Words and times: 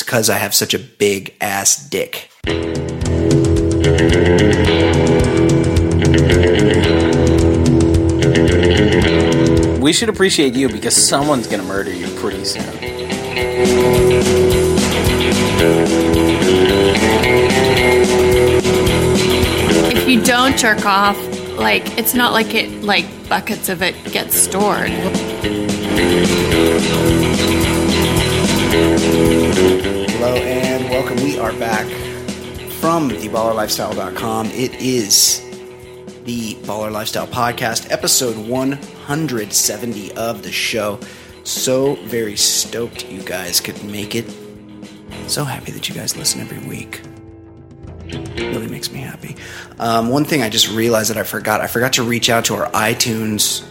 It's 0.00 0.06
because 0.06 0.30
I 0.30 0.38
have 0.38 0.54
such 0.54 0.72
a 0.72 0.78
big 0.78 1.34
ass 1.42 1.76
dick. 1.76 2.30
We 9.78 9.92
should 9.92 10.08
appreciate 10.08 10.54
you 10.54 10.70
because 10.70 10.96
someone's 10.96 11.46
going 11.46 11.60
to 11.60 11.68
murder 11.68 11.92
you 11.92 12.06
pretty 12.18 12.46
soon. 12.46 12.64
If 19.92 20.08
you 20.08 20.22
don't 20.22 20.56
jerk 20.56 20.86
off, 20.86 21.18
like 21.58 21.98
it's 21.98 22.14
not 22.14 22.32
like 22.32 22.54
it 22.54 22.82
like 22.82 23.04
buckets 23.28 23.68
of 23.68 23.82
it 23.82 23.94
get 24.10 24.32
stored. 24.32 24.90
Hello 28.70 30.36
and 30.36 30.88
welcome. 30.90 31.16
We 31.24 31.36
are 31.40 31.52
back 31.54 31.86
from 32.74 33.10
theballerlifestyle.com. 33.10 34.46
It 34.52 34.74
is 34.76 35.40
the 36.22 36.54
Baller 36.62 36.92
Lifestyle 36.92 37.26
Podcast, 37.26 37.90
episode 37.90 38.36
170 38.46 40.12
of 40.12 40.44
the 40.44 40.52
show. 40.52 41.00
So 41.42 41.96
very 42.04 42.36
stoked 42.36 43.10
you 43.10 43.22
guys 43.22 43.58
could 43.58 43.82
make 43.82 44.14
it. 44.14 44.32
So 45.26 45.42
happy 45.42 45.72
that 45.72 45.88
you 45.88 45.94
guys 45.96 46.16
listen 46.16 46.40
every 46.40 46.64
week. 46.68 47.00
Really 48.38 48.68
makes 48.68 48.92
me 48.92 49.00
happy. 49.00 49.34
Um, 49.80 50.10
one 50.10 50.24
thing 50.24 50.42
I 50.42 50.48
just 50.48 50.70
realized 50.70 51.10
that 51.10 51.18
I 51.18 51.24
forgot 51.24 51.60
I 51.60 51.66
forgot 51.66 51.94
to 51.94 52.04
reach 52.04 52.30
out 52.30 52.44
to 52.44 52.54
our 52.54 52.70
iTunes 52.70 53.64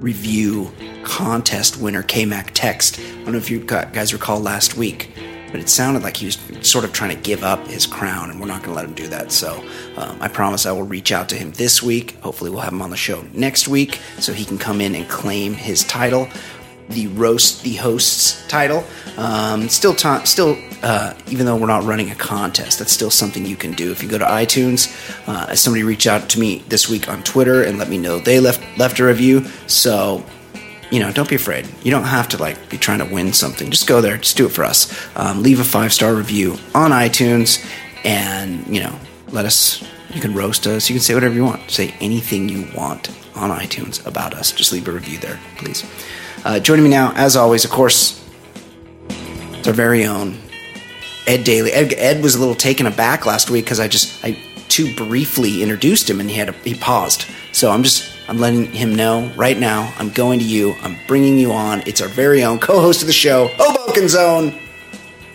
review 0.00 0.72
contest 1.02 1.78
winner, 1.78 2.02
KMac 2.02 2.50
Text. 2.54 2.98
I 2.98 3.02
don't 3.24 3.32
know 3.32 3.38
if 3.38 3.50
you 3.50 3.60
guys 3.60 4.12
recall 4.12 4.40
last 4.40 4.76
week, 4.76 5.10
but 5.50 5.60
it 5.60 5.68
sounded 5.68 6.02
like 6.02 6.16
he 6.16 6.26
was 6.26 6.38
sort 6.62 6.84
of 6.84 6.92
trying 6.92 7.14
to 7.14 7.22
give 7.22 7.44
up 7.44 7.66
his 7.68 7.86
crown, 7.86 8.30
and 8.30 8.40
we're 8.40 8.46
not 8.46 8.62
going 8.62 8.70
to 8.70 8.74
let 8.74 8.84
him 8.84 8.94
do 8.94 9.06
that. 9.08 9.30
So 9.30 9.64
um, 9.96 10.16
I 10.20 10.28
promise 10.28 10.66
I 10.66 10.72
will 10.72 10.82
reach 10.82 11.12
out 11.12 11.28
to 11.28 11.36
him 11.36 11.52
this 11.52 11.82
week. 11.82 12.18
Hopefully, 12.20 12.50
we'll 12.50 12.60
have 12.60 12.72
him 12.72 12.82
on 12.82 12.90
the 12.90 12.96
show 12.96 13.24
next 13.32 13.68
week 13.68 14.00
so 14.18 14.32
he 14.32 14.44
can 14.44 14.58
come 14.58 14.80
in 14.80 14.94
and 14.94 15.08
claim 15.08 15.54
his 15.54 15.84
title 15.84 16.28
the 16.88 17.06
roast 17.08 17.62
the 17.62 17.74
hosts 17.74 18.46
title. 18.48 18.84
Um, 19.16 19.68
still, 19.68 19.94
time, 19.94 20.26
still, 20.26 20.58
uh, 20.82 21.14
even 21.28 21.46
though 21.46 21.56
we're 21.56 21.66
not 21.66 21.84
running 21.84 22.10
a 22.10 22.14
contest, 22.14 22.78
that's 22.78 22.92
still 22.92 23.10
something 23.10 23.46
you 23.46 23.56
can 23.56 23.72
do. 23.72 23.90
If 23.92 24.02
you 24.02 24.08
go 24.08 24.18
to 24.18 24.24
iTunes, 24.24 24.88
uh, 25.28 25.54
somebody 25.54 25.82
reached 25.82 26.06
out 26.06 26.28
to 26.30 26.40
me 26.40 26.64
this 26.68 26.88
week 26.88 27.08
on 27.08 27.22
Twitter 27.22 27.62
and 27.62 27.78
let 27.78 27.88
me 27.88 27.98
know 27.98 28.18
they 28.18 28.40
left 28.40 28.62
left 28.78 28.98
a 28.98 29.04
review. 29.04 29.44
So, 29.66 30.24
you 30.90 31.00
know, 31.00 31.12
don't 31.12 31.28
be 31.28 31.36
afraid. 31.36 31.68
You 31.82 31.90
don't 31.90 32.04
have 32.04 32.28
to 32.30 32.38
like 32.38 32.68
be 32.70 32.76
trying 32.76 32.98
to 32.98 33.12
win 33.12 33.32
something. 33.32 33.70
Just 33.70 33.86
go 33.86 34.00
there. 34.00 34.16
Just 34.18 34.36
do 34.36 34.46
it 34.46 34.52
for 34.52 34.64
us. 34.64 34.92
Um, 35.16 35.42
leave 35.42 35.60
a 35.60 35.64
five 35.64 35.92
star 35.92 36.14
review 36.14 36.56
on 36.74 36.90
iTunes, 36.90 37.64
and 38.04 38.66
you 38.66 38.82
know, 38.82 38.98
let 39.30 39.44
us. 39.44 39.82
You 40.10 40.20
can 40.20 40.32
roast 40.32 40.64
us. 40.68 40.88
You 40.88 40.94
can 40.94 41.02
say 41.02 41.12
whatever 41.14 41.34
you 41.34 41.44
want. 41.44 41.68
Say 41.72 41.92
anything 42.00 42.48
you 42.48 42.68
want 42.76 43.10
on 43.34 43.50
iTunes 43.50 44.04
about 44.06 44.32
us. 44.32 44.52
Just 44.52 44.72
leave 44.72 44.86
a 44.86 44.92
review 44.92 45.18
there, 45.18 45.40
please. 45.56 45.84
Uh, 46.44 46.60
joining 46.60 46.84
me 46.84 46.90
now, 46.90 47.10
as 47.14 47.36
always, 47.36 47.64
of 47.64 47.70
course, 47.70 48.22
it's 49.08 49.66
our 49.66 49.72
very 49.72 50.04
own 50.04 50.38
Ed 51.26 51.42
Daly. 51.42 51.72
Ed, 51.72 51.94
Ed 51.94 52.22
was 52.22 52.34
a 52.34 52.38
little 52.38 52.54
taken 52.54 52.86
aback 52.86 53.24
last 53.24 53.48
week 53.48 53.64
because 53.64 53.80
I 53.80 53.88
just 53.88 54.22
I 54.22 54.32
too 54.68 54.94
briefly 54.94 55.62
introduced 55.62 56.08
him 56.08 56.20
and 56.20 56.28
he 56.28 56.36
had 56.36 56.50
a, 56.50 56.52
he 56.52 56.74
paused. 56.74 57.24
So 57.52 57.70
I'm 57.70 57.82
just 57.82 58.12
I'm 58.28 58.38
letting 58.38 58.66
him 58.72 58.94
know 58.94 59.32
right 59.36 59.58
now. 59.58 59.94
I'm 59.98 60.10
going 60.10 60.38
to 60.38 60.44
you. 60.44 60.74
I'm 60.82 60.98
bringing 61.06 61.38
you 61.38 61.50
on. 61.50 61.82
It's 61.86 62.02
our 62.02 62.08
very 62.08 62.44
own 62.44 62.58
co-host 62.58 63.00
of 63.00 63.06
the 63.06 63.14
show, 63.14 63.48
Hoboken 63.54 64.06
Zone, 64.08 64.58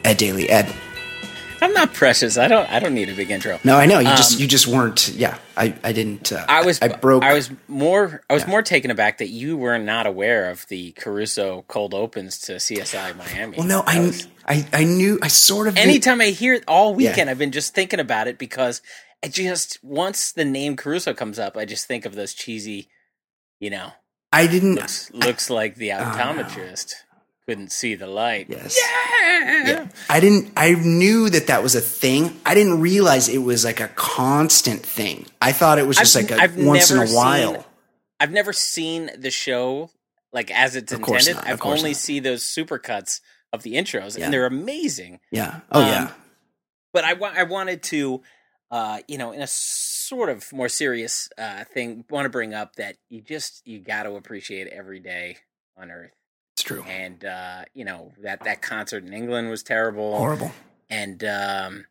Ed 0.04 0.18
Daly. 0.18 0.48
Ed, 0.48 0.72
I'm 1.62 1.74
not 1.74 1.94
precious. 1.94 2.38
I 2.38 2.48
don't. 2.48 2.70
I 2.72 2.80
don't 2.80 2.94
need 2.94 3.10
a 3.10 3.14
big 3.14 3.30
intro. 3.32 3.60
no, 3.64 3.78
I 3.78 3.86
know 3.86 4.00
you 4.00 4.06
just 4.10 4.40
you 4.40 4.48
just 4.48 4.68
weren't. 4.68 5.10
Yeah, 5.10 5.38
I 5.58 5.74
I 5.84 5.92
didn't. 5.92 6.32
Uh, 6.32 6.38
Um, 6.40 6.46
I 6.48 6.64
was. 6.66 6.82
I, 6.82 6.88
broke. 6.90 7.24
I 7.24 7.34
was 7.34 7.52
more. 7.68 8.22
I 8.30 8.34
was 8.34 8.44
Yeah. 8.44 8.50
more 8.50 8.62
taken 8.62 8.92
aback 8.92 9.18
that 9.20 9.30
you 9.30 9.58
were 9.58 9.78
not 9.78 10.08
aware 10.08 10.50
of 10.50 10.66
the 10.68 10.92
Caruso 10.94 11.64
cold 11.68 11.94
opens 11.94 12.40
to 12.42 12.54
CSI 12.60 13.16
Miami. 13.18 13.58
Well, 13.58 13.68
no, 13.68 13.84
I, 13.86 14.00
was- 14.00 14.28
I 14.48 14.66
I 14.74 14.84
knew 14.84 15.20
I 15.22 15.28
sort 15.28 15.68
of. 15.68 15.76
knew- 15.76 15.82
anytime 15.82 16.22
I 16.22 16.28
hear 16.28 16.54
it 16.54 16.64
all 16.68 16.92
Yeah. 17.00 17.10
weekend, 17.10 17.30
I've 17.30 17.38
been 17.38 17.52
just 17.52 17.74
thinking 17.76 18.00
about 18.00 18.28
it 18.28 18.38
because 18.38 18.82
I 19.24 19.28
just 19.28 19.80
once 19.84 20.32
the 20.32 20.46
name 20.46 20.76
Caruso 20.78 21.14
comes 21.14 21.40
up, 21.40 21.58
I 21.58 21.66
just 21.66 21.86
think 21.88 22.06
of 22.06 22.16
those 22.16 22.34
cheesy, 22.34 22.88
you 23.60 23.70
know, 23.70 23.92
I 24.32 24.48
didn't. 24.48 24.76
looks 24.76 25.12
looks 25.12 25.50
like 25.50 25.76
the 25.76 25.90
optometrist 25.90 26.94
couldn't 27.50 27.72
see 27.72 27.96
the 27.96 28.06
light. 28.08 28.46
Yes. 28.50 28.78
Yeah. 28.80 29.88
I 30.10 30.20
didn't. 30.20 30.52
I 30.56 30.74
knew 30.74 31.30
that 31.30 31.48
that 31.48 31.64
was 31.64 31.76
a 31.76 31.82
thing. 31.82 32.40
I 32.46 32.54
didn't 32.54 32.80
realize 32.82 33.28
it 33.28 33.40
was 33.40 33.66
like 33.66 33.80
a 33.80 33.88
constant 33.90 34.82
thing. 34.86 35.26
I 35.42 35.52
thought 35.52 35.80
it 35.80 35.88
was 35.88 35.98
just 35.98 36.16
I've- 36.16 36.28
like 36.28 36.40
a 36.40 36.44
I've 36.44 36.58
once 36.58 36.92
in 36.92 36.98
a 37.00 37.08
while. 37.08 37.54
seen- 37.56 37.64
I've 38.20 38.32
never 38.32 38.54
seen 38.54 39.10
the 39.18 39.32
show 39.32 39.90
like 40.32 40.52
as 40.52 40.76
it's 40.76 40.92
Of 40.94 41.00
intended. 41.00 41.36
not, 41.38 41.48
I've 41.48 41.66
only 41.66 41.92
not. 41.92 41.98
see 41.98 42.20
those 42.20 42.44
supercuts 42.44 43.20
of 43.52 43.64
the 43.64 43.74
intros, 43.74 44.16
Yeah. 44.18 44.26
and 44.26 44.34
they're 44.34 44.46
amazing. 44.46 45.20
yeah. 45.32 45.62
Oh 45.72 45.82
Um, 45.82 45.88
yeah. 45.88 46.12
But 46.94 47.04
I, 47.06 47.14
wa- 47.14 47.34
I 47.36 47.44
wanted 47.44 47.82
to, 47.84 48.22
uh, 48.70 49.00
you 49.08 49.18
know, 49.18 49.32
in 49.32 49.42
a 49.42 49.48
sort 49.48 50.30
of 50.30 50.52
more 50.54 50.70
serious 50.70 51.30
uh, 51.38 51.64
thing, 51.64 52.04
want 52.12 52.26
to 52.26 52.30
bring 52.30 52.54
up 52.54 52.76
that 52.76 52.98
you 53.10 53.22
just 53.22 53.66
you 53.66 53.80
got 53.80 54.04
to 54.04 54.16
appreciate 54.16 54.68
every 54.68 55.00
day 55.00 55.38
on 55.78 55.90
Earth, 55.90 56.12
It's 56.60 56.68
true. 56.68 56.84
and 56.84 57.24
uh, 57.24 57.64
you 57.74 57.86
know 57.86 58.12
that 58.22 58.44
that 58.44 58.62
concert 58.62 59.04
in 59.06 59.14
England 59.14 59.50
was 59.50 59.64
terrible, 59.64 60.18
Horrible. 60.18 60.52
and 60.90 61.24
um, 61.24 61.86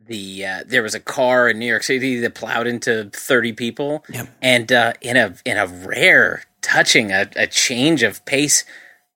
the 0.00 0.44
uh, 0.46 0.64
there 0.66 0.82
was 0.82 0.94
a 0.94 1.00
car 1.00 1.48
in 1.48 1.58
New 1.58 1.66
York 1.66 1.82
City 1.82 2.18
that 2.20 2.34
plowed 2.34 2.66
into 2.66 3.10
thirty 3.12 3.52
people, 3.52 4.04
Yep. 4.10 4.28
and 4.42 4.72
uh, 4.72 4.92
in 5.00 5.16
a 5.16 5.34
in 5.44 5.56
a 5.56 5.66
rare, 5.66 6.44
touching, 6.62 7.10
a, 7.12 7.28
a 7.36 7.46
change 7.46 8.02
of 8.02 8.24
pace. 8.26 8.64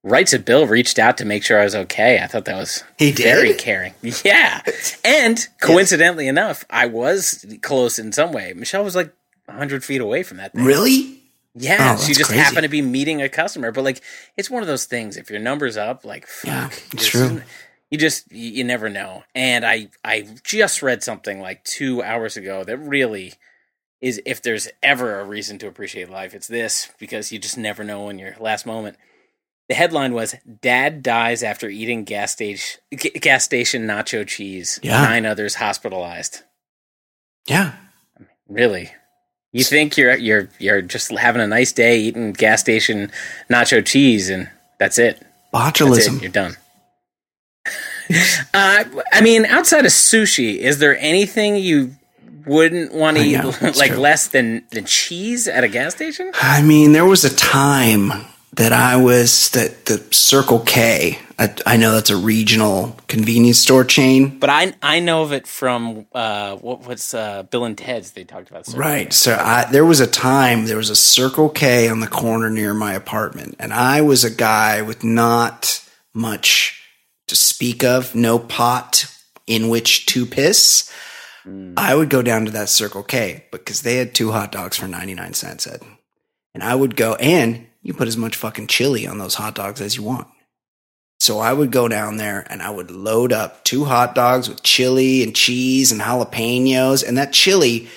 Rights 0.02 0.32
of 0.32 0.46
Bill 0.46 0.66
reached 0.66 0.98
out 0.98 1.18
to 1.18 1.26
make 1.26 1.44
sure 1.44 1.60
I 1.60 1.64
was 1.64 1.74
okay. 1.74 2.20
I 2.22 2.26
thought 2.26 2.46
that 2.46 2.56
was 2.56 2.82
He 2.98 3.12
did? 3.12 3.22
very 3.24 3.52
caring. 3.52 3.92
Yeah, 4.24 4.62
and 5.04 5.46
coincidentally 5.60 6.26
enough, 6.26 6.64
I 6.70 6.86
was 6.86 7.44
close 7.60 7.98
in 7.98 8.10
some 8.12 8.32
way. 8.32 8.54
Michelle 8.56 8.82
was 8.82 8.96
like 8.96 9.12
hundred 9.46 9.84
feet 9.84 10.00
away 10.00 10.22
from 10.22 10.38
that 10.38 10.54
thing. 10.54 10.64
Really? 10.64 11.19
Yeah, 11.54 11.96
Oh, 11.98 12.02
she 12.04 12.14
just 12.14 12.30
crazy. 12.30 12.42
happened 12.42 12.62
to 12.62 12.68
be 12.68 12.82
meeting 12.82 13.20
a 13.22 13.28
customer. 13.28 13.72
But 13.72 13.84
like, 13.84 14.00
it's 14.36 14.48
one 14.50 14.62
of 14.62 14.68
those 14.68 14.84
things. 14.84 15.16
If 15.16 15.30
your 15.30 15.40
number's 15.40 15.76
up, 15.76 16.04
like, 16.04 16.26
fuck, 16.26 16.46
Yeah, 16.48 16.70
it's 16.92 17.06
true. 17.08 17.42
You 17.90 17.98
just 17.98 18.30
you, 18.30 18.50
you 18.50 18.64
never 18.64 18.88
know. 18.88 19.24
And 19.34 19.66
I 19.66 19.88
I 20.04 20.28
just 20.44 20.80
read 20.82 21.02
something 21.02 21.40
like 21.40 21.64
two 21.64 22.02
hours 22.02 22.36
ago 22.36 22.62
that 22.64 22.76
really 22.78 23.34
is 24.00 24.22
if 24.24 24.40
there's 24.40 24.68
ever 24.82 25.18
a 25.20 25.24
reason 25.24 25.58
to 25.58 25.66
appreciate 25.66 26.08
life, 26.08 26.32
it's 26.34 26.46
this 26.46 26.88
because 26.98 27.32
you 27.32 27.38
just 27.40 27.58
never 27.58 27.82
know 27.82 28.08
in 28.08 28.18
your 28.20 28.36
last 28.38 28.64
moment. 28.64 28.96
The 29.68 29.74
headline 29.74 30.14
was 30.14 30.36
"Dad 30.62 31.02
dies 31.02 31.42
after 31.42 31.68
eating 31.68 32.04
gas 32.04 32.30
station 32.32 32.80
gas 33.20 33.44
station 33.44 33.86
nacho 33.88 34.24
cheese. 34.26 34.78
Yeah. 34.84 35.02
Nine 35.02 35.26
others 35.26 35.56
hospitalized." 35.56 36.42
Yeah. 37.46 37.74
Really? 38.48 38.92
You 39.52 39.64
think 39.64 39.96
you're 39.96 40.16
you're 40.16 40.48
you're 40.58 40.82
just 40.82 41.10
having 41.10 41.42
a 41.42 41.46
nice 41.46 41.72
day 41.72 42.00
eating 42.00 42.32
gas 42.32 42.60
station 42.60 43.10
nacho 43.50 43.84
cheese 43.84 44.30
and 44.30 44.48
that's 44.78 44.98
it. 44.98 45.20
That's 45.96 46.06
it. 46.16 46.22
You're 46.22 46.30
done. 46.30 46.56
uh, 48.54 48.84
I 49.12 49.20
mean, 49.20 49.44
outside 49.46 49.84
of 49.84 49.92
sushi, 49.92 50.56
is 50.56 50.78
there 50.78 50.96
anything 50.98 51.56
you 51.56 51.96
wouldn't 52.46 52.94
want 52.94 53.16
to 53.16 53.22
eat 53.22 53.36
know, 53.36 53.52
like 53.76 53.92
true. 53.92 53.98
less 53.98 54.28
than 54.28 54.64
than 54.70 54.84
cheese 54.84 55.48
at 55.48 55.64
a 55.64 55.68
gas 55.68 55.94
station? 55.94 56.30
I 56.34 56.62
mean, 56.62 56.92
there 56.92 57.04
was 57.04 57.24
a 57.24 57.34
time 57.34 58.12
that 58.60 58.74
I 58.74 58.96
was 58.96 59.48
that 59.50 59.86
the 59.86 60.04
Circle 60.10 60.60
K. 60.60 61.18
I, 61.38 61.54
I 61.64 61.76
know 61.78 61.92
that's 61.92 62.10
a 62.10 62.16
regional 62.16 62.94
convenience 63.08 63.58
store 63.58 63.84
chain. 63.84 64.38
But 64.38 64.50
I 64.50 64.74
I 64.82 65.00
know 65.00 65.22
of 65.22 65.32
it 65.32 65.46
from 65.46 66.06
uh, 66.12 66.56
what 66.56 66.86
what's 66.86 67.14
uh, 67.14 67.44
Bill 67.44 67.64
and 67.64 67.76
Ted's. 67.76 68.10
They 68.10 68.24
talked 68.24 68.50
about 68.50 68.66
Circle 68.66 68.80
Right. 68.80 69.06
K. 69.06 69.12
So 69.12 69.34
I, 69.34 69.64
there 69.70 69.86
was 69.86 70.00
a 70.00 70.06
time 70.06 70.66
there 70.66 70.76
was 70.76 70.90
a 70.90 70.96
Circle 70.96 71.48
K 71.48 71.88
on 71.88 72.00
the 72.00 72.06
corner 72.06 72.50
near 72.50 72.74
my 72.74 72.92
apartment, 72.92 73.56
and 73.58 73.72
I 73.72 74.02
was 74.02 74.24
a 74.24 74.30
guy 74.30 74.82
with 74.82 75.02
not 75.02 75.82
much 76.12 76.82
to 77.28 77.36
speak 77.36 77.82
of, 77.82 78.14
no 78.14 78.38
pot 78.38 79.06
in 79.46 79.70
which 79.70 80.04
to 80.06 80.26
piss. 80.26 80.92
I 81.78 81.94
would 81.94 82.10
go 82.10 82.20
down 82.20 82.44
to 82.44 82.50
that 82.50 82.68
Circle 82.68 83.04
K 83.04 83.46
because 83.50 83.80
they 83.80 83.96
had 83.96 84.14
two 84.14 84.32
hot 84.32 84.52
dogs 84.52 84.76
for 84.76 84.86
99 84.86 85.32
cents, 85.32 85.66
Ed. 85.66 85.80
And 86.52 86.62
I 86.62 86.74
would 86.74 86.96
go, 86.96 87.14
and 87.14 87.66
you 87.82 87.94
put 87.94 88.08
as 88.08 88.16
much 88.16 88.36
fucking 88.36 88.66
chili 88.66 89.06
on 89.06 89.18
those 89.18 89.34
hot 89.34 89.54
dogs 89.54 89.80
as 89.80 89.96
you 89.96 90.02
want. 90.02 90.28
So 91.18 91.38
I 91.38 91.52
would 91.52 91.70
go 91.70 91.86
down 91.86 92.16
there 92.16 92.46
and 92.48 92.62
I 92.62 92.70
would 92.70 92.90
load 92.90 93.32
up 93.32 93.62
two 93.64 93.84
hot 93.84 94.14
dogs 94.14 94.48
with 94.48 94.62
chili 94.62 95.22
and 95.22 95.36
cheese 95.36 95.92
and 95.92 96.00
jalapenos. 96.00 97.06
And 97.06 97.18
that 97.18 97.32
chili, 97.34 97.88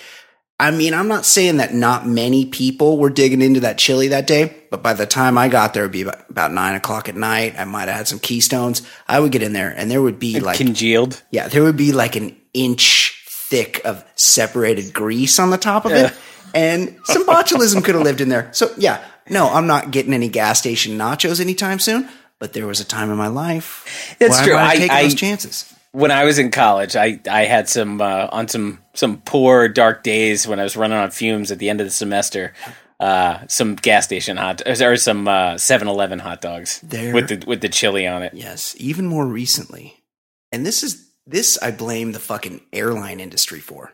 I 0.60 0.72
mean, 0.72 0.94
I'm 0.94 1.08
not 1.08 1.26
saying 1.26 1.58
that 1.58 1.74
not 1.74 2.06
many 2.06 2.46
people 2.46 2.98
were 2.98 3.10
digging 3.10 3.42
into 3.42 3.62
that 3.62 3.78
chili 3.78 4.10
that 4.10 4.28
day, 4.28 4.54
but 4.70 4.84
by 4.84 4.94
the 4.94 5.06
time 5.06 5.38
I 5.38 5.48
got 5.48 5.74
there, 5.74 5.84
it'd 5.84 5.94
be 5.94 6.02
about, 6.02 6.30
about 6.30 6.52
nine 6.52 6.76
o'clock 6.76 7.08
at 7.08 7.16
night. 7.16 7.56
I 7.58 7.64
might 7.64 7.88
have 7.88 7.96
had 7.96 8.08
some 8.10 8.20
Keystones. 8.20 8.82
I 9.08 9.22
would 9.22 9.32
get 9.32 9.42
in 9.42 9.54
there, 9.54 9.70
and 9.70 9.90
there 9.90 10.02
would 10.02 10.20
be 10.20 10.40
like 10.40 10.58
Congealed. 10.58 11.22
yeah, 11.32 11.48
there 11.48 11.64
would 11.64 11.78
be 11.78 11.92
like 11.94 12.16
an 12.16 12.36
inch 12.54 13.24
thick 13.28 13.82
of 13.86 14.04
separated 14.16 14.94
grease 14.94 15.40
on 15.40 15.50
the 15.50 15.58
top 15.58 15.86
of 15.86 15.92
it. 15.92 16.14
And 16.56 16.98
some 17.06 17.26
botulism 17.26 17.84
could 17.84 17.96
have 17.96 18.04
lived 18.04 18.22
in 18.22 18.30
there. 18.30 18.50
So, 18.54 18.72
yeah, 18.78 19.04
no, 19.30 19.50
I'm 19.50 19.68
not 19.68 19.92
getting 19.92 20.14
any 20.14 20.30
gas 20.30 20.60
station 20.60 20.98
nachos 20.98 21.40
anytime 21.40 21.80
soon. 21.80 22.10
But 22.40 22.54
there 22.54 22.68
was 22.68 22.82
a 22.82 22.86
time 22.86 23.10
in 23.10 23.16
my 23.18 23.28
life 23.28 24.16
That's 24.20 24.42
true. 24.44 24.56
I 24.56 24.64
might 24.66 24.72
I- 24.72 24.76
taken 24.78 24.96
I- 24.98 25.04
those 25.04 25.16
chances. 25.16 25.74
when 25.92 26.12
I 26.12 26.26
was 26.26 26.40
in 26.40 26.52
college, 26.52 26.96
I 26.96 27.20
I 27.30 27.46
had 27.46 27.70
some 27.70 28.02
uh, 28.02 28.28
on 28.32 28.48
some 28.50 28.80
some 28.94 29.22
poor 29.22 29.70
dark 29.70 30.04
days 30.04 30.46
when 30.48 30.60
I 30.60 30.64
was 30.64 30.76
running 30.76 30.98
on 30.98 31.10
fumes 31.12 31.52
at 31.52 31.60
the 31.60 31.70
end 31.70 31.80
of 31.80 31.88
the 31.88 31.92
semester. 31.92 32.54
Uh, 33.00 33.40
some 33.48 33.76
gas 33.76 34.06
station 34.06 34.38
hot 34.38 34.62
or 34.66 34.96
some 34.96 35.28
uh, 35.28 35.56
7-Eleven 35.56 36.20
hot 36.20 36.40
dogs 36.42 36.80
There- 36.82 37.14
with 37.14 37.28
the 37.30 37.44
with 37.48 37.60
the 37.62 37.68
chili 37.70 38.08
on 38.08 38.24
it. 38.24 38.34
Yes, 38.34 38.76
even 38.78 39.08
more 39.08 39.26
recently. 39.26 40.04
And 40.52 40.66
this 40.66 40.84
is 40.84 41.10
this 41.26 41.58
I 41.62 41.72
blame 41.72 42.12
the 42.12 42.20
fucking 42.20 42.62
airline 42.74 43.20
industry 43.20 43.60
for. 43.60 43.94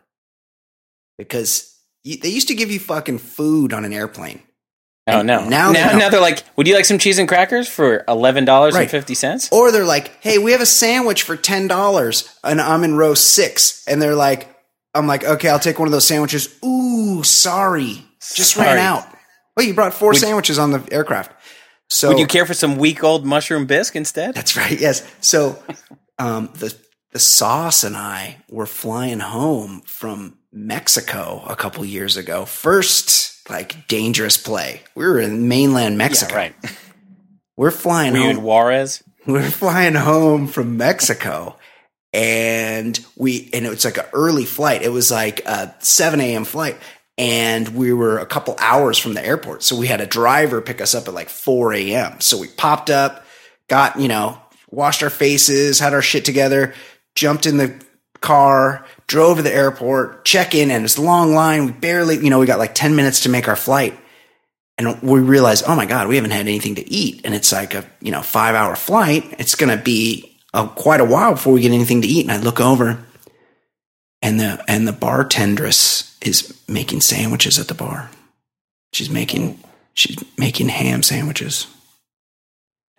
Because 1.17 1.75
they 2.05 2.29
used 2.29 2.47
to 2.47 2.55
give 2.55 2.71
you 2.71 2.79
fucking 2.79 3.17
food 3.19 3.73
on 3.73 3.83
an 3.85 3.93
airplane. 3.93 4.41
Oh 5.15 5.21
no! 5.21 5.47
now 5.47 5.71
Now 5.71 5.91
they 5.91 5.97
now 5.99 6.09
they're 6.09 6.21
like, 6.21 6.43
would 6.55 6.67
you 6.67 6.75
like 6.75 6.85
some 6.85 6.97
cheese 6.97 7.19
and 7.19 7.27
crackers 7.27 7.67
for 7.67 8.03
eleven 8.07 8.45
dollars 8.45 8.75
and 8.75 8.89
fifty 8.89 9.13
cents? 9.13 9.49
Or 9.51 9.71
they're 9.71 9.85
like, 9.85 10.21
"Hey, 10.21 10.37
we 10.37 10.51
have 10.51 10.61
a 10.61 10.65
sandwich 10.65 11.23
for 11.23 11.35
ten 11.35 11.67
dollars," 11.67 12.29
and 12.43 12.59
I'm 12.61 12.83
in 12.83 12.95
row 12.95 13.13
six, 13.13 13.83
and 13.87 14.01
they're 14.01 14.15
like, 14.15 14.47
"I'm 14.93 15.07
like, 15.07 15.23
okay, 15.23 15.49
I'll 15.49 15.59
take 15.59 15.79
one 15.79 15.87
of 15.87 15.91
those 15.91 16.07
sandwiches." 16.07 16.57
Ooh, 16.63 17.23
sorry, 17.23 18.03
just 18.33 18.55
ran 18.55 18.77
out. 18.77 19.05
Well, 19.55 19.65
you 19.65 19.73
brought 19.73 19.93
four 19.93 20.11
Would- 20.11 20.19
sandwiches 20.19 20.57
on 20.57 20.71
the 20.71 20.87
aircraft. 20.91 21.31
So 21.89 22.09
Would 22.09 22.19
you 22.19 22.27
care 22.27 22.45
for 22.45 22.53
some 22.53 22.77
week 22.77 23.03
old 23.03 23.25
mushroom 23.25 23.65
bisque 23.65 23.95
instead? 23.95 24.35
That's 24.35 24.55
right. 24.55 24.79
Yes. 24.79 25.05
So 25.21 25.61
um, 26.19 26.49
the 26.55 26.75
the 27.11 27.19
sauce 27.19 27.83
and 27.83 27.97
I 27.97 28.37
were 28.49 28.67
flying 28.67 29.19
home 29.19 29.81
from 29.85 30.37
Mexico 30.51 31.43
a 31.47 31.55
couple 31.55 31.83
years 31.85 32.17
ago. 32.17 32.45
First, 32.45 33.49
like 33.49 33.87
dangerous 33.87 34.37
play. 34.37 34.81
We 34.95 35.05
were 35.05 35.19
in 35.19 35.47
mainland 35.47 35.97
Mexico. 35.97 36.35
right. 36.35 36.55
We're 37.57 37.71
flying 37.71 38.13
Were 38.13 38.19
you 38.19 38.29
in 38.29 38.35
home. 38.37 38.45
Juarez? 38.45 39.03
We're 39.27 39.49
flying 39.49 39.95
home 39.95 40.47
from 40.47 40.77
Mexico. 40.77 41.57
And 42.13 42.99
we 43.15 43.49
and 43.53 43.65
it 43.65 43.69
was 43.69 43.85
like 43.85 43.97
an 43.97 44.05
early 44.13 44.45
flight. 44.45 44.81
It 44.81 44.89
was 44.89 45.11
like 45.11 45.45
a 45.45 45.75
seven 45.79 46.21
AM 46.21 46.45
flight. 46.45 46.77
And 47.17 47.67
we 47.75 47.91
were 47.91 48.17
a 48.17 48.25
couple 48.25 48.55
hours 48.59 48.97
from 48.97 49.13
the 49.13 49.23
airport. 49.23 49.61
So 49.61 49.75
we 49.75 49.87
had 49.87 49.99
a 49.99 50.05
driver 50.07 50.61
pick 50.61 50.79
us 50.79 50.95
up 50.95 51.07
at 51.09 51.13
like 51.13 51.27
4 51.29 51.73
a.m. 51.73 52.21
So 52.21 52.37
we 52.37 52.47
popped 52.47 52.89
up, 52.89 53.25
got, 53.67 53.99
you 53.99 54.07
know, 54.07 54.39
washed 54.71 55.03
our 55.03 55.09
faces, 55.09 55.79
had 55.79 55.93
our 55.93 56.01
shit 56.01 56.23
together, 56.23 56.73
jumped 57.15 57.45
in 57.45 57.57
the 57.57 57.75
car, 58.21 58.85
drove 59.09 59.37
to 59.37 59.43
the 59.43 59.53
airport, 59.53 60.23
check 60.23 60.53
in, 60.53 60.69
and 60.69 60.85
it's 60.85 60.97
a 60.97 61.01
long 61.01 61.33
line. 61.33 61.65
We 61.65 61.71
barely, 61.71 62.17
you 62.17 62.29
know, 62.29 62.39
we 62.39 62.45
got 62.45 62.59
like 62.59 62.75
10 62.75 62.95
minutes 62.95 63.21
to 63.21 63.29
make 63.29 63.47
our 63.47 63.55
flight. 63.55 63.99
And 64.77 65.01
we 65.01 65.19
realized, 65.19 65.65
oh 65.67 65.75
my 65.75 65.87
God, 65.87 66.07
we 66.07 66.15
haven't 66.15 66.31
had 66.31 66.41
anything 66.41 66.75
to 66.75 66.89
eat. 66.89 67.21
And 67.25 67.33
it's 67.33 67.51
like 67.51 67.73
a, 67.73 67.83
you 67.99 68.11
know, 68.11 68.21
five 68.21 68.55
hour 68.55 68.75
flight. 68.75 69.35
It's 69.39 69.55
going 69.55 69.75
to 69.75 69.83
be 69.83 70.39
uh, 70.53 70.67
quite 70.67 71.01
a 71.01 71.05
while 71.05 71.33
before 71.33 71.51
we 71.51 71.61
get 71.61 71.71
anything 71.71 72.03
to 72.03 72.07
eat. 72.07 72.21
And 72.21 72.31
I 72.31 72.37
look 72.37 72.61
over 72.61 73.03
and 74.21 74.39
the, 74.39 74.63
and 74.67 74.87
the 74.87 74.93
bartendress 74.93 76.15
is 76.25 76.57
making 76.67 77.01
sandwiches 77.01 77.59
at 77.59 77.67
the 77.67 77.73
bar. 77.73 78.09
She's 78.93 79.09
making, 79.09 79.59
she's 79.95 80.23
making 80.37 80.69
ham 80.69 81.03
sandwiches. 81.03 81.67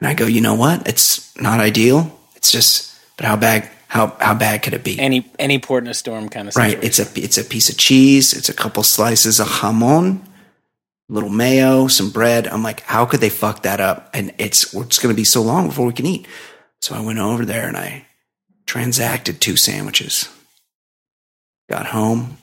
And 0.00 0.08
I 0.08 0.14
go, 0.14 0.26
you 0.26 0.40
know 0.40 0.54
what? 0.54 0.88
It's 0.88 1.34
not 1.40 1.60
ideal. 1.60 2.18
It's 2.34 2.50
just, 2.50 2.98
but 3.16 3.26
how 3.26 3.36
bad, 3.36 3.70
how, 3.90 4.16
how 4.20 4.34
bad 4.34 4.62
could 4.62 4.72
it 4.72 4.84
be? 4.84 5.00
Any 5.00 5.28
any 5.36 5.58
port 5.58 5.82
in 5.82 5.90
a 5.90 5.94
storm 5.94 6.28
kind 6.28 6.46
of 6.46 6.54
Right. 6.54 6.78
It's 6.80 7.00
a 7.00 7.08
it's 7.16 7.36
a 7.36 7.44
piece 7.44 7.68
of 7.68 7.76
cheese. 7.76 8.32
It's 8.32 8.48
a 8.48 8.54
couple 8.54 8.84
slices 8.84 9.40
of 9.40 9.48
jamon, 9.48 10.24
little 11.08 11.28
mayo, 11.28 11.88
some 11.88 12.10
bread. 12.10 12.46
I'm 12.46 12.62
like, 12.62 12.82
how 12.82 13.04
could 13.04 13.18
they 13.18 13.30
fuck 13.30 13.64
that 13.64 13.80
up? 13.80 14.08
And 14.14 14.32
it's 14.38 14.72
it's 14.74 15.00
going 15.00 15.12
to 15.12 15.20
be 15.20 15.24
so 15.24 15.42
long 15.42 15.66
before 15.66 15.86
we 15.86 15.92
can 15.92 16.06
eat. 16.06 16.28
So 16.80 16.94
I 16.94 17.00
went 17.00 17.18
over 17.18 17.44
there 17.44 17.66
and 17.66 17.76
I 17.76 18.06
transacted 18.64 19.40
two 19.40 19.56
sandwiches. 19.56 20.28
Got 21.68 21.86
home. 21.86 22.38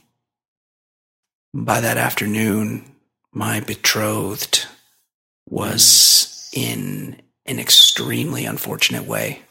By 1.53 1.79
that 1.79 1.95
afternoon, 1.97 2.83
my 3.31 3.61
betrothed 3.61 4.67
was 5.49 6.49
in 6.51 7.21
an 7.45 7.57
extremely 7.57 8.45
unfortunate 8.45 9.05
way. 9.05 9.43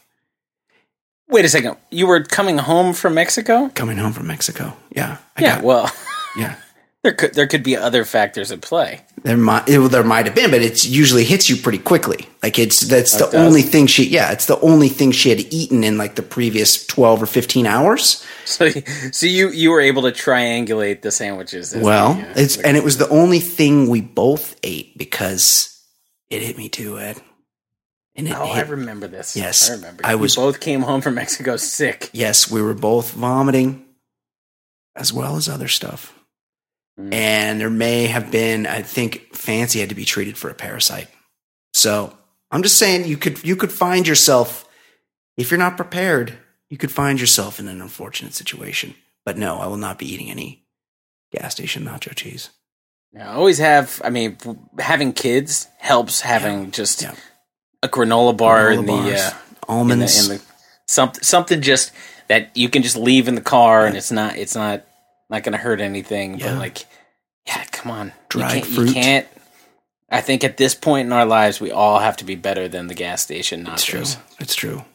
Wait 1.29 1.45
a 1.45 1.49
second. 1.49 1.77
You 1.91 2.07
were 2.07 2.23
coming 2.23 2.57
home 2.57 2.93
from 2.93 3.13
Mexico? 3.13 3.69
Coming 3.75 3.97
home 3.97 4.13
from 4.13 4.27
Mexico. 4.27 4.75
Yeah. 4.91 5.17
I 5.35 5.41
Yeah. 5.41 5.61
Well, 5.61 5.91
yeah. 6.37 6.55
there 7.03 7.13
could 7.13 7.33
there 7.33 7.47
could 7.47 7.63
be 7.63 7.75
other 7.75 8.05
factors 8.05 8.51
at 8.51 8.61
play. 8.61 9.01
There 9.23 9.35
might 9.37 9.67
it, 9.67 9.79
well, 9.79 9.89
there 9.89 10.03
might 10.05 10.25
have 10.25 10.35
been, 10.35 10.51
but 10.51 10.61
it 10.61 10.85
usually 10.85 11.25
hits 11.25 11.49
you 11.49 11.57
pretty 11.57 11.79
quickly. 11.79 12.27
Like 12.41 12.57
it's 12.57 12.79
that's 12.81 13.19
Oh, 13.21 13.29
the 13.29 13.37
it 13.37 13.41
only 13.45 13.61
thing 13.61 13.87
she 13.87 14.07
yeah, 14.07 14.31
it's 14.31 14.45
the 14.45 14.59
only 14.61 14.87
thing 14.89 15.11
she 15.11 15.29
had 15.29 15.41
eaten 15.53 15.83
in 15.83 15.97
like 15.97 16.15
the 16.15 16.21
previous 16.23 16.85
twelve 16.87 17.21
or 17.21 17.25
fifteen 17.25 17.65
hours. 17.65 18.25
So, 18.45 18.69
so 19.11 19.25
you 19.25 19.49
you 19.49 19.71
were 19.71 19.81
able 19.81 20.03
to 20.03 20.11
triangulate 20.13 21.01
the 21.01 21.11
sandwiches. 21.11 21.75
Well, 21.75 22.13
the, 22.13 22.21
uh, 22.29 22.33
it's 22.37 22.55
and 22.57 22.77
it 22.77 22.83
was 22.85 22.97
the 22.97 23.09
only 23.09 23.39
thing 23.41 23.89
we 23.89 23.99
both 23.99 24.55
ate 24.63 24.97
because 24.97 25.77
it 26.29 26.41
hit 26.41 26.57
me 26.57 26.69
too, 26.69 26.97
Ed. 26.99 27.21
And 28.17 28.27
it 28.27 28.33
oh, 28.35 28.43
I 28.45 28.61
remember 28.61 29.07
this. 29.07 29.35
Yes, 29.35 29.69
I 29.69 29.73
remember. 29.73 30.05
I 30.05 30.11
You 30.13 30.17
was- 30.17 30.35
both 30.35 30.59
came 30.59 30.81
home 30.81 31.01
from 31.01 31.13
Mexico 31.15 31.55
sick. 31.55 32.09
yes, 32.13 32.49
we 32.49 32.61
were 32.61 32.73
both 32.73 33.11
vomiting 33.11 33.85
as 34.95 35.13
well 35.13 35.35
as 35.35 35.47
other 35.47 35.67
stuff. 35.67 36.13
Mm. 36.99 37.13
And 37.13 37.61
there 37.61 37.69
may 37.69 38.07
have 38.07 38.31
been, 38.31 38.65
I 38.65 38.81
think 38.81 39.35
Fancy 39.35 39.79
had 39.79 39.89
to 39.89 39.95
be 39.95 40.05
treated 40.05 40.35
for 40.37 40.49
a 40.49 40.55
parasite. 40.55 41.09
So 41.73 42.17
I'm 42.49 42.63
just 42.63 42.79
saying 42.79 43.05
you 43.05 43.17
could 43.17 43.43
you 43.45 43.55
could 43.55 43.71
find 43.71 44.07
yourself 44.07 44.67
if 45.37 45.51
you're 45.51 45.59
not 45.59 45.77
prepared, 45.77 46.33
you 46.69 46.77
could 46.77 46.91
find 46.91 47.19
yourself 47.21 47.59
in 47.59 47.67
an 47.67 47.81
unfortunate 47.81 48.33
situation. 48.33 48.95
But 49.25 49.37
no, 49.37 49.59
I 49.59 49.67
will 49.67 49.77
not 49.77 49.99
be 49.99 50.11
eating 50.11 50.31
any 50.31 50.65
gas 51.31 51.51
station 51.51 51.83
nacho 51.85 52.15
cheese. 52.15 52.49
Yeah, 53.13 53.31
always 53.31 53.59
have. 53.59 54.01
I 54.03 54.09
mean, 54.09 54.37
having 54.79 55.13
kids 55.13 55.67
helps. 55.77 56.21
Having 56.21 56.71
just 56.71 57.03
Yeah. 57.03 57.13
A 57.87 57.91
granola 57.91 58.35
bar 58.35 58.69
Granola 58.69 58.73
in 58.79 58.85
the, 58.85 58.91
bars, 58.91 59.05
uh, 59.07 59.09
in 59.09 59.55
the 59.59 59.67
almonds. 59.67 60.29
in 60.29 60.37
the 60.37 60.43
something 60.87 61.23
something 61.23 61.61
just 61.61 61.91
that 62.27 62.55
you 62.55 62.69
can 62.69 62.83
just 62.83 62.95
leave 62.95 63.27
in 63.27 63.35
the 63.35 63.41
car 63.41 63.85
and 63.85 63.95
it's 63.95 64.11
not 64.11 64.37
it's 64.37 64.55
not 64.55 64.83
not 65.29 65.43
going 65.43 65.53
to 65.53 65.57
hurt 65.57 65.81
anything. 65.81 66.39
Yeah. 66.39 66.51
But 66.53 66.59
like, 66.59 66.85
yeah, 67.45 67.63
come 67.71 67.91
on, 67.91 68.13
Dried 68.29 68.55
you 68.55 68.61
can't, 68.61 68.73
fruit. 68.73 68.87
You 68.87 68.93
can't. 68.93 69.27
I 70.09 70.21
think 70.21 70.43
at 70.45 70.55
this 70.57 70.73
point 70.73 71.05
in 71.07 71.11
our 71.11 71.25
lives, 71.25 71.59
we 71.59 71.71
all 71.71 71.99
have 71.99 72.15
to 72.17 72.23
be 72.23 72.35
better 72.35 72.69
than 72.69 72.87
the 72.87 72.93
gas 72.95 73.21
station 73.21 73.65
nachos. 73.65 73.73
It's 73.73 73.83
true. 73.85 74.23
It's 74.39 74.55
true. 74.55 74.85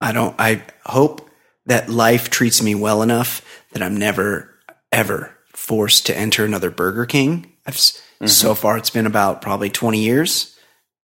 I 0.00 0.12
don't. 0.12 0.34
I 0.38 0.62
hope 0.86 1.28
that 1.66 1.90
life 1.90 2.30
treats 2.30 2.62
me 2.62 2.74
well 2.74 3.02
enough 3.02 3.44
that 3.72 3.82
I'm 3.82 3.96
never 3.96 4.54
ever 4.92 5.36
forced 5.54 6.06
to 6.06 6.16
enter 6.16 6.44
another 6.44 6.70
Burger 6.70 7.04
King. 7.06 7.52
I've 7.66 7.76
Mm-hmm. 8.20 8.28
so 8.28 8.54
far 8.54 8.76
it's 8.76 8.90
been 8.90 9.06
about 9.06 9.40
probably 9.40 9.70
20 9.70 9.98
years. 9.98 10.54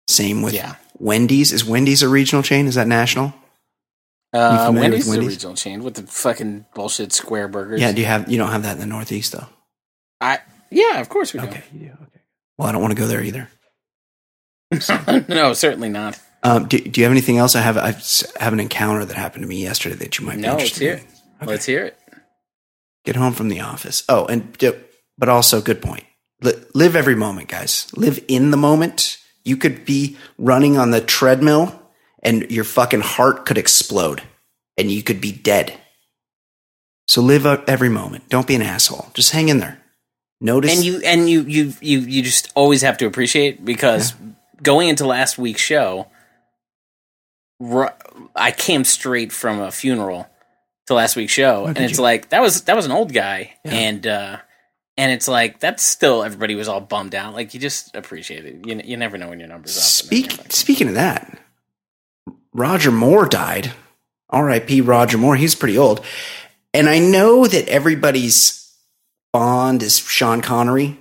Same 0.08 0.42
with 0.42 0.54
Yeah. 0.54 0.76
Wendy's. 1.02 1.52
Is 1.52 1.66
Wendy's 1.66 2.04
a 2.04 2.10
regional 2.10 2.44
chain? 2.44 2.68
Is 2.68 2.76
that 2.76 2.88
national? 2.88 3.34
Uh, 4.34 4.70
with 4.72 4.82
Wendy's 4.82 5.08
is 5.08 5.16
a 5.18 5.20
regional 5.22 5.56
chain 5.56 5.84
with 5.84 5.96
the 5.96 6.04
fucking 6.04 6.66
bullshit 6.74 7.12
square 7.12 7.48
burgers. 7.48 7.82
Yeah. 7.82 7.92
Do 7.92 8.00
you 8.02 8.08
have? 8.08 8.32
You 8.32 8.38
don't 8.38 8.52
have 8.52 8.64
that 8.64 8.74
in 8.74 8.80
the 8.80 8.86
Northeast 8.86 9.32
though. 9.34 9.48
I 10.22 10.40
yeah, 10.70 11.02
of 11.02 11.10
course 11.10 11.34
we 11.34 11.40
do. 11.40 11.48
Okay. 11.48 11.64
You 11.74 11.80
do. 11.80 11.86
Okay. 11.94 12.22
Well, 12.58 12.68
I 12.70 12.72
don't 12.72 12.82
want 12.82 12.94
to 12.96 13.00
go 13.00 13.08
there 13.08 13.22
either. 13.24 13.50
no, 15.28 15.54
certainly 15.54 15.90
not. 15.90 16.20
Um, 16.44 16.68
do, 16.68 16.80
do 16.80 17.02
you 17.02 17.06
have 17.06 17.12
anything 17.12 17.38
else? 17.38 17.56
I 17.56 17.62
have. 17.62 17.78
I 17.78 17.92
have 18.42 18.54
an 18.54 18.60
encounter 18.60 19.04
that 19.04 19.18
happened 19.18 19.44
to 19.44 19.50
me 19.50 19.62
yesterday 19.62 19.96
that 19.96 20.18
you 20.18 20.26
might 20.26 20.36
be 20.38 20.42
No, 20.44 20.52
let's 20.56 20.80
interested 20.80 20.84
hear 20.84 20.94
in. 20.94 21.00
it. 21.00 21.48
Let's 21.48 21.66
hear 21.66 21.86
it. 21.86 21.98
get 23.06 23.16
home 23.16 23.34
from 23.34 23.50
the 23.50 23.60
office. 23.62 24.04
Oh, 24.08 24.26
and 24.28 24.56
but 25.18 25.30
also 25.30 25.62
good 25.62 25.82
point. 25.82 26.06
Li- 26.42 26.54
live 26.74 26.96
every 26.96 27.16
moment, 27.16 27.50
guys. 27.50 27.88
Live 27.98 28.24
in 28.28 28.52
the 28.52 28.58
moment. 28.58 29.18
You 29.44 29.58
could 29.58 29.86
be 29.86 30.18
running 30.38 30.78
on 30.78 30.92
the 30.92 31.02
treadmill 31.02 31.80
and 32.24 32.50
your 32.52 32.64
fucking 32.64 33.02
heart 33.02 33.46
could 33.46 33.58
explode 33.58 34.22
and 34.78 34.92
you 34.92 35.04
could 35.04 35.20
be 35.22 35.32
dead. 35.32 35.74
So 37.08 37.22
live 37.22 37.46
out 37.46 37.68
every 37.68 37.90
moment. 37.90 38.30
Don't 38.30 38.48
be 38.48 38.56
an 38.56 38.62
asshole. 38.62 39.08
Just 39.14 39.32
hang 39.32 39.50
in 39.50 39.60
there. 39.60 39.82
Notice 40.40 40.76
and 40.76 40.84
you 40.84 41.02
and 41.06 41.30
you 41.30 41.42
you 41.44 41.74
you 41.82 42.00
you 42.00 42.22
just 42.24 42.52
always 42.56 42.82
have 42.82 42.98
to 43.00 43.06
appreciate 43.06 43.64
because 43.64 44.14
going 44.64 44.90
into 44.90 45.06
last 45.06 45.38
week's 45.38 45.62
show 45.62 46.08
i 48.36 48.52
came 48.52 48.84
straight 48.84 49.32
from 49.32 49.60
a 49.60 49.72
funeral 49.72 50.28
to 50.88 50.96
last 50.96 51.16
week's 51.16 51.32
show 51.32 51.66
and 51.68 51.78
it's 51.78 51.98
you? 51.98 52.04
like 52.04 52.30
that 52.30 52.42
was 52.42 52.62
that 52.64 52.76
was 52.76 52.88
an 52.88 52.92
old 52.92 53.14
guy 53.14 53.54
Yeah. 53.64 53.72
and 53.72 54.08
uh 54.08 54.38
and 55.02 55.12
it's 55.12 55.28
like 55.28 55.60
that's 55.60 55.82
still 55.82 56.22
everybody 56.22 56.54
was 56.54 56.68
all 56.68 56.80
bummed 56.80 57.16
out. 57.16 57.34
Like 57.34 57.56
you 57.56 57.60
just 57.60 57.96
appreciate 57.96 58.46
it. 58.46 58.68
You 58.68 58.82
you 58.86 58.98
never 58.98 59.18
know 59.18 59.30
when 59.30 59.40
your 59.40 59.50
numbers 59.50 59.76
up. 59.76 59.82
Speak, 59.84 60.52
speaking 60.52 60.90
of 60.90 60.94
that, 60.94 61.40
Roger 62.54 62.92
Moore 62.92 63.26
died. 63.26 63.74
R.I.P. 64.30 64.82
Roger 64.82 65.18
Moore. 65.18 65.36
He's 65.36 65.56
pretty 65.56 65.76
old, 65.76 66.06
and 66.72 66.88
I 66.88 67.00
know 67.00 67.48
that 67.48 67.68
everybody's 67.68 68.78
Bond 69.34 69.82
is 69.82 69.98
Sean 69.98 70.42
Connery, 70.42 71.00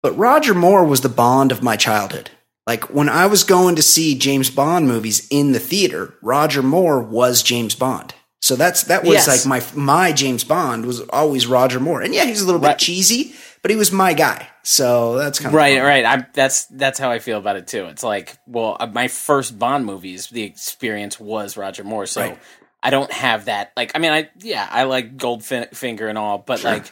but 0.00 0.16
Roger 0.16 0.54
Moore 0.54 0.84
was 0.84 1.00
the 1.00 1.08
Bond 1.08 1.50
of 1.50 1.60
my 1.60 1.76
childhood. 1.76 2.30
Like 2.68 2.84
when 2.94 3.08
I 3.08 3.26
was 3.26 3.42
going 3.42 3.74
to 3.74 3.82
see 3.82 4.16
James 4.16 4.48
Bond 4.48 4.86
movies 4.86 5.26
in 5.28 5.50
the 5.50 5.58
theater, 5.58 6.14
Roger 6.22 6.62
Moore 6.62 7.02
was 7.02 7.42
James 7.42 7.74
Bond. 7.74 8.14
So 8.42 8.56
that's 8.56 8.82
that 8.84 9.04
was 9.04 9.14
Yes. 9.26 9.46
like 9.46 9.46
my 9.46 9.80
my 9.80 10.12
James 10.12 10.42
Bond 10.42 10.84
was 10.84 11.00
always 11.10 11.46
Roger 11.46 11.78
Moore. 11.78 12.02
And 12.02 12.12
yeah, 12.12 12.24
he's 12.24 12.42
a 12.42 12.44
little 12.44 12.60
bit 12.60 12.66
Right. 12.66 12.78
cheesy, 12.78 13.34
but 13.62 13.70
he 13.70 13.76
was 13.76 13.92
my 13.92 14.14
guy. 14.14 14.48
So 14.64 15.16
that's 15.16 15.38
kind 15.38 15.54
of 15.54 15.54
Right, 15.54 15.80
right. 15.80 16.04
I 16.04 16.26
that's 16.34 16.64
that's 16.66 16.98
how 16.98 17.08
I 17.10 17.20
feel 17.20 17.38
about 17.38 17.54
it 17.56 17.68
too. 17.68 17.86
It's 17.86 18.02
like, 18.02 18.36
well, 18.48 18.76
uh, 18.80 18.88
my 18.88 19.06
first 19.06 19.58
Bond 19.60 19.86
movies, 19.86 20.26
the 20.26 20.42
experience 20.42 21.20
was 21.20 21.56
Roger 21.56 21.84
Moore, 21.84 22.04
so 22.06 22.20
Right. 22.20 22.38
I 22.82 22.90
don't 22.90 23.12
have 23.12 23.44
that. 23.44 23.70
Like, 23.76 23.92
I 23.94 24.00
mean, 24.00 24.10
I 24.10 24.28
yeah, 24.40 24.68
I 24.68 24.84
like 24.84 25.16
Goldfinger 25.16 26.08
and 26.08 26.18
all, 26.18 26.38
but 26.38 26.58
Sure. 26.60 26.72
like 26.72 26.90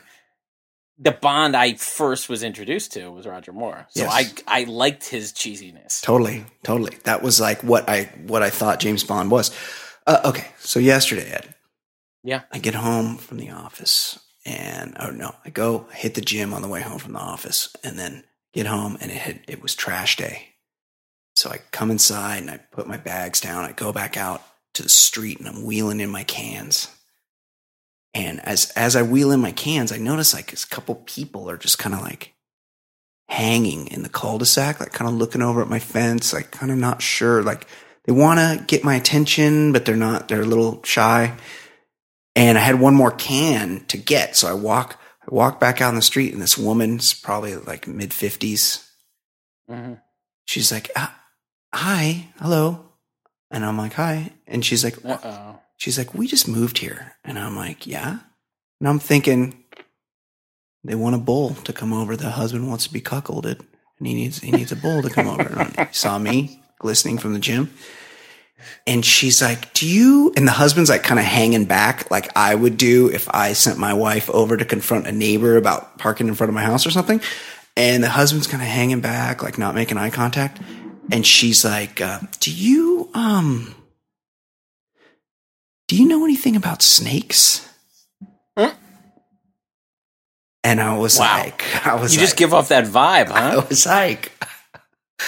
the 1.02 1.10
Bond 1.10 1.56
I 1.56 1.74
first 1.74 2.28
was 2.28 2.44
introduced 2.44 2.92
to 2.92 3.10
was 3.10 3.26
Roger 3.26 3.52
Moore, 3.52 3.86
so 3.90 4.04
Yes. 4.04 4.12
I 4.46 4.60
I 4.60 4.64
liked 4.64 5.08
his 5.08 5.32
cheesiness. 5.32 6.00
Totally, 6.00 6.44
totally. 6.62 6.96
That 7.04 7.22
was 7.22 7.40
like 7.40 7.62
what 7.64 7.88
I 7.88 8.04
what 8.28 8.44
I 8.44 8.50
thought 8.50 8.78
James 8.78 9.02
Bond 9.02 9.32
was. 9.32 9.50
Uh, 10.06 10.20
okay, 10.24 10.48
so 10.58 10.80
yesterday, 10.80 11.30
Ed, 11.30 11.54
Yeah. 12.22 12.42
I 12.52 12.58
get 12.58 12.74
home 12.74 13.16
from 13.16 13.38
the 13.38 13.50
office, 13.50 14.18
and 14.44 14.96
oh 14.98 15.10
no, 15.10 15.34
I 15.44 15.50
go 15.50 15.86
I 15.92 15.96
hit 15.96 16.14
the 16.14 16.20
gym 16.20 16.52
on 16.54 16.62
the 16.62 16.68
way 16.68 16.80
home 16.80 16.98
from 16.98 17.12
the 17.12 17.20
office, 17.20 17.74
and 17.84 17.98
then 17.98 18.24
get 18.52 18.66
home, 18.66 18.96
and 19.00 19.10
it 19.10 19.18
had, 19.18 19.40
it 19.46 19.62
was 19.62 19.74
trash 19.74 20.16
day. 20.16 20.48
So 21.36 21.50
I 21.50 21.60
come 21.70 21.90
inside 21.90 22.38
and 22.38 22.50
I 22.50 22.56
put 22.58 22.88
my 22.88 22.96
bags 22.96 23.40
down. 23.40 23.64
I 23.64 23.72
go 23.72 23.92
back 23.92 24.16
out 24.16 24.42
to 24.74 24.82
the 24.82 24.88
street, 24.88 25.38
and 25.38 25.48
I'm 25.48 25.64
wheeling 25.64 26.00
in 26.00 26.10
my 26.10 26.24
cans. 26.24 26.88
And 28.12 28.40
as 28.40 28.70
as 28.70 28.96
I 28.96 29.02
wheel 29.02 29.30
in 29.30 29.40
my 29.40 29.52
cans, 29.52 29.92
I 29.92 29.98
notice 29.98 30.34
like 30.34 30.52
a 30.52 30.56
couple 30.68 30.96
people 30.96 31.48
are 31.48 31.56
just 31.56 31.78
kind 31.78 31.94
of 31.94 32.00
like 32.00 32.34
hanging 33.28 33.86
in 33.86 34.02
the 34.02 34.08
cul-de-sac, 34.08 34.80
like 34.80 34.92
kind 34.92 35.08
of 35.08 35.14
looking 35.14 35.42
over 35.42 35.62
at 35.62 35.68
my 35.68 35.78
fence, 35.78 36.32
like 36.32 36.50
kind 36.50 36.72
of 36.72 36.78
not 36.78 37.00
sure. 37.00 37.42
Like 37.44 37.66
they 38.06 38.12
want 38.12 38.38
to 38.38 38.64
get 38.66 38.84
my 38.84 38.94
attention, 38.94 39.72
but 39.72 39.84
they're 39.84 39.96
not. 39.96 40.28
They're 40.28 40.42
a 40.42 40.46
little 40.46 40.82
shy. 40.84 41.36
And 42.36 42.56
I 42.56 42.60
had 42.60 42.80
one 42.80 42.94
more 42.94 43.10
can 43.10 43.84
to 43.88 43.96
get, 43.96 44.36
so 44.36 44.48
I 44.48 44.54
walk. 44.54 44.98
I 45.22 45.34
walk 45.34 45.60
back 45.60 45.80
out 45.80 45.88
on 45.90 45.96
the 45.96 46.02
street, 46.02 46.32
and 46.32 46.40
this 46.40 46.56
woman's 46.56 47.12
probably 47.12 47.56
like 47.56 47.86
mid 47.86 48.12
fifties. 48.12 48.88
hmm 49.68 49.94
She's 50.46 50.72
like, 50.72 50.90
"Ah, 50.96 51.14
"Hi, 51.74 52.28
hello," 52.40 52.86
and 53.50 53.64
I'm 53.64 53.76
like, 53.76 53.92
"Hi," 53.94 54.32
and 54.46 54.64
she's 54.64 54.82
like, 54.82 54.96
Uh 55.04 55.18
oh. 55.22 55.56
She's 55.76 55.96
like, 55.96 56.12
we 56.12 56.26
just 56.26 56.46
moved 56.46 56.76
here. 56.76 57.14
And 57.24 57.38
I'm 57.38 57.56
like, 57.56 57.86
yeah. 57.86 58.18
And 58.80 58.88
I'm 58.88 58.98
thinking, 58.98 59.64
they 60.84 60.94
want 60.94 61.14
a 61.14 61.18
bull 61.18 61.54
to 61.54 61.72
come 61.72 61.94
over. 61.94 62.16
The 62.16 62.28
husband 62.32 62.68
wants 62.68 62.86
to 62.86 62.92
be 62.92 63.00
cuckolded 63.00 63.60
and 63.98 64.06
he 64.06 64.12
needs, 64.12 64.40
he 64.40 64.50
needs 64.50 64.72
a 64.72 64.76
bull 64.76 65.00
to 65.00 65.08
come 65.08 65.26
over. 65.26 65.42
And 65.58 65.88
he 65.88 65.94
saw 65.94 66.18
me 66.18 66.59
glistening 66.80 67.18
from 67.18 67.32
the 67.32 67.38
gym. 67.38 67.72
And 68.86 69.04
she's 69.04 69.40
like, 69.40 69.72
do 69.72 69.86
you, 69.88 70.32
and 70.36 70.46
the 70.46 70.52
husband's 70.52 70.90
like 70.90 71.02
kind 71.02 71.18
of 71.20 71.24
hanging 71.24 71.64
back 71.64 72.10
like 72.10 72.36
I 72.36 72.54
would 72.54 72.76
do 72.76 73.08
if 73.10 73.28
I 73.32 73.52
sent 73.52 73.78
my 73.78 73.94
wife 73.94 74.28
over 74.30 74.56
to 74.56 74.64
confront 74.64 75.06
a 75.06 75.12
neighbor 75.12 75.56
about 75.56 75.98
parking 75.98 76.28
in 76.28 76.34
front 76.34 76.48
of 76.48 76.54
my 76.54 76.62
house 76.62 76.86
or 76.86 76.90
something. 76.90 77.20
And 77.76 78.02
the 78.02 78.08
husband's 78.10 78.46
kind 78.46 78.62
of 78.62 78.68
hanging 78.68 79.00
back, 79.00 79.42
like 79.42 79.56
not 79.56 79.74
making 79.74 79.96
eye 79.96 80.10
contact. 80.10 80.60
And 81.12 81.24
she's 81.26 81.64
like, 81.64 82.00
uh, 82.00 82.20
do 82.40 82.52
you, 82.52 83.08
um, 83.14 83.74
do 85.88 85.96
you 85.96 86.06
know 86.08 86.24
anything 86.24 86.56
about 86.56 86.82
snakes? 86.82 87.68
Huh? 88.58 88.72
And 90.62 90.80
I 90.80 90.96
was 90.98 91.18
Wow. 91.18 91.38
like, 91.44 91.64
I 91.86 91.94
was 91.94 92.12
You 92.12 92.18
like, 92.18 92.26
just 92.26 92.36
give 92.36 92.52
off 92.52 92.68
that 92.68 92.84
vibe, 92.84 93.28
huh? 93.28 93.34
I 93.62 93.68
was 93.68 93.86
like, 93.86 94.32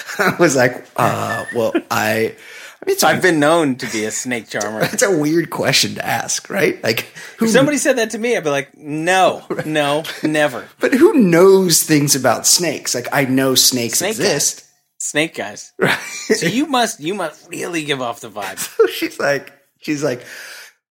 I 0.18 0.36
was 0.38 0.56
like, 0.56 0.86
uh, 0.96 1.44
well, 1.54 1.72
I, 1.90 2.34
I 2.82 2.84
mean, 2.86 2.94
it's, 2.94 3.02
I've 3.02 3.22
been 3.22 3.38
known 3.38 3.76
to 3.76 3.86
be 3.90 4.04
a 4.04 4.10
snake 4.10 4.48
charmer. 4.48 4.80
That's 4.80 5.02
a 5.02 5.16
weird 5.16 5.50
question 5.50 5.94
to 5.96 6.04
ask, 6.06 6.48
right? 6.50 6.82
Like, 6.82 7.12
who, 7.38 7.46
If 7.46 7.52
somebody 7.52 7.78
said 7.78 7.98
that 7.98 8.10
to 8.10 8.18
me, 8.18 8.36
I'd 8.36 8.44
be 8.44 8.50
like, 8.50 8.76
no, 8.76 9.44
no, 9.64 10.02
never. 10.22 10.68
but 10.80 10.92
who 10.94 11.14
knows 11.14 11.82
things 11.82 12.14
about 12.16 12.46
snakes? 12.46 12.94
Like, 12.94 13.08
I 13.12 13.24
know 13.24 13.54
snakes 13.54 13.98
Snake 13.98 14.10
exist. 14.10 14.64
Snake 14.98 15.34
guys. 15.34 15.72
Right? 15.78 15.98
So 15.98 16.46
you 16.46 16.66
must 16.66 17.00
you 17.00 17.14
must 17.14 17.48
really 17.50 17.84
give 17.84 18.00
off 18.00 18.20
the 18.20 18.30
vibe. 18.30 18.58
So 18.58 18.86
she's 18.86 19.18
like, 19.18 19.52
she's 19.80 20.02
like, 20.02 20.24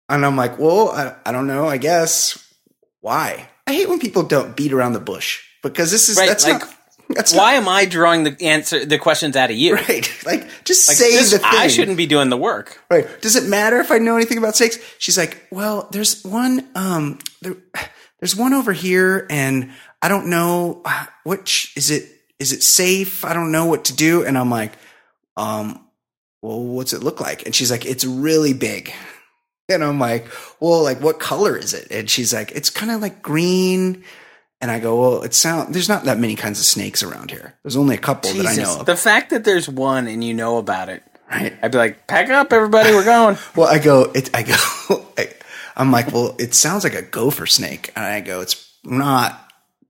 and 0.07 0.25
I'm 0.25 0.37
like, 0.37 0.57
well, 0.57 0.89
I, 0.89 1.15
I 1.25 1.31
don't 1.33 1.47
know. 1.47 1.67
I 1.67 1.75
guess 1.77 2.41
why? 3.01 3.49
I 3.67 3.73
hate 3.73 3.89
when 3.89 3.99
people 3.99 4.23
don't 4.23 4.55
beat 4.55 4.71
around 4.71 4.93
the 4.93 5.01
bush 5.01 5.43
because 5.61 5.91
this 5.91 6.07
is 6.07 6.17
Right, 6.17 6.29
that's 6.29 6.45
like, 6.47 6.61
not 6.61 6.76
that's 7.09 7.33
Why 7.33 7.53
am 7.53 7.67
I 7.67 7.85
drawing 7.85 8.23
the 8.23 8.35
answer 8.41 8.85
the 8.85 8.97
questions 8.97 9.35
out 9.35 9.49
of 9.51 9.55
you? 9.57 9.75
right. 9.75 10.09
Like, 10.25 10.47
just 10.65 10.87
Like, 10.87 10.97
say 10.97 11.11
this- 11.11 11.31
the 11.31 11.39
thing. 11.39 11.49
I 11.51 11.67
shouldn't 11.67 11.97
be 11.97 12.05
doing 12.05 12.29
the 12.29 12.37
work. 12.37 12.81
Right? 12.89 13.07
Does 13.21 13.35
it 13.35 13.47
matter 13.49 13.79
if 13.79 13.91
I 13.91 13.97
know 13.97 14.15
anything 14.15 14.37
about 14.37 14.55
snakes? 14.55 14.77
She's 14.99 15.17
like, 15.17 15.47
well, 15.51 15.87
there's 15.91 16.23
one. 16.23 16.67
Um, 16.75 17.19
there, 17.41 17.55
there's 18.19 18.35
one 18.35 18.53
over 18.53 18.73
here, 18.73 19.25
and 19.29 19.71
I 20.01 20.09
don't 20.09 20.27
know 20.27 20.81
uh, 20.85 21.05
which 21.23 21.73
is 21.77 21.89
it. 21.91 22.11
Is 22.39 22.51
it 22.53 22.61
safe? 22.61 23.25
I 23.25 23.33
don't 23.33 23.51
know 23.51 23.65
what 23.65 23.85
to 23.85 23.95
do. 23.95 24.23
And 24.23 24.37
I'm 24.37 24.51
like, 24.51 24.73
um, 25.37 25.83
well, 26.43 26.61
what's 26.63 26.93
it 26.93 27.01
look 27.01 27.19
like? 27.19 27.45
And 27.47 27.55
she's 27.55 27.71
like, 27.71 27.83
it's 27.85 28.05
really 28.05 28.53
big. 28.53 28.93
And 29.69 29.83
I'm 29.83 29.99
like, 29.99 30.27
well, 30.59 30.83
like 30.83 31.01
what 31.01 31.19
color 31.19 31.57
is 31.57 31.73
it? 31.73 31.87
And 31.89 32.07
she's 32.09 32.33
like, 32.33 32.51
it's 32.51 32.69
kind 32.69 32.91
of 32.91 33.01
like 33.01 33.23
green. 33.23 34.03
And 34.59 34.71
I 34.71 34.79
go, 34.79 34.99
well, 34.99 35.23
it 35.23 35.33
sound 35.33 35.73
there's 35.73 35.89
not 35.89 36.05
that 36.05 36.17
many 36.17 36.35
kinds 36.35 36.59
of 36.59 36.65
snakes 36.65 37.03
around 37.03 37.29
here. 37.29 37.55
There's 37.63 37.77
only 37.77 37.95
a 37.95 37.99
couple 37.99 38.33
that 38.33 38.47
I 38.47 38.55
know 38.55 38.79
of. 38.79 38.85
The 38.85 38.95
fact 38.95 39.29
that 39.29 39.43
there's 39.43 39.69
one 39.69 40.07
and 40.07 40.23
you 40.23 40.33
know 40.33 40.57
about 40.57 40.89
it, 40.89 41.03
right? 41.29 41.53
I'd 41.61 41.71
be 41.71 41.77
like, 41.77 42.07
pack 42.07 42.29
up, 42.29 42.51
everybody, 42.51 42.91
we're 42.91 43.05
going. 43.05 43.37
Well, 43.55 43.67
I 43.67 43.77
go, 43.77 44.11
it, 44.15 44.35
I 44.35 44.43
go, 44.43 44.55
I, 45.17 45.29
I'm 45.75 45.91
like, 45.91 46.11
well, 46.11 46.35
it 46.39 46.55
sounds 46.55 46.83
like 46.83 46.95
a 46.95 47.03
gopher 47.03 47.45
snake. 47.45 47.91
And 47.95 48.03
I 48.03 48.19
go, 48.21 48.41
it's 48.41 48.67
not, 48.83 49.39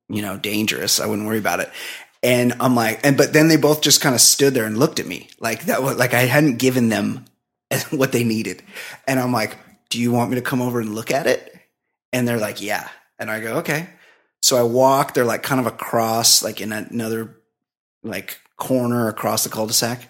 you 0.10 0.22
know, 0.22 0.38
dangerous. 0.38 1.00
I 1.00 1.06
wouldn't 1.06 1.28
worry 1.28 1.40
about 1.40 1.62
it. 1.62 1.72
And 2.22 2.54
I'm 2.60 2.76
like, 2.76 3.06
and, 3.06 3.16
but 3.16 3.32
then 3.32 3.48
they 3.48 3.58
both 3.58 3.82
just 3.82 4.02
kind 4.02 4.16
of 4.16 4.22
stood 4.22 4.54
there 4.54 4.66
and 4.66 4.78
looked 4.78 5.00
at 5.00 5.06
me 5.06 5.30
like 5.40 5.66
that 5.66 5.82
was 5.84 5.98
like 5.98 6.14
I 6.14 6.22
hadn't 6.22 6.58
given 6.58 6.90
them 6.90 7.26
what 7.92 8.12
they 8.12 8.24
needed. 8.24 8.64
And 9.08 9.20
I'm 9.20 9.32
like, 9.32 9.56
do 9.90 10.00
you 10.00 10.12
want 10.12 10.30
me 10.30 10.36
to 10.36 10.42
come 10.42 10.62
over 10.62 10.82
and 10.82 10.94
look 10.94 11.12
at 11.12 11.28
it? 11.28 11.54
And 12.12 12.28
they're 12.28 12.40
like, 12.40 12.62
yeah. 12.62 12.90
And 13.20 13.30
I 13.30 13.40
go, 13.40 13.58
okay. 13.58 13.88
So 14.48 14.56
I 14.56 14.64
walk, 14.64 15.14
they're 15.14 15.26
like 15.26 15.44
kind 15.44 15.60
of 15.60 15.68
across, 15.68 16.42
like 16.42 16.62
in 16.62 16.72
another 16.72 17.36
like 18.02 18.40
corner 18.56 19.10
across 19.10 19.44
the 19.44 19.50
cul-de-sac. 19.50 20.08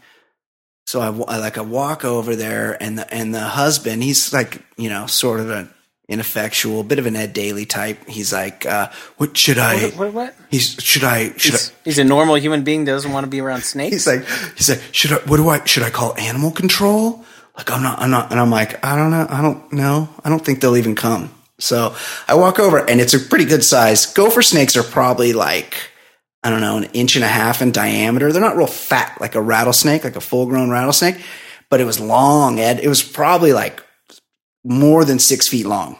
So 0.85 0.99
I, 0.99 1.07
I 1.07 1.39
like 1.39 1.57
I 1.57 1.61
walk 1.61 2.05
over 2.05 2.35
there, 2.35 2.77
and 2.79 2.99
the 2.99 3.11
and 3.11 3.33
the 3.33 3.39
husband, 3.39 4.03
he's 4.03 4.31
like 4.31 4.61
you 4.77 4.89
know 4.89 5.07
sort 5.07 5.39
of 5.39 5.49
an 5.49 5.73
ineffectual, 6.07 6.83
bit 6.83 6.99
of 6.99 7.07
an 7.07 7.15
Ed 7.15 7.33
Daly 7.33 7.65
type. 7.65 8.07
He's 8.07 8.31
like, 8.31 8.63
uh, 8.67 8.91
what 9.17 9.35
should 9.35 9.57
I? 9.57 9.85
What, 9.85 9.97
what, 9.97 10.13
what? 10.13 10.35
He's 10.51 10.75
should 10.75 11.03
I 11.03 11.29
should 11.37 11.53
He's, 11.53 11.71
I? 11.71 11.73
he's 11.85 11.97
a 11.97 12.03
normal 12.03 12.35
human 12.35 12.63
being 12.63 12.85
that 12.85 12.91
doesn't 12.91 13.11
want 13.11 13.23
to 13.23 13.31
be 13.31 13.41
around 13.41 13.63
snakes. 13.63 13.91
He's 13.91 14.05
like 14.05 14.23
he's 14.55 14.69
like 14.69 14.83
should 14.91 15.13
I? 15.13 15.15
What 15.25 15.37
do 15.37 15.49
I 15.49 15.65
should 15.65 15.81
I 15.81 15.89
call 15.89 16.15
animal 16.15 16.51
control? 16.51 17.25
Like 17.57 17.71
I'm 17.71 17.81
not 17.81 17.97
I'm 17.97 18.11
not, 18.11 18.29
and 18.29 18.39
I'm 18.39 18.51
like 18.51 18.85
I 18.85 18.95
don't 18.95 19.09
know 19.09 19.25
I 19.27 19.41
don't 19.41 19.73
know 19.73 20.09
I 20.23 20.29
don't 20.29 20.45
think 20.45 20.61
they'll 20.61 20.77
even 20.77 20.93
come. 20.93 21.33
So 21.59 21.95
I 22.27 22.35
walk 22.35 22.59
over, 22.59 22.77
and 22.77 23.01
it's 23.01 23.13
a 23.13 23.19
pretty 23.19 23.45
good 23.45 23.63
size. 23.63 24.05
Gopher 24.05 24.41
snakes 24.41 24.77
are 24.77 24.83
probably 24.83 25.33
like. 25.33 25.75
I 26.43 26.49
don't 26.49 26.61
know, 26.61 26.77
an 26.77 26.85
inch 26.93 27.15
and 27.15 27.25
a 27.25 27.27
half 27.27 27.61
in 27.61 27.71
diameter. 27.71 28.31
They're 28.31 28.41
not 28.41 28.55
real 28.55 28.67
fat 28.67 29.19
like 29.19 29.35
a 29.35 29.41
rattlesnake, 29.41 30.03
like 30.03 30.15
a 30.15 30.21
full 30.21 30.45
grown 30.45 30.69
rattlesnake, 30.69 31.19
but 31.69 31.81
it 31.81 31.83
was 31.83 31.99
long, 31.99 32.59
Ed. 32.59 32.79
It 32.79 32.87
was 32.87 33.03
probably 33.03 33.51
like 33.53 33.83
more 34.63 35.03
than 35.03 35.19
six 35.19 35.47
feet 35.49 35.65
long. 35.65 35.97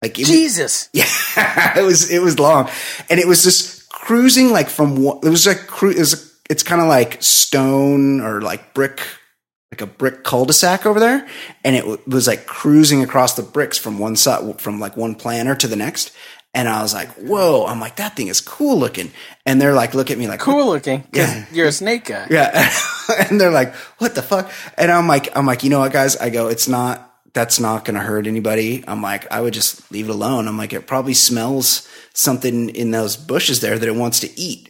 Like 0.00 0.18
it, 0.18 0.26
Jesus. 0.26 0.88
yeah, 0.92 1.78
it 1.78 1.82
was 1.82 2.10
it 2.10 2.20
was 2.20 2.38
long, 2.38 2.70
and 3.10 3.20
it 3.20 3.26
was 3.26 3.42
just 3.42 3.88
cruising 3.88 4.50
like 4.50 4.68
from. 4.68 4.96
It 5.22 5.28
was 5.28 5.46
like 5.46 5.66
cru- 5.66 5.90
it 5.90 5.98
was, 5.98 6.40
it's 6.48 6.62
kind 6.62 6.80
of 6.80 6.88
like 6.88 7.22
stone 7.22 8.20
or 8.20 8.40
like 8.40 8.74
brick, 8.74 9.00
like 9.72 9.80
a 9.80 9.86
brick 9.86 10.22
cul-de-sac 10.22 10.84
over 10.84 11.00
there, 11.00 11.26
and 11.64 11.74
it 11.74 11.80
w- 11.80 11.98
was 12.06 12.26
like 12.26 12.46
cruising 12.46 13.02
across 13.02 13.34
the 13.34 13.42
bricks 13.42 13.78
from 13.78 13.98
one 13.98 14.16
side 14.16 14.60
from 14.60 14.78
like 14.78 14.96
one 14.96 15.14
planter 15.14 15.54
to 15.54 15.66
the 15.66 15.76
next. 15.76 16.12
And 16.54 16.68
I 16.68 16.82
was 16.82 16.92
like, 16.92 17.08
"Whoa!" 17.14 17.64
I'm 17.64 17.80
like, 17.80 17.96
"That 17.96 18.14
thing 18.14 18.28
is 18.28 18.42
cool 18.42 18.78
looking," 18.78 19.10
and 19.46 19.58
they're 19.58 19.72
like, 19.72 19.94
"Look 19.94 20.10
at 20.10 20.18
me, 20.18 20.28
like, 20.28 20.40
Cool 20.40 20.66
looking. 20.66 21.04
Yeah. 21.10 21.46
You're 21.50 21.68
a 21.68 21.72
snake 21.72 22.04
guy. 22.04 22.26
yeah. 22.30 22.70
and 23.30 23.40
they're 23.40 23.50
like, 23.50 23.74
what 23.98 24.14
the 24.14 24.22
fuck? 24.22 24.50
And 24.76 24.90
I'm 24.90 25.08
like, 25.08 25.34
I'm 25.36 25.46
like, 25.46 25.64
you 25.64 25.70
know 25.70 25.80
what, 25.80 25.92
guys? 25.92 26.16
I 26.16 26.28
go, 26.28 26.48
it's 26.48 26.68
not 26.68 27.08
that's 27.34 27.58
not 27.58 27.86
going 27.86 27.94
to 27.94 28.00
hurt 28.00 28.26
anybody. 28.26 28.84
I'm 28.86 29.00
like, 29.00 29.30
I 29.32 29.40
would 29.40 29.54
just 29.54 29.90
leave 29.90 30.08
it 30.08 30.12
alone. 30.12 30.46
I'm 30.46 30.58
like, 30.58 30.74
it 30.74 30.86
probably 30.86 31.14
smells 31.14 31.88
something 32.12 32.68
in 32.68 32.90
those 32.90 33.16
bushes 33.16 33.60
there 33.60 33.78
that 33.78 33.88
it 33.88 33.94
wants 33.96 34.20
to 34.20 34.38
eat. 34.38 34.68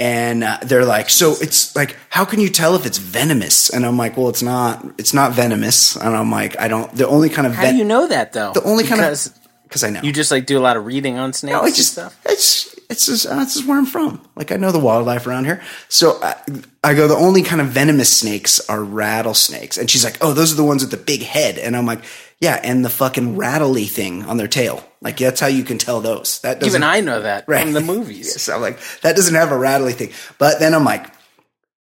And 0.00 0.44
uh, 0.44 0.58
they're 0.62 0.84
like, 0.84 1.10
so 1.10 1.34
it's 1.40 1.74
like, 1.74 1.96
how 2.08 2.24
can 2.24 2.38
you 2.38 2.48
tell 2.48 2.76
if 2.76 2.86
it's 2.86 2.98
venomous? 2.98 3.68
And 3.68 3.84
I'm 3.84 3.96
like, 3.96 4.16
well, 4.16 4.28
it's 4.28 4.42
not, 4.42 4.84
it's 4.96 5.12
not 5.12 5.32
venomous. 5.32 5.96
And 5.96 6.14
I'm 6.16 6.30
like, 6.30 6.58
I 6.60 6.68
don't, 6.68 6.92
the 6.94 7.08
only 7.08 7.28
kind 7.28 7.46
of, 7.48 7.54
How 7.54 7.70
do 7.70 7.76
you 7.76 7.84
know 7.84 8.06
that 8.06 8.32
though? 8.32 8.52
the 8.52 8.62
only 8.62 8.84
kind 8.84 9.00
because 9.00 9.26
of, 9.26 9.34
because 9.64 9.82
I 9.82 9.90
know. 9.90 10.00
you 10.02 10.12
just 10.12 10.30
like 10.30 10.46
do 10.46 10.56
a 10.56 10.60
lot 10.60 10.76
of 10.76 10.86
reading 10.86 11.18
on 11.18 11.32
snakes 11.32 11.52
No, 11.52 11.62
I 11.62 11.66
and 11.66 11.74
just 11.74 11.92
stuff. 11.92 12.16
it's 12.26 12.74
it's 12.88 13.04
just 13.06 13.26
uh, 13.26 13.34
this 13.40 13.56
is 13.56 13.66
where 13.66 13.76
I'm 13.76 13.84
from. 13.84 14.26
Like 14.34 14.50
I 14.50 14.56
know 14.56 14.70
the 14.72 14.78
wildlife 14.78 15.26
around 15.26 15.44
here. 15.44 15.60
So 15.90 16.18
I, 16.22 16.36
I 16.82 16.94
go. 16.94 17.06
The 17.06 17.16
only 17.16 17.42
kind 17.42 17.60
of 17.60 17.66
venomous 17.66 18.10
snakes 18.16 18.60
are 18.70 18.82
rattlesnakes, 18.82 19.76
and 19.76 19.90
she's 19.90 20.04
like, 20.04 20.16
"Oh, 20.22 20.32
those 20.32 20.54
are 20.54 20.56
the 20.56 20.64
ones 20.64 20.82
with 20.82 20.90
the 20.90 20.96
big 20.96 21.22
head." 21.22 21.58
And 21.58 21.76
I'm 21.76 21.84
like, 21.84 22.02
"Yeah," 22.40 22.60
and 22.62 22.84
the 22.84 22.90
fucking 22.90 23.36
rattly 23.36 23.86
thing 23.86 24.24
on 24.24 24.36
their 24.36 24.48
tail. 24.48 24.84
Like 25.00 25.16
that's 25.18 25.40
how 25.40 25.46
you 25.46 25.64
can 25.64 25.78
tell 25.78 26.00
those. 26.00 26.40
That 26.40 26.60
doesn't, 26.60 26.68
Even 26.70 26.82
I 26.82 27.00
know 27.00 27.22
that 27.22 27.44
Right. 27.46 27.62
from 27.62 27.72
the 27.72 27.80
movies. 27.94 28.40
So 28.40 28.54
I'm 28.56 28.60
like, 28.60 28.78
that 29.02 29.14
doesn't 29.16 29.34
have 29.34 29.52
a 29.52 29.56
rattly 29.58 29.92
thing. 29.92 30.10
But 30.38 30.58
then 30.58 30.74
I'm 30.74 30.84
like, 30.84 31.06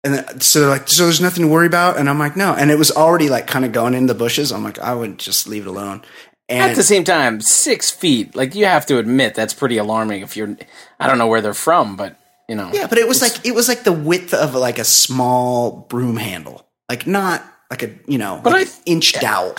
and 0.05 0.15
then, 0.15 0.41
so 0.41 0.61
they're 0.61 0.69
like, 0.71 0.89
so 0.89 1.05
there's 1.05 1.21
nothing 1.21 1.45
to 1.45 1.51
worry 1.51 1.67
about. 1.67 1.97
And 1.99 2.09
I'm 2.09 2.19
like, 2.19 2.37
no. 2.37 2.55
And 2.55 2.71
it 2.71 2.79
was 2.79 2.91
already 2.91 3.29
like 3.29 3.47
kind 3.47 3.65
of 3.65 3.73
going 3.73 3.95
in 3.95 4.07
the 4.07 4.15
bushes. 4.15 4.51
I'm 4.53 4.65
like, 4.65 4.79
I 4.79 4.95
would 4.95 5.19
just 5.19 5.47
leave 5.47 5.67
it 5.67 5.69
alone. 5.69 6.03
And 6.49 6.71
At 6.71 6.77
the 6.77 6.83
same 6.83 7.05
time, 7.05 7.41
six 7.41 7.91
feet. 7.91 8.35
Like 8.35 8.55
you 8.55 8.65
have 8.67 8.85
to 8.87 8.99
admit 8.99 9.35
that's 9.35 9.55
pretty 9.55 9.77
alarming. 9.79 10.23
If 10.23 10.37
you're, 10.37 10.57
I 10.99 11.07
don't 11.07 11.19
know 11.19 11.29
where 11.29 11.41
they're 11.41 11.55
from, 11.55 11.97
but 11.97 12.17
you 12.49 12.57
know, 12.57 12.71
Yeah, 12.73 12.87
but 12.89 12.99
it 12.99 13.07
was 13.07 13.23
like 13.23 13.47
it 13.47 13.55
was 13.55 13.69
like 13.69 13.85
the 13.85 13.93
width 13.93 14.35
of 14.35 14.55
like 14.55 14.79
a 14.79 14.85
small 14.85 15.87
broom 15.89 16.17
handle, 16.17 16.67
like 16.89 17.07
not 17.07 17.45
like 17.71 17.83
a 17.85 17.91
you 18.07 18.19
know 18.19 18.41
But 18.43 18.53
like 18.55 18.67
I- 18.67 18.71
an 18.71 18.77
inch 18.87 19.13
dowel, 19.21 19.55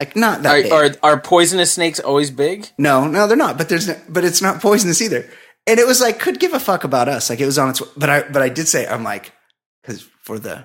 like 0.00 0.16
not 0.16 0.42
that 0.42 0.62
big. 0.62 0.72
Are, 0.72 0.84
are 0.84 0.94
are 1.02 1.20
poisonous 1.20 1.72
snakes 1.72 2.00
always 2.00 2.30
big? 2.30 2.68
no, 2.78 3.06
no, 3.06 3.26
they're 3.26 3.36
not. 3.36 3.58
But 3.58 3.68
there's 3.68 3.88
no, 3.88 3.96
but 4.08 4.24
it's 4.24 4.42
not 4.42 4.60
poisonous 4.60 5.00
either. 5.00 5.28
And 5.66 5.78
it 5.78 5.86
was 5.86 6.00
like 6.00 6.18
could 6.18 6.40
give 6.40 6.52
a 6.52 6.60
fuck 6.60 6.84
about 6.84 7.08
us. 7.08 7.30
Like 7.30 7.40
it 7.40 7.46
was 7.46 7.58
on 7.58 7.70
its. 7.70 7.80
But 7.96 8.10
I 8.10 8.22
but 8.22 8.42
I 8.42 8.48
did 8.48 8.68
say 8.68 8.86
I'm 8.86 9.04
like 9.04 9.32
because 9.82 10.02
for 10.22 10.38
the 10.38 10.64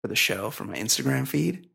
for 0.00 0.08
the 0.08 0.16
show 0.16 0.50
for 0.50 0.64
my 0.64 0.74
Instagram 0.74 1.26
feed, 1.26 1.68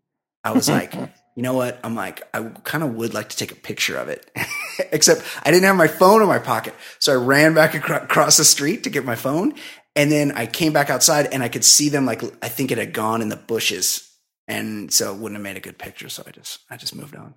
I 0.44 0.52
was 0.52 0.70
like. 0.70 0.94
You 1.38 1.44
know 1.44 1.54
what? 1.54 1.80
I'm 1.84 1.94
like, 1.94 2.24
I 2.34 2.42
kind 2.64 2.84
of 2.84 2.96
would 2.96 3.14
like 3.14 3.30
to 3.30 3.38
take 3.38 3.52
a 3.52 3.56
picture 3.56 3.96
of 3.96 4.10
it. 4.10 4.28
Except 4.92 5.22
I 5.44 5.52
didn't 5.52 5.66
have 5.66 5.76
my 5.76 5.88
phone 5.88 6.24
in 6.24 6.28
my 6.28 6.40
pocket. 6.40 6.74
So 6.98 7.14
I 7.14 7.16
ran 7.16 7.54
back 7.54 7.76
across 7.76 8.38
the 8.38 8.44
street 8.44 8.86
to 8.86 8.90
get 8.90 9.06
my 9.06 9.14
phone. 9.14 9.54
And 9.96 10.12
then 10.12 10.32
I 10.32 10.48
came 10.48 10.74
back 10.74 10.90
outside 10.90 11.28
and 11.32 11.44
I 11.44 11.50
could 11.50 11.64
see 11.64 11.90
them 11.90 12.08
like, 12.08 12.24
I 12.44 12.50
think 12.50 12.72
it 12.72 12.80
had 12.80 12.92
gone 12.92 13.22
in 13.22 13.30
the 13.30 13.36
bushes. 13.36 14.07
And 14.48 14.92
so 14.94 15.14
it 15.14 15.20
wouldn't 15.20 15.38
have 15.38 15.44
made 15.44 15.58
a 15.58 15.62
good 15.62 15.78
picture. 15.78 16.10
So 16.10 16.24
I 16.26 16.32
just, 16.32 16.60
I 16.70 16.78
just 16.78 16.96
moved 16.96 17.16
on. 17.16 17.34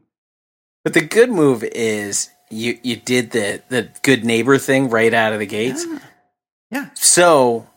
But 0.85 0.95
the 0.95 1.01
good 1.01 1.31
move 1.31 1.63
is 1.63 2.31
you 2.51 2.79
you 2.83 2.97
did 2.97 3.31
the 3.33 3.63
the 3.69 3.91
good 4.03 4.25
neighbor 4.25 4.59
thing 4.59 4.89
right 4.91 5.13
out 5.13 5.33
of 5.33 5.39
the 5.39 5.47
gates. 5.47 5.85
Yeah. 6.71 6.91
So, 6.95 7.69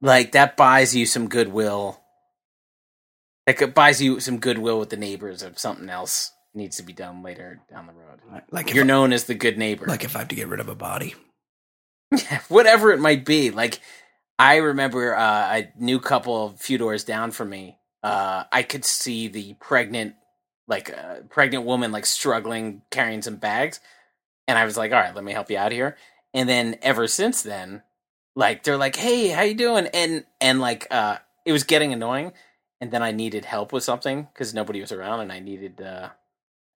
like 0.00 0.32
that 0.32 0.56
buys 0.56 0.94
you 0.94 1.06
some 1.06 1.28
goodwill. 1.28 2.00
That 3.46 3.74
buys 3.74 4.00
you 4.00 4.20
some 4.20 4.38
goodwill 4.38 4.78
with 4.78 4.90
the 4.90 4.96
neighbors 4.96 5.42
if 5.42 5.58
something 5.58 5.88
else 5.90 6.30
needs 6.54 6.76
to 6.76 6.82
be 6.82 6.92
done 6.92 7.22
later 7.22 7.60
down 7.70 7.86
the 7.86 7.92
road. 7.92 8.42
Like, 8.50 8.72
You're 8.72 8.84
known 8.84 9.12
as 9.12 9.24
the 9.24 9.34
good 9.34 9.58
neighbor. 9.58 9.86
like 9.86 10.04
if 10.04 10.14
I 10.16 10.20
have 10.20 10.28
to 10.28 10.36
get 10.36 10.48
rid 10.48 10.60
of 10.60 10.68
a 10.68 10.74
body. 10.74 11.14
Yeah, 12.12 12.40
whatever 12.48 12.92
it 12.92 13.00
might 13.00 13.24
be. 13.24 13.50
Like 13.50 13.80
I 14.38 14.56
remember 14.56 15.16
uh, 15.16 15.58
a 15.58 15.72
new 15.78 15.98
couple 16.00 16.46
a 16.46 16.50
few 16.56 16.78
doors 16.78 17.04
down 17.04 17.32
from 17.32 17.50
me. 17.50 17.78
Uh, 18.04 18.44
I 18.52 18.62
could 18.62 18.84
see 18.84 19.28
the 19.28 19.54
pregnant, 19.54 20.14
like 20.68 20.96
uh, 20.96 21.22
pregnant 21.30 21.64
woman, 21.64 21.90
like 21.90 22.04
struggling 22.04 22.82
carrying 22.90 23.22
some 23.22 23.36
bags, 23.36 23.80
and 24.46 24.58
I 24.58 24.66
was 24.66 24.76
like, 24.76 24.92
"All 24.92 25.00
right, 25.00 25.14
let 25.14 25.24
me 25.24 25.32
help 25.32 25.50
you 25.50 25.56
out 25.56 25.72
here." 25.72 25.96
And 26.34 26.46
then 26.46 26.76
ever 26.82 27.08
since 27.08 27.42
then, 27.42 27.82
like 28.36 28.62
they're 28.62 28.76
like, 28.76 28.96
"Hey, 28.96 29.28
how 29.28 29.42
you 29.42 29.54
doing?" 29.54 29.86
And 29.94 30.26
and 30.38 30.60
like 30.60 30.86
uh, 30.90 31.18
it 31.46 31.52
was 31.52 31.64
getting 31.64 31.94
annoying. 31.94 32.32
And 32.80 32.90
then 32.90 33.02
I 33.02 33.12
needed 33.12 33.46
help 33.46 33.72
with 33.72 33.84
something 33.84 34.28
because 34.32 34.52
nobody 34.52 34.82
was 34.82 34.92
around, 34.92 35.20
and 35.20 35.32
I 35.32 35.38
needed 35.38 35.80
uh, 35.80 36.10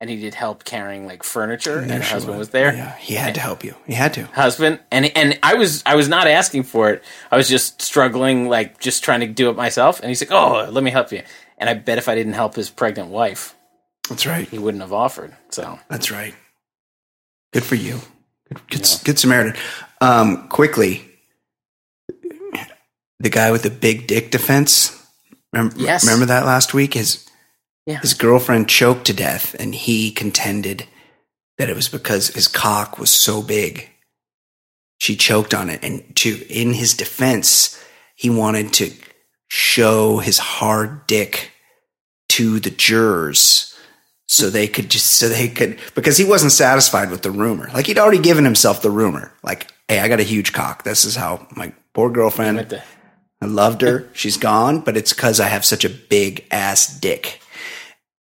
I 0.00 0.04
did 0.06 0.34
help 0.34 0.62
carrying 0.64 1.06
like 1.06 1.24
furniture, 1.24 1.78
and 1.78 1.90
her 1.90 2.00
husband 2.00 2.38
was 2.38 2.50
there 2.50 2.72
Yeah. 2.72 2.96
He 2.98 3.14
had 3.14 3.34
to 3.34 3.40
help 3.40 3.64
you. 3.64 3.74
He 3.86 3.94
had 3.94 4.14
to. 4.14 4.24
husband 4.26 4.78
and 4.92 5.10
and 5.16 5.38
I 5.42 5.54
was 5.54 5.82
I 5.84 5.96
was 5.96 6.08
not 6.08 6.26
asking 6.28 6.62
for 6.64 6.90
it. 6.90 7.02
I 7.32 7.36
was 7.36 7.48
just 7.48 7.82
struggling 7.82 8.48
like 8.48 8.78
just 8.78 9.02
trying 9.02 9.20
to 9.20 9.26
do 9.26 9.50
it 9.50 9.56
myself 9.56 9.98
and 10.00 10.08
he's 10.08 10.22
like, 10.22 10.30
"Oh, 10.30 10.68
let 10.70 10.84
me 10.84 10.90
help 10.92 11.10
you." 11.10 11.22
And 11.58 11.68
I 11.68 11.74
bet 11.74 11.98
if 11.98 12.08
I 12.08 12.14
didn't 12.14 12.34
help 12.34 12.54
his 12.54 12.70
pregnant 12.70 13.08
wife, 13.10 13.56
That's 14.08 14.24
right. 14.24 14.48
he 14.48 14.58
wouldn't 14.60 14.82
have 14.82 14.92
offered. 14.92 15.34
So, 15.50 15.80
That's 15.88 16.12
right. 16.12 16.32
Good 17.52 17.64
for 17.64 17.74
you. 17.74 18.00
Good, 18.48 18.68
good, 18.68 18.88
good 19.04 19.18
Samaritan. 19.18 19.60
Um, 20.00 20.46
quickly, 20.48 21.04
the 23.18 23.30
guy 23.30 23.50
with 23.50 23.62
the 23.64 23.70
big 23.70 24.06
dick 24.06 24.30
defense. 24.30 24.94
Remember, 25.52 25.74
Yes. 25.78 26.04
remember 26.04 26.26
that 26.26 26.44
last 26.46 26.72
week? 26.74 26.94
His 26.94 27.27
yeah. 27.88 28.00
his 28.00 28.12
girlfriend 28.12 28.68
choked 28.68 29.06
to 29.06 29.14
death, 29.14 29.54
and 29.58 29.74
he 29.74 30.10
contended 30.10 30.86
that 31.56 31.70
it 31.70 31.74
was 31.74 31.88
because 31.88 32.28
his 32.28 32.46
cock 32.46 32.98
was 32.98 33.10
so 33.10 33.42
big. 33.42 33.88
She 34.98 35.16
choked 35.16 35.54
on 35.54 35.70
it, 35.70 35.82
and 35.82 36.14
to 36.16 36.46
in 36.50 36.74
his 36.74 36.92
defense, 36.92 37.82
he 38.14 38.28
wanted 38.28 38.74
to 38.74 38.92
show 39.48 40.18
his 40.18 40.38
hard 40.38 41.06
dick 41.06 41.50
to 42.28 42.60
the 42.60 42.70
jurors 42.70 43.74
so 44.26 44.50
they 44.50 44.68
could 44.68 44.90
just 44.90 45.06
so 45.14 45.30
they 45.30 45.48
could 45.48 45.78
because 45.94 46.18
he 46.18 46.24
wasn't 46.24 46.52
satisfied 46.52 47.10
with 47.10 47.22
the 47.22 47.30
rumor. 47.30 47.70
Like 47.72 47.86
he'd 47.86 47.98
already 47.98 48.20
given 48.20 48.44
himself 48.44 48.82
the 48.82 48.90
rumor. 48.90 49.32
Like, 49.42 49.72
hey, 49.88 50.00
I 50.00 50.08
got 50.08 50.20
a 50.20 50.24
huge 50.24 50.52
cock. 50.52 50.84
This 50.84 51.06
is 51.06 51.16
how 51.16 51.46
my 51.56 51.72
poor 51.94 52.10
girlfriend. 52.10 52.58
I 53.40 53.46
loved 53.46 53.80
her. 53.80 54.10
She's 54.12 54.36
gone, 54.36 54.80
but 54.80 54.98
it's 54.98 55.14
because 55.14 55.40
I 55.40 55.46
have 55.46 55.64
such 55.64 55.86
a 55.86 55.88
big 55.88 56.44
ass 56.50 56.98
dick. 57.00 57.40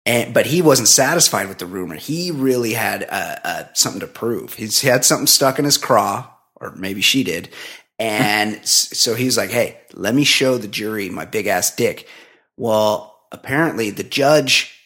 And 0.07 0.33
but 0.33 0.47
he 0.47 0.63
wasn't 0.63 0.89
satisfied 0.89 1.49
with 1.49 1.59
the 1.59 1.67
rumor. 1.67 1.97
He 1.97 2.31
really 2.31 2.73
had 2.73 3.03
uh, 3.03 3.37
uh, 3.45 3.65
something 3.75 4.01
to 4.01 4.07
prove. 4.07 4.55
He's 4.55 4.81
he 4.81 4.89
had 4.89 5.05
something 5.05 5.27
stuck 5.27 5.59
in 5.59 5.65
his 5.67 5.77
craw, 5.77 6.31
or 6.55 6.75
maybe 6.77 7.03
she 7.03 7.25
did. 7.25 7.51
And 7.99 8.65
so 8.67 9.15
he's 9.15 9.37
like, 9.37 9.51
"Hey, 9.51 9.81
let 9.93 10.15
me 10.15 10.25
show 10.25 10.57
the 10.57 10.69
jury 10.69 11.11
my 11.11 11.25
big 11.25 11.47
ass 11.47 11.75
dick." 11.75 12.09
Well, 12.57 13.19
apparently 13.33 13.91
the 13.91 14.05
judge 14.05 14.77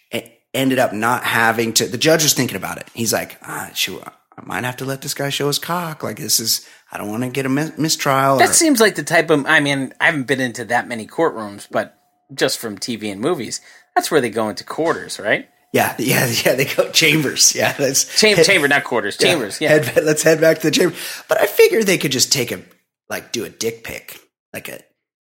ended 0.54 0.78
up 0.78 0.92
not 0.92 1.24
having 1.24 1.72
to. 1.74 1.86
The 1.86 1.98
judge 1.98 2.22
was 2.22 2.34
thinking 2.34 2.56
about 2.56 2.78
it. 2.78 2.88
He's 2.94 3.12
like, 3.12 3.38
ah, 3.42 3.70
shoot, 3.74 4.02
I 4.02 4.42
might 4.44 4.64
have 4.64 4.76
to 4.78 4.84
let 4.84 5.02
this 5.02 5.14
guy 5.14 5.30
show 5.30 5.46
his 5.46 5.58
cock. 5.58 6.02
Like 6.02 6.16
this 6.18 6.40
is, 6.40 6.66
I 6.90 6.98
don't 6.98 7.10
want 7.10 7.22
to 7.22 7.30
get 7.30 7.46
a 7.46 7.48
mis- 7.48 7.78
mistrial. 7.78 8.38
That 8.38 8.50
or- 8.50 8.54
seems 8.54 8.80
like 8.80 8.94
the 8.94 9.02
type 9.02 9.30
of 9.30 9.46
I 9.46 9.60
mean, 9.60 9.92
I 10.00 10.06
haven't 10.06 10.26
been 10.26 10.40
into 10.40 10.64
that 10.66 10.88
many 10.88 11.06
courtrooms, 11.06 11.68
but 11.70 11.96
just 12.32 12.58
from 12.58 12.78
TV 12.78 13.10
and 13.10 13.20
movies, 13.20 13.60
that's 13.94 14.10
where 14.10 14.20
they 14.20 14.30
go 14.30 14.48
into 14.48 14.64
quarters, 14.64 15.18
right? 15.18 15.48
Yeah, 15.72 15.94
yeah, 15.98 16.26
yeah. 16.44 16.54
They 16.56 16.64
go 16.64 16.90
chambers. 16.90 17.54
Yeah, 17.54 17.72
that's 17.72 18.18
Chamber, 18.20 18.42
chamber, 18.42 18.68
not 18.68 18.84
quarters, 18.84 19.16
chambers. 19.16 19.60
Yeah. 19.60 19.78
Head, 19.78 20.04
let's 20.04 20.22
head 20.22 20.40
back 20.40 20.58
to 20.58 20.66
the 20.68 20.70
chamber. 20.72 20.96
But 21.28 21.40
I 21.40 21.46
figure 21.46 21.82
they 21.84 21.98
could 21.98 22.12
just 22.12 22.32
take 22.32 22.50
a 22.52 22.60
like 23.08 23.32
do 23.32 23.44
a 23.44 23.48
dick 23.48 23.84
pic, 23.84 24.18
like 24.52 24.68
a 24.68 24.80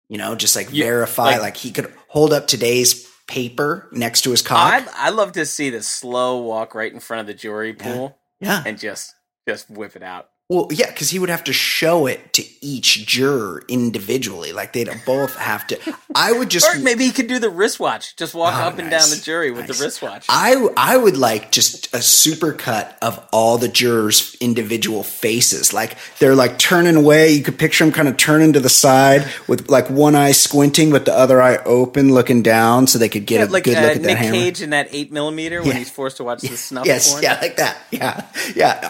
you 0.09 0.17
know, 0.17 0.35
just 0.35 0.55
like 0.55 0.69
verify. 0.69 1.31
like- 1.31 1.41
Like, 1.41 1.57
he 1.57 1.71
could 1.71 1.93
hold 2.09 2.33
up 2.33 2.45
today's 2.47 3.07
paper 3.27 3.87
next 3.93 4.21
to 4.23 4.31
his 4.31 4.41
cock. 4.41 4.57
I 4.57 5.07
I 5.07 5.09
love 5.11 5.31
to 5.33 5.45
see 5.45 5.69
the 5.69 5.81
slow 5.81 6.41
walk 6.41 6.75
right 6.75 6.91
in 6.91 6.99
front 6.99 7.21
of 7.21 7.27
the 7.27 7.33
jury 7.33 7.73
pool 7.73 8.17
yeah. 8.41 8.61
and 8.65 8.77
just 8.77 9.13
just 9.47 9.69
whip 9.69 9.95
it 9.95 10.03
out. 10.03 10.27
Well, 10.51 10.67
yeah, 10.69 10.87
because 10.87 11.09
he 11.09 11.17
would 11.17 11.29
have 11.29 11.45
to 11.45 11.53
show 11.53 12.07
it 12.07 12.33
to 12.33 12.43
each 12.59 13.07
juror 13.07 13.63
individually. 13.69 14.51
Like 14.51 14.73
they'd 14.73 14.89
both 15.05 15.33
have 15.37 15.65
to. 15.67 15.79
I 16.13 16.33
would 16.33 16.49
just. 16.49 16.67
Or 16.75 16.77
maybe 16.79 17.05
he 17.05 17.13
could 17.13 17.27
do 17.27 17.39
the 17.39 17.49
wristwatch. 17.49 18.17
Just 18.17 18.35
walk 18.35 18.53
Oh, 18.57 18.63
up 18.67 18.77
and 18.77 18.89
down 18.91 19.09
the 19.09 19.15
jury 19.15 19.51
with 19.51 19.69
Nice. 19.69 19.77
the 19.79 19.85
wristwatch. 19.85 20.25
I 20.27 20.67
I 20.75 20.97
would 20.97 21.15
like 21.15 21.53
just 21.53 21.95
a 21.95 22.01
super 22.01 22.51
cut 22.51 22.97
of 23.01 23.25
all 23.31 23.57
the 23.57 23.69
jurors' 23.69 24.35
individual 24.41 25.03
faces. 25.03 25.71
Like 25.73 25.95
they're 26.19 26.35
like 26.35 26.59
turning 26.59 26.97
away. 26.97 27.31
You 27.31 27.43
could 27.43 27.57
picture 27.57 27.85
them 27.85 27.93
kind 27.93 28.09
of 28.09 28.17
turning 28.17 28.51
to 28.51 28.59
the 28.59 28.67
side 28.67 29.25
with 29.47 29.69
like 29.69 29.89
one 29.89 30.15
eye 30.15 30.33
squinting, 30.33 30.91
but 30.91 31.05
the 31.05 31.13
other 31.17 31.41
eye 31.41 31.59
open, 31.63 32.13
looking 32.13 32.41
down, 32.41 32.87
so 32.87 32.99
they 32.99 33.07
could 33.07 33.25
get 33.25 33.39
Yeah, 33.39 33.45
a 33.45 33.47
like 33.47 33.63
good 33.63 33.77
uh, 33.77 33.81
look 33.83 33.89
at 33.91 34.01
Nick 34.01 34.03
that 34.03 34.17
hammer. 34.17 34.33
Cage 34.37 34.61
in 34.61 34.71
that 34.71 34.89
eight 34.91 35.13
millimeter 35.13 35.61
when 35.61 35.69
Yeah. 35.71 35.77
he's 35.77 35.89
forced 35.89 36.17
to 36.17 36.25
watch 36.25 36.41
the 36.41 36.57
snuff 36.57 36.85
yes, 36.85 37.09
porn. 37.09 37.23
yeah, 37.23 37.39
like 37.41 37.55
that. 37.55 37.77
Yeah, 37.89 38.25
yeah. 38.53 38.89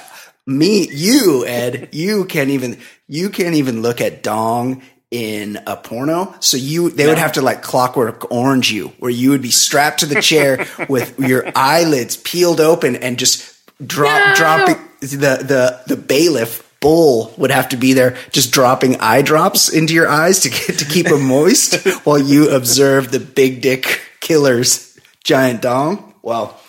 Me, 0.57 0.87
you, 0.91 1.45
Ed, 1.45 1.89
you 1.91 2.25
can't 2.25 2.49
even 2.49 2.77
you 3.07 3.29
can't 3.29 3.55
even 3.55 3.81
look 3.81 4.01
at 4.01 4.23
dong 4.23 4.81
in 5.09 5.59
a 5.67 5.75
porno. 5.75 6.33
So 6.39 6.57
you 6.57 6.89
they 6.89 7.07
would 7.07 7.17
have 7.17 7.33
to 7.33 7.41
like 7.41 7.61
clockwork 7.61 8.31
orange 8.31 8.71
you, 8.71 8.89
where 8.99 9.11
you 9.11 9.31
would 9.31 9.41
be 9.41 9.51
strapped 9.51 9.99
to 10.01 10.05
the 10.05 10.21
chair 10.21 10.65
with 10.89 11.19
your 11.19 11.45
eyelids 11.55 12.17
peeled 12.17 12.59
open 12.61 12.95
and 12.95 13.17
just 13.19 13.47
drop 13.85 14.29
No. 14.29 14.35
dropping 14.35 14.75
the 15.01 15.07
the 15.43 15.81
the 15.87 15.97
bailiff 15.97 16.67
bull 16.79 17.33
would 17.37 17.51
have 17.51 17.69
to 17.69 17.77
be 17.77 17.93
there 17.93 18.17
just 18.31 18.51
dropping 18.51 18.99
eye 18.99 19.21
drops 19.21 19.69
into 19.69 19.93
your 19.93 20.07
eyes 20.09 20.39
to 20.39 20.49
get 20.49 20.79
to 20.79 20.85
keep 20.85 21.05
them 21.07 21.23
moist 21.25 21.75
while 22.05 22.17
you 22.17 22.49
observe 22.49 23.11
the 23.11 23.19
big 23.19 23.61
dick 23.61 24.01
killer's 24.19 24.99
giant 25.23 25.61
dong. 25.61 26.13
Well, 26.23 26.59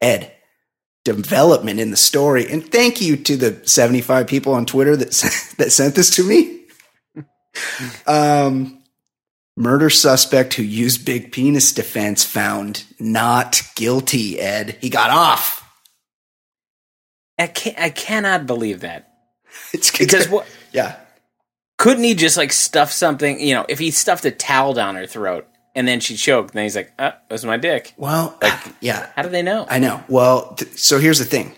Ed, 0.00 0.30
development 1.04 1.80
in 1.80 1.90
the 1.90 1.96
story. 1.96 2.50
And 2.50 2.64
thank 2.70 3.00
you 3.00 3.16
to 3.16 3.36
the 3.36 3.60
75 3.68 4.26
people 4.26 4.54
on 4.54 4.66
Twitter 4.66 4.96
that, 4.96 5.54
that 5.58 5.72
sent 5.72 5.94
this 5.94 6.10
to 6.16 6.24
me. 6.24 6.60
um, 8.06 8.82
murder 9.56 9.90
suspect 9.90 10.54
who 10.54 10.62
used 10.62 11.04
big 11.04 11.32
penis 11.32 11.72
defense 11.72 12.24
found 12.24 12.84
not 12.98 13.62
guilty, 13.74 14.40
Ed. 14.40 14.78
He 14.80 14.90
got 14.90 15.10
off. 15.10 15.58
I 17.38 17.46
can't. 17.48 17.78
I 17.78 17.90
cannot 17.90 18.46
believe 18.46 18.80
that 18.80 19.08
It's 19.72 19.96
because 19.96 20.28
what 20.28 20.46
Yeah. 20.72 20.96
couldn't 21.78 22.04
he 22.04 22.14
just 22.14 22.36
like 22.36 22.52
stuff 22.52 22.92
something? 22.92 23.40
You 23.40 23.54
know, 23.54 23.66
if 23.68 23.78
he 23.78 23.90
stuffed 23.90 24.24
a 24.24 24.30
towel 24.30 24.74
down 24.74 24.94
her 24.96 25.06
throat 25.06 25.46
and 25.74 25.88
then 25.88 26.00
she 26.00 26.16
choked, 26.16 26.54
then 26.54 26.64
he's 26.64 26.76
like, 26.76 26.92
"Uh, 26.98 27.10
that 27.10 27.24
was 27.30 27.44
my 27.44 27.56
dick." 27.56 27.94
Well, 27.96 28.38
yeah. 28.80 29.10
How 29.16 29.22
do 29.22 29.28
they 29.28 29.42
know? 29.42 29.66
I 29.68 29.78
know. 29.78 30.02
Well, 30.08 30.54
th- 30.54 30.78
so 30.78 30.98
here's 30.98 31.18
the 31.18 31.24
thing. 31.24 31.52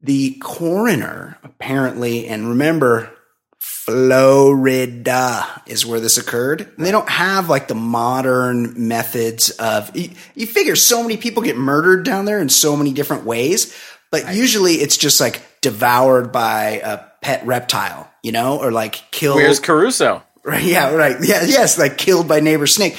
The 0.00 0.36
coroner 0.40 1.38
apparently, 1.42 2.28
and 2.28 2.48
remember, 2.48 3.10
Florida 3.58 5.62
is 5.66 5.84
where 5.84 6.00
this 6.00 6.18
occurred. 6.18 6.72
And 6.76 6.86
they 6.86 6.90
don't 6.90 7.08
have 7.08 7.48
like 7.48 7.68
the 7.68 7.74
modern 7.74 8.88
methods 8.88 9.50
of. 9.50 9.94
You, 9.96 10.10
you 10.34 10.46
figure 10.46 10.76
so 10.76 11.02
many 11.02 11.16
people 11.16 11.42
get 11.42 11.56
murdered 11.56 12.04
down 12.04 12.24
there 12.24 12.40
in 12.40 12.48
so 12.48 12.76
many 12.76 12.92
different 12.92 13.24
ways, 13.24 13.74
but 14.10 14.34
usually 14.34 14.74
it's 14.74 14.96
just 14.96 15.20
like 15.20 15.42
devoured 15.60 16.32
by 16.32 16.80
a 16.84 17.00
pet 17.22 17.44
reptile, 17.46 18.10
you 18.22 18.30
know, 18.30 18.58
or 18.58 18.70
like 18.70 19.10
killed. 19.10 19.36
Where's 19.36 19.60
Caruso? 19.60 20.22
Right? 20.44 20.64
Yeah, 20.64 20.94
right. 20.94 21.16
Yeah, 21.20 21.44
yes, 21.44 21.78
like 21.78 21.98
killed 21.98 22.26
by 22.26 22.40
neighbor 22.40 22.66
snake. 22.66 22.96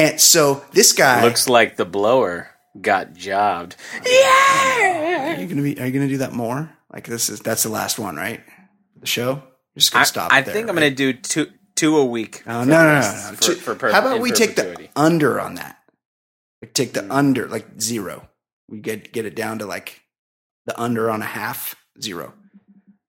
And 0.00 0.20
so 0.20 0.64
this 0.72 0.92
guy 0.92 1.22
Looks 1.22 1.48
like 1.48 1.76
the 1.76 1.84
blower 1.84 2.48
got 2.80 3.14
jobbed. 3.14 3.76
Yeah. 4.06 5.36
Are 5.36 5.40
you 5.40 5.46
gonna 5.46 5.62
be? 5.62 5.78
Are 5.80 5.86
you 5.86 5.92
gonna 5.92 6.08
do 6.08 6.18
that 6.18 6.32
more? 6.32 6.70
Like 6.92 7.06
this 7.06 7.28
is 7.28 7.40
that's 7.40 7.62
the 7.62 7.68
last 7.68 7.98
one, 7.98 8.16
right? 8.16 8.40
The 9.00 9.06
show. 9.06 9.42
You're 9.74 9.80
just 9.80 9.92
gonna 9.92 10.02
I, 10.02 10.04
stop. 10.04 10.32
I 10.32 10.40
there, 10.42 10.52
think 10.54 10.68
I'm 10.68 10.76
right? 10.76 10.82
going 10.82 10.96
to 10.96 11.12
do 11.12 11.18
two 11.20 11.46
two 11.76 11.96
a 11.98 12.04
week. 12.04 12.42
Oh 12.46 12.64
no, 12.64 12.84
no, 12.84 13.00
no, 13.00 13.30
no. 13.30 13.36
For, 13.40 13.54
for 13.54 13.74
per- 13.74 13.92
How 13.92 14.00
about 14.00 14.20
we 14.20 14.32
take 14.32 14.56
the 14.56 14.88
under 14.96 15.40
on 15.40 15.54
that? 15.54 15.78
Like 16.60 16.74
take 16.74 16.88
Hmm. 16.96 17.06
the 17.08 17.14
under, 17.14 17.46
like 17.48 17.80
zero. 17.80 18.28
We 18.68 18.80
get 18.80 19.12
get 19.12 19.24
it 19.26 19.34
down 19.36 19.58
to 19.60 19.66
like 19.66 20.00
the 20.66 20.78
under 20.80 21.10
on 21.10 21.22
a 21.22 21.26
half 21.26 21.74
zero. 22.00 22.34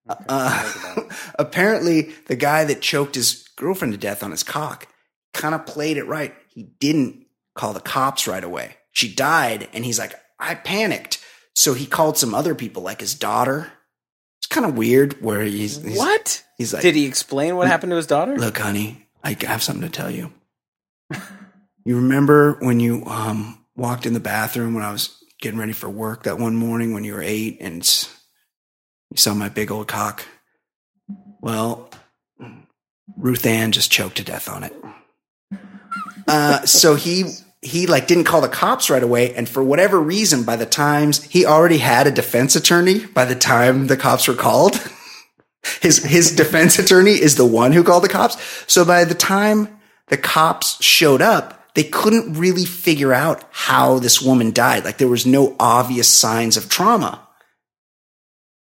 Uh, 0.07 0.95
apparently, 1.39 2.13
the 2.27 2.35
guy 2.35 2.65
that 2.65 2.81
choked 2.81 3.15
his 3.15 3.47
girlfriend 3.55 3.93
to 3.93 3.97
death 3.97 4.23
on 4.23 4.31
his 4.31 4.43
cock 4.43 4.87
kind 5.33 5.55
of 5.55 5.65
played 5.65 5.97
it 5.97 6.05
right. 6.05 6.33
He 6.53 6.63
didn't 6.79 7.25
call 7.55 7.73
the 7.73 7.79
cops 7.79 8.27
right 8.27 8.43
away. 8.43 8.75
She 8.91 9.13
died, 9.13 9.69
and 9.73 9.85
he's 9.85 9.99
like, 9.99 10.13
I 10.39 10.55
panicked. 10.55 11.23
So 11.55 11.73
he 11.73 11.85
called 11.85 12.17
some 12.17 12.33
other 12.33 12.55
people, 12.55 12.83
like 12.83 13.01
his 13.01 13.15
daughter. 13.15 13.71
It's 14.39 14.47
kind 14.47 14.65
of 14.65 14.77
weird 14.77 15.21
where 15.21 15.41
he's, 15.41 15.81
he's 15.81 15.97
What? 15.97 16.43
He's 16.57 16.73
like, 16.73 16.81
Did 16.81 16.95
he 16.95 17.05
explain 17.05 17.55
what 17.55 17.67
happened 17.67 17.91
to 17.91 17.95
his 17.95 18.07
daughter? 18.07 18.37
Look, 18.37 18.57
honey, 18.57 19.07
I 19.23 19.37
have 19.41 19.63
something 19.63 19.83
to 19.83 19.89
tell 19.89 20.11
you. 20.11 20.31
You 21.83 21.95
remember 21.95 22.57
when 22.59 22.79
you 22.79 23.03
um, 23.07 23.65
walked 23.75 24.05
in 24.05 24.13
the 24.13 24.19
bathroom 24.19 24.75
when 24.75 24.83
I 24.83 24.91
was 24.91 25.17
getting 25.41 25.59
ready 25.59 25.73
for 25.73 25.89
work 25.89 26.23
that 26.23 26.37
one 26.37 26.55
morning 26.55 26.93
when 26.93 27.03
you 27.03 27.15
were 27.15 27.23
eight 27.23 27.57
and 27.59 27.77
you 29.09 29.17
saw 29.17 29.33
my 29.33 29.49
big 29.49 29.71
old 29.71 29.87
cock? 29.87 30.23
Well, 31.41 31.89
Ruth 33.17 33.47
Ann 33.47 33.71
just 33.71 33.91
choked 33.91 34.17
to 34.17 34.23
death 34.23 34.47
on 34.47 34.63
it. 34.63 34.75
Uh, 36.27 36.65
so 36.65 36.95
he 36.95 37.25
he 37.61 37.85
like 37.85 38.07
didn't 38.07 38.23
call 38.23 38.41
the 38.41 38.49
cops 38.49 38.89
right 38.89 39.03
away, 39.03 39.33
and 39.35 39.47
for 39.47 39.63
whatever 39.63 39.99
reason, 39.99 40.43
by 40.43 40.55
the 40.55 40.65
times 40.65 41.23
he 41.23 41.45
already 41.45 41.77
had 41.77 42.07
a 42.07 42.11
defense 42.11 42.55
attorney 42.55 43.05
by 43.05 43.25
the 43.25 43.35
time 43.35 43.87
the 43.87 43.97
cops 43.97 44.27
were 44.27 44.33
called. 44.33 44.79
his 45.81 46.03
his 46.03 46.35
defense 46.35 46.79
attorney 46.79 47.11
is 47.11 47.35
the 47.35 47.45
one 47.45 47.71
who 47.71 47.83
called 47.83 48.03
the 48.03 48.09
cops. 48.09 48.37
So 48.71 48.83
by 48.85 49.03
the 49.03 49.15
time 49.15 49.79
the 50.07 50.17
cops 50.17 50.83
showed 50.83 51.21
up, 51.21 51.73
they 51.75 51.83
couldn't 51.83 52.33
really 52.33 52.65
figure 52.65 53.13
out 53.13 53.43
how 53.51 53.99
this 53.99 54.21
woman 54.21 54.51
died. 54.51 54.83
Like 54.83 54.97
there 54.97 55.07
was 55.07 55.25
no 55.25 55.55
obvious 55.59 56.07
signs 56.07 56.57
of 56.57 56.69
trauma. 56.69 57.27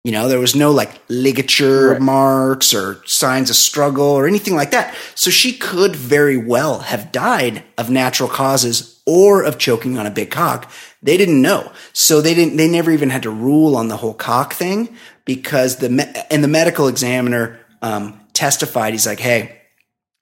You 0.06 0.12
know, 0.12 0.28
there 0.28 0.38
was 0.38 0.54
no 0.54 0.70
like 0.70 0.92
ligature 1.08 1.90
Right. 1.94 2.00
marks 2.00 2.72
or 2.72 3.02
signs 3.06 3.50
of 3.50 3.56
struggle 3.56 4.06
or 4.06 4.28
anything 4.28 4.54
like 4.54 4.70
that. 4.70 4.94
So 5.16 5.30
she 5.30 5.52
could 5.52 5.96
very 5.96 6.36
well 6.36 6.78
have 6.80 7.10
died 7.10 7.64
of 7.76 7.90
natural 7.90 8.28
causes 8.28 9.00
or 9.04 9.42
of 9.42 9.58
choking 9.58 9.98
on 9.98 10.06
a 10.06 10.10
big 10.10 10.30
cock. 10.30 10.70
They 11.02 11.16
didn't 11.16 11.42
know. 11.42 11.72
So 11.92 12.20
they 12.20 12.34
didn't, 12.34 12.56
they 12.56 12.68
never 12.68 12.92
even 12.92 13.10
had 13.10 13.24
to 13.24 13.30
rule 13.30 13.74
on 13.76 13.88
the 13.88 13.96
whole 13.96 14.14
cock 14.14 14.54
thing 14.54 14.94
because 15.24 15.76
the, 15.78 15.88
me- 15.88 16.12
and 16.30 16.44
the 16.44 16.48
medical 16.48 16.86
examiner, 16.86 17.58
um, 17.82 18.20
testified. 18.32 18.92
He's 18.94 19.06
like, 19.06 19.18
Hey, 19.20 19.60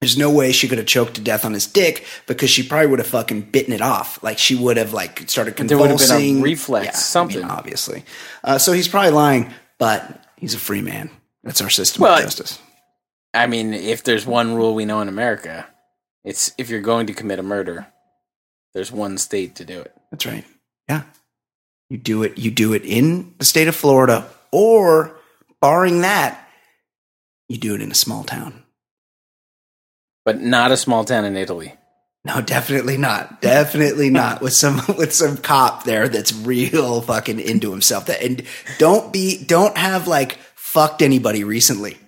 there's 0.00 0.16
no 0.16 0.30
way 0.30 0.52
she 0.52 0.66
could 0.68 0.78
have 0.78 0.86
choked 0.86 1.14
to 1.16 1.20
death 1.20 1.44
on 1.44 1.52
his 1.52 1.66
dick 1.66 2.06
because 2.26 2.48
she 2.48 2.62
probably 2.62 2.86
would 2.88 3.00
have 3.00 3.08
fucking 3.08 3.42
bitten 3.50 3.72
it 3.74 3.82
off. 3.82 4.22
Like 4.22 4.38
she 4.38 4.54
would 4.54 4.76
have 4.78 4.92
like 4.94 5.28
started 5.28 5.56
convulsing. 5.56 5.78
There 5.78 5.96
would 5.96 6.00
have 6.00 6.18
been 6.18 6.38
a 6.40 6.42
reflex, 6.42 6.84
Yeah, 6.86 6.90
I 6.92 6.94
something. 6.94 7.40
mean, 7.42 7.50
obviously. 7.50 8.04
Uh, 8.42 8.56
so 8.58 8.72
he's 8.72 8.88
probably 8.88 9.12
lying, 9.12 9.52
but 9.84 10.24
he's 10.38 10.54
a 10.54 10.58
free 10.58 10.80
man. 10.80 11.10
That's 11.42 11.60
our 11.60 11.68
system 11.68 12.04
Well, 12.04 12.16
of 12.16 12.22
justice. 12.22 12.58
I 13.34 13.46
mean, 13.46 13.74
if 13.74 14.02
there's 14.02 14.24
one 14.24 14.54
rule 14.54 14.74
we 14.74 14.86
know 14.86 15.02
in 15.02 15.08
America, 15.08 15.66
it's 16.24 16.54
if 16.56 16.70
you're 16.70 16.80
going 16.80 17.06
to 17.08 17.12
commit 17.12 17.38
a 17.38 17.42
murder, 17.42 17.86
there's 18.72 18.90
one 18.90 19.18
state 19.18 19.56
to 19.56 19.64
do 19.66 19.82
it. 19.82 19.94
That's 20.10 20.24
right. 20.24 20.46
Yeah. 20.88 21.02
You 21.90 21.98
do 21.98 22.22
it. 22.22 22.38
You 22.38 22.50
do 22.50 22.72
it 22.72 22.86
in 22.86 23.34
the 23.36 23.44
state 23.44 23.68
of 23.68 23.76
Florida, 23.76 24.26
or 24.50 25.14
barring 25.60 26.00
that, 26.00 26.48
you 27.50 27.58
do 27.58 27.74
it 27.74 27.82
in 27.82 27.90
a 27.90 27.94
small 27.94 28.24
town. 28.24 28.62
But 30.24 30.40
not 30.40 30.72
a 30.72 30.78
small 30.78 31.04
town 31.04 31.26
in 31.26 31.36
Italy. 31.36 31.74
No, 32.26 32.40
definitely 32.40 32.96
not. 32.96 33.42
Definitely 33.42 34.08
not 34.10 34.40
with 34.42 34.54
some 34.54 34.80
with 34.96 35.12
some 35.12 35.37
cop 35.37 35.84
there 35.84 36.08
that's 36.08 36.32
real 36.32 37.00
fucking 37.02 37.38
into 37.40 37.70
himself. 37.70 38.06
That 38.06 38.22
and 38.22 38.42
don't 38.78 39.12
be 39.12 39.44
don't 39.44 39.76
have 39.76 40.06
like 40.08 40.38
fucked 40.54 41.02
anybody 41.02 41.44
recently. 41.44 41.98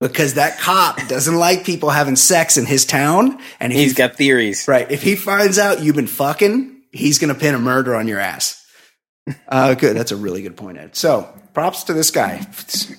Because 0.00 0.34
that 0.34 0.58
cop 0.58 0.96
doesn't 1.08 1.36
like 1.36 1.64
people 1.66 1.90
having 1.90 2.16
sex 2.16 2.56
in 2.56 2.64
his 2.64 2.86
town. 2.86 3.38
And 3.60 3.70
He's 3.70 3.90
he- 3.90 3.94
got 3.96 4.16
theories. 4.16 4.66
right, 4.66 4.90
if 4.90 5.02
he 5.02 5.14
finds 5.14 5.58
out 5.58 5.82
you've 5.82 5.94
been 5.96 6.06
fucking, 6.06 6.80
he's 6.90 7.18
gonna 7.18 7.34
pin 7.34 7.54
a 7.54 7.58
murder 7.58 7.94
on 7.94 8.08
your 8.08 8.18
ass. 8.18 8.64
Uh, 9.46 9.74
good. 9.74 9.94
That's 9.94 10.10
a 10.10 10.16
really 10.16 10.40
good 10.40 10.56
point, 10.56 10.78
Ed. 10.78 10.96
So 10.96 11.28
props 11.52 11.84
to 11.84 11.92
this 11.92 12.10
guy, 12.10 12.46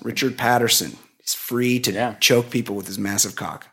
Richard 0.03 0.37
Patterson. 0.37 0.95
He's 1.17 1.33
free 1.33 1.79
to 1.79 1.91
Yeah. 1.91 2.13
choke 2.19 2.51
people 2.51 2.75
with 2.75 2.85
his 2.85 2.99
massive 2.99 3.35
cock. 3.35 3.65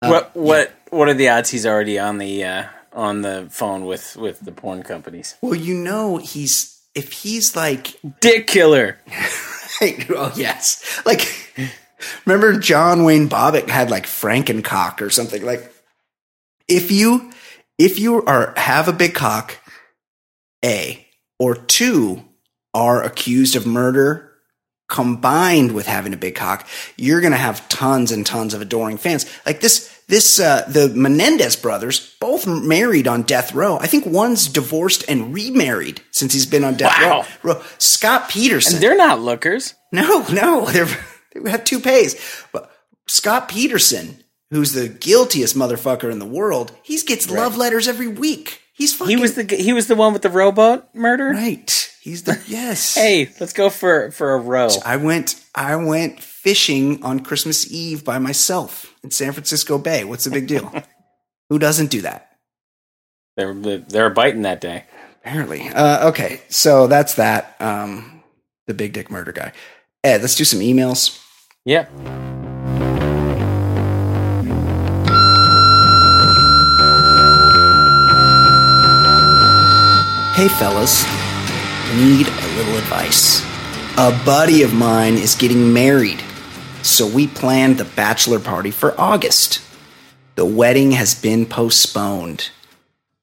Uh, 0.00 0.10
what 0.10 0.36
what 0.36 0.72
what 0.90 1.08
are 1.08 1.14
the 1.14 1.28
odds 1.28 1.50
he's 1.50 1.66
already 1.66 1.98
on 1.98 2.18
the 2.18 2.44
uh, 2.44 2.64
on 2.92 3.22
the 3.22 3.46
phone 3.50 3.86
with 3.86 4.16
with 4.16 4.40
the 4.40 4.52
porn 4.52 4.82
companies? 4.82 5.36
Well, 5.40 5.54
you 5.54 5.74
know, 5.74 6.16
he's 6.16 6.80
if 6.94 7.12
he's 7.12 7.56
like, 7.56 7.96
Dick 8.20 8.46
killer. 8.46 8.98
oh 9.80 10.32
yes, 10.36 11.02
like 11.04 11.54
remember 12.24 12.58
John 12.58 13.04
Wayne 13.04 13.28
Bobbitt 13.28 13.68
had 13.68 13.90
like 13.90 14.06
Frankencock 14.06 15.02
or 15.02 15.10
something 15.10 15.44
like. 15.44 15.72
If 16.68 16.90
you 16.90 17.30
if 17.78 17.98
you 18.00 18.24
are 18.24 18.52
have 18.56 18.88
a 18.88 18.92
big 18.92 19.14
cock, 19.14 19.58
a 20.64 21.06
or 21.38 21.54
two 21.54 22.24
are 22.74 23.02
accused 23.02 23.54
of 23.54 23.66
murder 23.66 24.35
combined 24.88 25.72
with 25.72 25.86
having 25.86 26.12
a 26.14 26.16
big 26.16 26.34
cock, 26.34 26.66
you're 26.96 27.20
going 27.20 27.32
to 27.32 27.36
have 27.38 27.68
tons 27.68 28.12
and 28.12 28.24
tons 28.24 28.54
of 28.54 28.60
adoring 28.60 28.96
fans. 28.98 29.26
Like 29.44 29.60
this, 29.60 29.92
this, 30.08 30.38
uh, 30.38 30.64
the 30.68 30.88
Menendez 30.94 31.56
brothers, 31.56 32.16
both 32.20 32.46
married 32.46 33.08
on 33.08 33.22
death 33.22 33.52
row. 33.54 33.78
I 33.78 33.86
think 33.88 34.06
one's 34.06 34.46
divorced 34.48 35.04
and 35.08 35.34
remarried 35.34 36.00
since 36.12 36.32
he's 36.32 36.46
been 36.46 36.64
on 36.64 36.74
death 36.74 36.96
Wow. 37.00 37.26
row. 37.42 37.62
Scott 37.78 38.28
Peterson. 38.28 38.74
And 38.74 38.82
they're 38.82 38.96
not 38.96 39.20
lookers. 39.20 39.74
No, 39.92 40.24
no, 40.32 40.66
they're, 40.66 40.88
they 41.34 41.50
have 41.50 41.64
two 41.64 41.80
pays. 41.80 42.14
But 42.52 42.70
Scott 43.08 43.48
Peterson, 43.48 44.22
who's 44.50 44.72
the 44.72 44.88
guiltiest 44.88 45.56
motherfucker 45.56 46.10
in 46.12 46.18
the 46.20 46.26
world, 46.26 46.72
he 46.82 46.98
gets 47.00 47.30
love 47.30 47.56
letters 47.56 47.88
every 47.88 48.08
week. 48.08 48.62
He's 48.76 48.92
fucking 48.94 49.16
He 49.16 49.20
was 49.20 49.34
the 49.34 49.44
he 49.56 49.72
was 49.72 49.86
the 49.86 49.96
one 49.96 50.12
with 50.12 50.22
the 50.22 50.30
rowboat 50.30 50.94
murder. 50.94 51.30
right. 51.30 51.82
He's 52.02 52.22
the 52.22 52.40
yes. 52.46 52.94
Hey, 52.96 53.30
let's 53.40 53.52
go 53.52 53.68
for 53.70 54.10
for 54.12 54.34
a 54.34 54.38
row. 54.38 54.68
I 54.84 54.96
went 54.96 55.42
I 55.54 55.74
went 55.76 56.22
fishing 56.22 57.02
on 57.02 57.20
Christmas 57.20 57.70
Eve 57.72 58.04
by 58.04 58.18
myself 58.18 58.94
in 59.02 59.10
San 59.10 59.32
Francisco 59.32 59.78
Bay. 59.78 60.04
What's 60.04 60.24
the 60.24 60.30
big 60.30 60.46
deal? 60.46 60.72
Who 61.50 61.58
doesn't 61.58 61.90
do 61.90 62.02
that? 62.02 62.36
They're 63.36 63.54
they're 63.54 64.10
biting 64.10 64.42
that 64.42 64.60
day. 64.60 64.84
Apparently. 65.24 65.68
Uh, 65.68 66.08
okay, 66.10 66.40
so 66.48 66.86
that's 66.86 67.14
that. 67.14 67.56
Um, 67.60 68.22
the 68.68 68.74
big 68.74 68.92
dick 68.92 69.10
murder 69.10 69.32
guy. 69.32 69.52
Ed, 70.04 70.20
let's 70.20 70.36
do 70.36 70.44
some 70.44 70.60
emails. 70.60 71.20
Yeah. 71.64 71.88
Hey, 80.36 80.48
fellas. 80.48 81.02
need 81.94 82.28
a 82.28 82.56
little 82.58 82.76
advice. 82.76 83.42
A 83.96 84.10
buddy 84.26 84.62
of 84.62 84.74
mine 84.74 85.14
is 85.14 85.34
getting 85.34 85.72
married, 85.72 86.22
so 86.82 87.06
we 87.06 87.26
planned 87.26 87.78
the 87.78 87.86
bachelor 87.86 88.38
party 88.38 88.70
for 88.70 88.94
August. 89.00 89.62
The 90.34 90.44
wedding 90.44 90.90
has 90.90 91.14
been 91.14 91.46
postponed, 91.46 92.50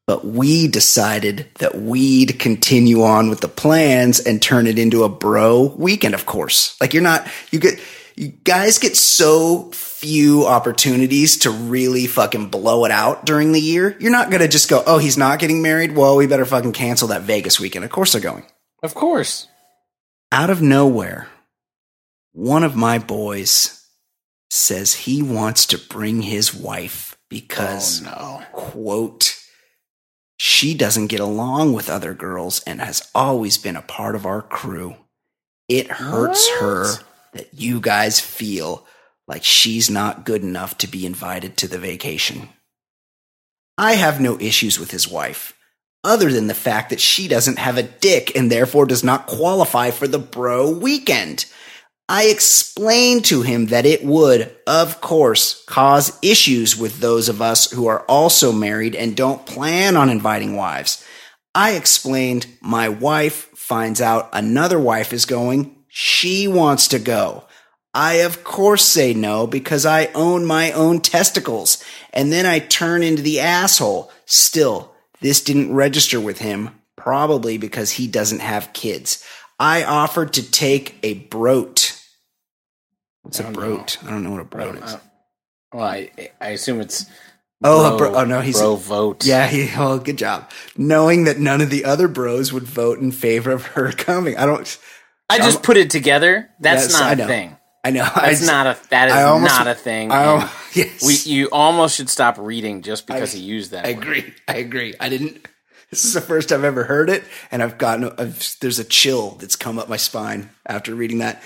but 0.08 0.26
we 0.26 0.68
decided 0.68 1.50
that 1.60 1.76
we'd 1.76 2.40
continue 2.40 3.04
on 3.04 3.30
with 3.30 3.42
the 3.42 3.48
plans 3.48 4.20
and 4.20 4.42
turn 4.42 4.66
it 4.66 4.80
into 4.80 5.04
a 5.04 5.10
bro 5.10 5.76
weekend, 5.78 6.16
of 6.16 6.26
course. 6.26 6.76
Like 6.82 6.96
you're 6.96 7.04
not, 7.04 7.28
you 7.52 7.60
get, 7.60 7.80
you 8.16 8.30
guys 8.30 8.80
get 8.80 8.98
so 8.98 9.70
few 10.04 10.46
opportunities 10.46 11.38
to 11.38 11.50
really 11.50 12.08
fucking 12.08 12.50
blow 12.50 12.84
it 12.84 12.92
out 12.92 13.26
during 13.26 13.54
the 13.54 13.62
year. 13.62 13.96
You're 14.02 14.12
not 14.12 14.30
gonna 14.30 14.50
just 14.50 14.70
go, 14.70 14.84
oh, 14.86 14.98
he's 14.98 15.18
not 15.18 15.40
getting 15.40 15.62
married. 15.62 15.96
Well, 15.96 16.18
we 16.18 16.28
better 16.28 16.44
fucking 16.44 16.74
cancel 16.74 17.08
that 17.08 17.22
Vegas 17.22 17.58
weekend. 17.58 17.86
Of 17.86 17.92
course 17.92 18.12
they're 18.12 18.22
going. 18.22 18.44
Of 18.84 18.94
course. 18.96 19.48
Out 20.30 20.50
of 20.50 20.62
nowhere, 20.62 21.30
one 22.34 22.64
of 22.66 22.76
my 22.76 23.00
boys 23.00 23.80
says 24.50 24.94
he 24.94 25.22
wants 25.24 25.66
to 25.68 25.78
bring 25.78 26.22
his 26.24 26.54
wife 26.54 27.18
because, 27.30 28.02
Oh, 28.06 28.40
no. 28.42 28.46
quote, 28.52 29.36
she 30.36 30.74
doesn't 30.74 31.08
get 31.08 31.22
along 31.22 31.72
with 31.74 31.90
other 31.90 32.14
girls 32.14 32.62
and 32.68 32.82
has 32.82 33.10
always 33.16 33.58
been 33.58 33.78
a 33.78 33.82
part 33.82 34.16
of 34.16 34.26
our 34.26 34.42
crew. 34.42 34.96
It 35.70 35.88
hurts 35.88 36.46
What? 36.50 36.60
her 36.62 36.86
that 37.34 37.54
you 37.54 37.80
guys 37.80 38.20
feel 38.20 38.86
like 39.28 39.44
she's 39.44 39.90
not 39.90 40.26
good 40.26 40.42
enough 40.42 40.78
to 40.80 40.88
be 40.88 41.06
invited 41.06 41.58
to 41.58 41.68
the 41.68 41.80
vacation. 41.80 42.50
I 43.78 43.94
have 43.94 44.22
no 44.22 44.38
issues 44.40 44.80
with 44.80 44.92
his 44.92 45.08
wife, 45.08 45.54
other 46.04 46.32
than 46.32 46.48
the 46.48 46.54
fact 46.54 46.90
that 46.90 47.00
she 47.00 47.28
doesn't 47.28 47.60
have 47.60 47.78
a 47.78 47.84
dick 47.84 48.36
and 48.36 48.52
therefore 48.52 48.86
does 48.86 49.04
not 49.04 49.28
qualify 49.28 49.92
for 49.92 50.08
the 50.08 50.20
bro 50.20 50.70
weekend. 50.70 51.46
I 52.10 52.26
explained 52.26 53.26
to 53.26 53.42
him 53.42 53.68
that 53.68 53.86
it 53.86 54.04
would, 54.04 54.54
of 54.68 55.00
course, 55.00 55.64
cause 55.66 56.20
issues 56.22 56.78
with 56.78 57.00
those 57.00 57.30
of 57.30 57.42
us 57.42 57.72
who 57.72 57.88
are 57.88 58.02
also 58.02 58.52
married 58.52 58.94
and 58.94 59.16
don't 59.16 59.46
plan 59.46 59.96
on 59.96 60.10
inviting 60.10 60.56
wives. 60.56 61.04
I 61.56 61.72
explained 61.72 62.48
my 62.62 62.90
wife 62.90 63.50
finds 63.56 64.02
out 64.02 64.30
another 64.34 64.80
wife 64.80 65.14
is 65.14 65.26
going, 65.26 65.76
she 65.88 66.48
wants 66.48 66.90
to 66.90 67.00
go. 67.00 67.46
I, 67.94 68.16
of 68.16 68.44
course, 68.44 68.84
say 68.84 69.14
no 69.14 69.46
because 69.46 69.86
I 69.86 70.08
own 70.16 70.46
my 70.46 70.72
own 70.72 71.00
testicles. 71.00 71.84
And 72.12 72.32
then 72.32 72.46
I 72.46 72.60
turn 72.60 73.04
into 73.04 73.22
the 73.22 73.40
asshole. 73.40 74.12
Still, 74.26 74.94
this 75.22 75.44
didn't 75.44 75.74
register 75.74 76.20
with 76.20 76.40
him, 76.40 76.72
probably 76.96 77.58
because 77.58 77.92
he 77.92 78.08
doesn't 78.08 78.40
have 78.40 78.74
kids. 78.74 79.24
I 79.60 79.84
offered 79.84 80.34
to 80.34 80.52
take 80.52 80.96
a 81.04 81.14
brote. 81.14 82.00
What's 83.22 83.40
a 83.40 83.44
brote? 83.52 84.04
I 84.04 84.10
don't 84.10 84.24
know 84.24 84.32
what 84.32 84.42
a 84.42 84.46
brote 84.46 84.76
is. 84.84 84.98
Well, 85.72 85.84
I, 85.86 86.10
I 86.42 86.50
assume 86.50 86.82
it's. 86.82 87.06
Oh, 87.64 87.96
a 87.96 87.98
bro- 87.98 88.14
oh, 88.16 88.26
no, 88.26 88.42
he's- 88.42 88.60
bro 88.60 88.76
vote. 88.76 89.26
Yeah, 89.26 89.48
he, 89.48 89.70
well, 89.78 89.98
good 90.00 90.18
job. 90.18 90.50
Knowing 90.76 91.24
that 91.26 91.40
none 91.40 91.62
of 91.62 91.70
the 91.70 91.86
other 91.86 92.08
bros 92.08 92.52
would 92.52 92.64
vote 92.64 93.00
in 93.00 93.12
favor 93.12 93.52
of 93.52 93.68
her 93.68 93.92
coming. 93.98 94.36
I 94.36 94.46
don't, 94.46 94.78
I 95.30 95.38
just 95.38 95.64
put 95.64 95.78
it 95.78 95.90
together. 95.90 96.50
That's 96.60 96.86
Yes, 96.92 97.00
not 97.00 97.18
know. 97.18 97.24
a 97.24 97.28
thing. 97.28 97.58
I 97.84 97.92
know. 97.92 98.04
I 98.04 98.28
That's 98.28 98.40
just- 98.40 98.46
not 98.52 98.68
a. 98.68 98.78
That 98.90 99.10
is 99.10 99.16
almost- 99.16 99.54
not 99.58 99.68
a 99.68 99.76
thing. 99.76 100.12
I, 100.12 100.50
yes. 100.74 101.04
we, 101.06 101.32
you 101.32 101.50
almost 101.52 101.98
should 101.98 102.10
stop 102.10 102.38
reading 102.38 102.82
just 102.82 103.08
because 103.08 103.34
I- 103.36 103.38
he 103.38 103.44
used 103.44 103.72
that. 103.72 103.86
I 103.86 103.94
word. 103.94 104.02
agree. 104.04 104.34
I 104.48 104.56
agree. 104.56 104.94
I 105.00 105.10
didn't. 105.10 105.48
This 105.90 106.06
is 106.06 106.14
the 106.14 106.22
first 106.22 106.52
I've 106.52 106.64
ever 106.64 106.86
heard 106.86 107.10
it, 107.10 107.24
and 107.52 107.62
I've 107.62 107.78
gotten. 107.78 108.12
I've, 108.18 108.56
there's 108.62 108.80
a 108.80 108.84
chill 108.84 109.32
that's 109.32 109.56
come 109.56 109.78
up 109.78 109.90
my 109.90 109.98
spine 109.98 110.50
after 110.66 110.96
reading 110.96 111.20
that. 111.20 111.44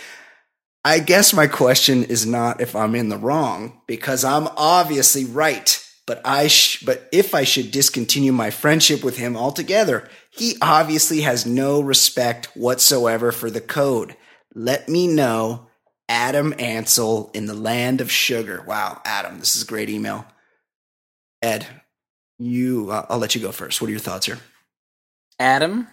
I 0.85 0.99
guess 0.99 1.33
my 1.33 1.47
question 1.47 2.03
is 2.05 2.25
not 2.25 2.61
if 2.61 2.73
I'm 2.73 2.95
in 2.95 3.09
the 3.09 3.17
wrong 3.17 3.81
because 3.87 4.23
I'm 4.23 4.47
obviously 4.55 5.25
right. 5.25 5.83
But 6.05 6.21
I, 6.23 6.47
sh- 6.47 6.81
but 6.85 7.09
if 7.11 7.35
I 7.35 7.43
should 7.43 7.71
discontinue 7.71 8.31
my 8.31 8.49
friendship 8.49 9.03
with 9.03 9.17
him 9.17 9.35
altogether, 9.35 10.07
he 10.29 10.55
obviously 10.61 11.19
has 11.21 11.45
no 11.45 11.81
respect 11.81 12.45
whatsoever 12.55 13.33
for 13.33 13.49
the 13.51 13.59
code. 13.59 14.15
Let 14.55 14.87
me 14.87 15.07
know, 15.07 15.66
Adam 16.09 16.53
Ansel 16.59 17.29
in 17.33 17.45
the 17.47 17.53
land 17.53 18.01
of 18.01 18.11
sugar. 18.11 18.63
Wow, 18.67 19.01
Adam, 19.05 19.39
this 19.39 19.55
is 19.55 19.63
a 19.63 19.67
great 19.67 19.89
email. 19.89 20.25
Ed, 21.41 21.67
you, 22.39 22.89
uh, 22.91 23.05
I'll 23.09 23.19
let 23.19 23.35
you 23.35 23.41
go 23.41 23.51
first. 23.51 23.81
What 23.81 23.87
are 23.87 23.91
your 23.91 23.99
thoughts 23.99 24.25
here? 24.25 24.39
Adam, 25.39 25.87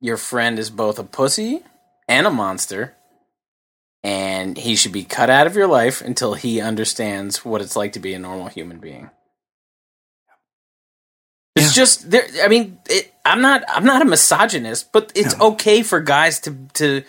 your 0.00 0.16
friend 0.16 0.58
is 0.58 0.70
both 0.70 0.98
a 0.98 1.04
pussy 1.04 1.62
and 2.08 2.26
a 2.26 2.30
monster, 2.30 2.94
and 4.04 4.56
he 4.58 4.76
should 4.76 4.92
be 4.92 5.04
cut 5.04 5.30
out 5.30 5.46
of 5.46 5.56
your 5.56 5.66
life 5.68 6.02
until 6.02 6.34
he 6.34 6.60
understands 6.60 7.44
what 7.44 7.62
it's 7.62 7.76
like 7.76 7.92
to 7.94 8.00
be 8.00 8.14
a 8.14 8.18
normal 8.18 8.48
human 8.48 8.78
being. 8.78 9.10
It's 11.56 11.74
just 11.74 12.10
there. 12.10 12.24
I 12.42 12.48
mean, 12.48 12.78
it, 12.88 13.12
I'm 13.24 13.42
not. 13.42 13.62
I'm 13.68 13.84
not 13.84 14.02
a 14.02 14.06
misogynist, 14.06 14.92
but 14.92 15.12
it's 15.14 15.36
No. 15.38 15.48
okay 15.52 15.82
for 15.82 16.00
guys 16.00 16.40
to 16.40 16.56
to, 16.74 17.02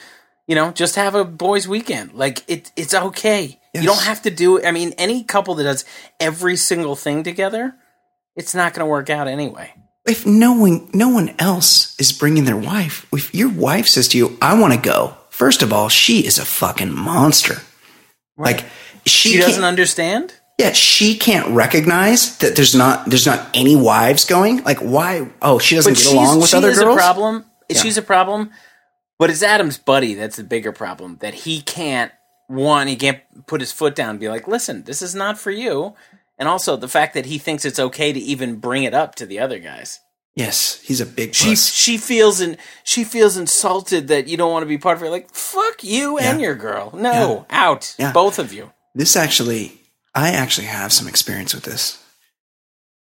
you 0.47 0.56
know, 0.56 0.71
just 0.71 0.95
have 0.95 1.15
a 1.15 1.23
boys' 1.23 1.67
weekend. 1.67 2.13
Like 2.13 2.43
it. 2.47 2.71
It's 2.75 2.93
okay. 2.93 3.60
Yes. 3.73 3.84
You 3.84 3.89
don't 3.89 4.03
have 4.03 4.21
to 4.23 4.29
do. 4.32 4.63
I 4.63 4.71
mean, 4.71 4.93
any 4.97 5.23
couple 5.23 5.56
that 5.56 5.63
does 5.63 5.86
every 6.19 6.56
single 6.58 6.95
thing 6.95 7.23
together, 7.23 7.75
it's 8.36 8.53
not 8.53 8.73
going 8.73 8.86
to 8.86 8.89
work 8.89 9.10
out 9.10 9.27
anyway. 9.27 9.73
If 10.06 10.25
no 10.25 10.53
one, 10.53 10.89
no 10.93 11.10
one 11.10 11.34
else 11.39 11.95
is 11.99 12.12
bringing 12.12 12.43
their 12.43 12.58
wife, 12.58 13.08
if 13.13 13.34
your 13.34 13.49
wife 13.49 13.88
says 13.88 14.10
to 14.10 14.17
you, 14.17 14.38
"I 14.41 14.60
want 14.60 14.73
to 14.73 14.79
go," 14.79 15.15
first 15.29 15.63
of 15.63 15.71
all, 15.71 15.88
she 15.88 16.25
is 16.25 16.38
a 16.38 16.45
fucking 16.45 16.93
monster. 16.93 17.62
Like 18.38 18.65
she, 19.06 19.29
She 19.34 19.38
doesn't 19.38 19.63
understand. 19.63 20.34
Yeah, 20.60 20.71
she 20.73 21.17
can't 21.17 21.47
recognize 21.49 22.38
that 22.38 22.56
there's 22.56 22.75
not 22.75 23.06
there's 23.08 23.25
not 23.25 23.47
any 23.53 23.75
wives 23.75 24.25
going. 24.25 24.63
Like 24.63 24.79
why? 24.79 25.29
Oh, 25.41 25.58
she 25.58 25.75
doesn't 25.75 25.95
get 25.95 26.06
along 26.06 26.39
with 26.39 26.49
she 26.49 26.58
other 26.58 26.73
girls. 26.73 26.95
a 26.95 26.99
problem. 26.99 27.45
Yeah. 27.69 27.82
She's 27.82 27.97
a 27.97 28.01
problem, 28.01 28.51
but 29.23 29.29
it's 29.29 29.41
Adam's 29.41 29.77
buddy 29.77 30.15
that's 30.15 30.36
the 30.36 30.43
bigger 30.43 30.73
problem. 30.73 31.15
That 31.21 31.33
he 31.33 31.62
can't 31.62 32.12
one, 32.47 32.88
he 32.88 32.97
can't 32.97 33.21
put 33.47 33.62
his 33.62 33.71
foot 33.71 33.95
down 33.95 34.09
and 34.09 34.19
be 34.19 34.27
like, 34.27 34.49
"Listen, 34.49 34.83
this 34.83 35.01
is 35.01 35.15
not 35.15 35.39
for 35.39 35.49
you." 35.49 35.95
And 36.38 36.49
also 36.49 36.75
the 36.75 36.89
fact 36.89 37.13
that 37.13 37.25
he 37.27 37.38
thinks 37.38 37.63
it's 37.63 37.79
okay 37.79 38.12
to 38.12 38.19
even 38.19 38.57
bring 38.57 38.83
it 38.83 38.93
up 38.93 39.15
to 39.15 39.25
the 39.25 39.39
other 39.39 39.59
guys. 39.59 40.01
Yes, 40.36 40.81
he's 40.83 40.99
a 40.99 41.05
big 41.05 41.33
She 41.33 41.55
she 41.55 41.97
feels 41.97 42.41
and 42.41 42.57
she 42.83 43.05
feels 43.05 43.38
insulted 43.38 44.09
that 44.09 44.27
you 44.27 44.36
don't 44.36 44.51
want 44.51 44.63
to 44.63 44.67
be 44.67 44.77
part 44.77 44.97
of 44.97 45.03
it. 45.03 45.09
Like 45.09 45.33
fuck 45.33 45.81
you 45.86 46.17
and 46.17 46.41
your 46.41 46.55
girl. 46.55 46.91
No, 46.93 47.45
out, 47.49 47.95
Yeah. 47.97 48.12
both 48.12 48.39
of 48.39 48.51
you. 48.51 48.73
This 48.93 49.15
actually, 49.15 49.79
I 50.13 50.31
actually 50.31 50.67
have 50.67 50.91
some 50.91 51.07
experience 51.07 51.53
with 51.53 51.63
this. 51.63 51.97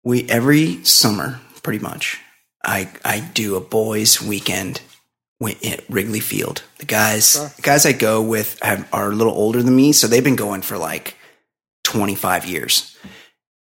We 0.04 0.30
every 0.30 0.84
summer, 0.84 1.40
pretty 1.64 1.80
much, 1.80 2.20
I 2.64 2.88
I 3.04 3.18
do 3.34 3.56
a 3.56 3.60
boys' 3.60 4.22
weekend 4.22 4.80
wi- 5.40 5.58
at 5.64 5.84
Wrigley 5.88 6.20
Field. 6.20 6.62
The 6.78 6.86
guys, 6.86 7.54
the 7.56 7.62
guys 7.62 7.86
I 7.86 7.92
go 7.92 8.22
with 8.22 8.58
have, 8.62 8.88
are 8.92 9.10
a 9.10 9.14
little 9.14 9.34
older 9.34 9.62
than 9.62 9.76
me, 9.76 9.92
so 9.92 10.06
they've 10.06 10.24
been 10.24 10.36
going 10.36 10.62
for 10.62 10.78
like 10.78 11.16
twenty 11.82 12.14
five 12.14 12.46
years, 12.46 12.96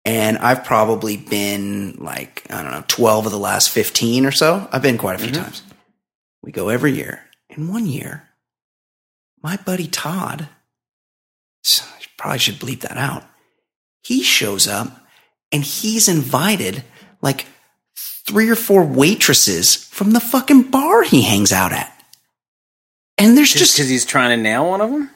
and 0.04 0.38
I've 0.38 0.64
probably 0.64 1.16
been 1.16 1.96
like 1.98 2.46
I 2.50 2.62
don't 2.62 2.72
know 2.72 2.85
twelve 2.88 3.26
of 3.26 3.33
the 3.33 3.38
last 3.38 3.70
fifteen 3.70 4.26
or 4.26 4.33
so. 4.33 4.68
I've 4.72 4.83
been 4.83 4.98
quite 4.98 5.16
a 5.16 5.18
few 5.18 5.33
mm-hmm. 5.33 5.42
times. 5.42 5.62
We 6.42 6.52
go 6.52 6.68
every 6.68 6.92
year, 6.92 7.24
and 7.50 7.68
one 7.68 7.87
year, 7.87 8.28
my 9.42 9.56
buddy 9.56 9.87
Todd 9.87 10.48
so 11.62 11.85
I 11.85 12.02
probably 12.16 12.38
should 12.38 12.56
bleep 12.56 12.80
that 12.80 12.96
out. 12.96 13.24
He 14.02 14.22
shows 14.22 14.66
up 14.66 15.06
and 15.52 15.62
he's 15.62 16.09
invited 16.09 16.85
like 17.20 17.46
three 18.26 18.48
or 18.50 18.56
four 18.56 18.85
waitresses 18.85 19.74
from 19.76 20.12
the 20.12 20.20
fucking 20.20 20.70
bar 20.70 21.02
he 21.02 21.22
hangs 21.22 21.52
out 21.52 21.72
at. 21.72 21.92
And 23.18 23.37
there's 23.37 23.52
Just 23.52 23.76
because 23.76 23.88
he's 23.90 24.04
trying 24.06 24.30
to 24.37 24.42
nail 24.42 24.68
one 24.70 24.80
of 24.80 24.90
them. 24.90 25.11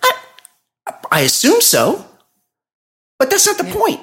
I 1.10 1.20
assume 1.20 1.60
so, 1.60 2.04
but 3.18 3.30
that's 3.30 3.46
not 3.46 3.56
the 3.58 3.64
point. 3.64 4.00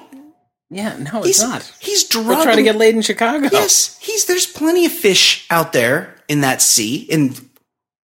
Yeah, 0.70 0.98
no, 0.98 1.22
He's 1.22 1.42
it's 1.42 1.42
not. 1.42 1.74
he's 1.80 2.04
We're 2.16 2.24
drugging. 2.24 2.44
trying 2.44 2.58
to 2.58 2.64
get 2.64 2.76
laid 2.78 2.96
in 2.96 3.02
Chicago. 3.02 3.50
Yes, 3.52 4.00
he's 4.02 4.26
there's 4.26 4.46
plenty 4.48 4.86
of 4.86 4.92
fish 4.92 5.46
out 5.50 5.74
there 5.74 6.16
in 6.30 6.42
that 6.42 6.62
sea 6.62 6.96
in 7.02 7.36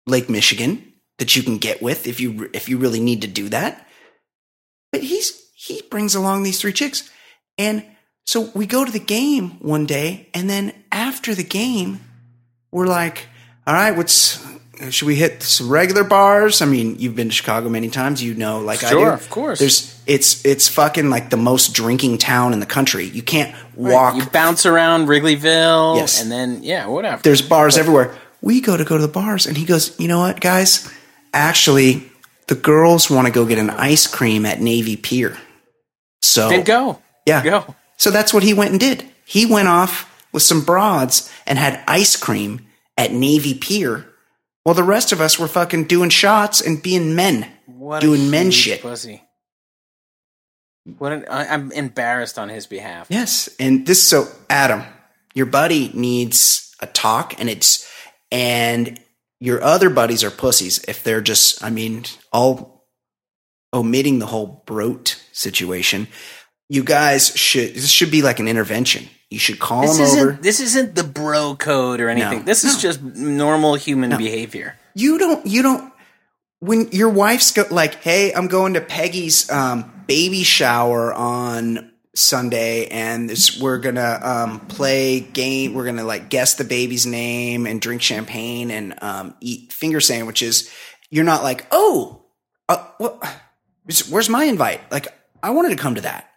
Lake 0.07 0.30
Michigan 0.30 0.92
that 1.18 1.37
you 1.37 1.42
can 1.42 1.59
get 1.59 1.83
with 1.83 2.07
if 2.09 2.20
you 2.20 2.48
if 2.54 2.68
you 2.68 2.78
really 2.78 3.00
need 3.00 3.20
to 3.20 3.28
do 3.28 3.50
that. 3.50 3.87
But 4.92 5.02
he's 5.02 5.40
he 5.54 5.83
brings 5.90 6.14
along 6.14 6.42
these 6.42 6.59
three 6.61 6.72
chicks, 6.72 7.09
and 7.59 7.85
so 8.24 8.50
we 8.54 8.66
go 8.66 8.84
to 8.84 8.90
the 8.92 8.98
game 8.98 9.50
one 9.60 9.87
day, 9.87 10.28
and 10.34 10.48
then 10.48 10.72
after 10.90 11.34
the 11.34 11.44
game, 11.44 12.00
we're 12.72 12.87
like, 12.87 13.26
"All 13.66 13.74
right, 13.74 13.96
what's 13.96 14.44
should 14.90 15.06
we 15.06 15.14
hit 15.14 15.42
some 15.42 15.68
regular 15.70 16.04
bars?" 16.04 16.60
I 16.62 16.66
mean, 16.66 16.96
you've 16.98 17.14
been 17.14 17.28
to 17.28 17.34
Chicago 17.34 17.68
many 17.68 17.88
times, 17.90 18.22
you 18.22 18.34
know, 18.34 18.60
like 18.60 18.82
I 18.82 18.90
do. 18.90 18.98
Sure, 18.98 19.12
of 19.12 19.30
course. 19.30 19.58
There's 19.60 20.02
it's 20.06 20.44
it's 20.44 20.68
fucking 20.68 21.10
like 21.10 21.30
the 21.30 21.37
most 21.37 21.74
drinking 21.74 22.18
town 22.18 22.52
in 22.52 22.60
the 22.60 22.66
country. 22.66 23.04
You 23.06 23.22
can't 23.22 23.54
walk 23.76 24.16
You 24.16 24.24
bounce 24.26 24.66
around 24.66 25.06
Wrigleyville, 25.06 25.96
Yes. 25.96 26.20
and 26.22 26.30
then 26.30 26.62
yeah, 26.62 26.87
whatever. 26.87 27.22
there's 27.22 27.42
bars 27.42 27.76
everywhere. 27.78 28.14
we 28.42 28.60
go 28.60 28.76
to 28.76 28.84
go 28.84 28.96
to 28.96 29.02
the 29.02 29.12
bars. 29.12 29.46
And 29.46 29.56
he 29.56 29.64
goes, 29.64 29.98
you 29.98 30.06
know 30.08 30.18
what, 30.18 30.40
guys? 30.40 30.90
Actually, 31.32 32.02
the 32.48 32.54
girls 32.54 33.08
want 33.10 33.26
to 33.26 33.32
go 33.32 33.46
get 33.46 33.58
an 33.58 33.70
ice 33.70 34.06
cream 34.06 34.44
at 34.44 34.60
Navy 34.60 34.96
Pier. 34.96 35.37
So 36.22 36.48
Then 36.50 36.62
go. 36.64 37.00
yeah. 37.26 37.42
Go. 37.42 37.74
So 37.96 38.11
that's 38.11 38.35
what 38.35 38.42
he 38.42 38.54
went 38.54 38.72
and 38.72 38.80
did. 38.80 39.09
He 39.24 39.46
went 39.46 39.68
off 39.68 40.11
with 40.33 40.42
some 40.42 40.64
broads 40.64 41.33
and 41.46 41.59
had 41.59 41.83
ice 41.87 42.16
cream 42.16 42.66
at 42.96 43.12
Navy 43.12 43.54
Pier 43.54 44.07
while 44.64 44.74
the 44.74 44.83
rest 44.83 45.12
of 45.12 45.20
us 45.20 45.38
were 45.38 45.48
fucking 45.48 45.85
doing 45.85 46.11
shots 46.11 46.61
and 46.61 46.83
being 46.83 47.14
men. 47.14 47.50
What 47.66 48.00
Doing 48.00 48.30
men 48.30 48.50
shit. 48.50 48.83
Pussy. 48.83 49.22
What 50.98 51.12
an, 51.12 51.24
I'm 51.28 51.72
embarrassed 51.72 52.38
on 52.38 52.48
his 52.48 52.66
behalf. 52.66 53.07
Yes. 53.11 53.48
And 53.59 53.87
this, 53.87 54.02
so 54.02 54.26
Adam, 54.50 54.83
your 55.35 55.46
buddy 55.46 55.90
needs 55.94 56.74
a 56.80 56.87
talk 56.87 57.38
and 57.38 57.48
it's, 57.48 57.90
and 58.30 59.00
your 59.40 59.62
other 59.62 59.90
buddies 59.90 60.24
are 60.24 60.30
pussies 60.30 60.85
if 60.88 61.02
they're 61.02 61.20
just, 61.20 61.62
I 61.62 61.70
mean, 61.70 62.04
all 62.33 62.87
omitting 63.72 64.18
the 64.18 64.26
whole 64.26 64.62
brote 64.66 65.22
situation. 65.33 66.09
You 66.68 66.83
guys 66.85 67.29
should, 67.37 67.74
this 67.74 67.90
should 67.90 68.11
be 68.11 68.22
like 68.22 68.40
an 68.40 68.48
intervention. 68.48 69.09
You 69.31 69.38
should 69.38 69.59
call 69.59 69.83
This 69.83 69.98
them 70.14 70.29
over. 70.29 70.33
this 70.40 70.61
isn't 70.61 70.94
the 70.94 71.05
bro 71.05 71.57
code 71.57 72.00
or 72.00 72.09
anything. 72.09 72.40
No, 72.40 72.44
this 72.44 72.62
is 72.64 72.74
no. 72.77 72.81
just 72.81 73.03
normal 73.03 73.74
human 73.74 74.16
behavior. 74.16 74.77
you 74.94 75.18
don't 75.18 75.44
you 75.46 75.62
don't 75.62 75.92
when 76.61 76.88
your 76.92 77.09
wife's 77.11 77.50
go, 77.50 77.64
like 77.70 77.96
hey 77.96 78.33
i'm 78.33 78.46
going 78.46 78.74
to 78.74 78.81
peggy's 78.81 79.50
um, 79.50 79.90
baby 80.07 80.44
shower 80.44 81.12
on 81.12 81.90
sunday 82.14 82.87
and 82.87 83.29
this, 83.29 83.61
we're 83.61 83.79
gonna 83.79 84.20
um, 84.22 84.61
play 84.61 85.18
game 85.20 85.74
we're 85.74 85.85
gonna 85.85 86.05
like 86.05 86.31
guess 86.31 86.55
the 86.55 86.64
baby's 86.64 87.05
name 87.07 87.66
and 87.66 87.81
drink 87.81 88.00
champagne 88.03 88.70
and 88.70 88.94
um, 89.03 89.35
eat 89.40 89.72
finger 89.72 90.00
sandwiches 90.00 90.70
you're 91.11 91.24
not 91.24 91.42
like 91.42 91.66
oh 91.72 92.24
uh, 92.68 92.87
what, 92.98 93.20
where's 94.09 94.29
my 94.29 94.44
invite 94.44 94.81
like 94.92 95.09
i 95.42 95.50
wanted 95.50 95.70
to 95.70 95.77
come 95.77 95.96
to 95.96 96.03
that 96.03 96.31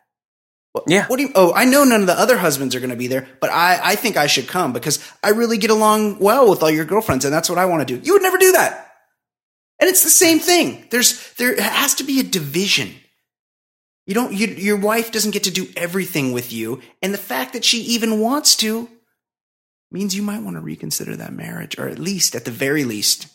Yeah. 0.88 1.08
what 1.08 1.18
do 1.18 1.24
you? 1.24 1.32
Oh, 1.36 1.54
I 1.54 1.66
know 1.66 1.84
none 1.84 2.02
of 2.02 2.08
the 2.08 2.20
other 2.20 2.38
husbands 2.38 2.76
are 2.76 2.80
going 2.80 2.92
to 2.92 2.96
be 2.96 3.08
there, 3.08 3.28
but 3.40 3.50
I, 3.50 3.80
I 3.82 3.96
think 3.96 4.18
I 4.18 4.28
should 4.28 4.48
come 4.48 4.74
because 4.74 5.00
I 5.24 5.30
really 5.30 5.58
get 5.58 5.72
along 5.72 6.20
well 6.20 6.50
with 6.50 6.62
all 6.62 6.70
your 6.70 6.86
girlfriends, 6.86 7.26
and 7.26 7.34
that's 7.34 7.50
what 7.50 7.60
I 7.60 7.66
want 7.66 7.88
to 7.88 7.98
do. 7.98 8.06
You 8.06 8.14
would 8.14 8.22
never 8.22 8.38
do 8.38 8.52
that, 8.54 8.92
and 9.80 9.90
it's 9.90 10.04
the 10.04 10.10
same 10.10 10.40
thing. 10.40 10.86
There's 10.90 11.34
there 11.34 11.60
has 11.60 11.96
to 11.96 12.04
be 12.04 12.20
a 12.20 12.24
division. 12.24 12.94
You 14.06 14.14
don't. 14.14 14.34
You, 14.34 14.48
your 14.48 14.78
wife 14.78 15.12
doesn't 15.12 15.32
get 15.32 15.46
to 15.46 15.52
do 15.52 15.68
everything 15.76 16.32
with 16.32 16.54
you, 16.54 16.82
and 17.02 17.14
the 17.14 17.18
fact 17.18 17.54
that 17.54 17.66
she 17.66 17.80
even 17.82 18.20
wants 18.20 18.56
to 18.58 18.90
means 19.92 20.16
you 20.16 20.22
might 20.22 20.44
want 20.44 20.58
to 20.58 20.62
reconsider 20.62 21.16
that 21.16 21.34
marriage, 21.34 21.78
or 21.78 21.88
at 21.88 22.00
least, 22.00 22.36
at 22.36 22.46
the 22.46 22.52
very 22.52 22.84
least, 22.84 23.28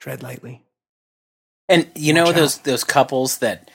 tread 0.00 0.22
lightly. 0.22 0.62
And 1.68 1.88
you 1.94 2.12
know 2.12 2.24
Watch 2.24 2.34
those 2.34 2.58
those 2.58 2.84
couples 2.84 3.38
that 3.38 3.70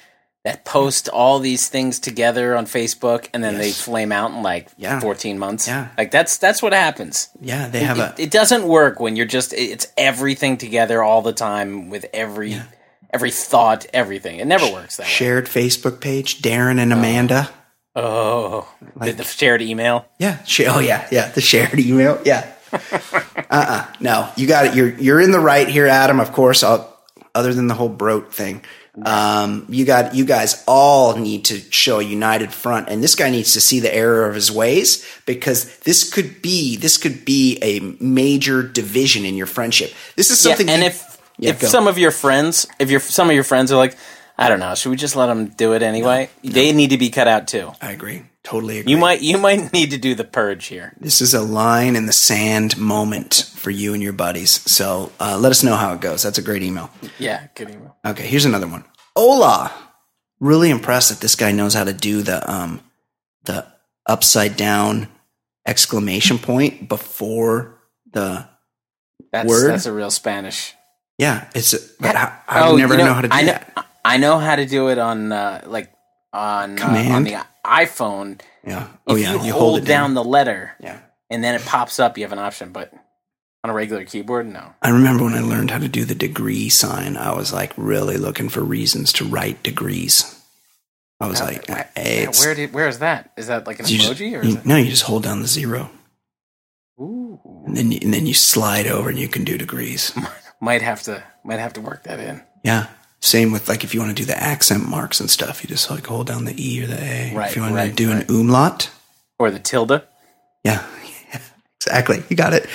that 0.47 0.63
post 0.63 1.09
all 1.09 1.39
these 1.39 1.67
things 1.67 1.99
together 1.99 2.55
on 2.55 2.65
Facebook 2.65 3.27
and 3.33 3.43
then 3.43 3.57
they 3.57 3.71
flame 3.71 4.13
out 4.13 4.31
in 4.31 4.41
like 4.43 4.69
Yeah. 4.77 5.01
14 5.01 5.37
months. 5.37 5.67
Yeah. 5.67 5.89
Like 5.97 6.09
that's 6.11 6.37
that's 6.37 6.61
what 6.63 6.71
happens. 6.71 7.27
Yeah, 7.41 7.67
they 7.67 7.81
have 7.83 7.99
it, 7.99 8.19
a 8.19 8.23
it 8.23 8.31
doesn't 8.31 8.63
work 8.63 8.99
when 9.01 9.17
you're 9.17 9.25
just 9.25 9.51
it's 9.53 9.87
everything 9.97 10.55
together 10.57 11.03
all 11.03 11.21
the 11.21 11.33
time 11.33 11.89
with 11.89 12.05
every 12.13 12.55
every 13.13 13.31
thought, 13.31 13.85
everything. 13.93 14.39
It 14.39 14.47
never 14.47 14.71
works 14.71 14.95
that 14.97 15.03
way. 15.03 15.09
shared 15.09 15.45
Facebook 15.47 15.99
page, 15.99 16.41
Darren 16.41 16.79
and 16.79 16.93
Amanda. 16.93 17.49
Oh, 17.95 18.67
Like- 18.95 19.11
the, 19.17 19.23
the 19.23 19.23
shared 19.23 19.61
email. 19.61 20.05
Yeah. 20.19 20.37
Oh 20.67 20.79
yeah, 20.79 21.07
yeah. 21.11 21.29
The 21.29 21.41
shared 21.41 21.79
email. 21.79 22.21
Yeah. 22.25 22.53
uh-uh. 23.49 23.85
No, 23.99 24.29
you 24.37 24.47
got 24.47 24.65
it. 24.67 24.75
You're 24.75 24.93
you're 24.95 25.21
in 25.21 25.31
the 25.31 25.39
right 25.39 25.67
here, 25.67 25.87
Adam. 25.87 26.19
Of 26.19 26.31
course. 26.31 26.63
I'll, 26.63 26.93
other 27.35 27.53
than 27.53 27.67
the 27.67 27.73
whole 27.75 27.89
broke 27.89 28.33
thing, 28.33 28.63
um, 29.03 29.65
you 29.69 29.85
got 29.85 30.15
you 30.15 30.25
guys 30.25 30.63
all 30.67 31.15
need 31.15 31.45
to 31.45 31.59
show 31.71 31.99
a 31.99 32.03
united 32.03 32.51
front, 32.51 32.89
and 32.89 33.03
this 33.03 33.15
guy 33.15 33.29
needs 33.29 33.53
to 33.53 33.61
see 33.61 33.79
the 33.79 33.93
error 33.93 34.27
of 34.27 34.33
his 34.35 34.51
ways 34.51 35.05
because 35.25 35.77
this 35.79 36.11
could 36.11 36.41
be 36.41 36.77
this 36.77 36.97
could 36.97 37.23
be 37.25 37.57
a 37.61 37.79
major 38.03 38.63
division 38.63 39.23
in 39.25 39.35
your 39.35 39.45
friendship. 39.47 39.93
This 40.15 40.31
is 40.31 40.39
something. 40.39 40.67
yeah, 40.67 40.73
and 40.73 40.83
you- 40.83 40.87
if 40.89 41.03
Yeah, 41.39 41.49
if 41.51 41.59
go. 41.61 41.67
some 41.67 41.87
of 41.87 41.97
your 41.99 42.09
friends, 42.11 42.65
if 42.79 42.89
your 42.89 42.99
some 42.99 43.29
of 43.29 43.35
your 43.35 43.43
friends 43.43 43.71
are 43.71 43.77
like, 43.77 43.95
I 44.37 44.49
don't 44.49 44.59
know, 44.59 44.75
should 44.75 44.89
we 44.91 44.95
just 44.97 45.15
let 45.15 45.27
them 45.27 45.47
do 45.47 45.73
it 45.73 45.81
anyway? 45.81 46.29
They 46.43 46.71
need 46.71 46.91
to 46.91 46.97
be 46.97 47.09
cut 47.09 47.27
out 47.27 47.47
too. 47.47 47.71
I 47.81 47.91
agree, 47.91 48.23
totally 48.43 48.79
agree. 48.79 48.91
You 48.91 48.97
might 48.99 49.21
you 49.21 49.37
might 49.39 49.73
need 49.73 49.91
to 49.91 49.97
do 49.97 50.13
the 50.13 50.23
purge 50.23 50.67
here. 50.67 50.93
This 50.99 51.21
is 51.21 51.33
a 51.33 51.41
line 51.41 51.95
in 51.95 52.05
the 52.05 52.13
sand 52.13 52.77
moment 52.77 53.49
for 53.55 53.71
you 53.71 53.93
and 53.95 54.03
your 54.03 54.13
buddies. 54.13 54.51
So 54.71 55.11
uh, 55.19 55.37
let 55.39 55.49
us 55.49 55.63
know 55.63 55.75
how 55.75 55.93
it 55.93 56.01
goes. 56.01 56.21
That's 56.21 56.37
a 56.37 56.43
great 56.43 56.61
email. 56.61 56.91
Yeah, 57.17 57.47
good 57.55 57.69
email. 57.71 57.97
Okay, 58.05 58.27
here's 58.27 58.45
another 58.45 58.67
one. 58.67 58.83
Hola. 59.15 59.71
Really 60.39 60.69
impressed 60.69 61.09
that 61.09 61.19
this 61.19 61.33
guy 61.35 61.51
knows 61.51 61.73
how 61.73 61.83
to 61.83 61.93
do 61.93 62.21
the 62.21 62.47
um 62.51 62.81
the 63.45 63.65
upside 64.05 64.55
down 64.55 65.07
exclamation 65.65 66.37
point 66.37 66.87
before 66.87 67.79
the 68.13 68.47
That's 69.31 69.49
Word? 69.49 69.71
that's 69.71 69.87
a 69.87 69.93
real 69.93 70.11
Spanish. 70.11 70.73
yeah. 71.17 71.49
It's 71.55 71.73
but 71.99 72.15
I, 72.15 72.37
I 72.47 72.67
Oh, 72.67 72.73
would 72.73 72.79
never 72.79 72.93
you 72.97 73.03
know, 73.03 73.13
how 73.13 73.21
to 73.21 73.27
do 73.29 73.33
I 73.35 73.41
know, 73.41 73.47
that. 73.53 73.85
I 74.07 74.17
know 74.17 74.39
how 74.39 74.55
to 74.55 74.65
do 74.65 74.87
it 74.89 74.97
on 74.97 75.31
uh, 75.31 75.61
like 75.65 75.91
on 76.33 76.79
uh, 76.79 76.85
on 77.15 77.23
the 77.23 77.37
iPhone. 77.65 78.39
Yeah. 78.65 78.87
Oh 79.05 79.15
if 79.15 79.23
yeah. 79.23 79.43
you, 79.43 79.51
hold, 79.53 79.85
down, 79.85 80.13
the 80.13 80.23
letter 80.23 80.71
Yeah. 80.79 80.99
and 81.29 81.43
then 81.43 81.55
it 81.55 81.63
pops 81.65 81.99
up, 81.99 82.17
you 82.17 82.23
have 82.23 82.31
an 82.33 82.39
option. 82.39 82.71
But 82.71 82.93
on 83.63 83.69
a 83.69 83.73
regular 83.73 84.05
keyboard, 84.05 84.47
no. 84.47 84.73
I 84.81 84.89
remember 84.89 85.23
when 85.25 85.33
I 85.33 85.41
learned 85.41 85.71
how 85.71 85.79
to 85.79 85.87
do 85.87 86.05
the 86.05 86.15
degree 86.15 86.69
sign. 86.69 87.17
I 87.17 87.33
was 87.35 87.51
like 87.53 87.73
really 87.75 88.17
looking 88.17 88.49
for 88.49 88.61
reasons 88.61 89.11
to 89.13 89.25
write 89.25 89.61
degrees. 89.63 90.33
I 91.19 91.27
was 91.27 91.41
like, 91.41 91.67
Where- 91.67 91.89
hey, 91.95 92.23
yeah, 92.23 92.31
where 92.39 92.55
did 92.55 92.73
where 92.73 92.87
is 92.87 92.99
that? 92.99 93.31
Is 93.37 93.47
that 93.47 93.65
like 93.67 93.79
an 93.79 93.87
you 93.87 93.97
just- 93.97 94.11
emoji 94.13 94.39
or 94.39 94.45
you- 94.45 94.57
it? 94.57 94.65
no, 94.65 94.75
you 94.77 94.89
just 94.89 95.03
hold 95.03 95.23
down 95.23 95.41
the 95.41 95.47
zero, 95.47 95.89
Ooh, 96.99 97.39
and 97.65 97.75
then 97.75 97.91
you, 97.91 97.99
and 98.01 98.13
then 98.13 98.25
you 98.25 98.33
slide 98.33 98.87
over, 98.87 99.09
and 99.09 99.17
you 99.19 99.27
can 99.27 99.43
do 99.43 99.57
degrees. 99.57 100.11
might 100.61 100.81
have 100.81 101.03
to 101.03 101.23
might 101.43 101.59
have 101.59 101.73
to 101.73 101.81
work 101.81 102.03
that 102.03 102.19
in. 102.19 102.41
Yeah. 102.63 102.87
Same 103.19 103.51
with 103.51 103.67
like 103.67 103.83
if 103.83 103.93
you 103.93 103.99
want 103.99 104.15
to 104.15 104.21
do 104.23 104.25
the 104.25 104.37
accent 104.41 104.87
marks 104.87 105.19
and 105.19 105.29
stuff, 105.29 105.63
you 105.63 105.67
just 105.67 105.89
like 105.89 106.05
hold 106.05 106.27
down 106.27 106.45
the 106.45 106.55
E 106.57 106.83
or 106.83 106.87
the 106.87 107.01
A. 107.01 107.33
Right, 107.35 107.49
if 107.49 107.55
you 107.55 107.61
want 107.63 107.75
to 107.75 107.91
do 107.91 108.11
right. 108.11 108.29
an 108.29 108.35
umlaut, 108.35 108.89
Or 109.39 109.49
the 109.51 109.59
tilde. 109.59 110.03
yeah, 110.63 110.85
exactly. 111.81 112.23
You 112.29 112.35
got 112.35 112.53
it. 112.53 112.67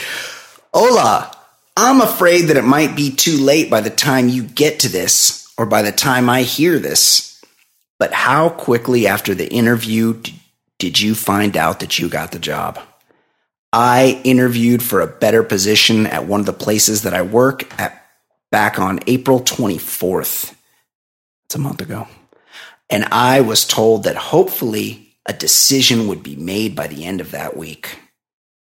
Hola. 0.74 1.30
I'm 1.74 2.02
afraid 2.02 2.42
that 2.48 2.58
it 2.58 2.64
might 2.64 2.94
be 2.96 3.10
too 3.10 3.38
late 3.38 3.70
by 3.70 3.80
the 3.80 3.88
time 3.88 4.28
you 4.28 4.42
get 4.42 4.80
to 4.80 4.88
this 4.90 5.50
or 5.56 5.64
by 5.64 5.80
the 5.80 5.92
time 5.92 6.28
I 6.28 6.42
hear 6.42 6.78
this. 6.78 7.42
But 7.98 8.12
how 8.12 8.50
quickly 8.50 9.06
after 9.06 9.34
the 9.34 9.48
interview 9.50 10.20
did 10.78 11.00
you 11.00 11.14
find 11.14 11.56
out 11.56 11.80
that 11.80 11.98
you 11.98 12.10
got 12.10 12.32
the 12.32 12.38
job? 12.38 12.78
I 13.72 14.20
interviewed 14.24 14.82
for 14.82 15.00
a 15.00 15.06
better 15.06 15.42
position 15.42 16.06
at 16.06 16.26
one 16.26 16.40
of 16.40 16.46
the 16.46 16.52
places 16.52 17.02
that 17.02 17.14
I 17.14 17.22
work 17.22 17.80
at 17.80 18.01
back 18.52 18.78
on 18.78 19.00
April 19.08 19.40
24th. 19.40 20.54
It's 21.46 21.54
a 21.56 21.58
month 21.58 21.80
ago. 21.80 22.06
And 22.88 23.06
I 23.06 23.40
was 23.40 23.64
told 23.64 24.04
that 24.04 24.16
hopefully 24.16 25.16
a 25.26 25.32
decision 25.32 26.06
would 26.06 26.22
be 26.22 26.36
made 26.36 26.76
by 26.76 26.86
the 26.86 27.04
end 27.04 27.20
of 27.20 27.30
that 27.30 27.56
week. 27.56 27.98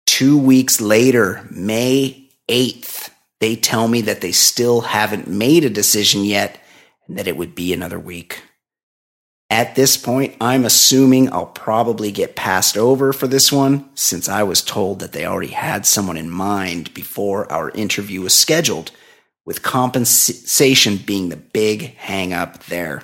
Two 0.07 0.37
weeks 0.37 0.81
later, 0.81 1.47
May 1.51 2.27
8th, 2.49 3.11
they 3.39 3.55
tell 3.55 3.87
me 3.87 4.01
that 4.01 4.21
they 4.21 4.31
still 4.31 4.81
haven't 4.81 5.27
made 5.27 5.63
a 5.63 5.69
decision 5.69 6.25
yet 6.25 6.59
and 7.07 7.17
that 7.17 7.27
it 7.27 7.37
would 7.37 7.53
be 7.53 7.71
another 7.71 7.99
week. 7.99 8.41
At 9.49 9.75
this 9.75 9.95
point, 9.95 10.35
I'm 10.41 10.65
assuming 10.65 11.31
I'll 11.31 11.45
probably 11.45 12.11
get 12.11 12.35
passed 12.35 12.77
over 12.77 13.13
for 13.13 13.27
this 13.27 13.51
one 13.51 13.89
since 13.95 14.27
I 14.27 14.41
was 14.43 14.61
told 14.61 14.99
that 14.99 15.11
they 15.11 15.25
already 15.25 15.53
had 15.53 15.85
someone 15.85 16.17
in 16.17 16.29
mind 16.31 16.93
before 16.93 17.49
our 17.51 17.69
interview 17.71 18.21
was 18.21 18.33
scheduled, 18.33 18.91
with 19.47 19.63
compensation 19.63 20.97
being 20.97 21.29
the 21.29 21.37
big 21.37 21.95
hang 21.95 22.33
up 22.33 22.65
there. 22.65 23.01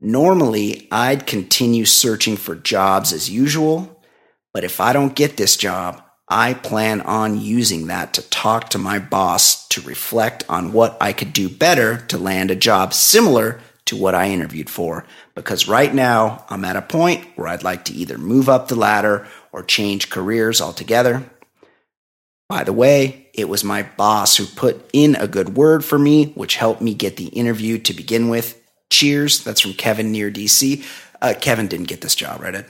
Normally, 0.00 0.86
I'd 0.92 1.26
continue 1.26 1.84
searching 1.84 2.36
for 2.36 2.54
jobs 2.54 3.12
as 3.12 3.28
usual, 3.28 4.00
but 4.54 4.62
if 4.62 4.80
I 4.80 4.92
don't 4.92 5.16
get 5.16 5.36
this 5.36 5.56
job, 5.56 6.00
I 6.28 6.54
plan 6.54 7.00
on 7.00 7.40
using 7.40 7.88
that 7.88 8.14
to 8.14 8.22
talk 8.30 8.68
to 8.70 8.78
my 8.78 9.00
boss 9.00 9.66
to 9.68 9.80
reflect 9.80 10.44
on 10.48 10.72
what 10.72 10.96
I 11.00 11.12
could 11.12 11.32
do 11.32 11.48
better 11.48 11.98
to 12.06 12.18
land 12.18 12.52
a 12.52 12.56
job 12.56 12.94
similar 12.94 13.60
to 13.86 13.96
what 13.96 14.14
I 14.14 14.28
interviewed 14.30 14.70
for. 14.70 15.04
Because 15.34 15.66
right 15.66 15.92
now, 15.92 16.44
I'm 16.50 16.64
at 16.64 16.76
a 16.76 16.82
point 16.82 17.26
where 17.34 17.48
I'd 17.48 17.64
like 17.64 17.86
to 17.86 17.94
either 17.94 18.16
move 18.16 18.48
up 18.48 18.68
the 18.68 18.76
ladder 18.76 19.26
or 19.50 19.64
change 19.64 20.08
careers 20.08 20.60
altogether. 20.60 21.28
By 22.48 22.62
the 22.62 22.72
way, 22.72 23.21
it 23.32 23.48
was 23.48 23.64
my 23.64 23.82
boss 23.82 24.36
who 24.36 24.44
put 24.44 24.88
in 24.92 25.14
a 25.16 25.26
good 25.26 25.56
word 25.56 25.84
for 25.84 25.98
me, 25.98 26.26
which 26.34 26.56
helped 26.56 26.82
me 26.82 26.94
get 26.94 27.16
the 27.16 27.26
interview 27.26 27.78
to 27.78 27.94
begin 27.94 28.28
with. 28.28 28.60
Cheers. 28.90 29.42
That's 29.44 29.60
from 29.60 29.72
Kevin 29.72 30.12
near 30.12 30.30
DC. 30.30 30.84
Uh, 31.20 31.34
Kevin 31.40 31.68
didn't 31.68 31.88
get 31.88 32.00
this 32.00 32.14
job, 32.14 32.40
right? 32.40 32.54
Ed? 32.54 32.66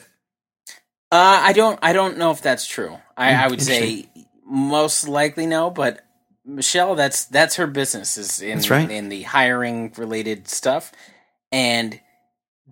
Uh, 1.10 1.40
I 1.42 1.52
don't. 1.52 1.78
I 1.82 1.92
don't 1.92 2.16
know 2.16 2.30
if 2.30 2.42
that's 2.42 2.66
true. 2.66 2.98
I, 3.16 3.34
I 3.34 3.48
would 3.48 3.60
say 3.60 4.08
most 4.46 5.08
likely 5.08 5.46
no, 5.46 5.68
but 5.68 6.00
Michelle, 6.44 6.94
that's 6.94 7.24
that's 7.26 7.56
her 7.56 7.66
business 7.66 8.16
is 8.16 8.40
in 8.40 8.60
right. 8.70 8.90
in 8.90 9.08
the 9.08 9.22
hiring 9.22 9.92
related 9.96 10.48
stuff, 10.48 10.92
and 11.50 12.00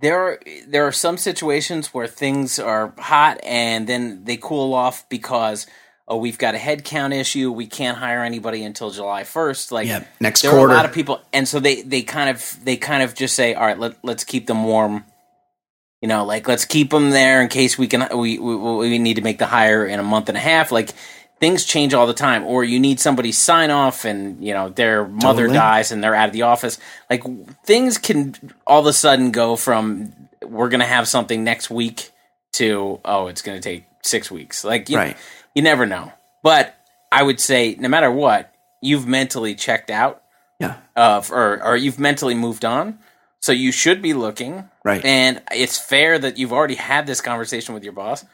there 0.00 0.18
are 0.20 0.40
there 0.66 0.86
are 0.86 0.92
some 0.92 1.16
situations 1.16 1.88
where 1.88 2.06
things 2.06 2.58
are 2.58 2.94
hot 2.98 3.38
and 3.42 3.86
then 3.86 4.24
they 4.24 4.36
cool 4.36 4.72
off 4.72 5.08
because 5.08 5.66
oh 6.10 6.16
we've 6.16 6.38
got 6.38 6.54
a 6.54 6.58
headcount 6.58 7.14
issue 7.14 7.50
we 7.52 7.66
can't 7.66 7.96
hire 7.96 8.22
anybody 8.24 8.64
until 8.64 8.90
July 8.90 9.24
first 9.24 9.70
like 9.72 9.86
Yeah, 9.86 10.04
next 10.20 10.42
there 10.42 10.50
quarter. 10.50 10.72
are 10.72 10.74
a 10.74 10.76
lot 10.76 10.84
of 10.84 10.92
people 10.92 11.20
and 11.32 11.46
so 11.48 11.60
they 11.60 11.80
they 11.82 12.02
kind 12.02 12.28
of 12.28 12.56
they 12.64 12.76
kind 12.76 13.02
of 13.02 13.14
just 13.14 13.34
say 13.36 13.54
all 13.54 13.64
right 13.64 13.78
let, 13.78 13.94
let's 14.02 14.24
keep 14.24 14.46
them 14.46 14.64
warm 14.64 15.04
you 16.02 16.08
know 16.08 16.24
like 16.24 16.48
let's 16.48 16.64
keep 16.64 16.90
them 16.90 17.10
there 17.10 17.40
in 17.40 17.48
case 17.48 17.78
we 17.78 17.86
can 17.86 18.08
we, 18.18 18.38
we 18.38 18.56
we 18.56 18.98
need 18.98 19.14
to 19.14 19.22
make 19.22 19.38
the 19.38 19.46
hire 19.46 19.86
in 19.86 20.00
a 20.00 20.02
month 20.02 20.28
and 20.28 20.36
a 20.36 20.40
half 20.40 20.72
like 20.72 20.90
things 21.38 21.64
change 21.64 21.94
all 21.94 22.06
the 22.06 22.12
time 22.12 22.44
or 22.44 22.64
you 22.64 22.78
need 22.80 22.98
somebody 23.00 23.32
sign 23.32 23.70
off 23.70 24.04
and 24.04 24.44
you 24.44 24.52
know 24.52 24.68
their 24.68 25.06
mother 25.06 25.42
Totally. 25.44 25.54
dies 25.58 25.92
and 25.92 26.02
they're 26.04 26.14
out 26.14 26.28
of 26.28 26.32
the 26.34 26.42
office 26.42 26.78
like 27.08 27.22
things 27.64 27.98
can 27.98 28.34
all 28.66 28.80
of 28.80 28.86
a 28.86 28.92
sudden 28.92 29.30
go 29.30 29.56
from 29.56 30.12
we're 30.44 30.68
gonna 30.68 30.84
have 30.84 31.06
something 31.08 31.44
next 31.44 31.70
week 31.70 32.10
to 32.54 32.98
oh 33.04 33.28
it's 33.28 33.42
gonna 33.42 33.60
take 33.60 33.84
six 34.02 34.30
weeks 34.30 34.64
like 34.64 34.88
you, 34.88 34.96
Right. 34.96 35.16
You 35.54 35.62
never 35.62 35.86
know 35.86 36.12
but 36.42 36.76
i 37.12 37.22
would 37.22 37.40
say 37.40 37.76
no 37.78 37.88
matter 37.88 38.10
what 38.10 38.52
you've 38.82 39.06
mentally 39.06 39.54
checked 39.54 39.90
out 39.90 40.22
Yeah. 40.58 40.76
of 40.96 41.30
or 41.32 41.62
or 41.62 41.76
you've 41.76 41.98
mentally 41.98 42.34
moved 42.34 42.64
on 42.64 42.98
so 43.40 43.52
you 43.52 43.72
should 43.72 44.02
be 44.02 44.12
looking 44.14 44.68
Right. 44.84 45.04
and 45.04 45.42
it's 45.52 45.78
fair 45.78 46.18
that 46.18 46.38
you've 46.38 46.52
already 46.52 46.74
had 46.76 47.06
this 47.06 47.20
conversation 47.20 47.74
with 47.74 47.84
your 47.84 47.92
boss 47.92 48.24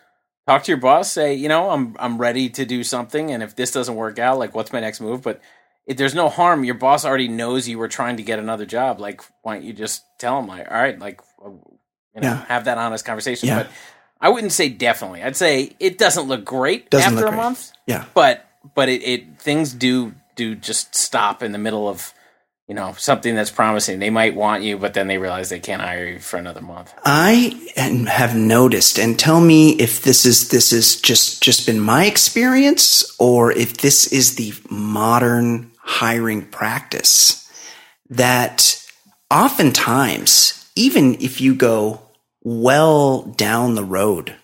talk 0.47 0.63
to 0.65 0.71
your 0.73 0.81
boss 0.81 1.11
say 1.11 1.35
you 1.35 1.49
know 1.49 1.71
i'm 1.71 1.97
i'm 1.99 2.19
ready 2.19 2.49
to 2.51 2.65
do 2.65 2.85
something 2.85 3.31
and 3.33 3.43
if 3.43 3.57
this 3.57 3.71
doesn't 3.73 3.95
work 3.97 4.19
out 4.19 4.39
like 4.39 4.55
what's 4.55 4.73
my 4.73 4.81
next 4.81 5.01
move 5.01 5.23
but 5.23 5.41
if 5.87 5.97
there's 5.97 6.15
no 6.15 6.29
harm 6.29 6.65
your 6.65 6.75
boss 6.75 7.05
already 7.05 7.29
knows 7.29 7.69
you 7.69 7.79
were 7.79 7.89
trying 7.89 8.17
to 8.17 8.23
get 8.23 8.39
another 8.39 8.67
job 8.67 9.01
like 9.01 9.21
why 9.43 9.55
don't 9.55 9.65
you 9.65 9.73
just 9.73 10.03
tell 10.19 10.39
him 10.39 10.47
like 10.47 10.69
all 10.71 10.77
right 10.77 10.99
like 10.99 11.21
uh, 11.45 11.49
you 11.51 12.21
know 12.21 12.29
Yeah. 12.29 12.45
have 12.47 12.65
that 12.67 12.79
honest 12.79 13.05
conversation 13.05 13.49
Yeah. 13.49 13.63
but 13.65 13.71
i 14.21 14.29
wouldn't 14.29 14.53
say 14.53 14.69
definitely 14.69 15.23
i'd 15.23 15.37
say 15.37 15.73
it 15.81 15.99
doesn't 15.99 16.27
look 16.29 16.45
great 16.45 16.91
Doesn't 16.91 17.07
after 17.15 17.17
look 17.17 17.27
a 17.27 17.31
great. 17.31 17.37
month 17.37 17.73
Yeah. 17.87 18.05
but 18.15 18.47
but 18.75 18.89
it, 18.89 19.03
it 19.03 19.41
things 19.41 19.73
do 19.73 20.15
do 20.35 20.55
just 20.55 20.95
stop 20.95 21.43
in 21.43 21.53
the 21.53 21.59
middle 21.59 21.89
of 21.89 22.13
you 22.69 22.75
know 22.75 22.95
something 22.99 23.35
that's 23.37 23.51
promising 23.51 24.01
they 24.01 24.11
might 24.11 24.35
want 24.35 24.63
you 24.65 24.77
but 24.77 24.93
then 24.95 25.07
they 25.07 25.19
realize 25.19 25.49
they 25.51 25.61
can't 25.61 25.81
hire 25.83 26.05
you 26.07 26.19
for 26.19 26.37
another 26.37 26.61
month 26.61 26.93
I 27.05 27.53
have 28.09 28.35
noticed, 28.35 28.99
and 28.99 29.17
tell 29.19 29.41
me 29.41 29.71
if 29.73 30.03
this 30.03 30.27
is 30.27 30.49
this 30.49 30.73
is 30.73 31.01
just 31.01 31.43
just 31.43 31.65
been 31.67 31.79
my 31.79 32.07
experience, 32.07 33.05
or 33.21 33.53
if 33.53 33.77
this 33.77 34.07
is 34.13 34.35
the 34.35 34.53
modern 34.71 35.71
hiring 35.79 36.47
practice. 36.47 37.49
That 38.11 38.83
oftentimes, 39.31 40.69
even 40.75 41.15
if 41.21 41.41
you 41.41 41.55
go 41.55 42.01
well 42.47 43.23
down 43.23 43.75
the 43.75 43.83
road 43.85 44.35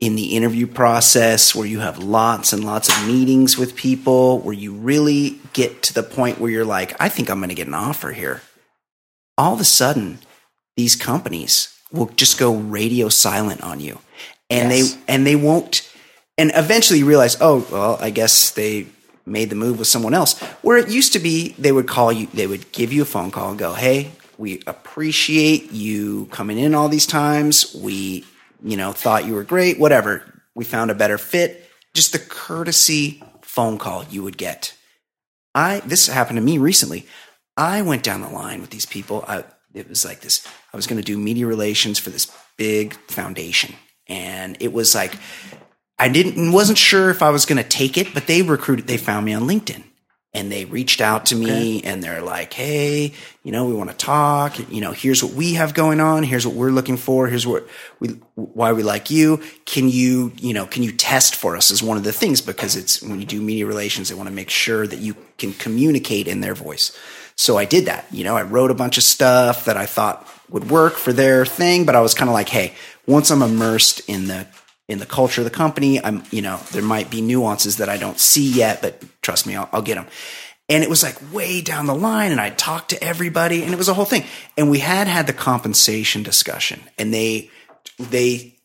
in 0.00 0.16
the 0.16 0.34
interview 0.34 0.66
process, 0.66 1.54
where 1.54 1.66
you 1.66 1.78
have 1.80 1.98
lots 1.98 2.52
and 2.52 2.64
lots 2.64 2.88
of 2.88 3.06
meetings 3.06 3.56
with 3.56 3.76
people, 3.76 4.40
where 4.40 4.54
you 4.54 4.72
really 4.72 5.38
get 5.52 5.82
to 5.84 5.94
the 5.94 6.02
point 6.02 6.40
where 6.40 6.50
you're 6.50 6.64
like, 6.64 7.00
I 7.00 7.08
think 7.08 7.30
I'm 7.30 7.38
going 7.38 7.50
to 7.50 7.54
get 7.54 7.68
an 7.68 7.74
offer 7.74 8.10
here. 8.12 8.40
All 9.38 9.54
of 9.54 9.60
a 9.60 9.64
sudden, 9.64 10.18
these 10.76 10.96
companies 10.96 11.78
will 11.92 12.06
just 12.06 12.38
go 12.38 12.54
radio 12.56 13.08
silent 13.08 13.62
on 13.62 13.78
you 13.78 13.98
and 14.48 14.70
Yes. 14.70 14.94
they 14.94 15.00
and 15.14 15.26
they 15.26 15.36
won't 15.36 15.88
and 16.38 16.50
eventually 16.54 17.00
you 17.00 17.06
realize 17.06 17.36
oh 17.40 17.66
well 17.70 17.98
i 18.00 18.10
guess 18.10 18.52
they 18.52 18.86
made 19.26 19.50
the 19.50 19.56
move 19.56 19.78
with 19.78 19.88
someone 19.88 20.14
else 20.14 20.38
where 20.62 20.78
it 20.78 20.88
used 20.88 21.12
to 21.14 21.18
be 21.18 21.54
they 21.58 21.72
would 21.72 21.88
call 21.88 22.12
you 22.12 22.28
they 22.32 22.46
would 22.46 22.70
give 22.72 22.92
you 22.92 23.02
a 23.02 23.04
phone 23.04 23.30
call 23.32 23.50
and 23.50 23.58
go 23.58 23.74
hey 23.74 24.10
we 24.40 24.62
appreciate 24.66 25.70
you 25.70 26.26
coming 26.26 26.58
in 26.58 26.74
all 26.74 26.88
these 26.88 27.06
times 27.06 27.74
we 27.74 28.24
you 28.62 28.76
know 28.76 28.92
thought 28.92 29.26
you 29.26 29.34
were 29.34 29.44
great 29.44 29.78
whatever 29.78 30.42
we 30.54 30.64
found 30.64 30.90
a 30.90 30.94
better 30.94 31.18
fit 31.18 31.68
just 31.94 32.12
the 32.12 32.18
courtesy 32.18 33.22
phone 33.42 33.78
call 33.78 34.04
you 34.04 34.22
would 34.22 34.36
get 34.36 34.74
I 35.54 35.80
this 35.80 36.06
happened 36.06 36.36
to 36.36 36.42
me 36.42 36.58
recently. 36.58 37.06
I 37.56 37.82
went 37.82 38.02
down 38.02 38.22
the 38.22 38.28
line 38.28 38.60
with 38.60 38.70
these 38.70 38.86
people. 38.86 39.24
I, 39.26 39.44
it 39.74 39.88
was 39.88 40.04
like 40.04 40.20
this. 40.20 40.46
I 40.72 40.76
was 40.76 40.86
going 40.86 41.00
to 41.00 41.04
do 41.04 41.18
media 41.18 41.46
relations 41.46 41.98
for 41.98 42.10
this 42.10 42.30
big 42.56 42.94
foundation, 43.08 43.74
and 44.06 44.56
it 44.60 44.72
was 44.72 44.94
like 44.94 45.14
I 45.98 46.08
didn't 46.08 46.52
wasn't 46.52 46.78
sure 46.78 47.10
if 47.10 47.22
I 47.22 47.30
was 47.30 47.46
going 47.46 47.62
to 47.62 47.68
take 47.68 47.98
it, 47.98 48.14
but 48.14 48.26
they 48.26 48.42
recruited. 48.42 48.86
They 48.86 48.96
found 48.96 49.26
me 49.26 49.34
on 49.34 49.42
LinkedIn, 49.42 49.84
and 50.32 50.50
they 50.50 50.64
reached 50.64 51.00
out 51.00 51.26
to 51.26 51.34
me, 51.34 51.82
and 51.82 52.02
they're 52.02 52.22
like, 52.22 52.52
"Hey, 52.52 53.14
you 53.42 53.50
know, 53.50 53.64
we 53.66 53.74
want 53.74 53.90
to 53.90 53.96
talk. 53.96 54.58
You 54.70 54.80
know, 54.80 54.92
here's 54.92 55.24
what 55.24 55.32
we 55.32 55.54
have 55.54 55.74
going 55.74 55.98
on. 56.00 56.22
Here's 56.22 56.46
what 56.46 56.54
we're 56.54 56.70
looking 56.70 56.96
for. 56.96 57.26
Here's 57.26 57.46
what 57.46 57.66
we 57.98 58.10
why 58.36 58.72
we 58.72 58.82
like 58.84 59.10
you. 59.10 59.40
Can 59.64 59.88
you, 59.88 60.32
you 60.36 60.54
know, 60.54 60.66
can 60.66 60.82
you 60.82 60.92
test 60.92 61.34
for 61.34 61.56
us?" 61.56 61.70
Is 61.70 61.82
one 61.82 61.96
of 61.96 62.04
the 62.04 62.12
things 62.12 62.40
because 62.40 62.76
it's 62.76 63.02
when 63.02 63.18
you 63.18 63.26
do 63.26 63.40
media 63.40 63.66
relations, 63.66 64.08
they 64.08 64.14
want 64.14 64.28
to 64.28 64.34
make 64.34 64.50
sure 64.50 64.86
that 64.86 65.00
you 65.00 65.16
can 65.36 65.52
communicate 65.52 66.28
in 66.28 66.40
their 66.40 66.54
voice. 66.54 66.96
So 67.34 67.56
I 67.56 67.64
did 67.64 67.86
that. 67.86 68.06
You 68.12 68.22
know, 68.22 68.36
I 68.36 68.42
wrote 68.42 68.70
a 68.70 68.74
bunch 68.74 68.98
of 68.98 69.02
stuff 69.02 69.64
that 69.64 69.76
I 69.76 69.86
thought 69.86 70.28
would 70.50 70.70
work 70.70 70.94
for 70.94 71.12
their 71.12 71.46
thing, 71.46 71.86
but 71.86 71.96
I 71.96 72.00
was 72.00 72.14
kind 72.14 72.28
of 72.28 72.34
like, 72.34 72.48
hey, 72.48 72.74
once 73.06 73.30
I'm 73.30 73.42
immersed 73.42 74.02
in 74.08 74.26
the 74.26 74.46
in 74.90 74.98
the 74.98 75.06
culture 75.06 75.40
of 75.40 75.44
the 75.44 75.50
company, 75.50 76.02
I'm, 76.02 76.24
you 76.32 76.42
know, 76.42 76.58
there 76.72 76.82
might 76.82 77.10
be 77.10 77.20
nuances 77.20 77.76
that 77.76 77.88
I 77.88 77.96
don't 77.96 78.18
see 78.18 78.50
yet, 78.50 78.82
but 78.82 79.02
trust 79.22 79.46
me, 79.46 79.54
I'll, 79.54 79.68
I'll 79.72 79.82
get 79.82 79.94
them. 79.94 80.08
And 80.68 80.82
it 80.82 80.90
was 80.90 81.02
like 81.02 81.16
way 81.32 81.62
down 81.62 81.86
the 81.86 81.94
line, 81.94 82.32
and 82.32 82.40
I 82.40 82.50
talked 82.50 82.90
to 82.90 83.02
everybody, 83.02 83.62
and 83.62 83.72
it 83.72 83.76
was 83.76 83.88
a 83.88 83.94
whole 83.94 84.04
thing. 84.04 84.24
And 84.56 84.68
we 84.68 84.80
had 84.80 85.06
had 85.06 85.26
the 85.26 85.32
compensation 85.32 86.22
discussion, 86.22 86.80
and 86.98 87.14
they 87.14 87.50
they 87.98 88.56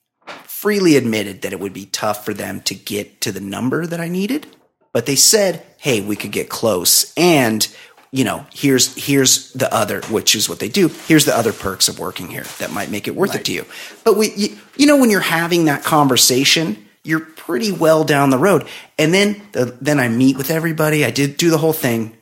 freely 0.44 0.98
admitted 0.98 1.42
that 1.42 1.54
it 1.54 1.60
would 1.60 1.74
be 1.74 1.86
tough 1.86 2.26
for 2.26 2.34
them 2.34 2.62
to 2.62 2.76
get 2.76 3.22
to 3.22 3.32
the 3.32 3.40
number 3.40 3.86
that 3.86 4.00
I 4.00 4.08
needed, 4.08 4.48
but 4.94 5.06
they 5.08 5.16
said, 5.16 5.64
"Hey, 5.78 6.02
we 6.02 6.16
could 6.16 6.32
get 6.32 6.50
close." 6.50 7.12
And 7.18 7.68
you 8.16 8.24
know, 8.24 8.46
here's 8.54 8.96
here's 8.96 9.52
the 9.54 9.68
other, 9.74 10.00
which 10.04 10.36
is 10.36 10.48
what 10.48 10.60
they 10.60 10.70
do. 10.70 10.88
Here's 11.08 11.26
the 11.26 11.36
other 11.38 11.52
perks 11.52 11.90
of 11.90 12.00
working 12.00 12.30
here 12.30 12.46
that 12.60 12.72
might 12.72 12.90
make 12.90 13.08
it 13.10 13.16
worth 13.16 13.36
it 13.36 13.44
to 13.46 13.52
you. 13.52 13.66
But 14.06 14.16
we, 14.16 14.32
you, 14.36 14.58
you 14.78 14.86
know, 14.88 14.98
when 14.98 15.10
you're 15.10 15.20
having 15.40 15.66
that 15.66 15.84
conversation, 15.84 16.86
you're 17.04 17.20
pretty 17.20 17.72
well 17.74 18.04
down 18.06 18.30
the 18.30 18.38
road. 18.38 18.68
And 18.98 19.14
then 19.14 19.42
the, 19.52 19.66
then 19.82 20.00
I 20.00 20.08
meet 20.08 20.38
with 20.38 20.50
everybody. 20.50 21.04
I 21.04 21.12
did 21.12 21.36
do 21.36 21.50
the 21.50 21.58
whole 21.58 21.74
thing, 21.74 22.16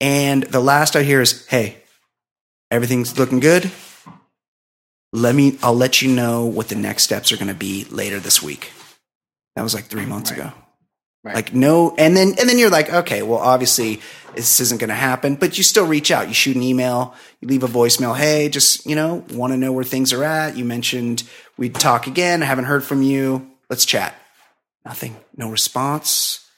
and 0.00 0.42
the 0.42 0.60
last 0.60 0.96
I 0.96 1.02
hear 1.04 1.20
is, 1.20 1.46
"Hey, 1.46 1.76
everything's 2.70 3.18
looking 3.18 3.40
good." 3.40 3.70
let 5.14 5.34
me 5.34 5.58
i'll 5.62 5.76
let 5.76 6.00
you 6.00 6.10
know 6.10 6.46
what 6.46 6.68
the 6.70 6.74
next 6.74 7.02
steps 7.02 7.30
are 7.32 7.36
going 7.36 7.46
to 7.46 7.52
be 7.54 7.84
later 7.90 8.18
this 8.18 8.42
week 8.42 8.72
that 9.54 9.62
was 9.62 9.74
like 9.74 9.84
three 9.84 10.06
months 10.06 10.30
Right. 10.30 10.40
ago 10.40 10.52
Right. 11.22 11.34
like 11.34 11.52
no 11.54 11.94
and 11.98 12.16
then 12.16 12.28
and 12.40 12.48
then 12.48 12.56
you're 12.58 12.70
like 12.70 12.90
okay 12.90 13.20
well 13.22 13.38
obviously 13.38 14.00
this 14.34 14.60
isn't 14.60 14.80
going 14.80 14.88
to 14.88 14.94
happen 14.94 15.34
but 15.34 15.58
you 15.58 15.64
still 15.64 15.86
reach 15.86 16.10
out. 16.10 16.28
You 16.28 16.34
shoot 16.34 16.56
an 16.56 16.62
email 16.62 17.14
you 17.40 17.48
leave 17.48 17.62
a 17.62 17.68
voicemail. 17.68 18.16
Hey 18.16 18.48
just 18.48 18.86
you 18.86 18.94
know 18.96 19.24
want 19.32 19.52
to 19.52 19.56
know 19.56 19.72
where 19.72 19.84
things 19.84 20.12
are 20.12 20.24
at. 20.24 20.56
You 20.56 20.64
mentioned 20.64 21.24
we'd 21.56 21.74
talk 21.74 22.06
again. 22.06 22.42
I 22.42 22.46
haven't 22.46 22.64
heard 22.64 22.84
from 22.84 23.02
you. 23.02 23.50
Let's 23.68 23.84
chat. 23.84 24.14
Nothing. 24.84 25.16
No 25.36 25.48
response. 25.48 26.48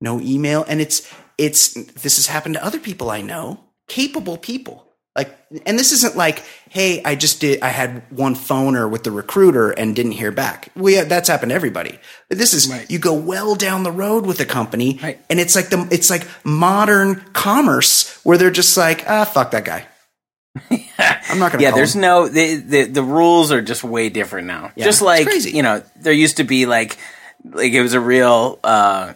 No 0.00 0.20
email. 0.20 0.64
And 0.68 0.80
it's 0.80 1.12
it's 1.38 1.74
this 1.74 2.16
has 2.16 2.26
happened 2.26 2.54
to 2.54 2.64
other 2.64 2.78
people 2.78 3.10
i 3.10 3.20
know. 3.20 3.60
Capable 3.88 4.36
people 4.36 4.86
like 5.14 5.36
and 5.66 5.78
this 5.78 5.92
isn't 5.92 6.16
like 6.16 6.42
hey 6.70 7.02
i 7.04 7.14
just 7.14 7.40
did 7.40 7.60
i 7.62 7.68
had 7.68 8.02
one 8.10 8.34
phoner 8.34 8.90
with 8.90 9.04
the 9.04 9.10
recruiter 9.10 9.70
and 9.70 9.94
didn't 9.94 10.12
hear 10.12 10.30
back. 10.32 10.68
We 10.74 10.94
that's 11.00 11.28
happened 11.28 11.50
to 11.50 11.54
everybody. 11.54 11.98
But 12.30 12.38
this 12.38 12.54
is 12.54 12.68
Right. 12.70 12.90
you 12.90 12.98
go 12.98 13.12
well 13.12 13.54
down 13.54 13.82
the 13.82 13.92
road 13.92 14.24
with 14.24 14.40
a 14.40 14.46
company 14.46 14.98
Right. 15.02 15.20
and 15.28 15.38
it's 15.38 15.54
like 15.54 15.68
the 15.68 15.86
it's 15.90 16.08
like 16.08 16.26
modern 16.44 17.16
commerce 17.34 18.18
where 18.24 18.38
they're 18.38 18.50
just 18.50 18.76
like 18.76 19.04
ah 19.06 19.24
fuck 19.26 19.50
that 19.50 19.64
guy. 19.66 19.86
I'm 21.28 21.38
not 21.38 21.52
gonna 21.52 21.62
yeah 21.62 21.70
call 21.70 21.78
there's 21.78 21.94
him. 21.94 22.02
no 22.02 22.28
the, 22.28 22.56
the 22.56 22.82
the 22.84 23.02
rules 23.02 23.52
are 23.52 23.62
just 23.62 23.84
way 23.84 24.08
different 24.08 24.46
now. 24.46 24.72
Yeah, 24.76 24.84
just 24.84 25.02
like 25.02 25.26
you 25.44 25.62
know 25.62 25.82
there 26.00 26.12
used 26.12 26.38
to 26.38 26.44
be 26.44 26.66
like 26.66 26.96
like 27.44 27.72
it 27.72 27.82
was 27.82 27.94
a 27.94 28.00
real 28.00 28.58
uh 28.64 29.12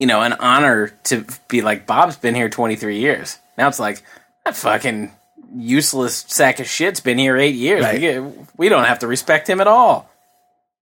you 0.00 0.06
know 0.06 0.22
an 0.22 0.32
honor 0.34 0.88
to 1.04 1.24
be 1.48 1.60
like 1.62 1.86
bob's 1.86 2.16
been 2.16 2.34
here 2.34 2.48
23 2.48 2.98
years. 2.98 3.38
Now 3.58 3.68
it's 3.68 3.78
like 3.80 4.02
that 4.44 4.56
fucking 4.56 5.12
useless 5.56 6.24
sack 6.28 6.60
of 6.60 6.66
shit's 6.66 7.00
been 7.00 7.18
here 7.18 7.36
eight 7.36 7.54
years 7.54 7.84
Right. 7.84 7.94
we, 7.94 8.00
get, 8.00 8.22
we 8.56 8.68
don't 8.68 8.84
have 8.84 9.00
to 9.00 9.06
respect 9.06 9.48
him 9.48 9.60
at 9.60 9.66
all 9.66 10.10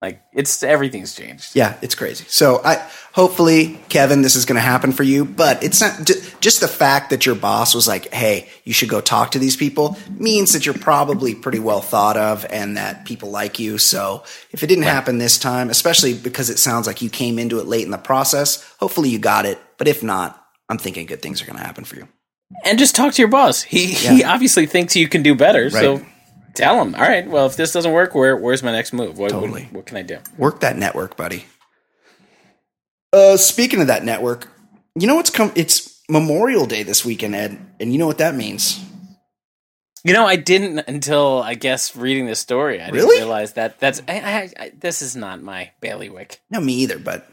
Like 0.01 0.21
it's 0.33 0.63
everything's 0.63 1.15
changed. 1.15 1.55
Yeah, 1.55 1.77
it's 1.81 1.95
crazy. 1.95 2.25
So 2.27 2.59
I 2.65 2.85
hopefully 3.13 3.79
Kevin, 3.87 4.21
this 4.21 4.35
is 4.35 4.43
going 4.45 4.57
to 4.57 4.61
happen 4.61 4.91
for 4.91 5.03
you. 5.03 5.23
But 5.23 5.63
it's 5.63 5.79
not 5.79 6.03
ju- 6.05 6.19
just 6.41 6.59
the 6.59 6.67
fact 6.67 7.09
that 7.11 7.25
your 7.25 7.35
boss 7.35 7.73
was 7.73 7.87
like, 7.87 8.11
"Hey, 8.13 8.49
you 8.65 8.73
should 8.73 8.89
go 8.89 8.99
talk 8.99 9.31
to 9.31 9.39
these 9.39 9.55
people," 9.55 9.95
means 10.17 10.51
that 10.51 10.65
you're 10.65 10.75
probably 10.77 11.33
pretty 11.35 11.59
well 11.59 11.79
thought 11.79 12.17
of 12.17 12.45
and 12.49 12.75
that 12.75 13.05
people 13.05 13.29
like 13.31 13.59
you. 13.59 13.77
So 13.77 14.23
if 14.51 14.61
it 14.61 14.67
didn't 14.67 14.83
happen 14.91 15.19
this 15.19 15.37
time, 15.39 15.69
especially 15.69 16.13
because 16.13 16.49
it 16.49 16.59
sounds 16.59 16.85
like 16.85 17.01
you 17.01 17.09
came 17.09 17.39
into 17.39 17.59
it 17.59 17.67
late 17.67 17.85
in 17.85 17.91
the 17.91 17.97
process, 17.97 18.61
hopefully 18.81 19.07
you 19.09 19.19
got 19.19 19.45
it. 19.45 19.57
But 19.77 19.87
if 19.87 20.03
not, 20.03 20.35
I'm 20.67 20.77
thinking 20.79 21.05
good 21.05 21.21
things 21.21 21.41
are 21.41 21.45
going 21.45 21.59
to 21.59 21.63
happen 21.65 21.85
for 21.85 21.95
you. 21.95 22.09
And 22.65 22.79
just 22.79 22.95
talk 22.95 23.13
to 23.13 23.21
your 23.21 23.29
boss. 23.29 23.61
He 23.61 23.87
he 23.87 24.23
obviously 24.23 24.65
thinks 24.65 24.95
you 24.95 25.07
can 25.07 25.23
do 25.23 25.35
better. 25.35 25.69
So 25.69 26.05
tell 26.53 26.81
him. 26.81 26.95
All 26.95 27.01
right. 27.01 27.27
Well, 27.27 27.45
if 27.45 27.55
this 27.55 27.71
doesn't 27.71 27.91
work, 27.91 28.15
where 28.15 28.37
where's 28.37 28.63
my 28.63 28.71
next 28.71 28.93
move? 28.93 29.17
What, 29.17 29.31
Totally. 29.31 29.63
what, 29.63 29.73
what 29.73 29.85
can 29.85 29.97
I 29.97 30.01
do? 30.03 30.19
Work 30.37 30.61
that 30.61 30.77
network, 30.77 31.17
buddy. 31.17 31.45
Uh, 33.11 33.37
speaking 33.37 33.81
of 33.81 33.87
that 33.87 34.03
network, 34.03 34.47
you 34.95 35.07
know 35.07 35.15
what's 35.15 35.29
come? 35.29 35.51
It's 35.55 36.01
Memorial 36.09 36.65
Day 36.65 36.83
this 36.83 37.05
weekend, 37.05 37.35
Ed, 37.35 37.57
and 37.79 37.91
you 37.91 37.99
know 37.99 38.07
what 38.07 38.17
that 38.17 38.35
means. 38.35 38.83
You 40.03 40.13
know, 40.13 40.25
I 40.25 40.35
didn't 40.35 40.79
until 40.87 41.41
I 41.41 41.53
guess 41.53 41.95
reading 41.95 42.25
this 42.25 42.39
story. 42.39 42.81
I 42.81 42.91
didn't 42.91 43.07
realize 43.07 43.53
that 43.53 43.79
that's 43.79 44.01
I, 44.07 44.19
I, 44.19 44.49
I, 44.63 44.71
this 44.77 45.01
is 45.01 45.15
not 45.15 45.41
my 45.41 45.71
bailiwick. 45.79 46.41
No, 46.49 46.59
me 46.59 46.73
either, 46.75 46.99
but 46.99 47.25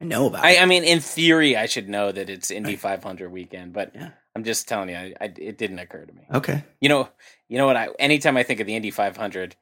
I 0.00 0.04
know 0.04 0.26
about 0.26 0.44
I, 0.44 0.52
it. 0.52 0.62
I 0.62 0.66
mean, 0.66 0.84
in 0.84 1.00
theory, 1.00 1.56
I 1.56 1.66
should 1.66 1.88
know 1.88 2.12
that 2.12 2.28
it's 2.28 2.50
Indy 2.50 2.76
500 2.76 3.30
weekend, 3.32 3.72
but 3.72 3.92
Yeah. 3.94 4.10
I'm 4.36 4.44
just 4.44 4.68
telling 4.68 4.90
you, 4.90 4.96
I, 4.96 5.14
I, 5.18 5.32
it 5.38 5.56
didn't 5.56 5.78
occur 5.78 6.04
to 6.04 6.12
me. 6.12 6.26
Okay. 6.30 6.62
You 6.78 6.90
know, 6.90 7.08
you 7.48 7.56
know 7.56 7.64
what? 7.64 7.74
I 7.74 7.88
anytime 7.98 8.36
I 8.36 8.42
think 8.42 8.60
of 8.60 8.66
the 8.66 8.76
Indy 8.76 8.90
500, 8.90 9.56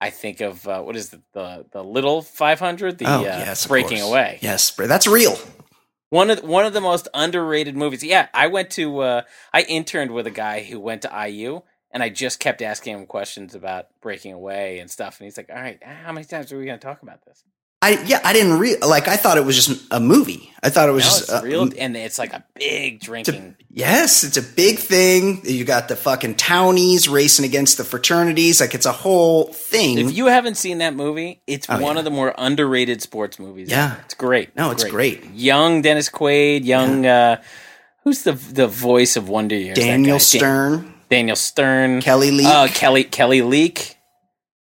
I 0.00 0.10
think 0.10 0.40
of 0.40 0.66
uh, 0.66 0.82
what 0.82 0.96
is 0.96 1.10
the, 1.10 1.22
the 1.34 1.66
the 1.70 1.84
little 1.84 2.22
500, 2.22 2.98
the 2.98 3.04
oh, 3.04 3.20
uh, 3.20 3.22
yes, 3.22 3.68
breaking 3.68 4.00
away. 4.00 4.40
Yes, 4.42 4.72
that's 4.72 5.06
real. 5.06 5.38
One 6.10 6.30
of 6.30 6.40
the, 6.40 6.46
one 6.48 6.66
of 6.66 6.72
the 6.72 6.80
most 6.80 7.06
underrated 7.14 7.76
movies. 7.76 8.02
Yeah, 8.02 8.26
I 8.34 8.48
went 8.48 8.70
to 8.70 8.98
uh, 9.02 9.22
I 9.54 9.62
interned 9.62 10.10
with 10.10 10.26
a 10.26 10.32
guy 10.32 10.64
who 10.64 10.80
went 10.80 11.02
to 11.02 11.28
IU, 11.28 11.62
and 11.92 12.02
I 12.02 12.08
just 12.08 12.40
kept 12.40 12.60
asking 12.60 12.98
him 12.98 13.06
questions 13.06 13.54
about 13.54 13.86
breaking 14.00 14.32
away 14.32 14.80
and 14.80 14.90
stuff. 14.90 15.20
And 15.20 15.26
he's 15.26 15.36
like, 15.36 15.48
"All 15.48 15.62
right, 15.62 15.80
how 15.80 16.10
many 16.10 16.24
times 16.24 16.52
are 16.52 16.58
we 16.58 16.64
going 16.64 16.80
to 16.80 16.84
talk 16.84 17.02
about 17.02 17.24
this?" 17.24 17.44
I 17.80 18.02
yeah, 18.06 18.20
I 18.24 18.32
didn't 18.32 18.58
re- 18.58 18.76
like. 18.78 19.06
I 19.06 19.16
thought 19.16 19.36
it 19.38 19.44
was 19.44 19.54
just 19.54 19.86
a 19.92 20.00
movie. 20.00 20.52
I 20.62 20.70
thought 20.70 20.88
it 20.88 20.92
was 20.92 21.04
No, 21.04 21.08
just 21.10 21.22
it's 21.22 21.30
a, 21.32 21.42
real, 21.42 21.70
and 21.78 21.96
it's 21.96 22.18
like 22.18 22.32
a 22.32 22.44
big 22.54 22.98
drinking. 23.00 23.54
Yes, 23.70 24.24
it's 24.24 24.36
a 24.36 24.42
big 24.42 24.78
thing. 24.78 25.42
You 25.44 25.64
got 25.64 25.86
the 25.86 25.94
fucking 25.94 26.34
townies 26.34 27.08
racing 27.08 27.44
against 27.44 27.78
the 27.78 27.84
fraternities. 27.84 28.60
Like 28.60 28.74
it's 28.74 28.86
a 28.86 28.90
whole 28.92 29.44
thing. 29.52 29.98
If 29.98 30.12
you 30.16 30.26
haven't 30.26 30.56
seen 30.56 30.78
that 30.78 30.94
movie, 30.96 31.40
it's 31.46 31.68
Oh, 31.70 31.80
one 31.80 31.94
yeah. 31.94 32.00
of 32.00 32.04
the 32.04 32.10
more 32.10 32.34
underrated 32.36 33.00
sports 33.00 33.38
movies. 33.38 33.70
Yeah. 33.70 33.94
it's 34.04 34.14
great. 34.14 34.56
No, 34.56 34.72
it's 34.72 34.82
great. 34.82 35.24
Young 35.32 35.80
Dennis 35.80 36.10
Quaid, 36.10 36.64
young 36.64 37.06
uh, 37.06 37.40
who's 38.02 38.24
the 38.24 38.32
the 38.32 38.66
voice 38.66 39.16
of 39.16 39.28
Wonder 39.28 39.54
Years? 39.56 39.78
Daniel 39.78 40.14
guy? 40.16 40.18
Dan- 40.18 40.20
Stern, 40.20 40.94
Daniel 41.10 41.36
Stern, 41.36 42.00
Kelly 42.00 42.32
Leak. 42.32 42.46
Oh, 42.48 42.66
Kelly 42.74 43.04
Kelly 43.04 43.42
Leak. 43.42 43.94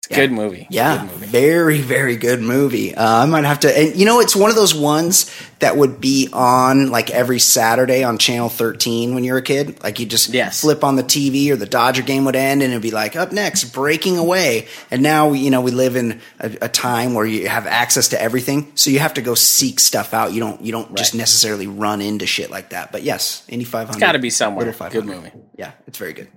Yeah. 0.09 0.15
good 0.17 0.31
movie. 0.31 0.65
Yeah, 0.71 0.97
Good 1.05 1.11
movie. 1.11 1.25
very, 1.27 1.81
very 1.81 2.15
good 2.15 2.41
movie. 2.41 2.95
Uh, 2.95 3.23
I 3.23 3.25
might 3.27 3.43
have 3.45 3.59
to, 3.59 3.77
and 3.77 3.95
you 3.95 4.05
know, 4.05 4.19
it's 4.21 4.35
one 4.35 4.49
of 4.49 4.55
those 4.55 4.73
ones 4.73 5.29
that 5.59 5.77
would 5.77 6.01
be 6.01 6.29
on 6.33 6.89
like 6.89 7.11
every 7.11 7.37
Saturday 7.37 8.03
on 8.03 8.17
Channel 8.17 8.49
13 8.49 9.13
when 9.13 9.23
you 9.23 9.33
were 9.33 9.37
a 9.37 9.41
kid. 9.43 9.83
Like 9.83 9.99
you 9.99 10.07
just 10.07 10.29
Yes. 10.29 10.61
flip 10.61 10.83
on 10.83 10.95
the 10.95 11.03
TV 11.03 11.51
or 11.51 11.55
the 11.57 11.67
Dodger 11.67 12.01
game 12.01 12.25
would 12.25 12.35
end 12.35 12.63
and 12.63 12.71
it'd 12.71 12.81
be 12.81 12.89
like, 12.89 13.15
up 13.15 13.31
next, 13.31 13.65
breaking 13.65 14.17
away. 14.17 14.67
And 14.89 15.03
now, 15.03 15.33
you 15.33 15.51
know, 15.51 15.61
we 15.61 15.69
live 15.69 15.95
in 15.95 16.21
a, 16.39 16.57
a 16.63 16.69
time 16.69 17.13
where 17.13 17.25
you 17.25 17.47
have 17.47 17.67
access 17.67 18.07
to 18.07 18.19
everything. 18.19 18.71
So 18.73 18.89
you 18.89 18.97
have 18.99 19.13
to 19.13 19.21
go 19.21 19.35
seek 19.35 19.79
stuff 19.79 20.15
out. 20.15 20.33
You 20.33 20.39
don't, 20.39 20.59
you 20.61 20.71
don't 20.71 20.95
just 20.95 21.13
necessarily 21.13 21.67
run 21.67 22.01
into 22.01 22.25
shit 22.25 22.49
like 22.49 22.69
that. 22.69 22.91
But 22.91 23.03
yes, 23.03 23.43
Indy 23.47 23.63
500. 23.65 23.89
It's 23.91 23.99
got 23.99 24.13
to 24.13 24.19
be 24.19 24.31
somewhere. 24.31 24.73
Good 24.89 25.05
movie. 25.05 25.31
Yeah, 25.55 25.73
it's 25.85 25.99
very 25.99 26.13
good. 26.13 26.29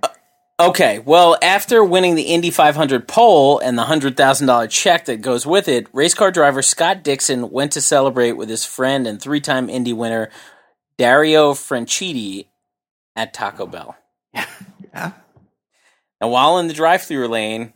Okay, 0.63 0.99
well, 0.99 1.35
after 1.41 1.83
winning 1.83 2.15
the 2.15 2.21
Indy 2.21 2.49
500 2.49 3.05
pole 3.05 3.59
and 3.59 3.77
the 3.77 3.83
$100,000 3.83 4.69
check 4.69 5.03
that 5.05 5.19
goes 5.19 5.45
with 5.45 5.67
it, 5.67 5.87
race 5.91 6.13
car 6.13 6.31
driver 6.31 6.61
Scott 6.61 7.03
Dixon 7.03 7.51
went 7.51 7.73
to 7.73 7.81
celebrate 7.81 8.31
with 8.37 8.47
his 8.47 8.63
friend 8.63 9.05
and 9.05 9.21
three 9.21 9.41
time 9.41 9.69
Indy 9.69 9.91
winner 9.91 10.29
Dario 10.97 11.51
Franchitti 11.51 12.47
at 13.13 13.33
Taco 13.33 13.65
Bell. 13.67 13.97
Yeah. 14.93 15.13
Now, 16.21 16.27
while 16.27 16.59
in 16.59 16.67
the 16.67 16.73
drive 16.73 17.01
through 17.01 17.27
lane, 17.27 17.73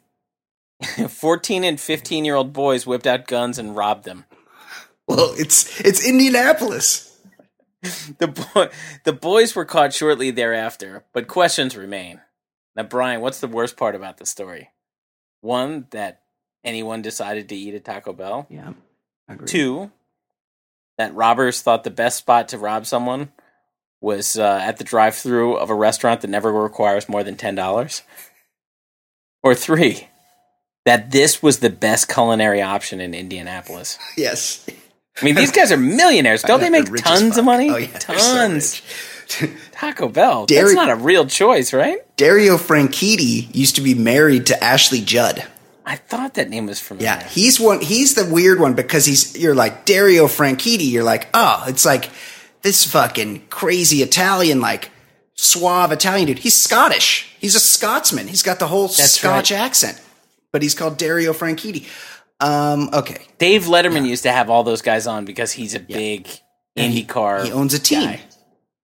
14 1.09 1.63
and 1.63 1.79
15 1.79 2.25
year 2.25 2.35
old 2.35 2.53
boys 2.53 2.85
whipped 2.85 3.07
out 3.07 3.25
guns 3.25 3.57
and 3.57 3.75
robbed 3.75 4.05
them. 4.05 4.25
Well, 5.07 5.33
it's, 5.35 5.81
it's 5.81 6.05
Indianapolis. 6.07 7.03
The, 8.19 8.27
boy, 8.27 8.69
the 9.03 9.13
boys 9.13 9.55
were 9.55 9.63
caught 9.63 9.93
shortly 9.93 10.29
thereafter, 10.31 11.05
but 11.13 11.27
questions 11.27 11.77
remain. 11.77 12.21
Now, 12.77 12.83
Brian, 12.83 13.21
what's 13.21 13.39
the 13.39 13.47
worst 13.47 13.75
part 13.75 13.95
about 13.95 14.17
the 14.17 14.25
story? 14.27 14.69
One, 15.41 15.87
that 15.89 16.21
anyone 16.63 17.01
decided 17.01 17.49
to 17.49 17.55
eat 17.55 17.73
at 17.73 17.83
Taco 17.83 18.13
Bell. 18.13 18.45
Yeah. 18.51 18.73
I. 19.27 19.35
Two, 19.35 19.91
that 20.99 21.13
robbers 21.15 21.61
thought 21.61 21.83
the 21.83 21.89
best 21.89 22.17
spot 22.17 22.49
to 22.49 22.57
rob 22.59 22.85
someone 22.85 23.31
was 23.99 24.37
uh, 24.37 24.59
at 24.61 24.77
the 24.77 24.83
drive-through 24.83 25.55
of 25.57 25.71
a 25.71 25.75
restaurant 25.75 26.21
that 26.21 26.29
never 26.29 26.53
requires 26.53 27.09
more 27.09 27.23
than 27.23 27.35
ten 27.35 27.55
dollars. 27.55 28.03
Or 29.43 29.55
three, 29.55 30.07
that 30.85 31.11
this 31.11 31.41
was 31.41 31.59
the 31.59 31.69
best 31.69 32.07
culinary 32.07 32.61
option 32.61 33.01
in 33.01 33.13
Indianapolis. 33.13 33.97
Yes. 34.15 34.67
I 35.19 35.25
mean, 35.25 35.35
these 35.35 35.51
guys 35.51 35.71
are 35.71 35.77
millionaires. 35.77 36.41
Don't 36.43 36.59
they 36.59 36.69
make 36.69 36.89
rich 36.89 37.03
tons 37.03 37.29
fuck. 37.29 37.39
of 37.39 37.45
money? 37.45 37.69
Oh, 37.69 37.77
yeah, 37.77 37.87
they're 37.87 38.19
so 38.19 38.35
tons. 38.35 38.81
rich. 39.41 39.51
Taco 39.77 40.07
Bell. 40.09 40.45
Dairy- 40.45 40.63
That's 40.73 40.75
not 40.75 40.89
a 40.89 40.95
real 40.95 41.25
choice, 41.27 41.71
right? 41.73 41.99
Dario 42.17 42.57
Franchitti 42.57 43.53
used 43.55 43.75
to 43.75 43.81
be 43.81 43.93
married 43.93 44.47
to 44.47 44.63
Ashley 44.63 45.01
Judd. 45.01 45.45
I 45.85 45.95
thought 45.95 46.33
that 46.33 46.49
name 46.49 46.65
was 46.65 46.79
familiar. 46.79 47.05
Yeah, 47.05 47.27
he's 47.27 47.59
one. 47.59 47.79
He's 47.81 48.15
the 48.15 48.25
weird 48.25 48.59
one 48.59 48.73
because 48.73 49.05
he's. 49.05 49.37
You're 49.37 49.55
like 49.55 49.85
Dario 49.85 50.25
Franchitti. 50.27 50.89
You're 50.91 51.03
like, 51.03 51.29
oh, 51.33 51.63
it's 51.67 51.85
like 51.85 52.09
this 52.61 52.83
fucking 52.91 53.47
crazy 53.49 54.01
Italian, 54.01 54.59
like 54.59 54.89
suave 55.35 55.91
Italian 55.91 56.27
dude. 56.27 56.39
He's 56.39 56.55
Scottish. 56.61 57.33
He's 57.39 57.55
a 57.55 57.59
Scotsman. 57.59 58.27
He's 58.27 58.43
got 58.43 58.59
the 58.59 58.67
whole 58.67 58.87
That's 58.87 59.11
Scotch 59.13 59.51
right. 59.51 59.59
accent, 59.61 60.01
but 60.51 60.61
he's 60.61 60.73
called 60.75 60.97
Dario 60.97 61.31
Franchitti. 61.33 61.87
Um, 62.39 62.89
okay, 62.93 63.25
Dave 63.37 63.63
Letterman 63.63 64.05
used 64.07 64.23
to 64.23 64.31
have 64.31 64.49
all 64.49 64.63
those 64.63 64.81
guys 64.81 65.07
on 65.07 65.23
because 65.23 65.51
he's 65.53 65.73
a 65.73 65.79
big 65.79 66.27
And 66.75 66.91
he- 66.91 67.03
IndyCar. 67.05 67.45
he 67.45 67.51
owns 67.51 67.73
a 67.73 67.79
team. 67.79 68.01
guy. 68.09 68.21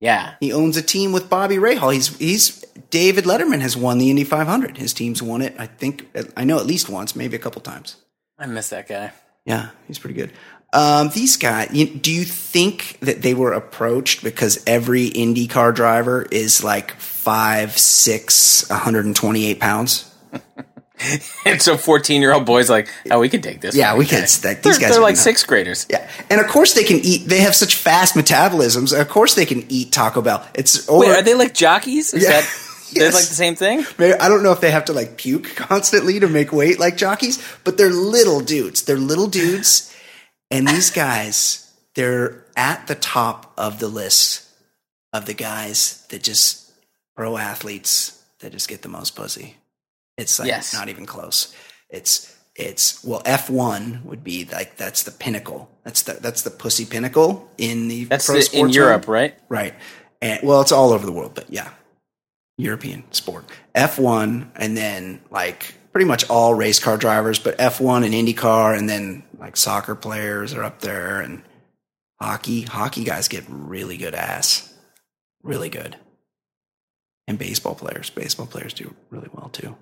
Yeah. 0.03 0.33
He 0.41 0.51
owns 0.51 0.75
a 0.75 0.81
team 0.81 1.13
with 1.13 1.29
Bobby 1.29 1.55
Rahal. 1.55 1.93
He's 1.93 2.17
he's 2.17 2.59
David 2.89 3.23
Letterman 3.23 3.61
has 3.61 3.77
won 3.77 3.99
the 3.99 4.09
Indy 4.09 4.25
500. 4.25 4.75
His 4.75 4.93
team's 4.93 5.23
won 5.23 5.41
it. 5.41 5.55
I 5.57 5.65
think 5.65 6.09
I 6.35 6.43
know 6.43 6.59
at 6.59 6.65
least 6.65 6.89
once, 6.89 7.15
maybe 7.15 7.37
a 7.37 7.39
couple 7.39 7.61
times. 7.61 7.95
I 8.37 8.45
miss 8.47 8.69
that 8.71 8.89
guy. 8.89 9.13
Yeah, 9.45 9.69
he's 9.87 9.99
pretty 9.99 10.15
good. 10.15 10.33
Um, 10.73 11.09
these 11.13 11.37
guys, 11.37 11.69
you, 11.71 11.85
do 11.85 12.11
you 12.11 12.25
think 12.25 12.97
that 12.99 13.21
they 13.21 13.33
were 13.33 13.53
approached 13.53 14.23
because 14.23 14.61
every 14.67 15.09
IndyCar 15.09 15.73
driver 15.73 16.23
is 16.23 16.65
like 16.65 16.99
five, 16.99 17.77
six, 17.77 18.67
128 18.69 19.59
pounds? 19.61 20.13
And 21.45 21.61
so 21.61 21.75
14 21.77 22.21
year 22.21 22.33
old 22.33 22.45
boys 22.45 22.69
like, 22.69 22.87
oh, 23.11 23.19
we 23.19 23.29
can 23.29 23.41
take 23.41 23.59
this. 23.61 23.75
Yeah, 23.75 23.97
we 23.97 24.05
can 24.05 24.27
stack- 24.27 24.61
They're, 24.61 24.71
these 24.73 24.79
guys 24.79 24.91
they're 24.93 25.01
like 25.01 25.17
sixth 25.17 25.45
graders. 25.47 25.85
Yeah, 25.89 26.09
and 26.29 26.39
of 26.39 26.47
course 26.47 26.73
they 26.73 26.83
can 26.83 26.97
eat. 27.03 27.27
They 27.27 27.39
have 27.41 27.55
such 27.55 27.75
fast 27.75 28.15
metabolisms. 28.15 28.97
Of 28.99 29.09
course 29.09 29.35
they 29.35 29.45
can 29.45 29.65
eat 29.69 29.91
Taco 29.91 30.21
Bell. 30.21 30.45
It's 30.55 30.87
or, 30.87 30.99
Wait, 31.01 31.09
are 31.11 31.21
they 31.21 31.33
like 31.35 31.53
jockeys? 31.53 32.13
Is 32.13 32.23
Yeah. 32.23 32.29
that 32.29 32.43
they're 32.93 33.03
Yes. 33.05 33.13
like 33.13 33.25
the 33.27 33.35
same 33.35 33.55
thing? 33.55 33.85
Maybe- 33.97 34.17
I 34.19 34.29
don't 34.29 34.43
know 34.43 34.51
if 34.51 34.61
they 34.61 34.71
have 34.71 34.85
to 34.85 34.93
like 34.93 35.17
puke 35.17 35.55
constantly 35.55 36.19
to 36.19 36.27
make 36.29 36.51
weight 36.53 36.79
like 36.79 36.95
jockeys, 36.97 37.43
but 37.63 37.77
they're 37.77 37.89
little 37.89 38.39
dudes. 38.39 38.83
They're 38.83 38.97
little 38.97 39.27
dudes, 39.27 39.93
and 40.51 40.67
these 40.67 40.91
guys, 40.91 41.71
they're 41.95 42.45
at 42.55 42.87
the 42.87 42.95
top 42.95 43.51
of 43.57 43.79
the 43.79 43.87
list 43.87 44.43
of 45.11 45.25
the 45.25 45.33
guys 45.33 46.05
that 46.09 46.23
just 46.23 46.71
pro 47.15 47.37
athletes 47.37 48.23
that 48.39 48.51
just 48.51 48.67
get 48.69 48.81
the 48.81 48.89
most 48.89 49.15
pussy. 49.15 49.57
It's 50.17 50.39
like 50.39 50.47
Yes. 50.47 50.73
not 50.73 50.89
even 50.89 51.05
close. 51.05 51.53
It's 51.89 52.29
it's 52.55 53.03
well, 53.03 53.21
F 53.25 53.49
one 53.49 54.01
would 54.05 54.23
be 54.23 54.45
like 54.45 54.77
that's 54.77 55.03
the 55.03 55.11
pinnacle. 55.11 55.69
That's 55.83 56.03
the 56.03 56.13
that's 56.13 56.43
the 56.43 56.51
pussy 56.51 56.85
pinnacle 56.85 57.49
in 57.57 57.87
the 57.87 58.05
That's 58.05 58.25
pro 58.27 58.35
the, 58.35 58.39
in 58.39 58.45
sports 58.45 58.75
Europe, 58.75 59.07
realm. 59.07 59.13
right? 59.13 59.39
Right. 59.49 59.73
And 60.21 60.39
well, 60.43 60.61
it's 60.61 60.71
all 60.71 60.91
over 60.91 61.05
the 61.05 61.11
world, 61.11 61.33
but 61.35 61.49
yeah. 61.49 61.69
European 62.57 63.03
sport. 63.11 63.45
F1 63.73 64.47
and 64.55 64.77
then 64.77 65.21
like 65.31 65.73
pretty 65.91 66.05
much 66.05 66.29
all 66.29 66.53
race 66.53 66.79
car 66.79 66.97
drivers, 66.97 67.39
but 67.39 67.57
F1 67.57 68.05
and 68.05 68.13
IndyCar 68.13 68.77
and 68.77 68.87
then 68.87 69.23
like 69.39 69.57
soccer 69.57 69.95
players 69.95 70.53
are 70.53 70.63
up 70.63 70.79
there 70.81 71.19
and 71.21 71.41
hockey. 72.21 72.61
Hockey 72.61 73.03
guys 73.03 73.27
get 73.27 73.43
really 73.47 73.97
good 73.97 74.13
ass. 74.13 74.71
Really 75.41 75.69
good. 75.69 75.97
And 77.27 77.39
baseball 77.39 77.73
players. 77.75 78.11
Baseball 78.11 78.45
players 78.45 78.73
do 78.73 78.93
really 79.09 79.29
well 79.33 79.49
too. 79.49 79.75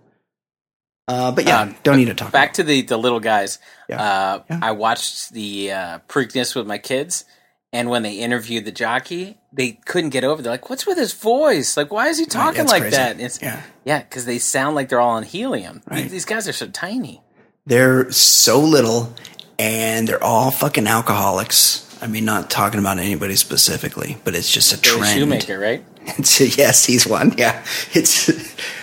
Uh, 1.12 1.32
but 1.32 1.46
yeah, 1.46 1.62
Um, 1.62 1.76
don't 1.84 1.98
need 1.98 2.06
to 2.06 2.14
talk. 2.14 2.32
Back 2.32 2.54
to 2.54 2.64
the 2.64 2.82
the 2.84 2.98
little 2.98 3.20
guys. 3.20 3.60
Yeah. 3.90 4.02
Uh, 4.02 4.44
Yeah. 4.50 4.60
I 4.62 4.72
watched 4.72 5.34
the 5.34 5.72
uh, 5.72 6.00
Preakness 6.08 6.56
with 6.56 6.66
my 6.68 6.78
kids, 6.78 7.26
and 7.74 7.90
when 7.90 8.04
they 8.04 8.14
interviewed 8.20 8.66
the 8.66 8.72
jockey, 8.72 9.38
they 9.52 9.80
couldn't 9.86 10.12
get 10.12 10.24
over. 10.24 10.42
They're 10.42 10.52
like, 10.54 10.70
"What's 10.70 10.86
with 10.88 10.98
his 10.98 11.14
voice? 11.14 11.76
Like, 11.76 11.92
why 11.92 12.08
is 12.08 12.18
he 12.18 12.26
talking 12.26 12.60
that's 12.60 12.72
like 12.72 12.82
crazy. 12.84 12.96
that?" 12.98 13.12
And 13.12 13.22
it's, 13.22 13.42
Yeah. 13.42 13.62
yeah, 13.86 14.00
because 14.00 14.26
they 14.26 14.40
sound 14.40 14.76
like 14.76 14.88
they're 14.90 15.02
all 15.02 15.16
on 15.18 15.24
helium. 15.24 15.82
Right. 15.90 16.10
These 16.10 16.26
guys 16.26 16.48
are 16.48 16.54
so 16.54 16.68
tiny. 16.68 17.22
They're 17.66 18.10
so 18.12 18.60
little, 18.60 19.14
and 19.60 20.08
they're 20.08 20.24
all 20.24 20.50
fucking 20.52 20.88
alcoholics. 20.88 21.86
I 22.02 22.08
mean, 22.08 22.26
not 22.26 22.50
talking 22.50 22.80
about 22.80 22.98
anybody 22.98 23.36
specifically, 23.36 24.18
but 24.24 24.34
it's 24.34 24.52
just 24.52 24.74
a 24.74 24.78
Billy 24.82 25.02
trend. 25.02 25.20
Shoemaker, 25.20 25.60
right? 25.60 25.84
It's, 26.18 26.40
yes, 26.58 26.86
he's 26.86 27.06
one. 27.06 27.36
Yeah, 27.38 27.62
it's 27.94 28.28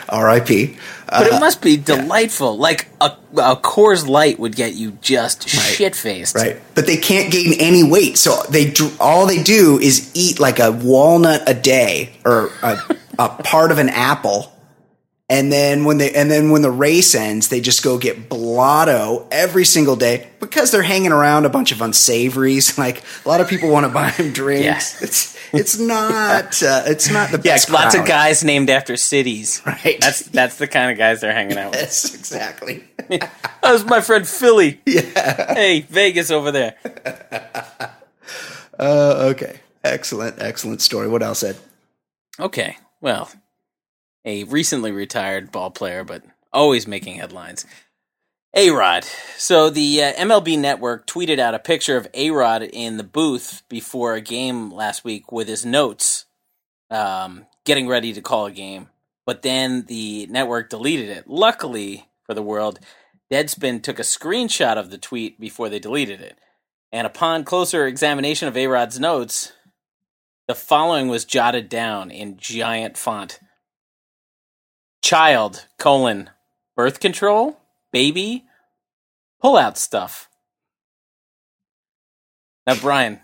R.I.P. 0.08 0.76
But 1.06 1.32
Uh, 1.32 1.36
it 1.36 1.40
must 1.40 1.62
be 1.62 1.76
delightful. 1.76 2.58
Like 2.58 2.88
a, 3.00 3.12
a 3.36 3.56
Coors 3.56 4.06
Light 4.06 4.38
would 4.38 4.54
get 4.56 4.74
you 4.74 4.92
just 5.00 5.44
Right. 5.54 5.62
shit 5.62 5.96
faced. 5.96 6.34
right, 6.36 6.60
but 6.74 6.86
they 6.86 6.96
can't 6.98 7.30
gain 7.32 7.54
any 7.60 7.82
weight, 7.82 8.18
so 8.18 8.42
they 8.50 8.72
all 9.00 9.26
they 9.26 9.42
do 9.42 9.78
is 9.78 10.10
eat 10.14 10.38
like 10.38 10.58
a 10.58 10.70
walnut 10.72 11.42
a 11.46 11.54
day 11.54 12.10
or 12.24 12.50
a, 12.62 12.78
a 13.18 13.28
part 13.42 13.70
of 13.72 13.78
an 13.78 13.88
apple. 13.88 14.52
And 15.30 15.52
then 15.52 15.84
when 15.84 15.98
they 15.98 16.10
and 16.14 16.30
then 16.30 16.50
when 16.50 16.62
the 16.62 16.70
race 16.70 17.14
ends, 17.14 17.48
they 17.48 17.60
just 17.60 17.82
go 17.84 17.98
get 17.98 18.30
blotto 18.30 19.28
every 19.30 19.66
single 19.66 19.94
day 19.94 20.26
because 20.40 20.70
they're 20.70 20.82
hanging 20.82 21.12
around 21.12 21.44
a 21.44 21.50
bunch 21.50 21.70
of 21.70 21.82
unsavories. 21.82 22.78
Like 22.78 23.02
a 23.24 23.28
lot 23.28 23.40
of 23.42 23.48
people 23.48 23.68
want 23.70 23.84
to 23.84 23.92
buy 23.92 24.10
them 24.12 24.32
drinks. 24.32 24.64
Yeah. 24.64 25.04
It's 25.06 25.36
it's 25.52 25.78
not 25.78 26.62
uh, 26.62 26.84
it's 26.86 27.10
not 27.10 27.30
the 27.30 27.36
Yeah, 27.44 27.54
best. 27.54 27.68
lots 27.70 27.94
of 27.94 28.06
guys 28.06 28.42
named 28.42 28.70
after 28.70 28.96
cities. 28.96 29.60
Right. 29.66 29.98
That's 30.00 30.20
that's 30.22 30.56
the 30.56 30.66
kind 30.66 30.90
of 30.92 30.96
guys 30.96 31.20
they're 31.20 31.34
hanging 31.34 31.58
out 31.58 31.72
with. 31.72 31.80
Yes, 31.80 32.14
exactly. 32.14 32.84
That 33.62 33.72
was 33.72 33.84
my 33.84 34.00
friend 34.00 34.26
Philly. 34.26 34.80
Yeah. 34.86 35.52
Hey, 35.54 35.80
Vegas 35.82 36.30
over 36.30 36.50
there. 36.52 36.76
Uh, 38.78 39.30
okay, 39.32 39.60
excellent, 39.84 40.40
excellent 40.40 40.80
story. 40.80 41.08
What 41.08 41.22
else, 41.22 41.42
Ed? 41.42 41.56
Okay. 42.38 42.76
Well, 43.00 43.30
a 44.28 44.44
recently 44.44 44.92
retired 44.92 45.50
ball 45.50 45.70
player, 45.70 46.04
but 46.04 46.22
always 46.52 46.86
making 46.86 47.16
headlines. 47.16 47.64
A 48.54 48.70
Rod. 48.70 49.04
So 49.38 49.70
the 49.70 50.02
uh, 50.02 50.12
MLB 50.12 50.58
network 50.58 51.06
tweeted 51.06 51.38
out 51.38 51.54
a 51.54 51.58
picture 51.58 51.96
of 51.96 52.06
A 52.12 52.30
Rod 52.30 52.62
in 52.62 52.98
the 52.98 53.04
booth 53.04 53.62
before 53.70 54.14
a 54.14 54.20
game 54.20 54.70
last 54.70 55.02
week 55.02 55.32
with 55.32 55.48
his 55.48 55.64
notes, 55.64 56.26
um, 56.90 57.46
getting 57.64 57.88
ready 57.88 58.12
to 58.12 58.20
call 58.20 58.44
a 58.44 58.52
game. 58.52 58.88
But 59.24 59.40
then 59.40 59.86
the 59.86 60.26
network 60.26 60.68
deleted 60.68 61.08
it. 61.08 61.26
Luckily 61.26 62.08
for 62.24 62.34
the 62.34 62.42
world, 62.42 62.80
Deadspin 63.32 63.82
took 63.82 63.98
a 63.98 64.02
screenshot 64.02 64.76
of 64.76 64.90
the 64.90 64.98
tweet 64.98 65.40
before 65.40 65.70
they 65.70 65.78
deleted 65.78 66.20
it. 66.20 66.38
And 66.92 67.06
upon 67.06 67.44
closer 67.44 67.86
examination 67.86 68.48
of 68.48 68.56
A 68.58 68.66
Rod's 68.66 69.00
notes, 69.00 69.52
the 70.46 70.54
following 70.54 71.08
was 71.08 71.24
jotted 71.24 71.70
down 71.70 72.10
in 72.10 72.36
giant 72.36 72.98
font. 72.98 73.40
Child, 75.02 75.66
colon, 75.78 76.30
birth 76.76 77.00
control, 77.00 77.58
baby, 77.92 78.44
pull 79.40 79.56
out 79.56 79.78
stuff. 79.78 80.28
Now, 82.66 82.74
Brian, 82.76 83.20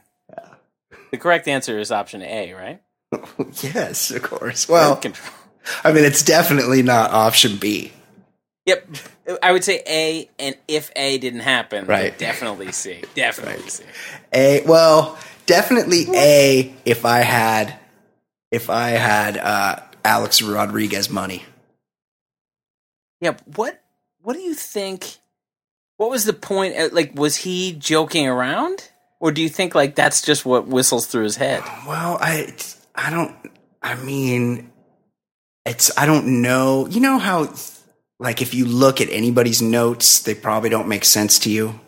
the 1.10 1.18
correct 1.18 1.48
answer 1.48 1.78
is 1.78 1.92
option 1.92 2.22
A, 2.22 2.54
right? 2.54 2.80
yes, 3.62 4.10
of 4.10 4.22
course. 4.22 4.68
Well, 4.68 4.94
birth 4.94 5.02
control. 5.02 5.34
I 5.82 5.92
mean, 5.92 6.04
it's 6.04 6.22
definitely 6.22 6.82
not 6.82 7.10
option 7.10 7.56
B. 7.56 7.92
Yep, 8.66 8.88
I 9.42 9.52
would 9.52 9.62
say 9.64 9.82
A, 9.86 10.30
and 10.38 10.56
if 10.68 10.90
A 10.96 11.18
didn't 11.18 11.40
happen, 11.40 11.84
Right. 11.86 12.16
definitely 12.16 12.72
C. 12.72 13.02
Definitely 13.14 13.60
Right. 13.62 13.70
C. 13.70 13.84
A 14.32 14.62
well, 14.66 15.18
definitely 15.44 16.06
A. 16.14 16.74
If 16.86 17.04
I 17.04 17.18
had, 17.18 17.78
if 18.50 18.70
I 18.70 18.90
had 18.90 19.36
uh, 19.36 19.80
Alex 20.02 20.40
Rodriguez 20.40 21.10
money. 21.10 21.44
Yeah, 23.24 23.36
what 23.56 23.80
what 24.22 24.34
do 24.34 24.40
you 24.40 24.54
think? 24.54 25.16
What 25.96 26.10
was 26.10 26.24
the 26.24 26.32
point? 26.32 26.76
uh, 26.76 26.88
Like, 26.92 27.12
was 27.14 27.36
he 27.36 27.72
joking 27.72 28.26
around, 28.26 28.90
or 29.20 29.32
do 29.32 29.40
you 29.42 29.48
think 29.48 29.74
like 29.74 29.94
that's 29.94 30.22
just 30.22 30.44
what 30.44 30.66
whistles 30.66 31.06
through 31.06 31.24
his 31.24 31.36
head? 31.36 31.62
Well, 31.86 32.18
I 32.20 32.54
I 32.94 33.10
don't. 33.10 33.34
I 33.82 33.94
mean, 33.96 34.70
it's 35.64 35.96
I 35.98 36.06
don't 36.06 36.42
know. 36.42 36.86
You 36.88 37.00
know 37.00 37.18
how, 37.18 37.52
like, 38.18 38.42
if 38.42 38.54
you 38.54 38.64
look 38.66 39.00
at 39.00 39.08
anybody's 39.10 39.60
notes, 39.62 40.22
they 40.22 40.34
probably 40.34 40.70
don't 40.70 40.88
make 40.88 41.04
sense 41.04 41.38
to 41.40 41.50
you. 41.50 41.80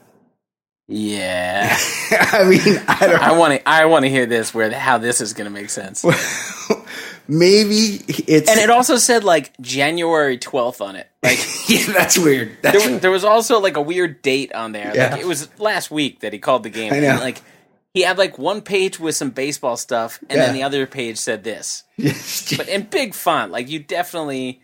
Yeah, 0.89 1.77
I 2.13 2.45
mean, 2.45 2.81
I 2.87 3.07
don't. 3.07 3.21
I 3.23 3.33
want 3.37 3.55
to. 3.55 3.69
I 3.69 3.87
want 3.87 4.05
to 4.05 4.09
hear 4.09 4.27
this 4.27 4.55
where 4.55 4.71
how 4.71 4.99
this 4.99 5.21
is 5.21 5.33
going 5.33 5.47
to 5.47 5.51
make 5.51 5.71
sense. 5.71 6.05
Maybe 7.29 8.01
it's 8.09 8.49
And 8.51 8.61
it 8.61 8.71
also 8.71 8.97
said 8.97 9.25
like 9.25 9.59
January 9.61 10.39
twelfth 10.39 10.81
on 10.81 10.97
it. 10.97 11.09
Like 11.23 11.39
yeah, 11.69 11.93
that's 11.93 12.17
weird. 12.19 12.57
That's 12.63 12.85
there, 12.85 12.99
there 12.99 13.11
was 13.11 13.25
also 13.25 13.61
like 13.61 13.77
a 13.77 13.83
weird 13.83 14.23
date 14.23 14.53
on 14.55 14.73
there. 14.73 14.93
Yeah. 14.95 15.11
Like 15.13 15.21
it 15.21 15.27
was 15.27 15.49
last 15.59 15.91
week 15.91 16.21
that 16.21 16.33
he 16.33 16.39
called 16.39 16.63
the 16.63 16.71
game. 16.71 16.93
I 16.93 17.01
know. 17.01 17.11
And, 17.11 17.21
like 17.21 17.43
he 17.95 18.03
had 18.03 18.19
like 18.19 18.39
one 18.39 18.61
page 18.61 19.01
with 19.01 19.15
some 19.17 19.31
baseball 19.31 19.77
stuff, 19.79 20.19
and 20.29 20.37
Yeah. 20.39 20.47
then 20.47 20.55
the 20.55 20.63
other 20.63 20.87
page 20.87 21.17
said 21.19 21.45
this. 21.45 21.83
But 22.57 22.69
in 22.69 22.83
big 22.83 23.15
font. 23.15 23.51
Like 23.53 23.71
you 23.71 23.79
definitely, 23.79 24.61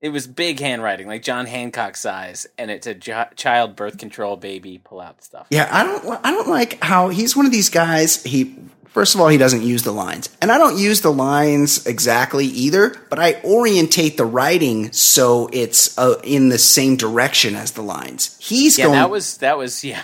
it 0.00 0.10
was 0.10 0.26
big 0.28 0.60
handwriting, 0.60 1.08
like 1.08 1.22
John 1.22 1.46
Hancock 1.46 1.96
size, 1.96 2.46
and 2.56 2.70
it's 2.70 2.86
a 2.86 2.94
jo- 2.94 3.26
child 3.34 3.74
birth 3.76 3.98
control 3.98 4.36
baby 4.36 4.80
pull 4.82 5.00
out 5.00 5.22
stuff. 5.24 5.48
Yeah, 5.50 5.68
I 5.70 5.82
don't. 5.82 6.20
I 6.24 6.30
don't 6.30 6.48
like 6.48 6.80
how 6.82 7.08
he's 7.08 7.36
one 7.36 7.44
of 7.44 7.50
these 7.52 7.68
guys. 7.70 8.22
He 8.22 8.56
first 8.92 9.14
of 9.14 9.20
all 9.20 9.28
he 9.28 9.38
doesn't 9.38 9.62
use 9.62 9.82
the 9.82 9.92
lines, 9.92 10.28
and 10.40 10.50
I 10.52 10.58
don't 10.58 10.78
use 10.78 11.00
the 11.00 11.12
lines 11.12 11.86
exactly 11.86 12.46
either. 12.46 12.94
But 13.08 13.18
I 13.18 13.40
orientate 13.42 14.16
the 14.16 14.24
writing 14.24 14.92
so 14.92 15.48
it's 15.52 15.96
uh, 15.98 16.20
in 16.24 16.48
the 16.48 16.58
same 16.58 16.96
direction 16.96 17.56
as 17.56 17.72
the 17.72 17.82
lines. 17.82 18.36
He's 18.40 18.78
Yeah, 18.78 18.86
going. 18.86 18.98
that 18.98 19.10
was 19.10 19.36
that 19.38 19.58
was 19.58 19.82
yeah. 19.84 20.02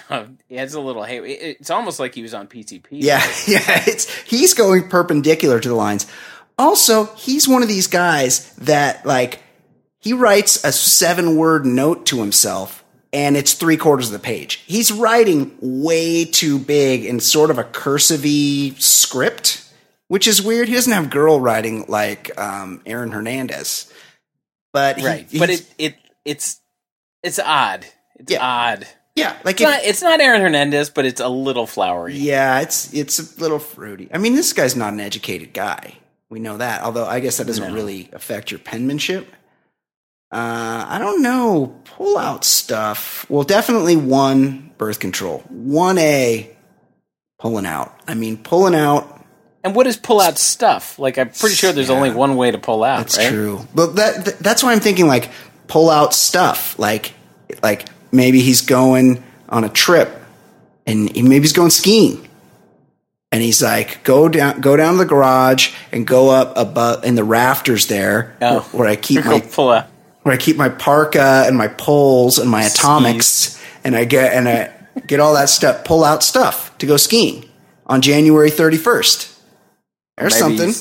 It 0.48 0.58
has 0.58 0.74
a 0.74 0.80
little 0.80 1.02
hey. 1.04 1.18
It's 1.18 1.70
almost 1.70 1.98
like 2.00 2.14
he 2.14 2.22
was 2.22 2.34
on 2.34 2.46
PTP. 2.46 2.86
yeah, 2.90 3.18
yeah. 3.46 3.84
It's 3.86 4.12
he's 4.22 4.54
going 4.54 4.88
perpendicular 4.88 5.60
to 5.60 5.68
the 5.68 5.74
lines. 5.74 6.06
Also, 6.58 7.06
he's 7.16 7.46
one 7.46 7.62
of 7.62 7.68
these 7.68 7.86
guys 7.86 8.52
that 8.54 9.04
like 9.04 9.42
he 9.98 10.12
writes 10.12 10.64
a 10.64 10.72
seven 10.72 11.36
word 11.36 11.66
note 11.66 12.06
to 12.06 12.20
himself 12.20 12.82
and 13.16 13.34
it's 13.36 13.54
three 13.54 13.78
quarters 13.78 14.08
of 14.08 14.12
the 14.12 14.18
page. 14.18 14.56
He's 14.66 14.92
writing 14.92 15.56
way 15.60 16.26
too 16.26 16.58
big 16.58 17.04
in 17.06 17.18
sort 17.18 17.50
of 17.50 17.56
a 17.56 17.64
cursive 17.64 18.24
script, 18.80 19.64
which 20.08 20.26
is 20.28 20.42
weird. 20.42 20.68
He 20.68 20.74
doesn't 20.74 20.92
have 20.92 21.08
girl 21.08 21.40
writing 21.40 21.86
like 21.88 22.38
um, 22.38 22.82
Aaron 22.84 23.10
Hernandez. 23.12 23.90
But 24.72 24.98
he- 24.98 25.06
right. 25.06 25.26
But 25.38 25.48
it 25.50 25.66
it 25.78 25.94
it's 26.26 26.60
it's 27.22 27.38
odd. 27.38 27.86
It's 28.16 28.30
Yeah. 28.32 28.42
odd. 28.44 28.86
yeah, 29.14 29.36
like 29.44 29.60
It's 29.60 29.62
if- 29.62 29.68
not 29.68 29.84
it's 29.84 30.02
not 30.02 30.20
Aaron 30.20 30.42
Hernandez, 30.42 30.90
but 30.90 31.06
it's 31.06 31.20
a 31.22 31.28
little 31.28 31.66
flowery. 31.66 32.14
Yeah, 32.16 32.60
it's 32.60 32.92
it's 32.92 33.18
a 33.18 33.40
little 33.40 33.58
fruity. 33.58 34.08
I 34.12 34.18
mean, 34.18 34.34
this 34.34 34.52
guy's 34.52 34.76
not 34.76 34.92
an 34.92 35.00
educated 35.00 35.54
guy. 35.54 35.94
We 36.28 36.38
know 36.40 36.58
that. 36.58 36.82
Although 36.82 37.06
I 37.06 37.20
guess 37.20 37.38
that 37.38 37.46
doesn't 37.46 37.68
No. 37.68 37.74
really 37.74 38.10
affect 38.12 38.50
your 38.50 38.60
penmanship. 38.60 39.32
Uh, 40.32 40.84
I 40.88 40.98
don't 40.98 41.22
know. 41.22 41.80
Pull 41.84 42.18
out 42.18 42.44
stuff. 42.44 43.24
Well, 43.30 43.44
definitely 43.44 43.96
one 43.96 44.72
birth 44.78 45.00
control. 45.00 45.38
One 45.48 45.98
A 45.98 46.50
pulling 47.38 47.66
out. 47.66 47.98
I 48.08 48.14
mean, 48.14 48.36
pulling 48.36 48.74
out. 48.74 49.12
And 49.64 49.74
what 49.74 49.86
is 49.86 49.96
pull 49.96 50.20
out 50.20 50.38
stuff? 50.38 50.98
Like 50.98 51.18
I'm 51.18 51.30
pretty 51.30 51.54
sure 51.54 51.72
there's 51.72 51.88
Yeah. 51.88 51.94
only 51.96 52.10
one 52.10 52.36
way 52.36 52.50
to 52.50 52.58
pull 52.58 52.84
out. 52.84 52.98
That's 52.98 53.18
right? 53.18 53.28
true. 53.30 53.66
But 53.74 53.96
that 53.96 54.38
that's 54.40 54.62
why 54.62 54.72
I'm 54.72 54.80
thinking 54.80 55.06
like 55.06 55.30
pull 55.68 55.90
out 55.90 56.12
stuff. 56.14 56.78
Like 56.78 57.12
like 57.62 57.88
maybe 58.12 58.40
he's 58.40 58.60
going 58.62 59.22
on 59.48 59.64
a 59.64 59.68
trip 59.68 60.10
and 60.86 61.10
he, 61.14 61.22
maybe 61.22 61.42
he's 61.42 61.52
going 61.52 61.70
skiing. 61.70 62.28
And 63.32 63.42
he's 63.42 63.60
like, 63.60 64.04
go 64.04 64.28
down, 64.28 64.60
go 64.60 64.76
down 64.76 64.92
to 64.94 64.98
the 64.98 65.04
garage 65.04 65.72
and 65.92 66.06
go 66.06 66.30
up 66.30 66.56
above 66.56 67.04
in 67.04 67.16
the 67.16 67.24
rafters 67.24 67.86
there, 67.86 68.36
Oh. 68.40 68.60
where, 68.60 68.80
where 68.80 68.88
I 68.88 68.96
keep 68.96 69.24
my 69.24 69.40
pull 69.40 69.70
out. 69.70 69.86
Where 70.26 70.34
I 70.34 70.38
keep 70.38 70.56
my 70.56 70.68
parka 70.68 71.44
and 71.46 71.56
my 71.56 71.68
poles 71.68 72.38
and 72.40 72.50
my 72.50 72.64
atomics, 72.64 73.62
and 73.84 73.94
I 73.94 74.04
get 74.04 74.32
and 74.34 74.48
I 74.48 74.72
get 75.06 75.20
all 75.20 75.34
that 75.34 75.48
stuff, 75.48 75.84
pull 75.84 76.02
out 76.02 76.24
stuff 76.24 76.76
to 76.78 76.86
go 76.86 76.96
skiing 76.96 77.48
on 77.86 78.02
January 78.02 78.50
31st. 78.50 79.38
or 80.18 80.24
Maybe 80.24 80.34
something. 80.34 80.72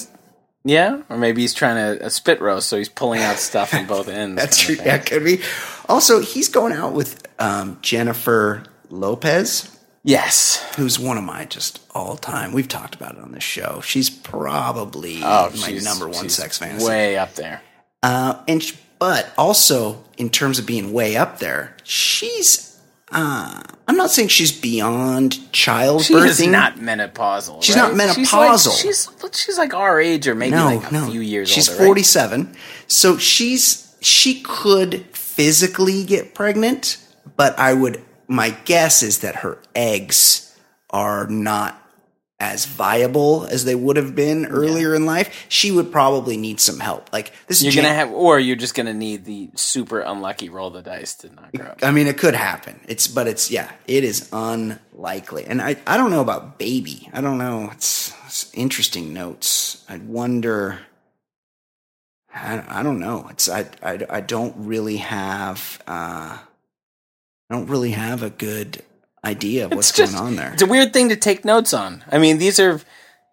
Yeah, 0.63 1.03
or 1.09 1.17
maybe 1.19 1.41
he's 1.41 1.53
trying 1.53 1.75
to 1.99 2.07
a 2.07 2.09
spit 2.09 2.41
roast, 2.41 2.69
so 2.69 2.77
he's 2.79 2.89
pulling 2.89 3.21
out 3.21 3.37
stuff 3.37 3.69
from 3.69 3.85
both 3.85 4.07
ends. 4.09 4.41
That's 4.41 4.59
true. 4.59 4.73
thing. 4.73 4.87
Yeah, 4.87 4.97
could 4.97 5.23
be. 5.23 5.41
Also, 5.87 6.21
he's 6.21 6.47
going 6.49 6.73
out 6.73 6.93
with 6.93 7.21
um, 7.37 7.77
Jennifer 7.83 8.63
Lopez, 8.89 9.77
Yes. 10.03 10.65
who's 10.75 10.97
one 10.97 11.19
of 11.19 11.23
my 11.23 11.45
just 11.45 11.81
all 11.93 12.17
time. 12.17 12.51
We've 12.51 12.67
talked 12.67 12.95
about 12.95 13.11
it 13.15 13.21
on 13.21 13.31
this 13.31 13.43
show. 13.43 13.81
She's 13.85 14.09
probably 14.09 15.19
Oh, 15.23 15.51
my 15.51 15.67
she's- 15.67 15.83
number 15.83 16.09
one 16.09 16.29
sex 16.29 16.57
fantasy. 16.57 16.87
Way 16.87 17.15
up 17.19 17.35
there. 17.35 17.61
Uh, 18.01 18.41
and 18.47 18.63
sh 18.63 18.73
but 18.99 19.31
also 19.37 20.03
in 20.17 20.29
terms 20.29 20.59
of 20.59 20.65
being 20.65 20.93
way 20.93 21.15
up 21.15 21.39
there, 21.39 21.75
she's. 21.83 22.63
Uh, 23.11 23.61
I'm 23.87 23.97
not 23.97 24.09
saying 24.09 24.29
she's 24.29 24.51
beyond 24.51 25.33
childbirthing. 25.51 26.05
She 26.07 26.13
is 26.15 26.47
not 26.47 26.77
menopausal. 26.77 27.63
She's 27.63 27.75
right? 27.75 27.95
not 27.95 28.15
She's 28.15 28.33
like, 28.33 28.49
menopausal. 28.51 28.81
she's 28.81 29.09
she's 29.39 29.57
like 29.57 29.73
our 29.75 30.01
age 30.01 30.27
or 30.27 30.33
maybe 30.35 30.55
no, 30.55 30.75
like 30.75 30.89
a 30.89 30.93
no. 30.93 31.09
few 31.09 31.21
years 31.21 31.47
she's 31.47 31.69
older. 31.69 31.81
right? 31.81 31.87
47. 31.87 32.55
So 32.87 33.17
she's 33.17 33.95
she 34.01 34.41
could 34.41 35.05
physically 35.15 36.03
get 36.03 36.33
pregnant, 36.33 36.97
but 37.37 37.57
I 37.59 37.73
would 37.73 38.01
my 38.27 38.49
guess 38.65 39.03
is 39.03 39.19
that 39.19 39.35
her 39.37 39.59
eggs 39.75 40.57
are 40.89 41.27
not 41.27 41.79
as 42.39 42.65
viable 42.65 43.45
as 43.45 43.63
they 43.63 43.75
would 43.75 43.95
have 43.95 44.13
been 44.13 44.45
earlier 44.47 44.93
in 44.93 45.05
life. 45.05 45.45
She 45.47 45.71
would 45.71 45.89
probably 45.91 46.35
need 46.35 46.59
some 46.59 46.79
help. 46.79 47.11
Like 47.13 47.31
this 47.47 47.63
You're 47.63 47.71
Jan- 47.71 47.83
gonna 47.85 47.95
have, 47.95 48.11
or 48.11 48.39
you're 48.39 48.57
just 48.57 48.75
gonna 48.75 48.93
need 48.93 49.23
the 49.23 49.49
super 49.55 50.01
unlucky 50.01 50.49
roll 50.49 50.69
the 50.69 50.81
dice 50.81 51.15
to 51.15 51.33
knock 51.33 51.55
her 51.55 51.71
up. 51.71 51.79
I 51.81 51.91
mean, 51.91 52.07
it 52.07 52.17
could 52.17 52.35
happen. 52.35 52.79
It's, 52.87 53.07
but 53.07 53.27
it's, 53.27 53.49
yeah, 53.49 53.71
it 53.87 54.03
is 54.03 54.29
unlikely. 54.33 55.45
And 55.45 55.61
I, 55.61 55.77
I 55.87 55.95
don't 55.95 56.11
know 56.11 56.19
about 56.21 56.59
baby. 56.59 57.09
I 57.13 57.21
don't 57.21 57.37
know. 57.37 57.69
It's, 57.71 58.13
it's 58.25 58.53
interesting 58.53 59.13
notes. 59.13 59.85
I 59.87 59.97
wonder. 59.97 60.79
I, 62.33 62.79
I 62.79 62.83
don't 62.83 62.99
know. 62.99 63.27
It's, 63.29 63.47
I, 63.47 63.65
I, 63.81 64.05
I 64.09 64.19
don't 64.19 64.53
really 64.57 64.97
have, 64.97 65.81
uh, 65.87 66.37
I 66.37 66.39
don't 67.49 67.67
really 67.67 67.91
have 67.91 68.23
a 68.23 68.29
good 68.29 68.83
idea 69.25 69.65
of 69.65 69.73
what's 69.73 69.91
just- 69.91 70.13
going 70.13 70.25
on 70.27 70.35
there. 70.35 70.53
It's 70.53 70.61
a 70.61 70.65
weird 70.67 70.93
thing 70.93 71.09
to 71.09 71.15
take 71.15 71.43
notes 71.45 71.73
on. 71.73 72.03
I 72.11 72.17
mean, 72.17 72.37
these 72.37 72.59
are 72.59 72.79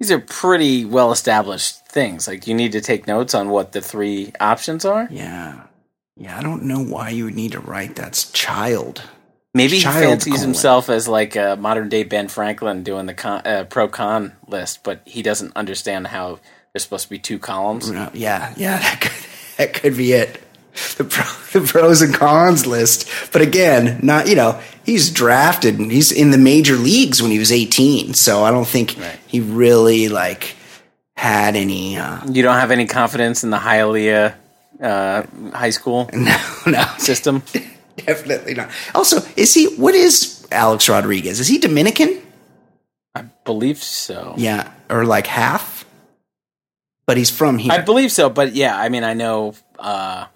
these 0.01 0.11
are 0.11 0.19
pretty 0.19 0.85
well 0.85 1.13
established 1.13 1.87
things. 1.87 2.27
Like 2.27 2.47
you 2.47 2.55
need 2.55 2.73
to 2.73 2.81
take 2.81 3.07
notes 3.07 3.35
on 3.35 3.51
what 3.51 3.73
the 3.73 3.81
three 3.81 4.33
options 4.41 4.85
are. 4.85 5.07
Yeah. 5.11 5.63
Yeah. 6.17 6.37
I 6.39 6.43
don't 6.43 6.65
know 6.65 6.83
why 6.83 7.11
you 7.11 7.25
would 7.27 7.35
need 7.35 7.53
to 7.53 7.61
write 7.61 7.95
that's 7.97 8.31
child. 8.33 9.03
Maybe 9.55 9.77
he 9.77 9.83
Child 9.83 10.03
fancies 10.03 10.33
colon. 10.37 10.47
himself 10.49 10.89
as 10.89 11.07
like 11.07 11.37
a 11.37 11.57
modern 11.57 11.91
day 11.91 12.05
Ben 12.05 12.29
Franklin 12.29 12.83
doing 12.83 13.05
the 13.05 13.13
con, 13.15 13.43
uh, 13.47 13.65
pro 13.69 13.87
con 13.87 14.33
list, 14.49 14.83
but 14.83 15.03
he 15.05 15.21
doesn't 15.23 15.55
understand 15.55 16.07
how 16.07 16.39
there's 16.73 16.85
supposed 16.85 17.05
to 17.05 17.11
be 17.11 17.19
two 17.19 17.39
columns. 17.39 17.91
Yeah, 18.15 18.55
yeah, 18.57 18.79
that 18.81 19.01
could, 19.03 19.27
that 19.59 19.75
could 19.75 19.95
be 19.97 20.13
it. 20.15 20.41
The, 20.97 21.05
pro, 21.05 21.25
the 21.53 21.67
pros 21.67 22.01
and 22.03 22.15
cons 22.15 22.67
list. 22.67 23.09
But 23.33 23.43
again, 23.43 24.01
not, 24.03 24.27
you 24.29 24.35
know, 24.35 24.61
he's 24.85 25.11
drafted 25.11 25.79
and 25.79 25.91
he's 25.93 26.11
in 26.13 26.31
the 26.31 26.39
major 26.39 26.75
leagues 26.77 27.21
when 27.23 27.31
he 27.31 27.39
was 27.39 27.53
18. 27.53 28.15
So 28.15 28.43
I 28.45 28.51
don't 28.51 28.67
think 28.67 28.97
Right. 28.99 29.19
he 29.27 29.41
really, 29.41 30.09
like, 30.09 30.55
had 31.17 31.57
any, 31.57 31.99
uh, 31.99 32.21
You 32.31 32.43
don't 32.43 32.57
have 32.59 32.71
any 32.71 32.87
confidence 32.87 33.45
in 33.45 33.51
the 33.51 33.59
Hialeah 33.59 34.35
uh, 34.83 35.23
high 35.55 35.71
school 35.71 36.09
no, 36.15 36.37
no, 36.67 36.85
system. 36.99 37.43
definitely 37.97 38.55
not. 38.55 38.71
Also, 38.95 39.19
is 39.37 39.53
he, 39.55 39.67
what 39.77 39.95
is 39.95 40.47
Alex 40.51 40.89
Rodriguez? 40.89 41.39
Is 41.41 41.49
he 41.49 41.59
Dominican? 41.59 42.21
I 43.15 43.23
believe 43.45 43.79
so. 43.83 44.35
Yeah, 44.39 44.73
or 44.91 45.05
like 45.05 45.27
half? 45.27 45.85
But 47.07 47.17
he's 47.17 47.31
from 47.31 47.59
here. 47.59 47.73
I 47.73 47.79
believe 47.79 48.11
so, 48.11 48.31
but 48.31 48.55
yeah, 48.55 48.77
I 48.77 48.89
mean, 48.89 49.05
I 49.05 49.13
know. 49.15 49.55
Uh, 49.79 50.27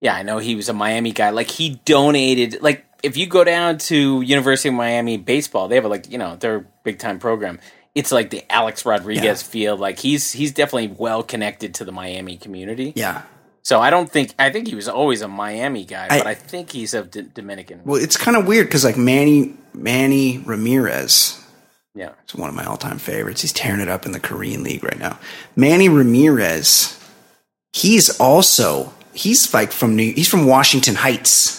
yeah, 0.00 0.14
I 0.14 0.22
know 0.22 0.38
he 0.38 0.54
was 0.54 0.68
a 0.68 0.72
Miami 0.72 1.12
guy. 1.12 1.30
Like 1.30 1.50
he 1.50 1.80
donated. 1.84 2.62
Like 2.62 2.84
if 3.02 3.16
you 3.16 3.26
go 3.26 3.44
down 3.44 3.78
to 3.78 4.20
University 4.22 4.68
of 4.68 4.74
Miami 4.74 5.16
baseball, 5.16 5.68
they 5.68 5.74
have 5.76 5.84
a, 5.84 5.88
like 5.88 6.10
you 6.10 6.18
know 6.18 6.36
their 6.36 6.66
big 6.84 6.98
time 6.98 7.18
program. 7.18 7.58
It's 7.94 8.12
like 8.12 8.30
the 8.30 8.44
Alex 8.52 8.84
Rodriguez 8.86 9.24
Yeah. 9.24 9.34
field. 9.50 9.80
Like 9.80 9.98
he's 9.98 10.30
he's 10.32 10.52
definitely 10.52 10.94
well 10.96 11.22
connected 11.22 11.74
to 11.76 11.84
the 11.84 11.92
Miami 11.92 12.36
community. 12.36 12.92
yeah. 12.96 13.22
So 13.62 13.80
I 13.80 13.90
don't 13.90 14.10
think 14.10 14.32
I 14.38 14.50
think 14.50 14.66
he 14.68 14.74
was 14.74 14.88
always 14.88 15.20
a 15.20 15.28
Miami 15.28 15.84
guy, 15.84 16.06
I- 16.08 16.18
but 16.18 16.26
I 16.26 16.34
think 16.34 16.70
he's 16.70 16.94
of 16.94 17.10
D- 17.10 17.26
Dominican. 17.34 17.82
Well, 17.84 18.00
it's 18.02 18.16
kind 18.16 18.36
of 18.36 18.46
weird 18.46 18.66
because 18.68 18.82
like 18.84 18.96
Manny, 18.96 19.54
Manny 19.74 20.38
Ramirez, 20.38 21.38
Yeah, 21.94 22.12
It's 22.24 22.34
one 22.34 22.48
of 22.48 22.54
my 22.54 22.64
all-time 22.64 22.98
favorites. 22.98 23.42
He's 23.42 23.52
tearing 23.52 23.80
it 23.80 23.88
up 23.88 24.06
in 24.06 24.12
the 24.12 24.20
Korean 24.20 24.62
League 24.62 24.84
right 24.84 24.98
now. 24.98 25.18
Manny 25.56 25.88
Ramirez, 25.90 26.98
he's 27.72 28.18
also 28.20 28.94
he's 29.18 29.52
like 29.52 29.72
from 29.72 29.96
New 29.96 30.12
he's 30.12 30.28
from 30.28 30.46
Washington 30.46 30.94
Heights. 30.94 31.56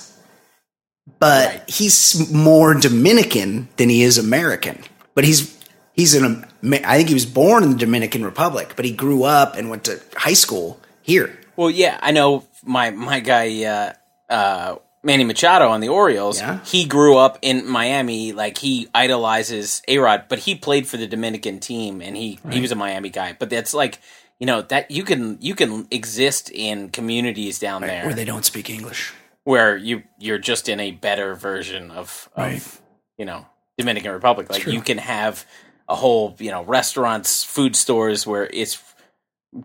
But 1.20 1.47
Right. 1.47 1.70
he's 1.70 2.32
more 2.32 2.74
Dominican 2.76 3.68
than 3.78 3.89
he 3.89 4.03
is 4.03 4.18
American. 4.18 4.84
But 5.16 5.26
he's 5.26 5.57
he's 5.93 6.14
an 6.16 6.45
I 6.64 6.97
think 6.97 7.10
he 7.10 7.14
was 7.14 7.26
born 7.26 7.64
in 7.64 7.72
the 7.72 7.78
Dominican 7.78 8.24
Republic, 8.24 8.74
but 8.76 8.86
he 8.86 8.91
grew 8.91 9.24
up 9.24 9.55
and 9.55 9.70
went 9.70 9.84
to 9.86 9.99
high 10.16 10.34
school 10.34 10.80
here. 11.01 11.38
Well, 11.55 11.70
yeah, 11.70 11.99
I 12.01 12.12
know 12.12 12.47
my 12.64 12.91
my 12.91 13.20
guy 13.20 13.64
uh, 13.66 13.93
uh, 14.34 14.76
Manny 15.03 15.24
Machado 15.24 15.70
on 15.70 15.82
the 15.82 15.89
Orioles. 15.89 16.39
Yeah. 16.39 16.60
He 16.66 16.86
grew 16.86 17.18
up 17.18 17.38
in 17.41 17.68
Miami. 17.68 18.32
Like 18.32 18.57
he 18.57 18.88
idolizes 18.93 19.82
A 19.88 19.97
Rod, 19.97 20.26
but 20.30 20.39
he 20.39 20.55
played 20.55 20.88
for 20.88 20.97
the 20.97 21.07
Dominican 21.07 21.60
team, 21.60 22.01
and 22.01 22.16
he 22.16 22.39
he 22.51 22.62
was 22.62 22.72
a 22.72 22.76
Miami 22.76 23.10
guy. 23.10 23.36
But 23.38 23.49
that's 23.49 23.74
like 23.74 23.99
you 24.40 24.46
know 24.46 24.62
that 24.64 24.90
you 24.92 25.04
can 25.04 25.38
you 25.42 25.56
can 25.56 25.88
exist 25.92 26.50
in 26.52 26.90
communities 26.90 27.60
down 27.60 27.82
there 27.82 28.06
Where 28.06 28.14
they 28.16 28.26
don't 28.26 28.46
speak 28.46 28.70
English. 28.70 29.14
where 29.44 29.76
you 29.78 30.04
you're 30.18 30.38
just 30.40 30.70
in 30.70 30.80
a 30.80 30.92
better 30.92 31.36
version 31.36 31.92
of, 31.92 32.30
of 32.36 32.38
Right. 32.38 32.80
you 33.18 33.26
know 33.26 33.46
Dominican 33.78 34.12
Republic. 34.12 34.50
Like 34.50 34.66
you 34.68 34.82
can 34.82 34.98
have 34.98 35.46
a 35.88 35.96
whole 35.96 36.36
you 36.40 36.52
know 36.52 36.64
restaurants, 36.64 37.44
food 37.44 37.76
stores 37.76 38.26
where 38.28 38.46
it's 38.52 38.82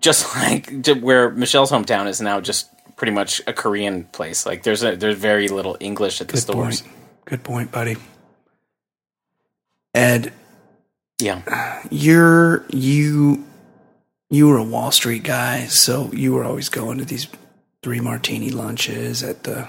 just 0.01 0.35
like 0.45 0.71
where 1.03 1.31
Michelle's 1.31 1.71
hometown 1.71 2.07
is 2.09 2.21
now 2.21 2.41
just 2.41 2.69
pretty 2.97 3.13
much 3.13 3.41
a 3.47 3.53
Korean 3.53 4.05
place. 4.05 4.47
Like 4.47 4.63
there's 4.63 4.83
a 4.85 4.97
there's 4.97 5.17
very 5.19 5.49
little 5.49 5.77
English 5.81 6.21
at 6.21 6.29
the 6.29 6.35
Good 6.35 6.41
stores. 6.43 6.81
point. 6.83 6.95
Good 7.27 7.43
point, 7.43 7.71
buddy. 7.73 7.97
Ed, 9.95 10.33
Yeah, 11.21 11.83
you're 11.91 12.65
you 12.71 13.45
you 14.35 14.49
were 14.49 14.59
a 14.59 14.65
Wall 14.65 14.91
Street 14.91 15.23
guy, 15.23 15.67
so 15.67 16.11
you 16.13 16.33
were 16.33 16.45
always 16.45 16.69
going 16.69 16.99
to 16.99 17.05
these 17.05 17.29
three 17.83 18.01
martini 18.01 18.51
lunches 18.51 19.23
at 19.23 19.45
the 19.45 19.69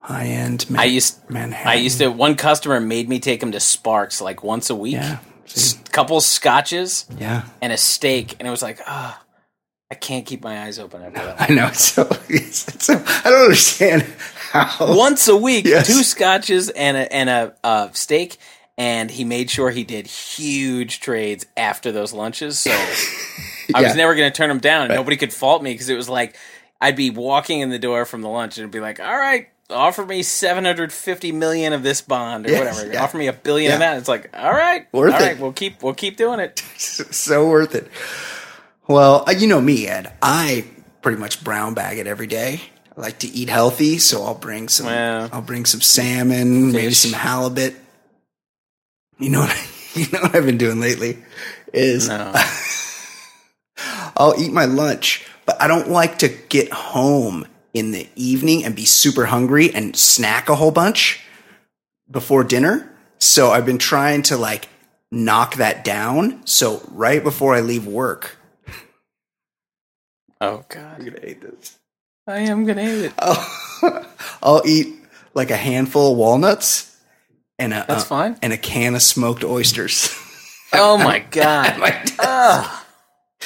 high 0.00 0.26
end. 0.26 0.68
Man- 0.70 0.80
I 0.80 0.84
used 0.84 1.18
Manhattan. 1.30 1.68
I 1.68 1.74
used 1.74 1.98
to. 1.98 2.08
One 2.08 2.34
customer 2.36 2.80
made 2.80 3.08
me 3.08 3.18
take 3.20 3.42
him 3.42 3.52
to 3.52 3.60
Sparks 3.60 4.20
like 4.20 4.42
once 4.42 4.70
a 4.70 4.74
week. 4.74 4.94
Yeah, 4.94 5.18
S- 5.46 5.78
couple 5.90 6.20
scotches 6.20 7.06
yeah. 7.18 7.44
and 7.62 7.72
a 7.72 7.76
steak, 7.76 8.36
and 8.38 8.48
it 8.48 8.50
was 8.50 8.62
like 8.62 8.80
ah. 8.86 9.20
I 9.90 9.96
can't 9.96 10.24
keep 10.26 10.42
my 10.42 10.62
eyes 10.64 10.78
open 10.80 11.02
after 11.02 11.20
that. 11.24 11.40
I 11.50 11.54
know. 11.54 11.70
So, 11.70 12.04
so 12.50 12.94
I 13.06 13.30
don't 13.30 13.42
understand 13.44 14.02
how. 14.50 14.96
once 14.96 15.28
a 15.28 15.36
week, 15.36 15.66
Yes. 15.66 15.86
two 15.86 16.02
scotches 16.02 16.68
and 16.70 16.96
a 16.96 17.12
and 17.12 17.28
a 17.30 17.54
uh, 17.62 17.90
steak, 17.92 18.38
and 18.76 19.10
he 19.10 19.24
made 19.24 19.50
sure 19.50 19.70
he 19.70 19.84
did 19.84 20.06
huge 20.06 21.00
trades 21.00 21.46
after 21.56 21.92
those 21.92 22.12
lunches. 22.12 22.58
So 22.58 22.70
I 23.74 23.80
Yeah. 23.80 23.82
was 23.82 23.96
never 23.96 24.14
going 24.14 24.30
to 24.30 24.36
turn 24.36 24.50
him 24.50 24.58
down. 24.58 24.86
and 24.86 24.94
Nobody 24.94 25.16
could 25.16 25.32
fault 25.32 25.62
me 25.62 25.72
because 25.72 25.88
it 25.88 25.96
was 25.96 26.08
like 26.08 26.36
I'd 26.80 26.96
be 26.96 27.10
walking 27.10 27.60
in 27.60 27.70
the 27.70 27.78
door 27.78 28.04
from 28.04 28.20
the 28.22 28.28
lunch 28.28 28.58
and 28.58 28.70
be 28.70 28.80
like, 28.80 29.00
"All 29.00 29.16
right, 29.16 29.48
offer 29.70 30.04
me 30.04 30.22
seven 30.22 30.64
hundred 30.64 30.92
fifty 30.92 31.32
million 31.32 31.72
of 31.72 31.82
this 31.82 32.02
bond 32.02 32.46
or 32.46 32.50
Yes, 32.50 32.58
whatever. 32.76 32.92
yeah. 32.92 33.02
Offer 33.02 33.16
me 33.16 33.26
a 33.28 33.32
billion 33.32 33.72
of 33.72 33.78
that." 33.78 33.96
It's 33.96 34.08
like, 34.08 34.28
"All 34.36 34.52
right, 34.52 34.86
Worth 34.92 35.14
all 35.14 35.20
it. 35.20 35.24
right, 35.24 35.38
we'll 35.38 35.52
keep 35.52 35.82
we'll 35.82 35.94
keep 35.94 36.16
doing 36.18 36.40
it." 36.40 36.58
so 36.76 37.48
worth 37.48 37.74
it. 37.74 37.88
Well, 38.86 39.24
uh, 39.26 39.30
you 39.32 39.46
know 39.46 39.60
me, 39.62 39.86
Ed. 39.86 40.12
I 40.20 40.66
pretty 41.00 41.18
much 41.18 41.42
brown 41.42 41.72
bag 41.74 41.98
it 41.98 42.06
every 42.06 42.26
day. 42.26 42.60
I 42.96 43.00
like 43.00 43.20
to 43.20 43.28
eat 43.28 43.48
healthy, 43.48 43.98
so 43.98 44.22
I'll 44.24 44.34
bring 44.34 44.68
some. 44.68 44.86
Well. 44.86 45.30
I'll 45.32 45.40
bring 45.42 45.64
some 45.64 45.80
salmon, 45.80 46.70
maybe 46.72 46.92
some 46.92 47.12
halibut. 47.12 47.74
You 49.18 49.30
know 49.30 49.40
what? 49.40 49.70
You 49.94 50.06
know 50.12 50.22
what 50.22 50.34
I've 50.34 50.44
been 50.44 50.58
doing 50.58 50.80
lately 50.80 51.18
is 51.72 52.08
No. 52.08 52.32
I'll 54.16 54.34
eat 54.36 54.52
my 54.52 54.64
lunch, 54.64 55.24
but 55.46 55.62
I 55.62 55.68
don't 55.68 55.88
like 55.88 56.18
to 56.18 56.28
get 56.28 56.72
home 56.72 57.46
in 57.74 57.92
the 57.92 58.08
evening 58.16 58.64
and 58.64 58.74
be 58.74 58.86
super 58.86 59.26
hungry 59.26 59.72
and 59.72 59.94
snack 59.94 60.48
a 60.48 60.56
whole 60.56 60.72
bunch 60.72 61.20
before 62.10 62.42
dinner. 62.42 62.92
So 63.18 63.52
I've 63.52 63.64
been 63.64 63.78
trying 63.78 64.22
to 64.24 64.36
like 64.36 64.68
knock 65.12 65.56
that 65.56 65.84
down. 65.84 66.44
So 66.44 66.82
right 66.90 67.22
before 67.22 67.54
I 67.54 67.60
leave 67.60 67.86
work, 67.86 68.36
Oh 70.40 70.64
God, 70.68 70.96
I'm 70.98 71.04
gonna 71.04 71.20
hate 71.20 71.40
this. 71.40 71.78
I 72.26 72.38
am 72.40 72.64
gonna 72.64 72.82
hate 72.82 73.04
it. 73.04 73.12
I'll, 73.20 74.06
I'll 74.42 74.62
eat 74.66 74.92
like 75.34 75.50
a 75.52 75.56
handful 75.56 76.12
of 76.12 76.18
walnuts 76.18 76.93
and 77.58 77.72
a 77.72 77.84
That's 77.86 78.02
uh, 78.02 78.06
fine. 78.06 78.36
and 78.42 78.52
a 78.52 78.56
can 78.56 78.94
of 78.94 79.02
smoked 79.02 79.44
oysters. 79.44 80.14
Oh 80.76 80.98
my 80.98 81.20
God, 81.30 81.78
My. 81.78 82.04
Ugh, 82.18 82.84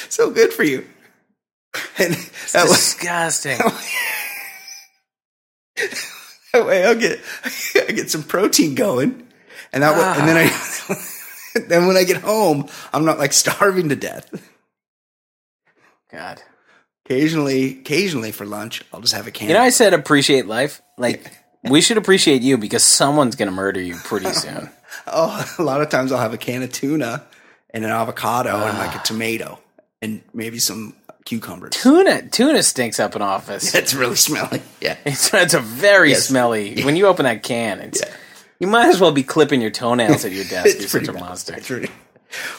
so 0.09 0.31
good 0.31 0.51
for 0.51 0.63
you. 0.63 0.83
And 1.99 2.15
that 2.15 2.63
way, 2.63 2.69
disgusting. 2.69 3.59
that 6.53 6.65
way 6.65 6.85
I'll 6.85 6.95
get 6.95 7.19
I 7.75 7.91
get 7.91 8.09
some 8.09 8.23
protein 8.23 8.73
going, 8.73 9.27
and 9.71 9.83
that 9.83 9.95
way, 9.95 10.03
and 10.19 10.27
then 10.27 10.37
I 10.37 11.65
then 11.67 11.85
when 11.85 11.97
I 11.97 12.03
get 12.03 12.17
home, 12.17 12.67
I'm 12.91 13.05
not 13.05 13.19
like 13.19 13.33
starving 13.33 13.89
to 13.89 13.95
death. 13.95 14.27
God. 16.11 16.41
occasionally, 17.05 17.79
occasionally 17.81 18.31
for 18.31 18.45
lunch, 18.47 18.83
I'll 18.91 19.01
just 19.01 19.13
have 19.13 19.27
a 19.27 19.31
can. 19.31 19.49
You 19.49 19.53
know, 19.53 19.61
I 19.61 19.69
said 19.69 19.93
appreciate 19.93 20.47
life. 20.47 20.81
Like 20.97 21.31
we 21.63 21.81
should 21.81 21.97
appreciate 21.97 22.41
you 22.41 22.57
because 22.57 22.83
someone's 22.83 23.35
gonna 23.35 23.51
murder 23.51 23.81
you 23.81 23.95
pretty 23.95 24.31
soon. 24.33 24.69
oh, 25.07 25.55
a 25.57 25.63
lot 25.63 25.81
of 25.81 25.89
times 25.89 26.11
I'll 26.11 26.19
have 26.21 26.33
a 26.33 26.37
can 26.37 26.63
of 26.63 26.71
tuna 26.71 27.23
and 27.71 27.83
an 27.85 27.91
avocado 27.91 28.65
and 28.67 28.77
like 28.77 28.95
a 28.95 28.99
ah. 28.99 29.03
tomato 29.03 29.59
and 30.01 30.21
maybe 30.33 30.59
some 30.59 30.95
cucumbers. 31.25 31.71
Tuna, 31.75 32.27
tuna 32.29 32.63
stinks 32.63 32.99
up 32.99 33.15
an 33.15 33.21
office. 33.21 33.75
It's 33.79 33.93
really 33.93 34.15
smelly. 34.15 34.61
Yeah. 34.81 34.95
It's, 35.05 35.33
it's 35.33 35.53
a 35.53 35.59
very 35.59 36.11
Yes. 36.11 36.27
smelly. 36.27 36.81
When 36.83 36.95
you 36.95 37.07
open 37.07 37.25
that 37.25 37.43
can, 37.43 37.79
it's 37.81 38.01
Yeah. 38.01 38.13
you 38.59 38.67
might 38.67 38.87
as 38.87 38.99
well 38.99 39.11
be 39.11 39.23
clipping 39.23 39.61
your 39.61 39.71
toenails 39.71 40.25
at 40.25 40.31
your 40.31 40.45
desk. 40.45 40.75
You're 40.75 40.83
It's 40.83 40.91
such 40.91 41.07
a 41.07 41.13
bad. 41.13 41.19
monster. 41.21 41.53
It's 41.55 41.69
really, 41.69 41.89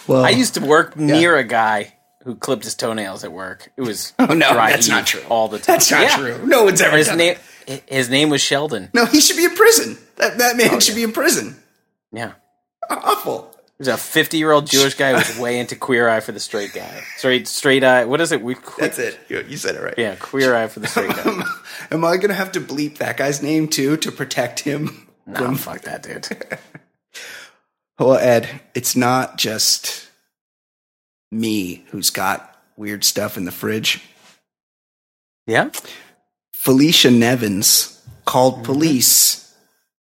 well, 0.06 0.24
I 0.24 0.30
used 0.30 0.54
to 0.54 0.60
work 0.60 0.96
near 0.96 1.36
a 1.36 1.44
guy 1.44 1.94
who 2.24 2.34
clipped 2.36 2.64
his 2.64 2.74
toenails 2.74 3.24
at 3.24 3.32
work. 3.32 3.72
It 3.76 3.80
was 3.82 4.12
Oh, 4.18 4.26
no, 4.26 4.52
that's 4.54 4.88
not 4.88 5.06
true. 5.06 5.22
all 5.30 5.48
the 5.48 5.58
time. 5.58 5.74
That's 5.76 5.90
not 5.90 6.02
Yeah. 6.02 6.16
true. 6.16 6.46
No 6.46 6.64
one's 6.64 6.80
ever 6.82 6.96
His 6.98 7.08
name, 7.08 7.34
that. 7.34 7.38
His 7.86 8.08
name 8.10 8.30
was 8.30 8.40
Sheldon. 8.40 8.90
No, 8.94 9.04
he 9.06 9.20
should 9.20 9.36
be 9.36 9.44
in 9.44 9.54
prison. 9.54 9.98
That 10.16 10.38
that 10.38 10.56
man 10.56 10.70
Oh, 10.72 10.80
should 10.80 10.94
be 10.94 11.02
in 11.02 11.12
prison. 11.12 11.56
Yeah. 12.12 12.32
Awful. 12.88 13.50
He 13.78 13.82
was 13.82 13.88
a 13.88 13.96
50 13.96 14.36
year 14.36 14.50
old 14.52 14.66
Jewish 14.66 14.94
guy 14.94 15.18
who's 15.18 15.38
way 15.38 15.58
into 15.58 15.74
queer 15.76 16.08
eye 16.08 16.20
for 16.20 16.32
the 16.32 16.40
straight 16.40 16.72
guy. 16.74 17.02
Straight, 17.16 17.48
straight 17.48 17.82
eye. 17.84 18.04
What 18.04 18.20
is 18.20 18.30
it? 18.32 18.42
We, 18.42 18.54
que- 18.56 18.62
That's 18.78 18.98
it. 18.98 19.18
You, 19.28 19.44
you 19.48 19.56
said 19.56 19.76
it 19.76 19.82
right. 19.82 19.94
Yeah, 19.96 20.16
queer 20.16 20.54
eye 20.54 20.66
for 20.68 20.80
the 20.80 20.86
straight 20.86 21.10
guy. 21.10 21.42
Am 21.90 22.04
I 22.04 22.16
gonna 22.18 22.34
have 22.34 22.52
to 22.52 22.60
bleep 22.60 22.98
that 22.98 23.16
guy's 23.16 23.42
name 23.42 23.68
too 23.68 23.96
to 23.98 24.12
protect 24.12 24.60
him? 24.60 25.06
No, 25.26 25.54
fuck 25.54 25.82
that 25.82 26.02
dude. 26.02 26.28
Well, 27.98 28.14
Ed, 28.16 28.48
it's 28.74 28.96
not 28.96 29.36
just 29.36 30.08
me 31.30 31.84
who's 31.90 32.08
got 32.08 32.58
weird 32.76 33.04
stuff 33.04 33.36
in 33.36 33.44
the 33.44 33.52
fridge. 33.52 34.02
Yeah? 35.46 35.68
Felicia 36.60 37.10
Nevins 37.10 38.02
called 38.26 38.56
mm-hmm. 38.56 38.64
police 38.64 39.56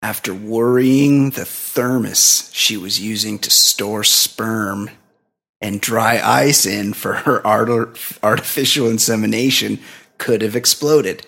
after 0.02 0.34
worrying 0.34 1.30
the 1.30 1.46
thermos 1.46 2.50
she 2.52 2.76
was 2.76 3.00
using 3.00 3.38
to 3.38 3.50
store 3.50 4.04
sperm 4.04 4.90
and 5.62 5.80
dry 5.80 6.20
ice 6.22 6.66
in 6.66 6.92
for 6.92 7.14
her 7.14 7.44
art- 7.46 7.98
artificial 8.22 8.90
insemination 8.90 9.78
could 10.18 10.42
have 10.42 10.54
exploded. 10.54 11.26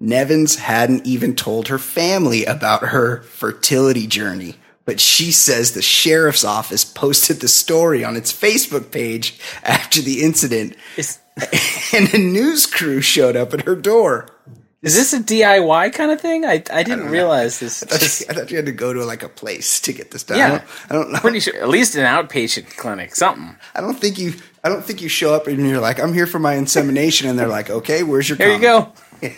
Nevins 0.00 0.56
hadn't 0.56 1.06
even 1.06 1.36
told 1.36 1.68
her 1.68 1.78
family 1.78 2.44
about 2.44 2.88
her 2.88 3.22
fertility 3.22 4.08
journey, 4.08 4.56
but 4.84 4.98
she 4.98 5.30
says 5.30 5.74
the 5.74 5.80
sheriff's 5.80 6.42
office 6.42 6.84
posted 6.84 7.38
the 7.38 7.46
story 7.46 8.02
on 8.02 8.16
its 8.16 8.32
Facebook 8.32 8.90
page 8.90 9.38
after 9.62 10.00
the 10.00 10.24
incident, 10.24 10.74
Is, 10.96 11.20
and 11.94 12.12
a 12.14 12.18
news 12.18 12.66
crew 12.66 13.00
showed 13.00 13.36
up 13.36 13.52
at 13.54 13.62
her 13.62 13.74
door. 13.76 14.28
is 14.82 14.94
this 14.94 15.12
a 15.12 15.18
DIY 15.20 15.92
kind 15.92 16.10
of 16.10 16.20
thing? 16.20 16.44
I, 16.44 16.62
I 16.72 16.82
didn't 16.82 17.08
realize 17.10 17.58
this. 17.58 17.82
I 17.82 17.86
thought, 17.86 18.00
Just, 18.00 18.20
you, 18.20 18.26
I 18.30 18.34
thought 18.34 18.50
you 18.50 18.56
had 18.56 18.66
to 18.66 18.72
go 18.72 18.92
to 18.92 19.04
like 19.04 19.22
a 19.22 19.28
place 19.28 19.80
to 19.80 19.92
get 19.92 20.10
this 20.12 20.22
done. 20.22 20.38
Yeah. 20.38 20.46
I 20.46 20.50
don't, 20.50 20.64
I 20.90 20.94
don't 20.94 21.12
know. 21.12 21.18
pretty 21.20 21.40
sure, 21.40 21.56
at 21.60 21.68
least 21.68 21.96
an 21.96 22.04
outpatient 22.04 22.76
clinic, 22.76 23.16
something. 23.16 23.56
I 23.74 23.80
don't 23.80 23.98
think 23.98 24.18
you. 24.18 24.34
I 24.62 24.68
don't 24.68 24.84
think 24.84 25.02
you 25.02 25.08
show 25.08 25.34
up 25.34 25.46
and 25.46 25.66
you're 25.68 25.80
like, 25.80 26.00
"I'm 26.00 26.14
here 26.14 26.26
for 26.26 26.38
my 26.38 26.54
insemination," 26.54 27.28
and 27.28 27.38
they're 27.38 27.48
like, 27.48 27.68
"Okay, 27.68 28.02
where's 28.02 28.28
your?" 28.28 28.38
Here 28.38 28.48
you 28.52 28.60
condom?" 28.60 28.92
go. 29.20 29.30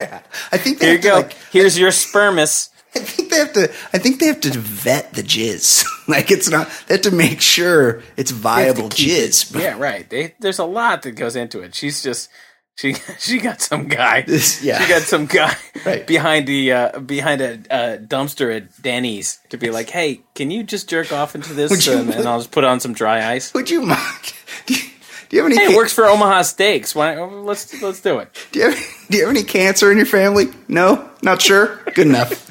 I 0.52 0.58
think 0.58 0.78
they 0.78 0.86
Here 0.86 0.94
you 0.96 1.00
go. 1.02 1.14
like. 1.16 1.32
Here's 1.50 1.78
your 1.78 1.90
spermus. 1.90 2.68
I 2.96 3.00
think 3.00 3.30
they 3.30 3.38
have 3.38 3.52
to. 3.54 3.62
I 3.92 3.98
think 3.98 4.20
they 4.20 4.26
have 4.26 4.40
to 4.42 4.50
vet 4.58 5.12
the 5.14 5.22
jizz. 5.22 5.84
like 6.08 6.30
it's 6.30 6.48
not. 6.48 6.68
They 6.86 6.94
have 6.94 7.02
to 7.02 7.10
make 7.10 7.40
sure 7.40 8.02
it's 8.16 8.30
viable 8.30 8.88
keep 8.88 9.08
it- 9.08 9.30
jizz. 9.30 9.60
Yeah, 9.60 9.76
right. 9.78 10.08
They, 10.08 10.34
there's 10.40 10.58
a 10.58 10.64
lot 10.64 11.02
that 11.02 11.12
goes 11.12 11.34
into 11.36 11.60
it. 11.60 11.74
She's 11.74 12.02
just 12.02 12.28
she 12.76 12.94
she 13.18 13.38
got 13.38 13.60
some 13.60 13.88
guy. 13.88 14.22
This- 14.26 14.62
yeah. 14.62 14.80
She 14.80 14.88
got 14.88 15.02
some 15.02 15.26
guy 15.26 15.56
Right. 15.84 16.06
behind 16.06 16.46
the 16.46 16.72
uh, 16.72 16.98
behind 17.00 17.40
a 17.40 17.52
uh, 17.70 17.98
dumpster 17.98 18.54
at 18.56 18.80
Denny's 18.80 19.38
to 19.50 19.56
be 19.58 19.70
like, 19.70 19.90
"Hey, 19.90 20.22
can 20.34 20.50
you 20.50 20.62
just 20.62 20.88
jerk 20.88 21.12
off 21.12 21.34
into 21.34 21.52
this?" 21.52 21.88
Um, 21.88 22.10
and 22.10 22.26
I'll 22.26 22.38
just 22.38 22.52
put 22.52 22.64
on 22.64 22.80
some 22.80 22.94
dry 22.94 23.32
ice. 23.32 23.52
Would 23.54 23.68
you 23.70 23.82
mind? 23.82 24.32
Do 25.34 25.38
you, 25.38 25.42
have 25.42 25.52
any? 25.52 25.66
Hey, 25.66 25.72
it 25.72 25.76
works 25.76 25.92
for 25.92 26.06
Omaha 26.06 26.42
Steaks. 26.42 26.94
Why? 26.94 27.20
Let's 27.20 27.82
let's 27.82 28.00
do 28.00 28.20
it. 28.20 28.28
Do 28.52 28.60
you, 28.60 28.70
have, 28.70 29.06
do 29.10 29.16
you 29.16 29.26
have 29.26 29.34
any 29.34 29.42
cancer 29.42 29.90
in 29.90 29.96
your 29.96 30.06
family? 30.06 30.46
No, 30.68 31.10
not 31.22 31.42
sure. 31.42 31.82
Good 31.92 32.06
enough. 32.06 32.48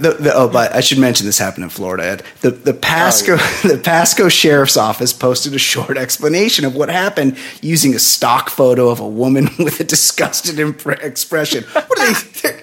The, 0.00 0.16
the, 0.18 0.32
oh, 0.34 0.48
but 0.48 0.74
I 0.74 0.80
should 0.80 0.96
mention 0.96 1.26
this 1.26 1.36
happened 1.36 1.64
in 1.64 1.68
Florida. 1.68 2.02
Ed. 2.06 2.22
The 2.40 2.52
the 2.52 2.72
oh, 2.72 2.78
Pasco 2.78 3.36
the 3.68 3.76
Pasco 3.76 4.30
Sheriff's 4.30 4.78
Office 4.78 5.12
posted 5.12 5.52
a 5.52 5.58
short 5.58 5.98
explanation 5.98 6.64
of 6.64 6.74
what 6.74 6.88
happened 6.88 7.36
using 7.60 7.94
a 7.94 7.98
stock 7.98 8.48
photo 8.48 8.88
of 8.88 8.98
a 8.98 9.06
woman 9.06 9.50
with 9.58 9.78
a 9.78 9.84
disgusted 9.84 10.54
impre- 10.54 11.02
expression. 11.02 11.64
What 11.64 12.00
are 12.00 12.14
they? 12.14 12.30
They're, 12.42 12.62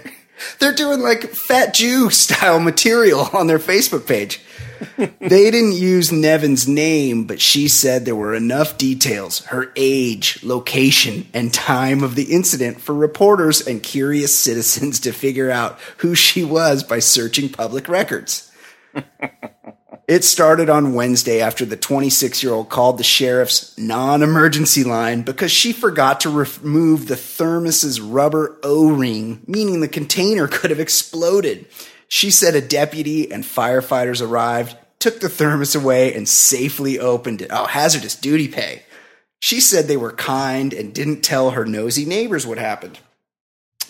they're 0.60 0.74
doing 0.74 1.02
like 1.02 1.30
fat 1.30 1.76
Jew 1.76 2.10
style 2.10 2.60
material 2.60 3.30
on 3.34 3.46
their 3.46 3.60
Facebook 3.60 4.08
page. 4.08 4.42
They 4.98 5.52
didn't 5.52 5.74
use 5.74 6.12
Nevin's 6.12 6.68
name, 6.68 7.26
but 7.26 7.40
she 7.40 7.68
said 7.68 8.04
there 8.04 8.16
were 8.16 8.34
enough 8.34 8.78
details 8.78 9.46
her 9.46 9.72
age, 9.76 10.44
location, 10.44 11.28
and 11.34 11.54
time 11.54 12.04
of 12.04 12.16
the 12.16 12.34
incident 12.34 12.82
for 12.82 12.94
reporters 12.94 13.66
and 13.66 13.84
curious 13.84 14.36
citizens 14.36 15.00
to 15.02 15.12
figure 15.12 15.52
out 15.52 15.80
who 15.98 16.16
she 16.16 16.44
was 16.44 16.84
by 16.84 17.00
searching 17.00 17.50
public 17.50 17.88
records. 17.88 18.52
It 20.08 20.26
started 20.26 20.70
on 20.70 20.94
Wednesday 20.94 21.40
after 21.40 21.64
the 21.64 21.78
26 21.78 22.44
year 22.44 22.52
old 22.52 22.68
called 22.68 22.98
the 22.98 23.04
sheriff's 23.04 23.78
non 23.78 24.24
emergency 24.24 24.84
line 24.84 25.22
because 25.22 25.52
she 25.52 25.72
forgot 25.72 26.20
to 26.22 26.30
remove 26.30 27.08
the 27.08 27.16
thermos's 27.16 28.02
rubber 28.02 28.60
O 28.62 28.90
ring, 28.92 29.42
meaning 29.48 29.80
the 29.80 29.88
container 29.88 30.50
could 30.50 30.70
have 30.70 30.82
exploded. 30.82 31.66
She 32.12 32.30
said 32.30 32.56
a 32.56 32.62
deputy 32.62 33.32
and 33.32 33.42
firefighters 33.42 34.22
arrived, 34.22 34.76
took 35.00 35.22
the 35.22 35.30
thermos 35.30 35.76
away, 35.76 36.14
and 36.14 36.28
safely 36.28 37.00
opened 37.00 37.42
it. 37.42 37.48
Oh, 37.54 37.68
hazardous 37.68 38.18
duty 38.18 38.50
pay. 38.50 38.84
She 39.40 39.62
said 39.62 39.88
they 39.88 39.96
were 39.96 40.12
kind 40.12 40.74
and 40.74 40.94
didn't 40.94 41.22
tell 41.22 41.52
her 41.52 41.64
nosy 41.64 42.04
neighbors 42.04 42.46
what 42.46 42.58
happened. 42.58 43.00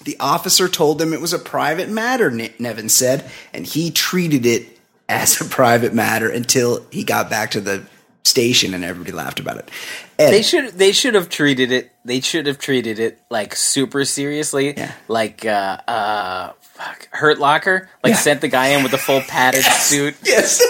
The 0.04 0.18
officer 0.20 0.68
told 0.70 1.00
them 1.00 1.14
it 1.14 1.20
was 1.20 1.34
a 1.34 1.40
private 1.40 1.90
matter, 1.90 2.30
Nevin 2.30 2.90
said, 2.90 3.28
and 3.54 3.66
he 3.66 3.90
treated 3.90 4.46
it 4.46 4.68
as 5.10 5.42
a 5.42 5.46
private 5.46 5.96
matter 5.96 6.30
until 6.30 6.86
he 6.92 7.04
got 7.04 7.28
back 7.28 7.50
to 7.52 7.60
the 7.60 7.88
station 8.24 8.76
and 8.76 8.84
everybody 8.84 9.14
laughed 9.14 9.40
about 9.40 9.58
it. 9.58 9.72
Ed, 10.20 10.30
They 10.30 10.44
should 10.44 10.78
they 10.78 10.92
should 10.92 11.16
have 11.16 11.28
treated 11.28 11.72
it. 11.72 11.92
They 12.06 12.20
should 12.20 12.46
have 12.46 12.60
treated 12.60 13.00
it 13.00 13.20
like 13.32 13.56
super 13.56 14.06
seriously. 14.06 14.78
Yeah. 14.78 14.92
Like 15.08 15.44
uh 15.44 15.78
uh 15.88 16.52
fuck, 16.82 17.08
Hurt 17.12 17.40
Locker. 17.40 17.90
Like 18.04 18.12
Yeah. 18.12 18.18
sent 18.18 18.42
the 18.42 18.48
guy 18.48 18.68
in 18.70 18.84
with 18.84 18.94
a 18.94 18.98
full 18.98 19.22
padded 19.22 19.64
suit. 19.64 20.16
yes, 20.24 20.60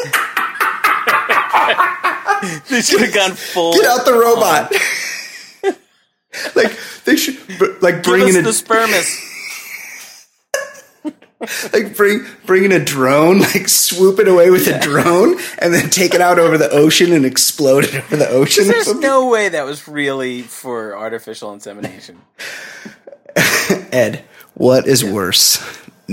They 2.69 2.81
should 2.81 3.01
have 3.01 3.13
gone 3.13 3.31
full. 3.33 3.73
get 3.73 3.85
out 3.85 4.03
the 4.05 4.13
robot. 4.13 4.73
like 6.55 6.77
they 7.05 7.15
should, 7.15 7.37
like 7.81 8.03
bring 8.03 8.23
us 8.23 8.31
in 8.35 8.37
a, 8.37 8.41
the 8.41 8.49
spermus. 8.49 9.27
like 11.73 11.95
bring 11.95 12.25
bring 12.45 12.63
in 12.65 12.71
a 12.71 12.83
drone, 12.83 13.39
like 13.39 13.69
swoop 13.69 14.19
it 14.19 14.27
away 14.27 14.49
with 14.49 14.67
a 14.67 14.79
drone, 14.79 15.37
and 15.59 15.71
then 15.73 15.89
take 15.91 16.13
it 16.15 16.21
out 16.21 16.39
over 16.39 16.57
the 16.57 16.69
ocean 16.71 17.13
and 17.13 17.25
explode 17.25 17.83
it 17.85 17.95
over 17.95 18.15
the 18.17 18.29
ocean. 18.29 18.67
There's 18.67 18.93
no 18.95 19.27
way 19.27 19.49
that 19.49 19.63
was 19.65 19.87
really 19.87 20.41
for 20.41 20.97
artificial 20.97 21.53
insemination. 21.53 22.21
Ed, 23.91 24.23
what 24.55 24.87
is 24.87 25.03
worse, 25.05 25.57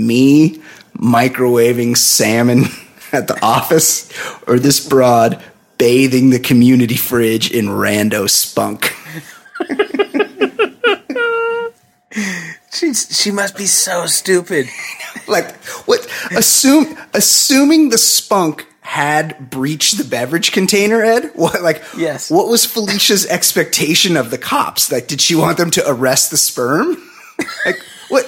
me 0.05 0.61
microwaving 0.97 1.97
salmon 1.97 2.63
at 3.11 3.27
the 3.27 3.39
office, 3.43 4.11
or 4.47 4.59
this 4.59 4.85
broad 4.87 5.43
bathing 5.77 6.29
the 6.29 6.39
community 6.39 6.97
fridge 6.97 7.51
in 7.51 7.67
rando 7.67 8.29
spunk? 8.29 8.95
She 12.71 12.93
she 12.93 13.31
must 13.31 13.57
be 13.57 13.65
so 13.65 14.05
stupid. 14.05 14.69
Like 15.27 15.55
what? 15.85 16.07
Assume 16.35 16.97
assuming 17.13 17.89
the 17.89 17.99
spunk 17.99 18.65
had 18.81 19.51
breached 19.51 19.99
the 19.99 20.03
beverage 20.03 20.51
container, 20.51 21.03
Ed. 21.03 21.31
What 21.35 21.61
like? 21.61 21.83
Yes. 21.95 22.31
What 22.31 22.47
was 22.47 22.65
Felicia's 22.65 23.27
expectation 23.27 24.17
of 24.17 24.31
the 24.31 24.39
cops? 24.39 24.91
Like, 24.91 25.07
did 25.07 25.21
she 25.21 25.35
want 25.35 25.57
them 25.57 25.69
to 25.71 25.83
arrest 25.87 26.31
the 26.31 26.37
sperm? 26.37 26.97
like 27.63 27.79
what? 28.07 28.25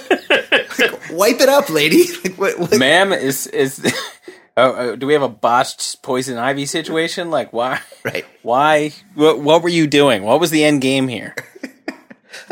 Wipe 1.11 1.39
it 1.41 1.49
up, 1.49 1.69
lady. 1.69 2.05
Like 2.23 2.37
what? 2.37 2.59
what 2.59 2.77
Ma'am, 2.77 3.11
is 3.13 3.47
is 3.47 3.81
oh, 4.57 4.71
uh, 4.71 4.95
do 4.95 5.07
we 5.07 5.13
have 5.13 5.21
a 5.21 5.29
botched 5.29 6.01
poison 6.03 6.37
ivy 6.37 6.65
situation? 6.65 7.31
Like 7.31 7.51
why? 7.51 7.81
Right. 8.03 8.25
Why? 8.41 8.91
What, 9.15 9.39
what 9.39 9.63
were 9.63 9.69
you 9.69 9.87
doing? 9.87 10.23
What 10.23 10.39
was 10.39 10.51
the 10.51 10.63
end 10.63 10.81
game 10.81 11.07
here? 11.07 11.35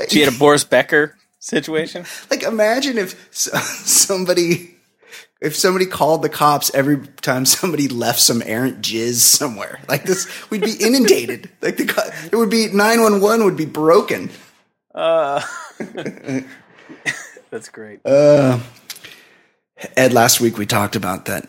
She 0.08 0.22
had 0.22 0.34
a 0.34 0.38
Boris 0.38 0.64
Becker 0.64 1.18
situation. 1.40 2.06
Like, 2.30 2.44
imagine 2.44 2.98
if 2.98 3.28
somebody 3.34 4.76
if 5.42 5.56
somebody 5.56 5.86
called 5.86 6.22
the 6.22 6.30
cops 6.30 6.74
every 6.74 7.06
time 7.22 7.46
somebody 7.46 7.88
left 7.88 8.20
some 8.20 8.42
errant 8.46 8.82
jizz 8.82 9.16
somewhere 9.16 9.80
like 9.88 10.04
this, 10.04 10.28
we'd 10.50 10.62
be 10.62 10.74
inundated. 10.74 11.50
Like 11.62 11.78
the 11.78 12.14
it 12.32 12.36
would 12.36 12.50
be 12.50 12.68
nine 12.74 13.02
one 13.02 13.22
one 13.22 13.44
would 13.46 13.58
be 13.58 13.66
broken. 13.66 14.30
Uh, 14.94 15.42
that's 17.50 17.70
great. 17.70 18.00
Uh, 18.06 18.60
Ed, 19.96 20.14
last 20.14 20.42
week 20.42 20.58
we 20.58 20.66
talked 20.66 20.96
about 20.96 21.26
that 21.26 21.48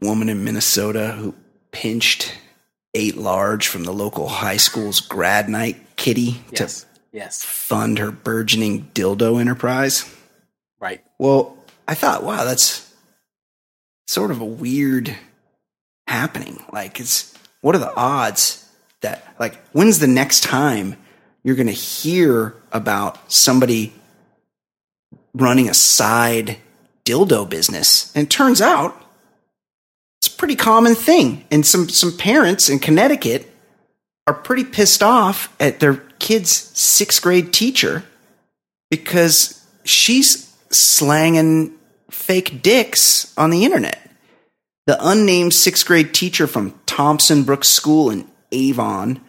woman 0.00 0.28
in 0.28 0.44
Minnesota 0.44 1.12
who 1.12 1.34
pinched 1.72 2.34
eight 2.94 3.16
large 3.16 3.68
from 3.68 3.84
the 3.84 3.92
local 3.92 4.28
high 4.28 4.56
school's 4.56 5.00
grad 5.00 5.48
night 5.48 5.76
kitty 5.96 6.42
yes. 6.52 6.80
to 6.82 6.86
Yes. 7.12 7.44
fund 7.44 7.98
her 7.98 8.10
burgeoning 8.12 8.90
dildo 8.94 9.40
enterprise. 9.40 10.04
Right. 10.80 11.02
Well, 11.18 11.56
I 11.88 11.94
thought, 11.94 12.22
wow, 12.22 12.44
that's 12.44 12.92
sort 14.06 14.30
of 14.30 14.40
a 14.40 14.44
weird 14.44 15.16
happening. 16.06 16.62
Like, 16.72 17.00
it's 17.00 17.34
what 17.62 17.74
are 17.74 17.78
the 17.80 17.94
odds 17.94 18.68
that, 19.00 19.34
like, 19.38 19.60
when's 19.72 19.98
the 19.98 20.06
next 20.06 20.42
time 20.44 20.96
you're 21.42 21.56
going 21.56 21.66
to 21.66 21.72
hear 21.72 22.54
about 22.72 23.30
somebody 23.30 23.92
running 25.34 25.68
a 25.68 25.74
side 25.74 26.58
dildo 27.04 27.48
business? 27.48 28.12
And 28.14 28.30
turns 28.30 28.60
out 28.60 29.00
it's 30.20 30.32
a 30.32 30.36
pretty 30.36 30.56
common 30.56 30.94
thing. 30.94 31.44
And 31.50 31.64
some, 31.64 31.88
some 31.88 32.16
parents 32.16 32.68
in 32.68 32.78
Connecticut 32.78 33.50
are 34.26 34.34
pretty 34.34 34.64
pissed 34.64 35.02
off 35.02 35.54
at 35.58 35.80
their 35.80 35.96
kid's 36.18 36.50
sixth 36.50 37.22
grade 37.22 37.52
teacher 37.52 38.04
because 38.90 39.64
she's 39.84 40.54
slanging 40.70 41.74
fake 42.10 42.62
dicks 42.62 43.36
on 43.36 43.50
the 43.50 43.64
internet. 43.64 43.98
The 44.86 44.98
unnamed 45.00 45.54
sixth 45.54 45.86
grade 45.86 46.12
teacher 46.12 46.46
from 46.46 46.78
Thompson 46.86 47.44
Brooks 47.44 47.68
School 47.68 48.10
in 48.10 48.28
Avon 48.52 49.20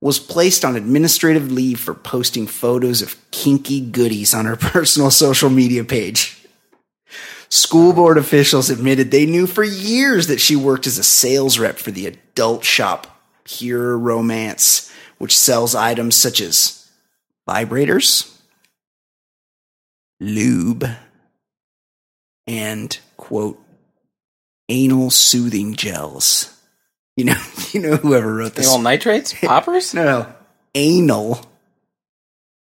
was 0.00 0.18
placed 0.18 0.64
on 0.64 0.76
administrative 0.76 1.50
leave 1.50 1.80
for 1.80 1.94
posting 1.94 2.46
photos 2.46 3.02
of 3.02 3.16
kinky 3.30 3.80
goodies 3.80 4.34
on 4.34 4.44
her 4.44 4.56
personal 4.56 5.10
social 5.10 5.50
media 5.50 5.84
page. 5.84 6.46
School 7.48 7.92
board 7.92 8.18
officials 8.18 8.70
admitted 8.70 9.10
they 9.10 9.24
knew 9.24 9.46
for 9.46 9.62
years 9.62 10.26
that 10.26 10.40
she 10.40 10.56
worked 10.56 10.86
as 10.86 10.98
a 10.98 11.04
sales 11.04 11.58
rep 11.58 11.78
for 11.78 11.90
the 11.90 12.06
adult 12.06 12.64
shop 12.64 13.06
Pure 13.44 13.98
Romance, 13.98 14.92
which 15.18 15.36
sells 15.36 15.74
items 15.74 16.16
such 16.16 16.40
as 16.40 16.90
vibrators, 17.48 18.36
lube, 20.18 20.84
and 22.46 22.98
quote 23.16 23.62
anal 24.68 25.10
soothing 25.10 25.74
gels. 25.74 26.55
You 27.16 27.24
know, 27.24 27.42
you 27.72 27.80
know 27.80 27.96
whoever 27.96 28.34
wrote 28.34 28.54
this. 28.54 28.66
Anal 28.68 28.82
nitrates? 28.82 29.32
Poppers? 29.42 29.94
No, 29.94 30.04
no, 30.04 30.34
anal 30.74 31.40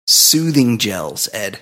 soothing 0.07 0.77
gels. 0.77 1.29
Ed. 1.33 1.59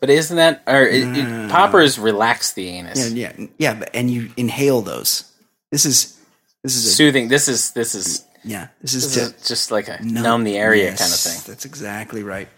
But 0.00 0.10
isn't 0.10 0.36
that 0.36 0.62
or 0.66 0.82
it, 0.82 1.50
poppers 1.50 1.98
relax 1.98 2.52
the 2.52 2.68
anus? 2.68 3.10
Yeah, 3.12 3.32
yeah, 3.38 3.46
yeah. 3.56 3.74
But 3.74 3.90
and 3.94 4.10
you 4.10 4.30
inhale 4.36 4.82
those. 4.82 5.32
This 5.72 5.86
is 5.86 6.18
this 6.62 6.76
is 6.76 6.86
a, 6.86 6.90
Soothing. 6.90 7.28
This 7.28 7.48
is 7.48 7.70
this 7.70 7.94
is 7.94 8.26
yeah. 8.44 8.68
This 8.82 8.92
is 8.92 9.14
this 9.14 9.32
is 9.32 9.48
just 9.48 9.70
like 9.70 9.88
a 9.88 10.02
numb- 10.04 10.22
numb, 10.22 10.44
the 10.44 10.58
area 10.58 10.84
Yes, 10.90 10.98
kind 10.98 11.10
of 11.12 11.18
thing. 11.18 11.50
That's 11.50 11.64
exactly 11.64 12.22
right. 12.22 12.48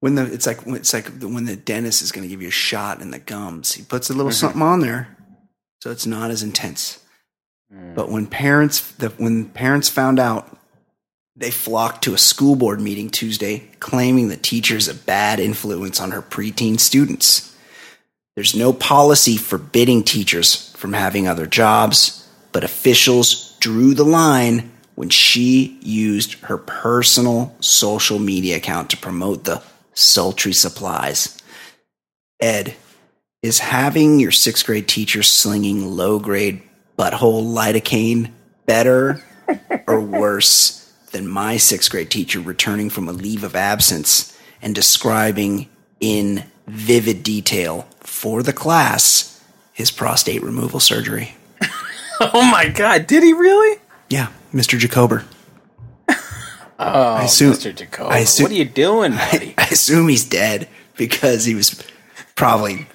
When 0.00 0.14
the 0.14 0.30
it's 0.30 0.46
like 0.46 0.58
it's 0.66 0.92
like 0.92 1.06
when 1.22 1.46
the 1.46 1.56
dentist 1.56 2.02
is 2.02 2.12
going 2.12 2.24
to 2.24 2.28
give 2.28 2.42
you 2.42 2.48
a 2.48 2.50
shot 2.50 3.00
in 3.00 3.10
the 3.12 3.18
gums, 3.18 3.72
he 3.72 3.82
puts 3.82 4.10
a 4.10 4.12
little 4.12 4.30
Mm-hmm. 4.30 4.36
something 4.36 4.62
on 4.62 4.80
there, 4.80 5.16
so 5.80 5.90
it's 5.90 6.04
not 6.04 6.30
as 6.30 6.42
intense. 6.42 7.02
Mm. 7.72 7.94
But 7.94 8.08
when 8.08 8.26
parents 8.26 8.92
the, 8.92 9.10
when 9.10 9.46
parents 9.46 9.88
found 9.88 10.18
out, 10.18 10.56
they 11.36 11.50
flocked 11.50 12.04
to 12.04 12.14
a 12.14 12.18
school 12.18 12.56
board 12.56 12.80
meeting 12.80 13.10
Tuesday, 13.10 13.68
claiming 13.80 14.28
the 14.28 14.36
teacher's 14.36 14.88
a 14.88 14.94
bad 14.94 15.40
influence 15.40 16.00
on 16.00 16.12
her 16.12 16.22
preteen 16.22 16.78
students. 16.78 17.56
There's 18.36 18.54
no 18.54 18.72
policy 18.72 19.36
forbidding 19.36 20.02
teachers 20.02 20.72
from 20.76 20.92
having 20.92 21.26
other 21.26 21.46
jobs, 21.46 22.28
but 22.52 22.64
officials 22.64 23.56
drew 23.60 23.94
the 23.94 24.04
line 24.04 24.72
when 24.94 25.08
she 25.08 25.78
used 25.82 26.34
her 26.40 26.58
personal 26.58 27.54
social 27.60 28.18
media 28.18 28.56
account 28.56 28.90
to 28.90 28.96
promote 28.96 29.44
the 29.44 29.62
sultry 29.94 30.52
supplies. 30.52 31.40
Ed, 32.40 32.74
is 33.44 33.58
having 33.58 34.20
your 34.20 34.30
sixth 34.30 34.64
grade 34.64 34.88
teacher 34.88 35.22
slinging 35.22 35.94
low 35.94 36.18
grade 36.18 36.62
butthole 36.98 37.42
lidocaine 37.54 38.30
better 38.66 39.22
or 39.86 40.00
worse 40.00 40.92
than 41.12 41.26
my 41.28 41.56
sixth 41.56 41.90
grade 41.90 42.10
teacher 42.10 42.40
returning 42.40 42.90
from 42.90 43.08
a 43.08 43.12
leave 43.12 43.44
of 43.44 43.54
absence 43.56 44.36
and 44.62 44.74
describing 44.74 45.68
in 46.00 46.44
vivid 46.66 47.22
detail 47.22 47.86
for 48.00 48.42
the 48.42 48.52
class 48.52 49.30
his 49.72 49.90
prostate 49.90 50.42
removal 50.42 50.80
surgery? 50.80 51.36
Oh 52.20 52.48
my 52.48 52.68
god! 52.68 53.08
Did 53.08 53.24
he 53.24 53.32
really? 53.32 53.80
Yeah, 54.08 54.28
Mr. 54.52 54.78
Jacober. 54.78 55.24
Oh, 56.78 57.16
assume- 57.16 57.52
Mr. 57.52 57.74
Jacob, 57.74 58.06
I 58.06 58.24
what 58.24 58.50
are 58.50 58.54
you 58.54 58.64
doing, 58.64 59.12
buddy? 59.12 59.54
I 59.58 59.64
assume 59.70 60.08
he's 60.08 60.24
dead 60.24 60.68
because 60.96 61.44
he 61.44 61.54
was 61.56 61.82
probably 62.36 62.86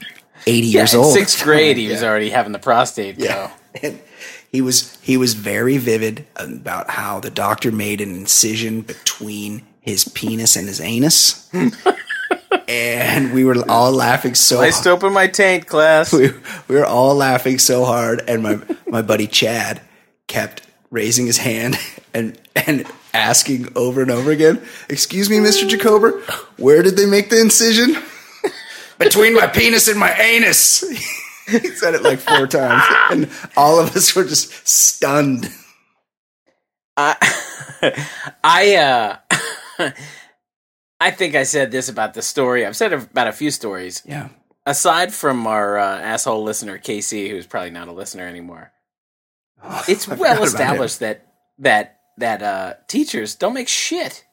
80 0.48 0.68
Yeah, 0.68 0.80
years 0.82 0.94
in 0.94 1.00
old. 1.02 1.14
sixth 1.14 1.44
grade, 1.44 1.78
he 1.78 1.88
was 1.90 2.02
already 2.04 2.30
having 2.30 2.52
the 2.54 2.60
prostate 2.60 3.20
Yeah. 3.20 3.52
And 3.82 4.00
he 4.52 4.62
was 4.62 4.98
he 5.02 5.18
was 5.18 5.34
very 5.36 5.78
vivid 5.78 6.26
about 6.36 6.90
how 6.92 7.20
the 7.20 7.30
doctor 7.30 7.72
made 7.72 8.02
an 8.02 8.16
incision 8.16 8.82
between 8.82 9.66
his 9.82 10.06
penis 10.08 10.56
and 10.56 10.68
his 10.68 10.82
anus. 10.82 11.48
Hmm. 11.52 11.70
and 12.68 13.34
we 13.34 13.44
were 13.46 13.64
all 13.70 13.92
laughing 13.92 14.36
so 14.36 14.58
Sliced 14.58 14.88
open 14.88 15.14
my 15.14 15.28
taint, 15.28 15.68
class. 15.68 16.12
we, 16.14 16.30
we 16.68 16.76
were 16.76 16.86
all 16.86 17.16
laughing 17.16 17.60
so 17.60 17.86
hard 17.86 18.22
and 18.28 18.44
my 18.44 18.60
my 18.88 19.02
buddy 19.02 19.28
Chad 19.28 19.82
kept 20.28 20.64
raising 20.92 21.26
his 21.26 21.38
hand 21.38 21.78
and 22.14 22.40
and 22.56 22.86
asking 23.14 23.72
over 23.76 24.02
and 24.02 24.12
over 24.12 24.32
again, 24.32 24.62
"Excuse 24.90 25.30
me, 25.30 25.38
Mr. 25.38 25.68
Jacober, 25.68 26.22
where 26.58 26.84
did 26.84 26.96
they 26.98 27.06
make 27.06 27.30
the 27.30 27.40
incision?" 27.40 27.96
Between 29.00 29.34
my 29.34 29.48
penis 29.48 29.88
and 29.88 29.98
my 30.00 30.12
anus. 30.12 30.84
he 31.62 31.70
said 31.76 31.96
it 31.96 32.04
like 32.04 32.20
four 32.20 32.48
times 32.48 32.84
and 33.12 33.30
all 33.58 33.80
of 33.80 33.96
us 33.96 34.16
were 34.16 34.24
just 34.24 34.68
stunned. 34.68 35.50
I, 36.98 37.16
I, 38.44 38.76
uh, 38.76 39.18
I 41.00 41.12
think 41.12 41.36
I 41.36 41.44
said 41.44 41.72
this 41.72 41.88
about 41.90 42.14
the 42.14 42.22
story. 42.22 42.66
I've 42.66 42.76
said 42.76 42.92
about 42.94 43.28
a 43.28 43.32
few 43.34 43.52
stories. 43.52 44.04
Yeah. 44.06 44.30
Aside 44.66 45.14
from 45.14 45.48
our 45.48 45.78
uh, 45.80 46.00
asshole 46.00 46.44
listener 46.44 46.78
Casey, 46.78 47.30
who's 47.30 47.48
probably 47.48 47.72
not 47.72 47.88
a 47.88 47.94
listener 47.94 48.28
anymore, 48.28 48.72
it's 49.88 50.08
I 50.08 50.16
well 50.16 50.44
established 50.44 51.00
that 51.00 51.26
that 51.60 52.00
that 52.18 52.44
uh, 52.44 52.74
teachers 52.88 53.36
don't 53.36 53.54
make 53.54 53.68
shit. 53.70 54.26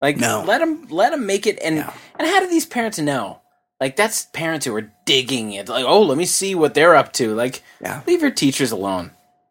Like, 0.00 0.16
No. 0.16 0.42
let 0.46 0.58
them 0.58 0.86
let 0.88 1.10
them 1.10 1.26
make 1.26 1.46
it. 1.46 1.58
And 1.62 1.76
No. 1.76 1.92
and 2.18 2.28
how 2.28 2.40
do 2.40 2.48
these 2.48 2.64
parents 2.64 2.98
know? 2.98 3.41
Like, 3.82 3.96
that's 3.96 4.26
parents 4.26 4.64
who 4.64 4.76
are 4.76 4.92
digging 5.06 5.54
it. 5.54 5.68
Like, 5.68 5.84
oh, 5.84 6.02
let 6.02 6.16
me 6.16 6.24
see 6.24 6.54
what 6.54 6.72
they're 6.72 6.94
up 6.94 7.12
to. 7.14 7.34
Like, 7.34 7.64
Yeah. 7.80 8.02
leave 8.06 8.22
your 8.22 8.30
teachers 8.30 8.70
alone. 8.70 9.10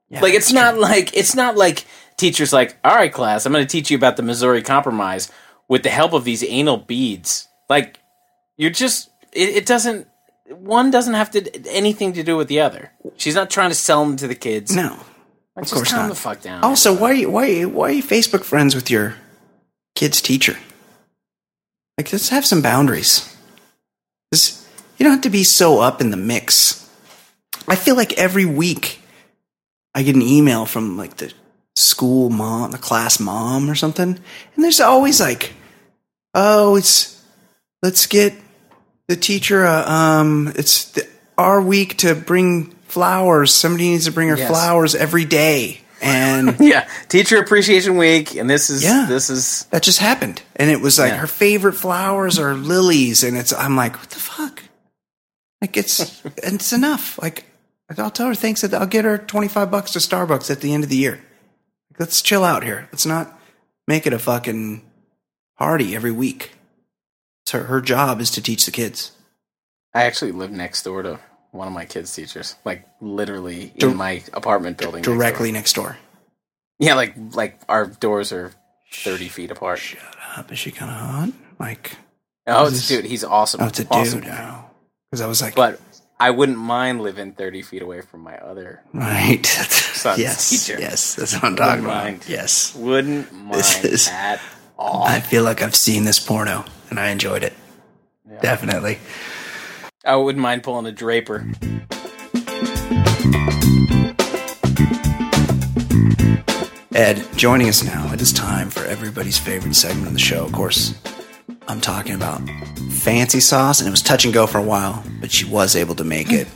Yeah, 0.10 0.22
like, 0.22 0.34
it's 0.34 0.54
not 0.54 0.76
true. 0.76 0.82
like 0.82 1.14
it's 1.18 1.36
not 1.36 1.58
like 1.58 1.84
teachers 2.16 2.54
like, 2.54 2.78
all 2.82 2.96
right, 2.96 3.12
class, 3.12 3.46
I'm 3.46 3.52
going 3.52 3.68
to 3.68 3.70
teach 3.70 3.92
you 3.92 3.98
about 3.98 4.16
the 4.16 4.24
Missouri 4.24 4.62
Compromise 4.62 5.30
with 5.68 5.84
the 5.84 5.90
help 5.90 6.14
of 6.14 6.24
these 6.24 6.46
anal 6.46 6.78
beads. 6.78 7.50
Like, 7.68 8.00
you're 8.56 8.70
just 8.72 9.10
it, 9.34 9.50
it 9.50 9.66
doesn't. 9.66 10.08
One 10.48 10.92
doesn't 10.92 11.14
have 11.14 11.32
to 11.32 11.70
anything 11.70 12.14
to 12.14 12.24
do 12.24 12.38
with 12.38 12.48
the 12.48 12.62
other. 12.62 12.94
She's 13.18 13.36
not 13.36 13.50
trying 13.50 13.72
to 13.72 13.76
sell 13.76 14.06
them 14.06 14.16
to 14.16 14.28
the 14.28 14.36
kids. 14.36 14.74
No. 14.74 14.92
Like, 15.58 15.64
of 15.64 15.64
just 15.64 15.74
course 15.74 15.92
calm 15.92 16.04
not. 16.04 16.10
the 16.10 16.16
fuck 16.16 16.40
down. 16.42 16.64
Also, 16.64 16.96
why 16.96 17.12
are 17.12 17.14
you 17.16 17.30
why 17.30 17.44
are 17.44 17.52
you, 17.52 17.68
why 17.70 17.90
are 17.90 17.92
you 17.92 18.04
Facebook 18.04 18.46
friends 18.46 18.76
with 18.76 18.90
your 18.90 19.16
kid's 19.96 20.22
teacher? 20.22 20.56
Like, 21.98 22.14
let's 22.14 22.30
have 22.30 22.46
some 22.46 22.62
boundaries. 22.62 23.28
This, 24.32 24.66
you 24.98 25.04
don't 25.04 25.14
have 25.14 25.22
to 25.24 25.30
be 25.30 25.44
so 25.44 25.80
up 25.80 26.00
in 26.02 26.10
the 26.10 26.18
mix. 26.18 26.90
I 27.68 27.76
feel 27.76 27.96
like 27.96 28.14
every 28.14 28.46
week 28.46 29.02
I 29.94 30.04
get 30.04 30.16
an 30.16 30.22
email 30.22 30.66
from 30.66 30.98
like 30.98 31.18
the 31.18 31.34
school 31.76 32.30
mom, 32.30 32.72
the 32.72 32.78
class 32.78 33.20
mom, 33.20 33.70
or 33.70 33.76
something, 33.76 34.08
and 34.56 34.64
there's 34.64 34.80
always 34.80 35.20
like, 35.20 35.54
"Oh, 36.34 36.76
it's 36.78 37.22
let's 37.84 38.08
get 38.08 38.34
the 39.08 39.16
teacher. 39.18 39.66
Uh, 39.66 39.90
um, 39.90 40.54
it's 40.56 40.92
the, 40.92 41.08
our 41.38 41.62
week 41.62 41.98
to 42.00 42.16
bring 42.16 42.72
flowers. 42.88 43.54
Somebody 43.54 43.90
needs 43.90 44.06
to 44.06 44.12
bring 44.12 44.30
her 44.30 44.38
Yes. 44.38 44.50
flowers 44.50 44.96
every 44.96 45.26
day." 45.26 45.81
And 46.02 46.58
yeah, 46.60 46.88
Teacher 47.10 47.38
Appreciation 47.38 47.98
Week, 47.98 48.36
and 48.36 48.50
this 48.50 48.70
is 48.70 48.84
Yeah. 48.84 49.06
this 49.08 49.30
is 49.30 49.66
that 49.66 49.84
just 49.84 50.00
happened. 50.00 50.42
And 50.56 50.70
it 50.72 50.82
was 50.82 50.98
like 51.00 51.12
Yeah. 51.12 51.18
her 51.18 51.28
favorite 51.28 51.74
flowers 51.74 52.40
are 52.40 52.54
lilies. 52.56 53.24
And 53.24 53.38
it's, 53.38 53.54
I'm 53.54 53.76
like, 53.76 53.96
what 53.98 54.10
the 54.10 54.20
fuck? 54.20 54.64
Like 55.62 55.78
it's 55.78 56.22
it's 56.38 56.74
enough. 56.74 57.22
Like 57.22 57.46
I'll 57.98 58.10
tell 58.12 58.28
her 58.28 58.36
thanks. 58.36 58.62
That 58.62 58.74
I'll 58.74 58.88
get 58.88 59.06
her 59.06 59.18
twenty 59.18 59.48
five 59.48 59.70
bucks 59.70 59.92
to 59.92 60.00
Starbucks 60.00 60.50
at 60.50 60.62
the 60.62 60.74
end 60.74 60.84
of 60.84 60.90
the 60.90 60.98
year. 60.98 61.22
Let's 62.00 62.22
chill 62.22 62.44
out 62.44 62.64
here. 62.64 62.88
Let's 62.92 63.06
not 63.06 63.38
make 63.88 64.08
it 64.08 64.14
a 64.14 64.20
fucking 64.20 64.82
party 65.58 65.96
every 65.96 66.12
week. 66.12 66.52
It's 67.44 67.52
her, 67.52 67.64
her 67.66 67.82
job 67.82 68.22
is 68.22 68.32
to 68.32 68.42
teach 68.42 68.66
the 68.66 68.72
kids. 68.72 69.12
I 69.94 70.04
actually 70.06 70.32
live 70.32 70.52
next 70.52 70.84
door 70.84 71.04
to 71.04 71.20
one 71.52 71.68
of 71.68 71.74
my 71.74 71.86
kids' 71.86 72.14
teachers, 72.16 72.56
like 72.66 72.86
literally 73.02 73.72
in 73.76 73.96
my 73.96 74.24
apartment 74.34 74.78
building. 74.78 75.02
Directly 75.04 75.52
next 75.52 75.74
door. 75.74 75.98
Yeah, 76.80 76.96
like 76.96 77.14
like 77.34 77.60
our 77.70 77.86
doors 77.88 78.32
are 78.32 78.52
thirty 78.92 79.28
feet 79.30 79.52
apart. 79.52 79.80
Shut 79.80 80.02
up. 80.38 80.52
Is 80.52 80.60
she 80.60 80.72
kind 80.72 80.92
of 80.92 80.98
hot? 80.98 81.30
Like, 81.60 81.98
Oh, 82.48 82.68
it's 82.68 82.88
dude. 82.88 83.06
He's 83.06 83.24
awesome. 83.24 83.62
oh, 83.62 83.68
it's 83.68 83.80
a 83.80 83.88
awesome 83.90 84.22
dude. 84.22 84.32
Because 85.10 85.22
I 85.22 85.28
was 85.28 85.42
like, 85.42 85.54
But 85.56 85.80
I 86.20 86.32
wouldn't 86.32 86.58
mind 86.58 87.02
living 87.02 87.34
thirty 87.34 87.62
feet 87.62 87.82
away 87.84 88.02
from 88.02 88.22
my 88.22 88.38
other. 88.38 88.82
right. 88.94 89.46
Son's 89.46 90.20
yes. 90.20 90.50
teacher. 90.50 90.80
Yes. 90.82 91.16
That's 91.16 91.34
what 91.36 91.44
I'm 91.44 91.56
talking 91.56 91.84
about. 91.86 92.04
mind. 92.06 92.26
Yes. 92.28 92.74
Wouldn't 92.76 93.32
mind 93.34 93.54
This 93.54 93.84
is- 93.86 94.08
at 94.10 94.40
all. 94.80 95.04
I 95.04 95.20
feel 95.20 95.44
like 95.44 95.62
I've 95.62 95.76
seen 95.76 96.06
this 96.06 96.18
porno 96.20 96.66
and 96.90 97.00
I 97.00 97.10
enjoyed 97.10 97.44
it. 97.44 97.54
Definitely. 98.42 98.98
I 100.04 100.16
wouldn't 100.16 100.42
mind 100.42 100.64
pulling 100.64 100.86
a 100.88 100.92
Draper. 100.92 101.46
Ed, 106.94 107.26
joining 107.38 107.70
us 107.70 107.84
now. 107.84 108.12
It 108.14 108.22
is 108.22 108.34
time 108.34 108.70
for 108.70 108.84
everybody's 108.86 109.38
favorite 109.40 109.76
segment 109.76 110.08
of 110.08 110.14
the 110.14 110.20
show. 110.20 110.44
Of 110.44 110.52
course, 110.52 110.94
I'm 111.68 111.80
talking 111.80 112.16
about 112.16 112.42
fancy 112.92 113.40
sauce, 113.40 113.80
and 113.80 113.88
it 113.88 113.92
was 113.92 114.02
touch 114.02 114.26
and 114.26 114.34
go 114.34 114.46
for 114.46 114.58
a 114.58 114.64
while, 114.64 115.04
but 115.22 115.32
she 115.32 115.46
was 115.46 115.76
able 115.76 115.96
to 115.96 116.04
make 116.04 116.32
it. 116.32 116.48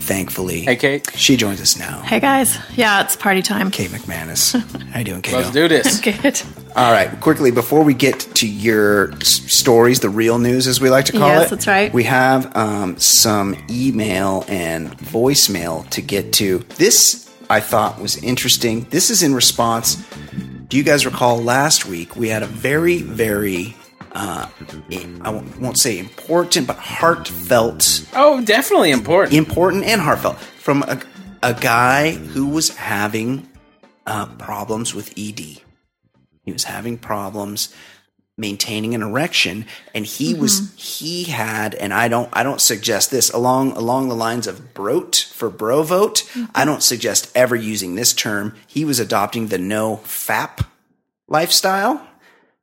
Thankfully, 0.00 0.62
Hey, 0.62 0.76
Kate. 0.76 1.08
she 1.14 1.36
joins 1.36 1.60
us 1.60 1.78
now. 1.78 2.00
Hey 2.00 2.18
guys, 2.20 2.58
yeah, 2.74 3.02
it's 3.02 3.14
party 3.16 3.42
time. 3.42 3.70
Kate 3.70 3.90
McManus, 3.90 4.58
how 4.90 4.98
you 4.98 5.04
doing, 5.04 5.22
Kate? 5.22 5.34
Let's 5.34 5.50
do 5.50 5.68
this. 5.68 6.00
Good. 6.22 6.42
All 6.76 6.92
right, 6.92 7.10
quickly 7.20 7.50
before 7.50 7.82
we 7.82 7.94
get 7.94 8.20
to 8.36 8.48
your 8.48 9.12
s- 9.14 9.28
stories, 9.28 10.00
the 10.00 10.08
real 10.08 10.38
news, 10.38 10.66
as 10.68 10.80
we 10.80 10.88
like 10.88 11.06
to 11.06 11.12
call 11.12 11.28
it. 11.30 11.40
Yes, 11.40 11.50
that's 11.50 11.66
right. 11.66 11.92
We 11.92 12.04
have 12.04 12.56
um, 12.56 12.96
some 12.98 13.56
email 13.68 14.44
and 14.48 14.90
voicemail 14.98 15.88
to 15.90 16.00
get 16.00 16.32
to. 16.34 16.58
This 16.76 17.28
I 17.50 17.58
thought 17.60 18.00
was 18.00 18.22
interesting. 18.22 18.84
This 18.90 19.10
is 19.10 19.22
in 19.24 19.34
response. 19.34 19.96
Do 20.68 20.76
you 20.76 20.84
guys 20.84 21.04
recall 21.04 21.42
last 21.42 21.86
week 21.86 22.14
we 22.14 22.28
had 22.28 22.44
a 22.44 22.46
very, 22.46 23.02
very 23.02 23.74
uh, 24.12 24.48
I 25.22 25.30
won't 25.30 25.60
won't 25.60 25.78
say 25.78 25.98
important, 25.98 26.66
but 26.68 26.76
heartfelt 26.76 28.06
Oh, 28.14 28.40
definitely 28.44 28.92
important. 28.92 29.36
important 29.36 29.84
and 29.84 30.00
heartfelt 30.00 30.38
from 30.38 30.82
a, 30.84 31.00
a 31.42 31.54
guy 31.54 32.12
who 32.12 32.46
was 32.48 32.68
having 32.76 33.48
uh, 34.06 34.26
problems 34.26 34.94
with 34.94 35.12
ED. 35.18 35.60
He 36.42 36.52
was 36.52 36.64
having 36.64 36.98
problems 36.98 37.74
maintaining 38.40 38.94
an 38.94 39.02
erection, 39.02 39.66
and 39.94 40.06
he 40.06 40.32
mm-hmm. 40.32 40.40
was 40.40 40.72
he 40.74 41.24
had, 41.24 41.74
and 41.74 41.92
I 41.92 42.08
don't 42.08 42.28
I 42.32 42.42
don't 42.42 42.60
suggest 42.60 43.10
this 43.10 43.30
along 43.30 43.72
along 43.72 44.08
the 44.08 44.16
lines 44.16 44.46
of 44.46 44.74
brote 44.74 45.28
for 45.32 45.50
bro 45.50 45.82
vote. 45.82 46.24
Mm-hmm. 46.32 46.44
I 46.54 46.64
don't 46.64 46.82
suggest 46.82 47.30
ever 47.34 47.54
using 47.54 47.94
this 47.94 48.12
term. 48.12 48.56
He 48.66 48.84
was 48.84 48.98
adopting 48.98 49.48
the 49.48 49.58
no 49.58 49.98
fap 49.98 50.66
lifestyle. 51.28 52.06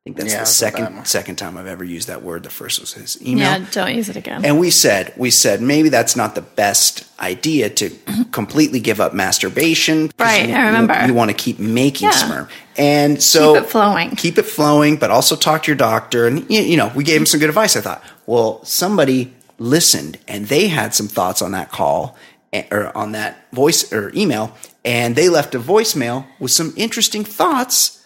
I 0.08 0.10
think 0.10 0.16
that's 0.16 0.32
Yeah, 0.32 0.38
the 0.38 0.42
it's 0.42 0.62
a 0.62 0.64
bad 0.64 0.72
second 0.74 1.06
second 1.06 1.36
time 1.36 1.56
I've 1.58 1.66
ever 1.66 1.84
used 1.84 2.08
that 2.08 2.22
word. 2.22 2.42
The 2.42 2.50
first 2.50 2.80
was 2.80 2.94
his 2.94 3.20
email. 3.20 3.60
Yeah, 3.60 3.66
don't 3.72 3.94
use 3.94 4.08
it 4.08 4.16
again. 4.16 4.42
And 4.42 4.58
we 4.58 4.70
said, 4.70 5.12
we 5.18 5.30
said 5.30 5.60
maybe 5.60 5.90
that's 5.90 6.16
not 6.16 6.34
the 6.34 6.40
best 6.40 7.04
idea 7.20 7.68
to 7.68 7.90
completely 8.32 8.80
give 8.80 9.00
up 9.00 9.12
masturbation. 9.12 10.10
Right, 10.18 10.48
you, 10.48 10.54
I 10.54 10.66
remember. 10.66 11.06
You, 11.06 11.12
want 11.12 11.30
to 11.30 11.36
keep 11.36 11.58
making 11.58 12.08
Yeah. 12.08 12.14
sperm, 12.16 12.48
and 12.78 13.22
so 13.22 13.54
Keep 13.54 13.64
it 13.64 13.68
flowing. 13.68 14.10
Keep 14.16 14.38
it 14.38 14.46
flowing, 14.46 14.96
but 14.96 15.10
also 15.10 15.36
talk 15.36 15.64
to 15.64 15.66
your 15.70 15.76
doctor. 15.76 16.26
And 16.26 16.48
you, 16.50 16.62
you 16.62 16.76
know, 16.78 16.90
we 16.94 17.04
gave 17.04 17.20
him 17.20 17.26
some 17.26 17.38
good 17.40 17.50
advice. 17.50 17.76
I 17.76 17.82
thought, 17.82 18.02
well, 18.24 18.64
somebody 18.64 19.34
listened 19.58 20.18
and 20.26 20.46
they 20.46 20.68
had 20.68 20.94
some 20.94 21.08
thoughts 21.08 21.42
on 21.42 21.50
that 21.52 21.70
call 21.70 22.16
eh, 22.54 22.64
or 22.70 22.96
on 22.96 23.12
that 23.12 23.52
voice 23.52 23.92
or 23.92 24.10
email, 24.14 24.56
and 24.86 25.16
they 25.16 25.28
left 25.28 25.54
a 25.54 25.60
voicemail 25.60 26.24
with 26.40 26.50
some 26.52 26.72
interesting 26.78 27.24
thoughts 27.24 27.97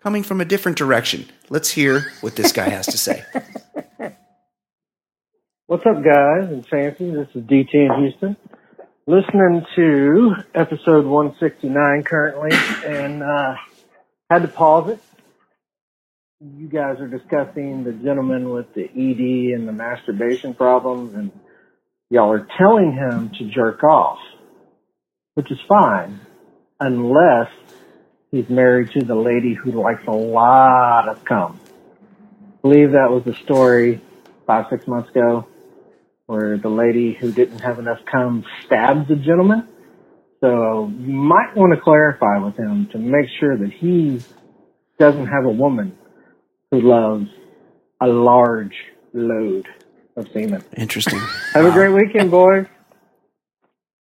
coming 0.00 0.22
from 0.22 0.40
a 0.40 0.44
different 0.44 0.78
direction. 0.78 1.26
Let's 1.48 1.70
hear 1.70 2.12
what 2.20 2.36
this 2.36 2.52
guy 2.52 2.68
has 2.68 2.86
to 2.86 2.98
say. 2.98 3.24
What's 5.66 5.84
up, 5.84 6.02
guys 6.02 6.50
and 6.50 6.66
Fancy? 6.66 7.10
This 7.10 7.28
is 7.34 7.42
DT 7.42 7.74
in 7.74 7.94
Houston. 7.98 8.36
Listening 9.06 9.66
to 9.76 10.34
episode 10.54 11.06
169 11.06 12.04
currently, 12.04 12.50
and 12.86 13.22
uh, 13.22 13.54
had 14.30 14.42
to 14.42 14.48
pause 14.48 14.90
it. 14.90 15.00
You 16.40 16.68
guys 16.68 17.00
are 17.00 17.08
discussing 17.08 17.84
the 17.84 17.92
gentleman 17.92 18.50
with 18.50 18.72
the 18.74 18.84
ED 18.84 19.58
and 19.58 19.66
the 19.66 19.72
masturbation 19.72 20.54
problems, 20.54 21.14
and 21.14 21.32
y'all 22.10 22.30
are 22.30 22.46
telling 22.56 22.92
him 22.92 23.30
to 23.38 23.50
jerk 23.50 23.82
off, 23.82 24.18
which 25.34 25.50
is 25.50 25.58
fine, 25.68 26.20
unless 26.78 27.48
he's 28.30 28.48
married 28.48 28.90
to 28.92 29.04
the 29.04 29.14
lady 29.14 29.54
who 29.54 29.72
likes 29.72 30.06
a 30.06 30.12
lot 30.12 31.08
of 31.08 31.24
cum. 31.24 31.60
I 32.42 32.60
believe 32.62 32.92
that 32.92 33.10
was 33.10 33.24
the 33.24 33.34
story 33.34 34.00
five, 34.46 34.66
six 34.70 34.86
months 34.86 35.10
ago 35.10 35.46
where 36.26 36.58
the 36.58 36.68
lady 36.68 37.14
who 37.14 37.32
didn't 37.32 37.60
have 37.60 37.78
enough 37.78 38.00
cum 38.10 38.44
stabbed 38.66 39.08
the 39.08 39.16
gentleman. 39.16 39.66
So 40.40 40.92
you 41.00 41.12
might 41.12 41.56
want 41.56 41.72
to 41.74 41.80
clarify 41.80 42.38
with 42.38 42.56
him 42.56 42.88
to 42.92 42.98
make 42.98 43.26
sure 43.40 43.56
that 43.56 43.72
he 43.72 44.20
doesn't 44.98 45.26
have 45.26 45.44
a 45.46 45.50
woman 45.50 45.96
who 46.70 46.80
loves 46.80 47.28
a 48.00 48.06
large 48.06 48.74
load 49.12 49.66
of 50.16 50.28
semen. 50.32 50.62
Interesting. 50.76 51.18
Have 51.54 51.64
a 51.64 51.72
great 51.72 51.92
weekend, 51.92 52.30
boys. 52.30 52.66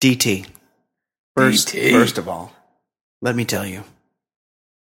DT. 0.00 0.46
First, 1.36 1.68
DT. 1.68 1.90
first 1.92 2.18
of 2.18 2.28
all, 2.28 2.52
let 3.20 3.34
me 3.34 3.44
tell 3.44 3.66
you, 3.66 3.82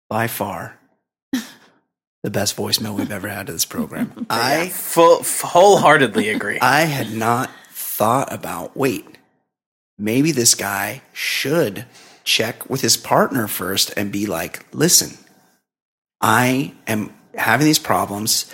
by 0.09 0.27
far, 0.27 0.79
the 2.23 2.31
best 2.31 2.57
voicemail 2.57 2.97
we've 2.97 3.13
ever 3.13 3.29
had 3.29 3.47
to 3.47 3.53
this 3.53 3.65
program. 3.65 4.27
I 4.31 4.69
Full, 4.69 5.23
wholeheartedly 5.23 6.29
agree. 6.29 6.59
I 6.61 6.83
had 6.83 7.13
not 7.13 7.51
thought 7.71 8.33
about. 8.33 8.77
Wait, 8.77 9.07
maybe 9.99 10.33
this 10.33 10.55
guy 10.55 11.03
should 11.13 11.85
check 12.25 12.69
with 12.69 12.81
his 12.81 12.97
partner 12.97 13.49
first 13.49 13.93
and 13.97 14.13
be 14.13 14.27
like, 14.27 14.67
"Listen, 14.73 15.19
I 16.21 16.73
am 16.87 17.13
having 17.35 17.67
these 17.67 17.79
problems. 17.79 18.53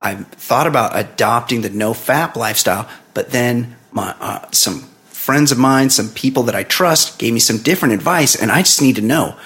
I've 0.00 0.26
thought 0.28 0.66
about 0.66 0.98
adopting 0.98 1.62
the 1.62 1.70
no 1.70 1.92
fap 1.92 2.36
lifestyle, 2.36 2.88
but 3.14 3.30
then 3.30 3.76
my 3.92 4.14
uh, 4.20 4.50
some 4.50 4.80
friends 5.06 5.50
of 5.52 5.58
mine, 5.58 5.88
some 5.88 6.10
people 6.10 6.42
that 6.44 6.54
I 6.54 6.64
trust, 6.64 7.18
gave 7.18 7.32
me 7.32 7.40
some 7.40 7.58
different 7.58 7.94
advice, 7.94 8.36
and 8.36 8.50
I 8.50 8.58
just 8.58 8.82
need 8.82 8.96
to 8.96 9.02
know: 9.02 9.36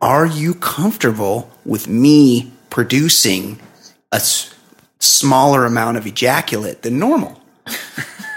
Are 0.00 0.26
you 0.26 0.54
comfortable 0.54 1.50
with 1.64 1.88
me 1.88 2.52
producing 2.70 3.58
a 4.12 4.16
s- 4.16 4.52
smaller 4.98 5.64
amount 5.64 5.96
of 5.96 6.06
ejaculate 6.06 6.82
than 6.82 6.98
normal? 6.98 7.40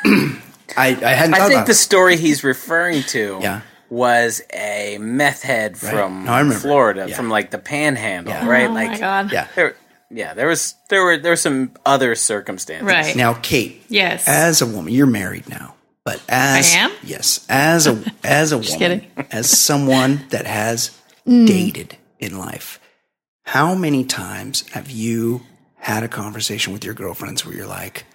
I, 0.05 0.30
I 0.78 0.93
hadn't 0.93 1.32
thought 1.32 1.41
I 1.41 1.47
think 1.47 1.53
about 1.53 1.66
the 1.66 1.72
it. 1.72 1.76
story 1.76 2.18
he's 2.18 2.43
referring 2.43 3.03
to 3.03 3.39
Yeah. 3.41 3.62
was 3.89 4.41
a 4.53 4.97
meth 4.99 5.41
head 5.41 5.78
from 5.78 6.26
No, 6.26 6.51
Florida, 6.51 7.08
Yeah. 7.10 7.16
from 7.16 7.30
like 7.30 7.51
the 7.51 7.58
Panhandle, 7.58 8.34
Yeah. 8.34 8.47
right? 8.47 8.70
oh 8.70 8.74
like, 8.74 8.91
my 8.91 8.97
god. 8.99 9.32
Yeah. 9.32 9.47
There, 9.55 9.76
yeah, 10.10 10.34
there 10.34 10.47
was 10.47 10.75
there 10.89 11.04
were 11.04 11.17
there 11.17 11.32
were 11.34 11.36
some 11.36 11.71
other 11.86 12.16
circumstances. 12.16 12.88
Right. 12.88 13.16
Now, 13.16 13.34
Kate, 13.34 13.84
Yes. 13.89 14.25
as 14.28 14.62
a 14.62 14.66
woman, 14.66 14.93
you're 14.93 15.05
married 15.08 15.50
now, 15.50 15.75
but 16.05 16.21
as 16.29 16.74
I 16.74 16.78
am? 16.78 16.92
yes, 17.04 17.46
as 17.50 17.88
a 17.88 18.01
as 18.24 18.51
a 18.54 18.58
woman, 18.59 18.78
kidding. 18.78 19.12
as 19.32 19.50
someone 19.50 20.25
that 20.29 20.46
has 20.46 20.92
dated 21.28 21.97
in 22.20 22.37
life, 22.37 22.79
how 23.43 23.75
many 23.75 24.04
times 24.04 24.67
have 24.70 24.89
you 24.89 25.41
had 25.75 26.04
a 26.04 26.08
conversation 26.08 26.74
with 26.74 26.83
your 26.83 26.93
girlfriends 26.93 27.45
where 27.45 27.55
you're 27.55 27.67
like, 27.67 28.05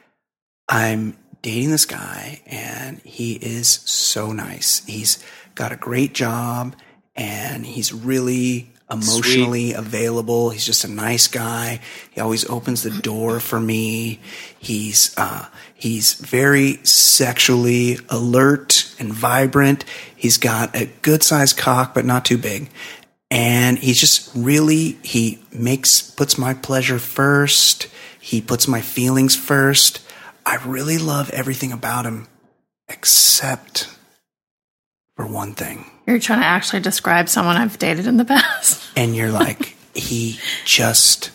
"I'm 0.68 1.16
dating 1.42 1.70
this 1.70 1.86
guy, 1.86 2.40
and 2.46 3.00
he 3.04 3.34
is 3.34 3.68
so 3.68 4.32
nice. 4.32 4.82
He's 4.86 5.18
got 5.54 5.72
a 5.72 5.76
great 5.76 6.14
job, 6.14 6.76
and 7.14 7.64
he's 7.66 7.92
really." 7.92 8.68
Emotionally 8.90 9.72
available. 9.72 10.50
He's 10.50 10.66
just 10.66 10.84
a 10.84 10.88
nice 10.88 11.26
guy. 11.26 11.80
He 12.10 12.20
always 12.20 12.46
opens 12.50 12.82
the 12.82 12.90
door 12.90 13.40
for 13.40 13.58
me. 13.58 14.20
He's 14.58 15.14
uh, 15.16 15.46
he's 15.72 16.12
very 16.12 16.78
sexually 16.84 17.98
alert 18.10 18.94
and 18.98 19.10
vibrant. 19.10 19.86
He's 20.14 20.36
got 20.36 20.76
a 20.76 20.90
good 21.00 21.22
sized 21.22 21.56
cock, 21.56 21.94
but 21.94 22.04
not 22.04 22.26
too 22.26 22.36
big. 22.36 22.68
And 23.32 23.78
he's 23.78 23.98
just 23.98 24.30
really 24.34 24.98
he 25.02 25.38
makes 25.52 26.02
puts 26.02 26.36
my 26.36 26.52
pleasure 26.52 26.98
first. 26.98 27.88
He 28.20 28.40
puts 28.42 28.68
my 28.68 28.82
feelings 28.82 29.34
first. 29.34 30.00
I 30.44 30.56
really 30.66 30.98
love 30.98 31.30
everything 31.30 31.72
about 31.72 32.04
him. 32.04 32.26
except 32.88 33.88
for 35.16 35.26
one 35.26 35.54
thing. 35.54 35.90
You're 36.06 36.18
trying 36.18 36.40
to 36.40 36.46
actually 36.46 36.80
describe 36.80 37.28
someone 37.30 37.56
I've 37.56 37.78
dated 37.78 38.06
in 38.06 38.18
the 38.18 38.24
past. 38.26 38.80
And 38.96 39.16
you're 39.16 39.30
like, 39.32 39.76
he 39.94 40.38
just 40.66 41.30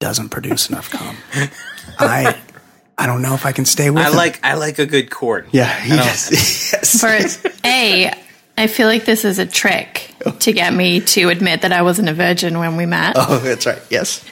doesn't 0.00 0.28
produce 0.28 0.68
enough 0.68 0.90
cum. 0.90 1.16
I 1.98 2.36
I 2.98 3.06
don't 3.06 3.22
know 3.22 3.32
if 3.34 3.46
I 3.46 3.52
can 3.52 3.64
stay 3.64 3.88
with 3.90 4.04
I 4.04 4.10
him. 4.10 4.16
like 4.16 4.40
I 4.44 4.54
like 4.54 4.78
a 4.78 4.86
good 4.86 5.10
court. 5.10 5.48
Yeah, 5.52 5.72
he 5.80 5.90
just, 5.96 6.30
yes. 6.72 7.00
For 7.00 7.56
A, 7.64 8.12
I 8.58 8.66
feel 8.66 8.88
like 8.88 9.04
this 9.04 9.24
is 9.24 9.38
a 9.38 9.46
trick 9.46 10.14
to 10.40 10.52
get 10.52 10.74
me 10.74 11.00
to 11.00 11.28
admit 11.28 11.62
that 11.62 11.70
I 11.70 11.82
wasn't 11.82 12.08
a 12.08 12.14
virgin 12.14 12.58
when 12.58 12.76
we 12.76 12.86
met. 12.86 13.14
Oh, 13.16 13.38
that's 13.38 13.66
right. 13.66 13.80
Yes. 13.88 14.24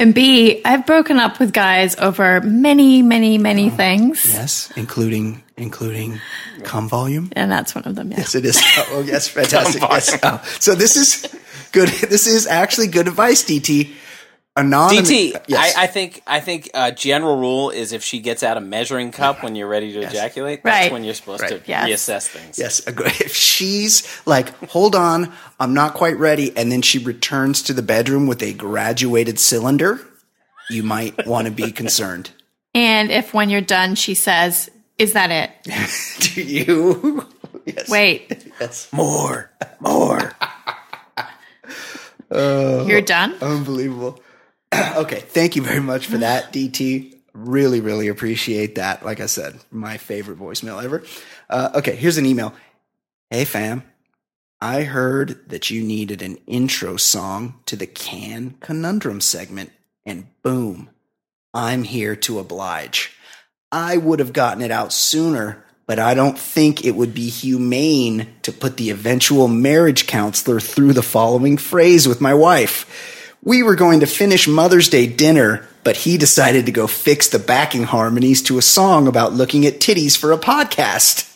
And 0.00 0.12
B, 0.12 0.60
I've 0.64 0.84
broken 0.84 1.18
up 1.18 1.38
with 1.38 1.52
guys 1.52 1.96
over 1.96 2.40
many, 2.40 3.02
many, 3.02 3.38
many 3.38 3.68
oh, 3.68 3.70
things. 3.70 4.32
Yes, 4.32 4.72
including 4.74 5.44
including 5.56 6.20
cum 6.64 6.88
volume. 6.88 7.30
And 7.36 7.52
that's 7.52 7.72
one 7.72 7.84
of 7.84 7.94
them. 7.94 8.10
Yeah. 8.10 8.18
Yes, 8.18 8.34
it 8.34 8.44
is. 8.44 8.60
Oh, 8.90 9.04
yes, 9.06 9.28
fantastic. 9.38 9.80
Yes. 9.80 10.18
Oh, 10.24 10.42
so 10.58 10.74
this 10.74 10.96
is 10.96 11.32
good. 11.70 11.88
This 12.10 12.26
is 12.26 12.48
actually 12.48 12.88
good 12.88 13.06
advice, 13.06 13.44
DT. 13.44 13.92
Anonymous. 14.54 15.08
DT, 15.10 15.42
Yes. 15.48 15.76
I, 15.76 15.84
I 15.84 15.86
think 15.86 16.22
I 16.26 16.40
think 16.40 16.68
uh, 16.74 16.90
general 16.90 17.38
rule 17.38 17.70
is 17.70 17.92
if 17.92 18.02
she 18.04 18.20
gets 18.20 18.42
out 18.42 18.58
a 18.58 18.60
measuring 18.60 19.10
cup 19.10 19.42
when 19.42 19.54
you're 19.56 19.68
ready 19.68 19.92
to 19.94 20.00
ejaculate, 20.00 20.62
that's 20.62 20.84
Right. 20.84 20.92
when 20.92 21.04
you're 21.04 21.14
supposed 21.14 21.40
Right. 21.42 21.64
to 21.64 21.70
Yes. 21.70 21.88
reassess 21.88 22.26
things. 22.28 22.58
Yes, 22.58 22.86
a 22.86 22.90
if 23.24 23.34
she's 23.34 24.06
like, 24.26 24.54
hold 24.68 24.94
on, 24.94 25.32
I'm 25.58 25.72
not 25.72 25.94
quite 25.94 26.18
ready, 26.18 26.54
and 26.54 26.70
then 26.70 26.82
she 26.82 26.98
returns 26.98 27.62
to 27.62 27.72
the 27.72 27.80
bedroom 27.82 28.26
with 28.26 28.42
a 28.42 28.52
graduated 28.52 29.38
cylinder, 29.40 30.06
you 30.68 30.82
might 30.82 31.26
want 31.26 31.46
to 31.46 31.50
be 31.50 31.72
concerned. 31.82 32.30
And 32.74 33.10
if 33.10 33.32
when 33.32 33.48
you're 33.48 33.60
done, 33.62 33.94
she 33.94 34.14
says, 34.14 34.68
Is 34.98 35.14
that 35.14 35.30
it? 35.30 35.50
Do 36.34 36.42
you? 36.42 37.26
Yes. 37.64 37.88
Wait, 37.88 38.52
Yes. 38.60 38.88
More, 38.92 39.48
more. 39.78 40.32
you're 42.32 43.00
done? 43.00 43.34
Unbelievable. 43.40 44.18
okay, 44.96 45.20
thank 45.20 45.56
you 45.56 45.62
very 45.62 45.80
much 45.80 46.06
for 46.06 46.18
that, 46.18 46.52
DT. 46.52 47.14
Really, 47.34 47.80
really 47.80 48.08
appreciate 48.08 48.76
that. 48.76 49.04
Like 49.04 49.20
I 49.20 49.26
said, 49.26 49.58
my 49.70 49.96
favorite 49.96 50.38
voicemail 50.38 50.82
ever. 50.82 51.02
Uh, 51.48 51.70
okay, 51.76 51.96
here's 51.96 52.18
an 52.18 52.26
email. 52.26 52.54
Hey, 53.30 53.44
fam. 53.44 53.82
I 54.60 54.82
heard 54.82 55.48
that 55.48 55.70
you 55.70 55.82
needed 55.82 56.22
an 56.22 56.36
intro 56.46 56.96
song 56.96 57.60
to 57.66 57.74
the 57.74 57.86
Can 57.86 58.54
Conundrum 58.60 59.20
segment, 59.20 59.72
and 60.06 60.28
boom, 60.42 60.90
I'm 61.52 61.82
here 61.82 62.14
to 62.16 62.38
oblige. 62.38 63.16
I 63.72 63.96
would 63.96 64.20
have 64.20 64.32
gotten 64.32 64.62
it 64.62 64.70
out 64.70 64.92
sooner, 64.92 65.64
but 65.86 65.98
I 65.98 66.14
don't 66.14 66.38
think 66.38 66.84
it 66.84 66.94
would 66.94 67.12
be 67.12 67.28
humane 67.28 68.28
to 68.42 68.52
put 68.52 68.76
the 68.76 68.90
eventual 68.90 69.48
marriage 69.48 70.06
counselor 70.06 70.60
through 70.60 70.92
the 70.92 71.02
following 71.02 71.56
phrase 71.56 72.06
with 72.06 72.20
my 72.20 72.34
wife. 72.34 73.21
We 73.44 73.64
were 73.64 73.74
going 73.74 74.00
to 74.00 74.06
finish 74.06 74.46
Mother's 74.46 74.88
Day 74.88 75.08
dinner, 75.08 75.66
but 75.82 75.96
he 75.96 76.16
decided 76.16 76.66
to 76.66 76.72
go 76.72 76.86
fix 76.86 77.28
the 77.28 77.40
backing 77.40 77.82
harmonies 77.82 78.40
to 78.42 78.56
a 78.56 78.62
song 78.62 79.08
about 79.08 79.32
looking 79.32 79.66
at 79.66 79.80
titties 79.80 80.16
for 80.16 80.30
a 80.30 80.38
podcast. 80.38 81.28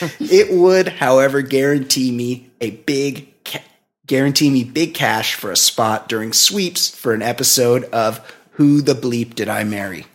it 0.18 0.50
would, 0.50 0.88
however, 0.88 1.42
guarantee 1.42 2.10
me 2.10 2.48
a 2.62 2.70
big 2.70 3.34
ca- 3.44 3.62
guarantee 4.06 4.48
me 4.48 4.64
big 4.64 4.94
cash 4.94 5.34
for 5.34 5.50
a 5.50 5.56
spot 5.56 6.08
during 6.08 6.32
sweeps 6.32 6.88
for 6.88 7.12
an 7.12 7.20
episode 7.20 7.84
of 7.84 8.18
Who 8.52 8.80
the 8.80 8.94
Bleep 8.94 9.34
Did 9.34 9.50
I 9.50 9.62
Marry? 9.64 10.06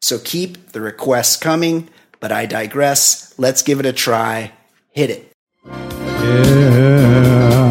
So 0.00 0.18
keep 0.18 0.72
the 0.72 0.80
requests 0.80 1.36
coming, 1.36 1.90
but 2.20 2.32
I 2.32 2.46
digress. 2.46 3.38
Let's 3.38 3.60
give 3.60 3.80
it 3.80 3.86
a 3.86 3.92
try. 3.92 4.52
Hit 4.92 5.10
it. 5.10 5.32
Yeah, 5.66 7.69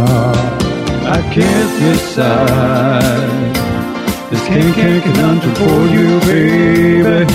I 1.10 1.22
can't 1.34 1.80
decide. 1.80 3.56
This 4.30 4.46
can 4.46 4.74
can 4.74 5.02
conundrum 5.02 5.56
for 5.56 5.88
you, 5.88 6.20
baby. 6.22 7.26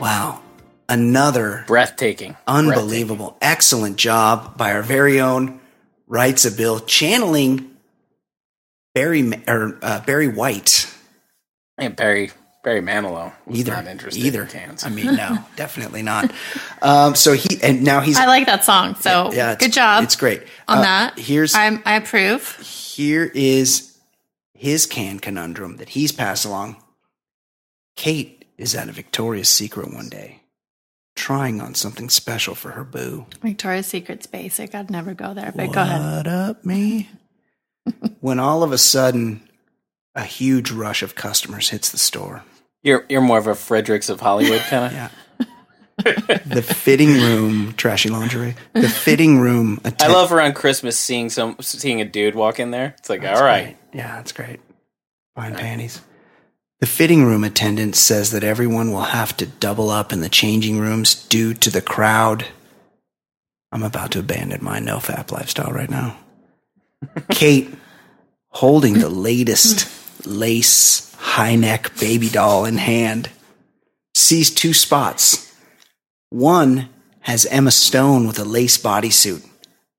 Wow. 0.00 0.40
Another 0.88 1.64
Breathtaking. 1.68 2.36
unbelievable, 2.46 3.36
excellent 3.40 3.96
job 3.96 4.56
by 4.56 4.72
our 4.72 4.82
very 4.82 5.20
own 5.20 5.60
Writes 6.08 6.44
a 6.44 6.50
Bill 6.50 6.80
channeling 6.80 7.76
Barry 8.94 9.32
or 9.46 9.78
uh, 9.82 10.00
Barry 10.00 10.26
White. 10.26 10.92
And 11.78 11.94
Barry 11.94 12.32
Barry 12.62 12.82
Manilow 12.82 13.32
was 13.46 13.60
Either, 13.60 13.72
not 13.72 13.86
interested 13.86 14.22
either. 14.22 14.42
in 14.42 14.48
cans. 14.48 14.84
I 14.84 14.90
mean, 14.90 15.14
no, 15.16 15.38
definitely 15.56 16.02
not. 16.02 16.30
Um, 16.82 17.14
so 17.14 17.32
he 17.32 17.58
and 17.62 17.82
now 17.82 18.00
he's 18.00 18.18
I 18.18 18.26
like 18.26 18.46
that 18.46 18.64
song. 18.64 18.96
So 18.96 19.32
yeah, 19.32 19.52
it's- 19.52 19.56
good 19.66 19.72
job 19.72 20.04
It's 20.04 20.16
great 20.16 20.42
on 20.68 20.78
Uh, 20.78 20.82
that. 20.82 21.18
Here's 21.18 21.54
I'm, 21.54 21.82
I 21.86 21.96
approve. 21.96 22.56
here 22.58 23.30
is 23.34 23.96
his 24.52 24.84
can 24.86 25.18
conundrum 25.20 25.76
that 25.78 25.90
he's 25.90 26.12
passed 26.12 26.44
along. 26.44 26.76
Kate 27.96 28.44
is 28.58 28.74
at 28.74 28.88
a 28.88 28.92
Victoria's 28.92 29.48
Secret 29.48 29.92
one 29.94 30.10
day, 30.10 30.42
trying 31.16 31.62
on 31.62 31.74
something 31.74 32.10
special 32.10 32.54
for 32.54 32.72
her 32.72 32.84
boo. 32.84 33.24
Victoria's 33.42 33.86
Secret's 33.86 34.26
basic. 34.26 34.74
I'd 34.74 34.90
never 34.90 35.14
go 35.14 35.32
there, 35.32 35.50
but 35.56 35.72
go 35.72 35.80
ahead. 35.80 36.00
What 36.02 36.26
up, 36.26 36.64
me? 36.66 37.08
when 38.20 38.38
all 38.38 38.62
of 38.62 38.70
a 38.72 38.78
sudden, 38.78 39.48
a 40.14 40.24
huge 40.24 40.70
rush 40.70 41.02
of 41.02 41.14
customers 41.14 41.70
hits 41.70 41.90
the 41.90 41.96
store. 41.98 42.42
You're 42.82 43.04
you're 43.08 43.20
more 43.20 43.38
of 43.38 43.46
a 43.46 43.54
Fredericks 43.54 44.08
of 44.08 44.20
Hollywood 44.20 44.60
kind 44.62 44.86
of. 44.86 44.92
Yeah. 44.92 45.10
the 46.46 46.62
fitting 46.62 47.12
room, 47.12 47.74
trashy 47.74 48.08
lingerie. 48.08 48.54
The 48.72 48.88
fitting 48.88 49.38
room. 49.38 49.80
I 50.00 50.08
love 50.08 50.32
around 50.32 50.54
Christmas 50.54 50.98
seeing 50.98 51.28
some 51.28 51.56
seeing 51.60 52.00
a 52.00 52.06
dude 52.06 52.34
walk 52.34 52.58
in 52.58 52.70
there. 52.70 52.94
It's 52.98 53.10
like, 53.10 53.22
all 53.24 53.42
right, 53.42 53.76
Yeah, 53.92 54.16
that's 54.16 54.32
great. 54.32 54.60
Fine 55.36 55.56
panties. 55.56 56.00
The 56.80 56.86
fitting 56.86 57.26
room 57.26 57.44
attendant 57.44 57.96
says 57.96 58.30
that 58.30 58.42
everyone 58.42 58.90
will 58.90 59.02
have 59.02 59.36
to 59.36 59.46
double 59.46 59.90
up 59.90 60.12
in 60.12 60.22
the 60.22 60.30
changing 60.30 60.78
rooms 60.78 61.14
due 61.14 61.52
to 61.52 61.70
the 61.70 61.82
crowd. 61.82 62.46
I'm 63.70 63.82
about 63.82 64.12
to 64.12 64.20
abandon 64.20 64.64
my 64.64 64.78
no 64.78 64.96
fap 64.96 65.30
lifestyle 65.30 65.70
right 65.72 65.90
now. 65.90 66.18
Kate, 67.30 67.74
holding 68.48 68.94
the 68.94 69.10
latest 69.10 70.26
lace 70.26 71.09
high 71.20 71.54
neck 71.54 71.92
baby 72.00 72.28
doll 72.28 72.64
in 72.64 72.78
hand, 72.78 73.28
sees 74.14 74.50
two 74.50 74.72
spots. 74.72 75.54
One 76.30 76.88
has 77.20 77.44
Emma 77.46 77.70
Stone 77.70 78.26
with 78.26 78.38
a 78.38 78.44
lace 78.44 78.78
bodysuit. 78.78 79.46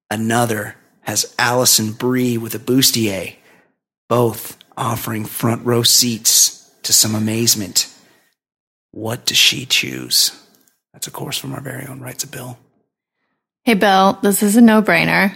Another 0.10 0.76
has 1.02 1.34
Alison 1.40 1.92
Brie 1.94 2.38
with 2.38 2.54
a 2.56 2.60
bustier 2.60 3.36
both 4.10 4.58
offering 4.76 5.26
front 5.26 5.66
row 5.66 5.84
seats 5.84 6.70
to 6.84 6.92
some 6.94 7.16
amazement. 7.16 7.88
What 8.92 9.26
does 9.26 9.38
she 9.38 9.66
choose? 9.66 10.38
That's 10.92 11.08
a 11.08 11.12
course 11.12 11.38
from 11.38 11.54
our 11.54 11.62
very 11.62 11.86
own 11.86 12.02
Writes 12.02 12.24
of 12.26 12.32
Bill. 12.32 12.58
Hey, 13.64 13.76
Bill, 13.76 14.20
this 14.22 14.44
is 14.44 14.58
a 14.58 14.62
no 14.62 14.82
brainer. 14.82 15.34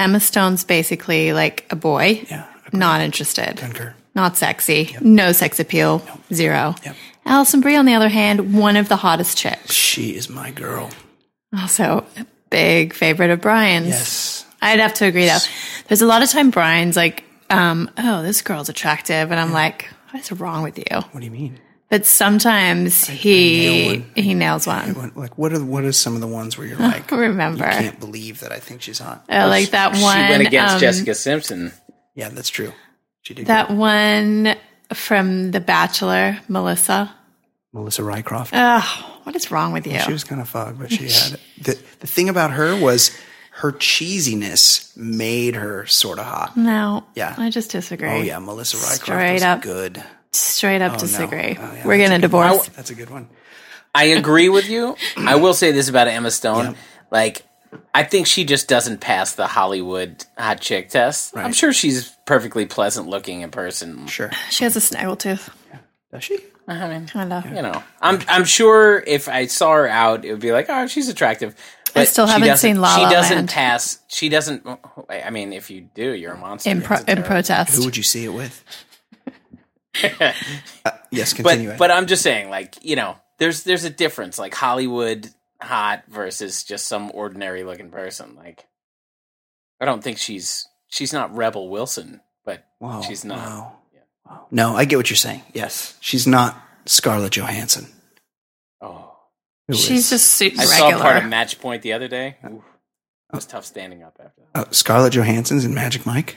Emma 0.00 0.20
Stone's 0.20 0.64
basically 0.64 1.32
like 1.32 1.66
a 1.70 1.76
boy. 1.76 2.24
Yeah, 2.30 2.46
Not 2.72 3.00
interested. 3.02 3.56
concur. 3.58 3.94
Not 4.14 4.36
sexy. 4.36 4.96
No 5.00 5.32
sex 5.32 5.60
appeal. 5.60 6.02
Zero. 6.32 6.74
Yep. 6.84 6.96
Alison 7.24 7.60
Brie, 7.60 7.76
on 7.76 7.84
the 7.84 7.94
other 7.94 8.08
hand, 8.08 8.54
one 8.54 8.76
of 8.76 8.88
the 8.88 8.96
hottest 8.96 9.36
chicks. 9.36 9.72
She 9.72 10.16
is 10.16 10.28
my 10.28 10.50
girl. 10.50 10.90
Also, 11.56 12.04
a 12.16 12.26
big 12.50 12.94
favorite 12.94 13.30
of 13.30 13.40
Brian's. 13.40 13.88
Yes. 13.88 14.46
I'd 14.60 14.80
have 14.80 14.94
to 14.94 15.06
agree 15.06 15.26
though. 15.26 15.38
There's 15.86 16.02
a 16.02 16.06
lot 16.06 16.22
of 16.22 16.30
time 16.30 16.50
Brian's 16.50 16.96
like, 16.96 17.24
um, 17.50 17.90
oh, 17.96 18.22
this 18.22 18.42
girl's 18.42 18.68
attractive. 18.68 19.30
And 19.30 19.38
I'm 19.38 19.52
like, 19.52 19.88
what 20.10 20.20
is 20.20 20.32
wrong 20.32 20.62
with 20.62 20.78
you? 20.78 20.84
What 20.90 21.20
do 21.20 21.24
you 21.24 21.30
mean? 21.30 21.60
But 21.90 22.04
sometimes 22.04 23.08
nail 23.08 23.16
he 23.16 23.86
one. 23.86 24.10
he 24.14 24.34
nails 24.34 24.66
one. 24.66 24.94
What, 24.94 25.16
like, 25.16 25.38
what 25.38 25.54
are 25.54 25.64
what 25.64 25.84
are 25.84 25.92
some 25.92 26.14
of 26.14 26.20
the 26.20 26.26
ones 26.26 26.58
where 26.58 26.66
you're 26.66 26.78
like, 26.78 27.10
you 27.10 27.16
Remember. 27.16 27.64
can't 27.64 27.98
believe 27.98 28.40
that 28.40 28.52
I 28.52 28.58
think 28.58 28.82
she's 28.82 28.98
hot? 28.98 29.24
Uh, 29.30 29.46
like 29.48 29.70
that 29.70 29.92
one. 29.92 30.00
she 30.26 30.30
went 30.30 30.46
against 30.46 30.74
um, 30.74 30.80
Jessica 30.80 31.14
Simpson. 31.14 31.72
Yeah, 32.14 32.28
that's 32.28 32.50
true. 32.50 32.72
She 33.28 33.34
did. 33.34 33.46
That 33.46 33.68
good. 33.68 33.76
one 33.76 34.56
from 34.94 35.50
The 35.50 35.60
Bachelor, 35.60 36.38
Melissa. 36.48 37.14
Melissa 37.74 38.00
Rycroft. 38.00 38.50
Ugh, 38.54 39.04
what 39.24 39.36
is 39.36 39.50
wrong 39.50 39.74
with 39.74 39.86
you? 39.86 39.98
She 40.00 40.12
was 40.12 40.24
kind 40.24 40.40
of 40.40 40.48
fug, 40.48 40.78
but 40.78 40.90
she 40.90 41.04
had 41.04 41.38
the 41.60 41.78
the 42.00 42.06
thing 42.06 42.30
about 42.30 42.52
her 42.52 42.74
was 42.74 43.14
her 43.52 43.72
cheesiness 43.72 44.96
made 44.96 45.54
her 45.56 45.84
sort 45.86 46.18
of 46.18 46.24
hot. 46.24 46.56
no. 46.56 47.04
Yeah. 47.14 47.34
I 47.36 47.50
just 47.50 47.70
disagree. 47.70 48.08
Oh 48.08 48.22
yeah, 48.22 48.38
Melissa 48.38 48.78
Rycroft 48.78 49.02
Straight 49.02 49.32
was 49.34 49.42
up. 49.42 49.60
good. 49.60 50.02
Straight 50.32 50.80
up 50.80 50.92
Oh, 50.92 50.94
no. 50.94 51.00
disagree. 51.00 51.38
Oh, 51.38 51.62
yeah, 51.74 51.86
We're 51.86 51.98
that's 51.98 52.08
getting 52.08 52.12
a 52.12 52.16
good. 52.16 52.20
divorce. 52.22 52.68
That's 52.68 52.90
a 52.90 52.94
good 52.94 53.10
one. 53.10 53.28
I 53.94 54.04
agree 54.04 54.48
with 54.48 54.70
you. 54.70 54.96
I 55.18 55.36
will 55.36 55.52
say 55.54 55.70
this 55.72 55.90
about 55.90 56.08
Emma 56.08 56.30
Stone. 56.30 56.76
Like 57.10 57.44
I 57.94 58.02
think 58.04 58.26
she 58.26 58.44
just 58.44 58.68
doesn't 58.68 59.00
pass 59.00 59.34
the 59.34 59.46
Hollywood 59.46 60.24
hot 60.38 60.60
chick 60.60 60.88
test. 60.90 61.36
I'm 61.36 61.52
sure 61.52 61.72
she's 61.72 62.10
perfectly 62.26 62.64
pleasant 62.66 63.08
looking 63.08 63.40
in 63.42 63.50
person. 63.50 64.06
Sure. 64.06 64.30
She 64.50 64.64
has 64.64 64.76
a 64.76 64.80
snaggletooth. 64.80 65.48
Does 66.12 66.24
she? 66.24 66.38
I 66.66 66.88
mean, 66.88 67.06
Kind 67.06 67.32
of. 67.32 67.46
you 67.46 67.62
know, 67.62 67.82
I'm 68.00 68.20
I'm 68.28 68.44
sure 68.44 69.02
if 69.06 69.28
I 69.28 69.46
saw 69.46 69.72
her 69.74 69.88
out, 69.88 70.24
it 70.24 70.30
would 70.32 70.40
be 70.40 70.52
like, 70.52 70.66
oh, 70.68 70.86
she's 70.86 71.08
attractive. 71.08 71.54
I 71.96 72.04
still 72.04 72.26
haven't 72.26 72.46
doesn't- 72.48 72.68
seen 72.74 72.80
La 72.80 72.94
She 72.94 73.02
doesn't 73.12 73.36
Land. 73.36 73.48
pass. 73.48 73.98
She 74.08 74.28
doesn't. 74.28 74.66
I 75.08 75.30
mean, 75.30 75.52
if 75.54 75.70
you 75.70 75.88
do, 75.94 76.12
you're 76.14 76.34
a 76.34 76.36
monster. 76.38 76.68
In, 76.70 76.82
pro- 76.82 77.02
in 77.08 77.22
protest. 77.22 77.74
Who 77.76 77.84
would 77.86 77.96
you 77.96 78.02
see 78.02 78.24
it 78.24 78.32
with? 78.32 78.62
Uh, 80.84 80.90
yes, 81.10 81.32
continue. 81.32 81.70
but 81.70 81.78
but 81.78 81.90
I'm 81.90 82.06
just 82.06 82.22
saying, 82.22 82.50
like 82.50 82.76
you 82.82 82.94
know, 82.94 83.16
there's 83.38 83.64
there's 83.64 83.84
a 83.84 83.90
difference, 83.90 84.38
like 84.38 84.54
Hollywood 84.54 85.28
hot 85.60 86.04
versus 86.08 86.64
just 86.64 86.86
some 86.86 87.10
ordinary 87.14 87.64
looking 87.64 87.90
person. 87.90 88.34
Like, 88.36 88.66
I 89.80 89.84
don't 89.84 90.02
think 90.02 90.18
she's 90.18 90.66
she's 90.88 91.12
not 91.12 91.34
Rebel 91.36 91.68
Wilson, 91.68 92.20
but 92.44 92.64
wow, 92.80 93.00
she's 93.02 93.24
not. 93.24 93.38
Wow. 93.38 93.76
Yeah. 93.94 94.36
No, 94.50 94.76
I 94.76 94.84
get 94.84 94.96
what 94.96 95.10
you're 95.10 95.16
saying. 95.16 95.42
Yes, 95.54 95.96
she's 96.00 96.26
not 96.26 96.56
Scarlett 96.86 97.32
Johansson. 97.32 97.86
Oh, 98.80 99.14
who 99.68 99.74
She's 99.74 100.04
is- 100.04 100.10
just 100.10 100.26
super 100.32 100.60
I 100.60 100.64
regular. 100.64 100.90
saw 100.92 100.98
part 101.02 101.16
of 101.16 101.28
Match 101.28 101.60
Point 101.60 101.82
the 101.82 101.92
other 101.94 102.08
day. 102.08 102.36
Oof, 102.44 102.52
it 103.32 103.36
was 103.36 103.46
tough 103.46 103.64
standing 103.64 104.02
up 104.02 104.16
after 104.24 104.42
that. 104.54 104.68
uh, 104.68 104.70
Scarlett 104.70 105.12
Johansson's 105.14 105.64
in 105.64 105.74
Magic 105.74 106.06
Mike. 106.06 106.36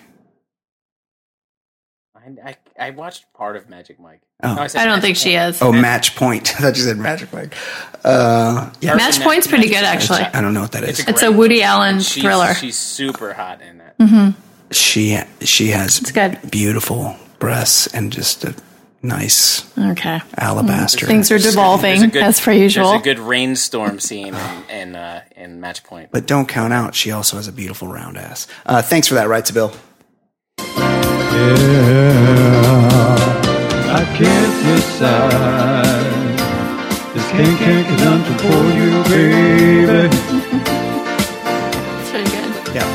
I, 2.24 2.50
I 2.50 2.56
I 2.88 2.90
watched 2.92 3.32
part 3.34 3.56
of 3.56 3.70
Magic 3.70 4.00
Mike. 4.00 4.22
Oh. 4.44 4.56
No, 4.56 4.68
said 4.68 4.82
I 4.82 4.86
don't 4.86 4.96
Magic 4.98 5.04
think 5.04 5.18
she 5.18 5.36
Point. 5.38 5.50
is. 5.56 5.62
Oh, 5.62 5.72
Match 5.72 6.16
Point. 6.16 6.50
I 6.56 6.62
thought 6.62 6.78
you 6.78 6.84
said 6.84 6.98
Magic 6.98 7.32
Mike. 7.34 7.54
Uh, 8.04 8.72
yeah, 8.82 8.96
Match 8.96 9.20
Point's 9.22 9.48
pretty 9.48 9.68
good, 9.68 9.82
Match- 9.82 10.10
actually. 10.10 10.20
I 10.22 10.42
don't 10.42 10.54
know 10.54 10.62
what 10.62 10.72
that 10.74 10.84
is. 10.84 11.00
It's 11.00 11.08
a 11.08 11.12
It's 11.12 11.22
a 11.24 11.28
great- 11.28 11.38
Woody 11.38 11.64
Allen 11.64 12.00
She's, 12.00 12.22
thriller. 12.24 12.54
She's 12.54 12.78
super 12.78 13.34
hot 13.34 13.62
in 13.62 13.80
that. 13.80 14.36
she 14.72 15.20
she 15.42 15.68
has 15.70 16.00
It's 16.00 16.12
good. 16.12 16.40
beautiful 16.50 17.16
breasts 17.40 17.88
and 17.88 18.12
just 18.12 18.44
a 18.44 18.56
nice 19.04 19.66
Okay. 19.78 20.20
alabaster. 20.38 21.08
Things 21.08 21.32
are 21.32 21.40
devolving, 21.40 22.10
good- 22.10 22.24
as 22.24 22.40
per 22.40 22.52
usual. 22.52 22.90
There's 22.90 23.02
a 23.02 23.04
good 23.04 23.20
rainstorm 23.20 24.00
scene 24.00 24.36
in 24.36 24.70
in, 24.70 24.96
uh, 24.96 25.22
in 25.36 25.60
Match 25.60 25.84
Point. 25.84 26.10
But 26.12 26.26
don't 26.28 26.48
count 26.48 26.72
out. 26.74 26.94
She 26.96 27.12
also 27.12 27.38
has 27.38 27.48
a 27.48 27.52
beautiful 27.52 27.88
round 27.88 28.18
ass. 28.18 28.48
Uh, 28.66 28.82
thanks 28.82 29.08
for 29.08 29.16
that, 29.16 29.28
right 29.28 29.44
to 29.46 29.54
Bill. 29.54 29.72
Yeah, 31.34 33.16
I 33.94 34.04
can't 34.18 34.56
decide. 34.66 36.02
This 37.14 37.28
can't 37.32 37.58
can't 37.60 37.60
get 37.60 37.86
conundrum 37.98 38.38
for 38.38 38.64
you, 38.78 38.90
baby. 39.06 40.10
It's 42.00 42.10
pretty 42.12 42.30
good. 42.30 42.52
Yeah. 42.76 42.90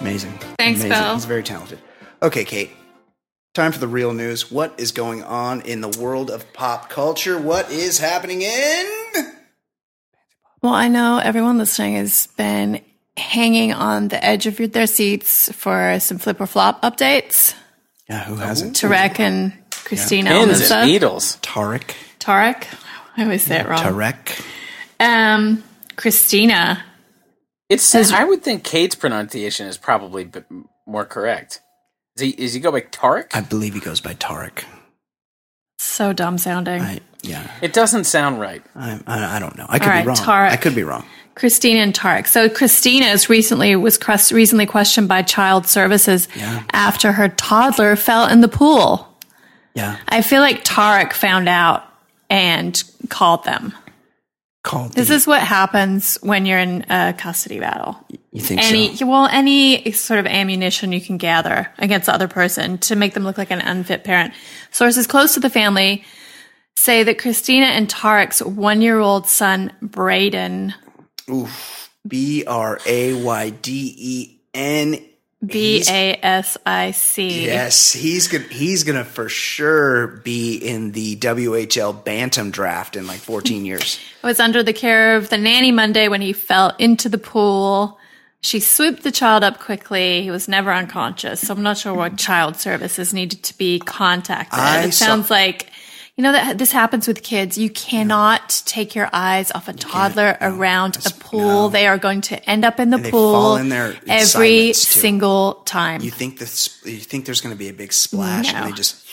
Amazing. 0.00 0.32
Thanks, 0.58 0.80
Amazing. 0.80 0.90
Bill. 0.90 1.14
He's 1.14 1.24
very 1.24 1.42
talented. 1.42 1.78
Okay, 2.22 2.44
Kate. 2.44 2.70
Time 3.54 3.72
for 3.72 3.78
the 3.80 3.88
real 3.88 4.12
news. 4.12 4.50
What 4.52 4.78
is 4.78 4.92
going 4.92 5.22
on 5.24 5.62
in 5.62 5.80
the 5.80 5.88
world 6.00 6.30
of 6.30 6.52
pop 6.52 6.88
culture? 6.88 7.38
What 7.38 7.70
is 7.72 7.98
happening 7.98 8.42
in? 8.42 8.86
Well, 10.62 10.74
I 10.74 10.88
know 10.88 11.18
everyone 11.18 11.58
listening 11.58 11.94
has 11.94 12.28
been 12.36 12.80
hanging 13.18 13.72
on 13.72 14.08
the 14.08 14.24
edge 14.24 14.46
of 14.46 14.58
your- 14.58 14.68
their 14.68 14.86
seats 14.86 15.50
for 15.52 15.98
some 16.00 16.18
flip 16.18 16.40
or 16.40 16.46
flop 16.46 16.80
updates. 16.82 17.54
Yeah, 18.08 18.24
who 18.24 18.36
hasn't? 18.36 18.74
Tarek 18.76 19.18
and 19.20 19.52
Christina 19.84 20.30
Pins 20.30 20.70
and 20.70 20.90
Beatles. 20.90 21.38
Tarek. 21.40 21.90
Tarek. 22.20 22.64
I 23.16 23.24
always 23.24 23.42
say 23.44 23.58
it 23.60 23.66
wrong. 23.68 23.82
Tarek. 23.82 24.40
Um, 25.00 25.62
Christina. 25.96 26.84
It 27.68 27.80
says 27.80 28.12
I 28.12 28.24
would 28.24 28.42
think 28.42 28.64
Kate's 28.64 28.94
pronunciation 28.94 29.66
is 29.66 29.76
probably 29.76 30.24
b- 30.24 30.40
more 30.86 31.04
correct. 31.04 31.60
Is 32.16 32.22
he? 32.22 32.28
Is 32.30 32.54
he 32.54 32.60
go 32.60 32.72
by 32.72 32.80
Tarek? 32.80 33.26
I 33.34 33.42
believe 33.42 33.74
he 33.74 33.80
goes 33.80 34.00
by 34.00 34.14
Tarek. 34.14 34.64
So 35.78 36.12
dumb 36.12 36.38
sounding. 36.38 36.80
I, 36.80 37.00
yeah, 37.22 37.50
it 37.60 37.72
doesn't 37.72 38.04
sound 38.04 38.40
right. 38.40 38.62
I, 38.74 39.00
I, 39.06 39.36
I 39.36 39.38
don't 39.38 39.56
know. 39.58 39.66
I 39.68 39.78
could 39.78 39.88
All 39.92 40.00
be 40.00 40.06
wrong. 40.06 40.16
Tarek. 40.16 40.50
I 40.50 40.56
could 40.56 40.74
be 40.74 40.82
wrong. 40.82 41.04
Christina 41.38 41.80
and 41.80 41.94
Tarek. 41.94 42.26
So 42.26 42.48
Christina 42.48 43.06
is 43.06 43.28
recently 43.30 43.74
was 43.76 43.98
recently 44.32 44.66
questioned 44.66 45.08
by 45.08 45.22
Child 45.22 45.66
Services 45.66 46.28
Yeah. 46.34 46.62
after 46.72 47.12
her 47.12 47.28
toddler 47.28 47.96
fell 47.96 48.26
in 48.28 48.40
the 48.40 48.48
pool. 48.48 49.06
Yeah, 49.74 49.96
I 50.08 50.22
feel 50.22 50.40
like 50.40 50.64
Tarek 50.64 51.12
found 51.12 51.48
out 51.48 51.84
and 52.28 52.82
called 53.08 53.44
them. 53.44 53.72
called. 54.64 54.92
This 54.92 55.08
the- 55.08 55.14
is 55.14 55.26
what 55.26 55.40
happens 55.40 56.18
when 56.20 56.44
you're 56.44 56.58
in 56.58 56.84
a 56.90 57.14
custody 57.16 57.58
battle. 57.58 57.96
you 58.32 58.42
think 58.42 58.60
Any 58.62 58.94
so? 58.96 59.06
well, 59.06 59.26
any 59.26 59.92
sort 59.92 60.20
of 60.20 60.26
ammunition 60.26 60.92
you 60.92 61.00
can 61.00 61.16
gather 61.16 61.68
against 61.78 62.06
the 62.06 62.12
other 62.12 62.28
person 62.28 62.76
to 62.78 62.94
make 62.96 63.14
them 63.14 63.24
look 63.24 63.38
like 63.38 63.50
an 63.50 63.60
unfit 63.62 64.04
parent. 64.04 64.34
Sources 64.70 65.06
close 65.06 65.32
to 65.34 65.40
the 65.40 65.48
family 65.48 66.04
say 66.76 67.02
that 67.02 67.18
Christina 67.18 67.66
and 67.66 67.88
Tarek's 67.88 68.42
one-year-old 68.42 69.26
son 69.26 69.72
Brayden 69.82 70.74
B 72.06 72.44
R 72.46 72.78
A 72.86 73.14
Y 73.22 73.50
D 73.50 73.94
E 73.96 74.40
N. 74.54 75.04
B 75.44 75.84
A 75.88 76.18
S 76.20 76.58
I 76.66 76.90
C. 76.90 77.44
Yes, 77.46 77.92
he's 77.92 78.26
gonna 78.26 78.44
he's 78.44 78.82
gonna 78.82 79.04
for 79.04 79.28
sure 79.28 80.08
be 80.08 80.56
in 80.56 80.90
the 80.90 81.14
WHL 81.16 82.04
Bantam 82.04 82.50
draft 82.50 82.96
in 82.96 83.06
like 83.06 83.20
14 83.20 83.64
years. 83.64 84.00
was 84.24 84.40
under 84.40 84.64
the 84.64 84.72
care 84.72 85.14
of 85.14 85.28
the 85.28 85.38
nanny 85.38 85.70
Monday 85.70 86.08
when 86.08 86.20
he 86.22 86.32
fell 86.32 86.74
into 86.80 87.08
the 87.08 87.18
pool. 87.18 87.98
She 88.40 88.60
swooped 88.60 89.02
the 89.02 89.10
child 89.10 89.44
up 89.44 89.60
quickly. 89.60 90.22
He 90.22 90.30
was 90.30 90.48
never 90.48 90.72
unconscious. 90.72 91.40
So 91.40 91.54
I'm 91.54 91.62
not 91.62 91.78
sure 91.78 91.94
what 91.94 92.16
child 92.16 92.56
services 92.56 93.12
needed 93.12 93.42
to 93.44 93.58
be 93.58 93.78
contacted. 93.80 94.58
I 94.58 94.84
it 94.86 94.92
saw- 94.92 95.06
sounds 95.06 95.30
like, 95.30 95.70
you 96.18 96.22
know, 96.24 96.32
that 96.32 96.58
this 96.58 96.72
happens 96.72 97.06
with 97.06 97.22
kids. 97.22 97.56
You 97.56 97.70
cannot 97.70 98.62
take 98.66 98.96
your 98.96 99.08
eyes 99.12 99.52
off 99.52 99.68
a 99.68 99.72
toddler 99.72 100.36
around 100.40 100.98
a 101.06 101.10
pool. 101.10 101.40
no. 101.40 101.68
They 101.68 101.86
are 101.86 101.96
going 101.96 102.22
to 102.22 102.50
end 102.50 102.64
up 102.64 102.80
in 102.80 102.90
the 102.90 102.98
they 102.98 103.10
pool 103.12 103.32
fall 103.32 103.56
in 103.56 103.68
there 103.68 103.92
in 103.92 104.10
every 104.10 104.72
silence, 104.72 104.84
too. 104.94 105.00
single 105.00 105.54
time. 105.64 106.00
You 106.02 106.10
think 106.10 106.40
this? 106.40 106.84
You 106.84 106.98
think 106.98 107.24
there's 107.24 107.40
gonna 107.40 107.54
be 107.54 107.68
a 107.68 107.72
big 107.72 107.92
splash, 107.92 108.52
No. 108.52 108.58
and 108.58 108.66
they 108.72 108.76
just 108.76 109.06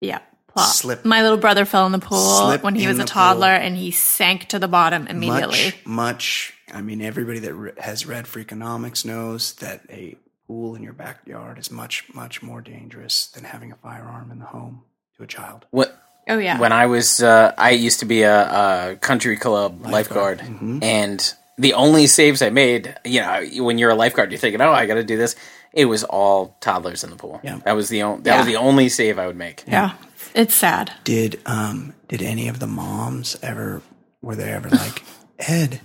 yeah. 0.00 0.20
Plop. 0.46 0.68
Slip- 0.74 1.04
My 1.04 1.22
little 1.22 1.38
brother 1.38 1.64
fell 1.64 1.86
in 1.86 1.92
the 1.92 1.98
pool 1.98 2.18
Slip 2.46 2.62
when 2.62 2.74
he 2.76 2.86
was 2.86 2.98
a 2.98 3.04
toddler 3.04 3.56
pool. 3.56 3.66
and 3.66 3.76
he 3.76 3.90
sank 3.90 4.46
to 4.50 4.58
the 4.58 4.68
bottom 4.68 5.06
immediately. 5.08 5.64
much 5.84 5.86
much. 5.86 6.54
I 6.72 6.82
mean, 6.82 7.02
everybody 7.02 7.38
that 7.40 7.54
re- 7.54 7.72
has 7.78 8.06
read 8.06 8.26
Freakonomics 8.26 9.04
knows 9.04 9.54
that 9.54 9.80
a 9.90 10.16
pool 10.46 10.74
in 10.76 10.82
your 10.82 10.92
backyard 10.92 11.58
is 11.58 11.70
much 11.70 12.04
much 12.14 12.42
more 12.42 12.60
dangerous 12.60 13.26
than 13.28 13.44
having 13.44 13.72
a 13.72 13.76
firearm 13.76 14.30
in 14.30 14.38
the 14.38 14.44
home 14.44 14.82
to 15.16 15.22
a 15.24 15.26
child. 15.26 15.64
What? 15.70 15.98
Oh, 16.28 16.38
yeah. 16.38 16.58
When 16.58 16.72
I 16.72 16.86
was, 16.86 17.22
uh, 17.22 17.52
I 17.58 17.70
used 17.70 18.00
to 18.00 18.06
be 18.06 18.22
a, 18.22 18.90
a 18.92 18.96
country 18.96 19.36
club 19.36 19.84
lifeguard, 19.86 20.38
Mm-hmm. 20.40 20.78
and 20.82 21.34
the 21.58 21.74
only 21.74 22.06
saves 22.06 22.42
I 22.42 22.50
made, 22.50 22.94
you 23.04 23.20
know, 23.20 23.44
when 23.64 23.78
you're 23.78 23.90
a 23.90 23.94
lifeguard, 23.94 24.30
you're 24.32 24.38
thinking, 24.38 24.60
"Oh, 24.60 24.72
I 24.72 24.86
got 24.86 24.94
to 24.94 25.04
do 25.04 25.16
this." 25.16 25.36
It 25.72 25.84
was 25.86 26.02
all 26.04 26.56
toddlers 26.60 27.04
in 27.04 27.10
the 27.10 27.16
pool. 27.16 27.40
Yeah. 27.42 27.58
That 27.64 27.76
was 27.76 27.88
the 27.88 28.02
only. 28.02 28.22
That 28.22 28.38
was 28.38 28.46
the 28.46 28.56
only 28.56 28.88
save 28.88 29.18
I 29.18 29.26
would 29.26 29.36
make. 29.36 29.64
Yeah, 29.66 29.92
it's 30.34 30.54
sad. 30.54 30.92
Did 31.04 31.40
um 31.46 31.94
did 32.08 32.22
any 32.22 32.48
of 32.48 32.58
the 32.58 32.66
moms 32.66 33.36
ever 33.42 33.82
were 34.22 34.34
they 34.36 34.50
ever 34.50 34.68
like 34.70 35.02
Ed? 35.38 35.80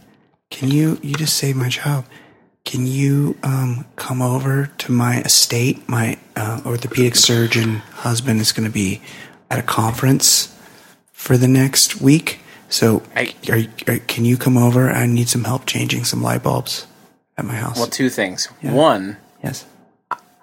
Can 0.50 0.70
you 0.72 1.00
you 1.04 1.16
just 1.16 1.36
saved 1.38 1.58
my 1.58 1.70
child? 1.70 2.06
Can 2.66 2.86
you 2.88 3.38
um 3.44 3.86
come 3.98 4.22
over 4.22 4.68
to 4.80 4.92
my 4.92 5.22
estate? 5.22 5.88
My 5.88 6.18
uh, 6.36 6.62
orthopedic 6.66 7.16
surgeon 7.16 7.78
husband 8.06 8.40
is 8.42 8.52
going 8.52 8.68
to 8.68 8.74
be 8.74 9.02
at 9.50 9.60
a 9.60 9.64
conference 9.64 10.56
for 11.12 11.38
the 11.38 11.48
next 11.48 12.02
week. 12.02 12.40
So 12.70 13.04
I- 13.16 13.34
are, 13.50 13.94
are, 13.94 13.98
can 14.00 14.26
you 14.26 14.38
come 14.38 14.58
over? 14.58 14.90
I 14.90 15.06
need 15.06 15.30
some 15.30 15.44
help 15.46 15.66
changing 15.66 16.04
some 16.06 16.22
light 16.22 16.44
bulbs 16.44 16.86
at 17.38 17.46
my 17.46 17.56
house. 17.56 17.78
Well, 17.78 17.88
two 17.88 18.10
things. 18.10 18.46
One, 18.62 19.18
yes. 19.44 19.66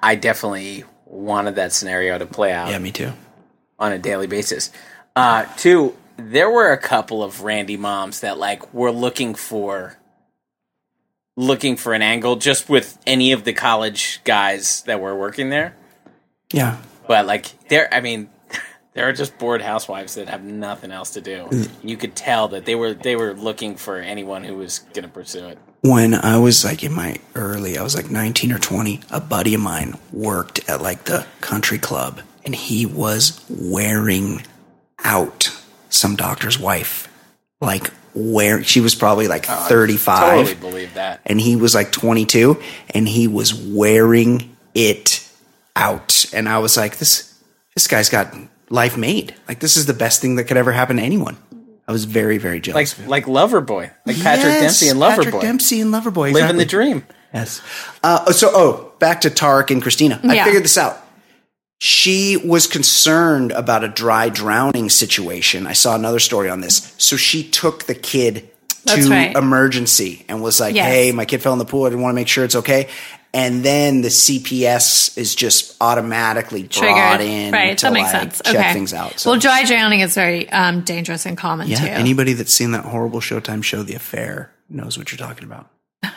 I 0.02 0.14
definitely 0.14 0.84
wanted 1.06 1.56
that 1.56 1.72
scenario 1.72 2.18
to 2.18 2.26
play 2.26 2.52
out 2.52 2.70
Yeah, 2.70 2.78
me 2.78 2.92
too. 2.92 3.12
on 3.78 3.92
a 3.92 3.98
daily 3.98 4.26
basis. 4.26 4.70
Uh, 5.16 5.44
two, 5.56 5.96
there 6.16 6.50
were 6.50 6.72
a 6.72 6.78
couple 6.78 7.22
of 7.22 7.42
Randy 7.42 7.76
moms 7.76 8.20
that 8.20 8.38
like 8.38 8.72
were 8.74 8.90
looking 8.90 9.34
for 9.34 9.96
looking 11.36 11.76
for 11.76 11.92
an 11.94 12.02
angle 12.02 12.36
just 12.36 12.68
with 12.68 12.96
any 13.06 13.32
of 13.32 13.44
the 13.44 13.52
college 13.52 14.20
guys 14.24 14.82
that 14.82 15.00
were 15.00 15.16
working 15.16 15.50
there. 15.50 15.74
Yeah. 16.52 16.78
But 17.08 17.26
like 17.26 17.46
there 17.68 17.92
I 17.92 18.00
mean 18.00 18.30
there 18.94 19.08
are 19.08 19.12
just 19.12 19.38
bored 19.38 19.60
housewives 19.62 20.14
that 20.14 20.28
have 20.28 20.42
nothing 20.44 20.90
else 20.90 21.10
to 21.10 21.20
do. 21.20 21.46
Mm. 21.50 21.70
You 21.82 21.96
could 21.96 22.14
tell 22.16 22.48
that 22.48 22.64
they 22.64 22.74
were 22.74 22.94
they 22.94 23.16
were 23.16 23.34
looking 23.34 23.76
for 23.76 23.96
anyone 23.98 24.44
who 24.44 24.54
was 24.56 24.80
going 24.94 25.02
to 25.04 25.08
pursue 25.08 25.46
it. 25.48 25.58
when 25.82 26.14
I 26.14 26.38
was 26.38 26.64
like 26.64 26.82
in 26.82 26.92
my 26.92 27.16
early, 27.34 27.76
I 27.76 27.82
was 27.82 27.94
like 27.94 28.10
19 28.10 28.52
or 28.52 28.58
20, 28.58 29.00
a 29.10 29.20
buddy 29.20 29.54
of 29.54 29.60
mine 29.60 29.94
worked 30.12 30.68
at 30.68 30.80
like 30.80 31.04
the 31.04 31.26
country 31.40 31.78
club 31.78 32.20
and 32.44 32.54
he 32.54 32.86
was 32.86 33.44
wearing 33.48 34.42
out 35.04 35.50
some 35.90 36.16
doctor's 36.16 36.58
wife 36.58 37.08
like 37.60 37.90
wearing. 38.14 38.62
She 38.64 38.80
was 38.80 38.94
probably 38.94 39.26
like 39.28 39.46
oh, 39.48 39.66
thirty 39.68 39.96
five, 39.96 40.46
Totally 40.46 40.54
believe 40.70 40.94
that. 40.94 41.20
and 41.26 41.40
he 41.40 41.56
was 41.56 41.74
like 41.74 41.90
twenty 41.92 42.24
two, 42.26 42.60
and 42.90 43.08
he 43.08 43.26
was 43.26 43.54
wearing 43.54 44.54
it 44.74 45.26
out. 45.76 46.26
And 46.34 46.48
I 46.48 46.58
was 46.58 46.76
like, 46.76 46.98
this 46.98 47.32
this 47.74 47.86
guy's 47.86 48.08
got 48.08 48.34
life 48.70 48.96
made. 48.96 49.34
Like 49.48 49.60
this 49.60 49.76
is 49.76 49.86
the 49.86 49.94
best 49.94 50.20
thing 50.20 50.36
that 50.36 50.44
could 50.44 50.56
ever 50.56 50.72
happen 50.72 50.96
to 50.96 51.02
anyone. 51.02 51.36
I 51.86 51.92
was 51.92 52.04
very 52.04 52.38
very 52.38 52.60
jealous. 52.60 52.76
Like 52.76 52.98
of 52.98 53.04
him. 53.04 53.10
like 53.10 53.24
Loverboy, 53.26 53.90
like 54.06 54.16
Patrick 54.22 54.46
Yes, 54.46 54.60
Dempsey 54.62 54.88
and 54.88 55.00
Patrick 55.00 55.28
Loverboy, 55.28 55.40
Dempsey 55.40 55.80
and 55.80 55.92
Loverboy, 55.92 56.32
living 56.32 56.56
the 56.56 56.64
dream. 56.64 57.04
Yes. 57.34 57.60
Uh, 58.02 58.30
so, 58.30 58.50
oh, 58.54 58.92
back 59.00 59.22
to 59.22 59.28
Tarek 59.28 59.72
and 59.72 59.82
Christina. 59.82 60.20
I 60.22 60.44
figured 60.44 60.62
this 60.62 60.78
out. 60.78 60.96
She 61.80 62.36
was 62.36 62.68
concerned 62.68 63.50
about 63.50 63.82
a 63.82 63.88
dry 63.88 64.28
drowning 64.28 64.88
situation. 64.88 65.66
I 65.66 65.72
saw 65.72 65.96
another 65.96 66.20
story 66.20 66.48
on 66.48 66.60
this. 66.60 66.94
So 66.96 67.16
she 67.16 67.42
took 67.42 67.84
the 67.84 67.94
kid 67.96 68.48
That's 68.84 69.06
to 69.06 69.10
right. 69.10 69.36
emergency 69.36 70.24
and 70.28 70.40
was 70.40 70.60
like, 70.60 70.76
Yes. 70.76 70.86
hey, 70.86 71.12
my 71.12 71.24
kid 71.24 71.42
fell 71.42 71.52
in 71.52 71.58
the 71.58 71.64
pool. 71.64 71.84
I 71.84 71.90
didn't 71.90 72.02
want 72.02 72.12
to 72.12 72.16
make 72.16 72.28
sure 72.28 72.44
it's 72.44 72.54
okay. 72.54 72.88
And 73.34 73.64
then 73.64 74.00
the 74.02 74.10
CPS 74.10 75.18
is 75.18 75.34
just 75.34 75.76
automatically 75.80 76.62
brought 76.62 76.70
Triggered. 77.18 77.20
in 77.20 77.52
Right. 77.52 77.76
to 77.76 77.86
That 77.86 77.92
makes 77.92 78.12
like, 78.12 78.22
sense. 78.32 78.40
check 78.44 78.54
okay. 78.54 78.72
things 78.72 78.94
out. 78.94 79.18
So, 79.18 79.30
Well, 79.32 79.40
dry 79.40 79.64
drowning 79.64 80.00
is 80.00 80.14
very 80.14 80.48
um, 80.50 80.82
dangerous 80.82 81.26
and 81.26 81.36
common 81.36 81.66
yeah, 81.66 81.78
too. 81.80 81.86
anybody 81.86 82.32
that's 82.34 82.54
seen 82.54 82.70
that 82.70 82.84
horrible 82.84 83.18
Showtime 83.20 83.64
show, 83.64 83.82
The 83.82 83.94
Affair, 83.96 84.52
knows 84.70 84.96
what 84.96 85.10
you're 85.10 85.18
talking 85.18 85.42
about. 85.44 85.68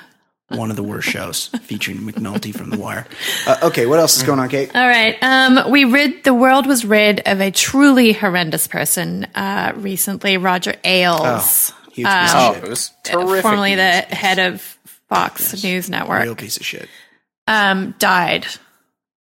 One 0.49 0.69
of 0.69 0.76
the 0.77 0.84
worst 0.84 1.10
shows 1.10 1.48
featuring 1.64 1.98
McNulty 1.98 2.56
from 2.56 2.69
The 2.69 2.77
Wire. 2.77 3.07
Uh, 3.48 3.57
okay, 3.64 3.88
what 3.88 3.98
else 3.99 4.15
is 4.18 4.23
going 4.23 4.39
on, 4.39 4.48
Kate? 4.48 4.73
All 4.76 4.88
right. 4.88 5.18
Um, 5.23 5.72
we 5.72 5.85
rid 5.85 6.23
the 6.23 6.35
world 6.35 6.68
was 6.68 6.85
rid 6.85 7.22
of 7.27 7.41
a 7.41 7.49
truly 7.52 8.14
horrendous 8.14 8.68
person 8.68 9.26
uh, 9.35 9.73
recently, 9.76 10.38
Roger 10.38 10.76
Ailes, 10.84 11.73
Huge 11.91 12.07
piece 12.07 12.34
of 12.34 12.56
Oh, 12.56 12.60
it 12.64 12.69
was 12.69 12.91
terrific. 13.03 13.41
formerly 13.41 13.73
the 13.76 13.81
head 14.02 14.38
of 14.38 14.61
Fox 15.10 15.64
News 15.64 15.89
Network. 15.89 16.22
Real 16.23 16.35
piece 16.35 16.57
of 16.57 16.65
shit. 16.65 16.88
Um, 17.48 17.95
died. 17.99 18.45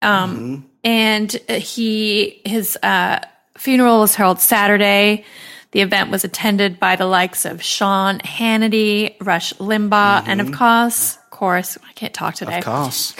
Um, 0.02 0.36
Mm-hmm. 0.36 0.66
and 0.84 1.32
he 1.62 2.42
his 2.44 2.76
uh, 2.82 3.20
funeral 3.56 4.00
was 4.00 4.14
held 4.14 4.38
Saturday. 4.40 5.24
The 5.70 5.80
event 5.80 6.10
was 6.10 6.24
attended 6.24 6.78
by 6.78 6.94
the 6.96 7.06
likes 7.06 7.44
of 7.44 7.62
Sean 7.62 8.18
Hannity, 8.20 9.16
Rush 9.20 9.52
Limbaugh, 9.54 10.22
and 10.26 10.40
of 10.40 10.52
course, 10.52 11.16
of 11.16 11.30
course, 11.30 11.78
I 11.88 11.92
can't 11.94 12.14
talk 12.14 12.34
today. 12.36 12.60
Mm-hmm. 12.60 12.68
Of 12.70 12.82
course. 12.82 13.14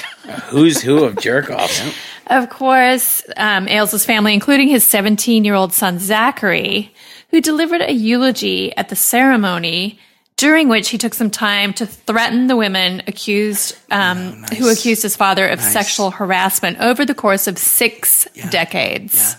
Who's 0.51 0.81
who 0.81 1.05
of 1.05 1.17
jerk 1.17 1.51
offs? 1.51 1.83
Of 2.29 2.49
course, 2.51 3.23
um, 3.37 3.67
Ailes' 3.69 4.05
family, 4.05 4.35
including 4.35 4.69
his 4.69 4.85
17 4.87 5.45
year 5.45 5.55
old 5.55 5.73
son 5.73 5.99
Zachary, 5.99 6.93
who 7.31 7.41
delivered 7.41 7.81
a 7.83 7.93
eulogy 7.93 8.75
at 8.77 8.89
the 8.89 8.97
ceremony, 8.97 9.99
during 10.37 10.69
which 10.69 10.89
he 10.91 10.99
took 10.99 11.15
some 11.15 11.31
time 11.31 11.73
to 11.75 11.87
threaten 11.87 12.47
the 12.49 12.57
women 12.57 13.03
accused, 13.07 13.77
um, 13.91 14.43
who 14.59 14.69
accused 14.71 15.03
his 15.03 15.17
father 15.17 15.47
of 15.47 15.61
sexual 15.61 16.11
harassment 16.11 16.79
over 16.81 17.05
the 17.05 17.15
course 17.15 17.47
of 17.47 17.57
six 17.59 18.27
decades. 18.51 19.37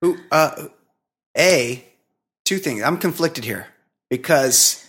Who? 0.00 0.16
Uh, 0.30 0.66
a 1.36 1.84
two 2.44 2.58
things. 2.58 2.82
I'm 2.82 2.98
conflicted 2.98 3.44
here 3.44 3.66
because 4.10 4.86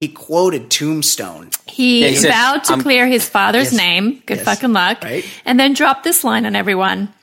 he 0.00 0.08
quoted 0.08 0.70
Tombstone. 0.70 1.50
He, 1.66 2.02
Yeah, 2.02 2.08
he 2.08 2.16
said, 2.16 2.30
vowed 2.32 2.64
to 2.64 2.72
"I'm- 2.72 2.82
clear 2.82 3.06
his 3.06 3.28
father's 3.28 3.72
Yes. 3.72 3.80
name, 3.80 4.22
good 4.26 4.38
Yes. 4.38 4.44
fucking 4.44 4.72
luck, 4.72 5.02
Right. 5.04 5.24
and 5.44 5.58
then 5.60 5.72
dropped 5.74 6.02
this 6.04 6.24
line 6.24 6.44
on 6.44 6.54
everyone. 6.56 7.14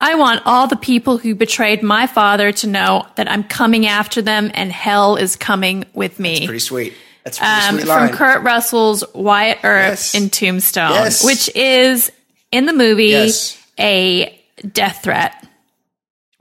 I 0.00 0.14
want 0.16 0.42
all 0.44 0.66
the 0.66 0.76
people 0.76 1.16
who 1.18 1.34
betrayed 1.34 1.82
my 1.82 2.06
father 2.06 2.52
to 2.52 2.66
know 2.66 3.06
that 3.16 3.30
I'm 3.30 3.42
coming 3.44 3.86
after 3.86 4.20
them 4.20 4.50
and 4.54 4.70
hell 4.70 5.16
is 5.16 5.36
coming 5.36 5.84
with 5.94 6.20
me. 6.20 6.44
Pretty 6.46 6.58
sweet. 6.58 6.94
That's 7.24 7.38
pretty 7.38 7.52
Um, 7.52 7.74
sweet 7.76 7.80
from 7.80 7.88
line. 7.88 8.12
Kurt 8.12 8.42
Russell's 8.42 9.02
Wyatt 9.14 9.58
Earp 9.64 9.90
Yes. 9.90 10.14
in 10.14 10.28
Tombstone, 10.30 10.92
Yes. 10.92 11.24
which 11.24 11.48
is 11.56 12.12
in 12.52 12.66
the 12.66 12.72
movie 12.74 13.06
Yes. 13.06 13.56
a 13.80 14.38
death 14.72 15.00
threat. 15.02 15.42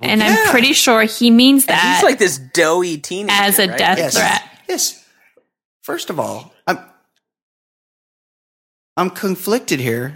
and 0.02 0.20
yeah. 0.20 0.36
I'm 0.38 0.52
pretty 0.52 0.74
sure 0.74 1.04
he 1.04 1.32
means 1.32 1.66
that 1.68 1.96
He's 1.96 2.04
like 2.04 2.20
this 2.20 2.38
doughy 2.38 2.98
teenager 2.98 3.34
as 3.34 3.58
a 3.60 3.68
right? 3.70 3.78
death 3.78 4.14
threat. 4.14 4.44
Yes. 4.68 5.02
First 5.82 6.10
of 6.10 6.20
all, 6.20 6.54
I'm 6.68 6.80
I'm 8.98 9.10
conflicted 9.10 9.80
here 9.80 10.16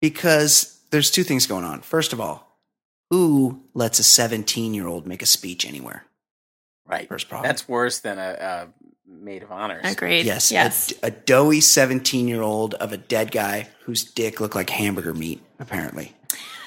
because 0.00 0.75
there's 0.96 1.10
two 1.10 1.24
things 1.24 1.46
going 1.46 1.64
on. 1.64 1.82
First 1.82 2.14
of 2.14 2.20
all, 2.22 2.58
who 3.10 3.62
lets 3.74 3.98
a 3.98 4.02
17 4.02 4.72
year 4.72 4.86
old 4.88 5.06
make 5.06 5.20
a 5.20 5.26
speech 5.26 5.66
anywhere? 5.66 6.06
Right. 6.86 7.06
First 7.06 7.28
problem. 7.28 7.46
That's 7.46 7.68
worse 7.68 7.98
than 8.00 8.18
a, 8.18 8.30
a 8.40 8.68
maid 9.06 9.42
of 9.42 9.52
honor. 9.52 9.78
Agreed. 9.84 10.24
Yes, 10.24 10.50
Yes. 10.50 10.92
A, 11.02 11.08
a 11.08 11.10
doughy 11.10 11.60
17 11.60 12.28
year 12.28 12.40
old 12.40 12.72
of 12.74 12.92
a 12.94 12.96
dead 12.96 13.30
guy 13.30 13.68
whose 13.84 14.04
dick 14.04 14.40
looked 14.40 14.54
like 14.54 14.70
hamburger 14.70 15.12
meat, 15.12 15.42
apparently. 15.58 16.14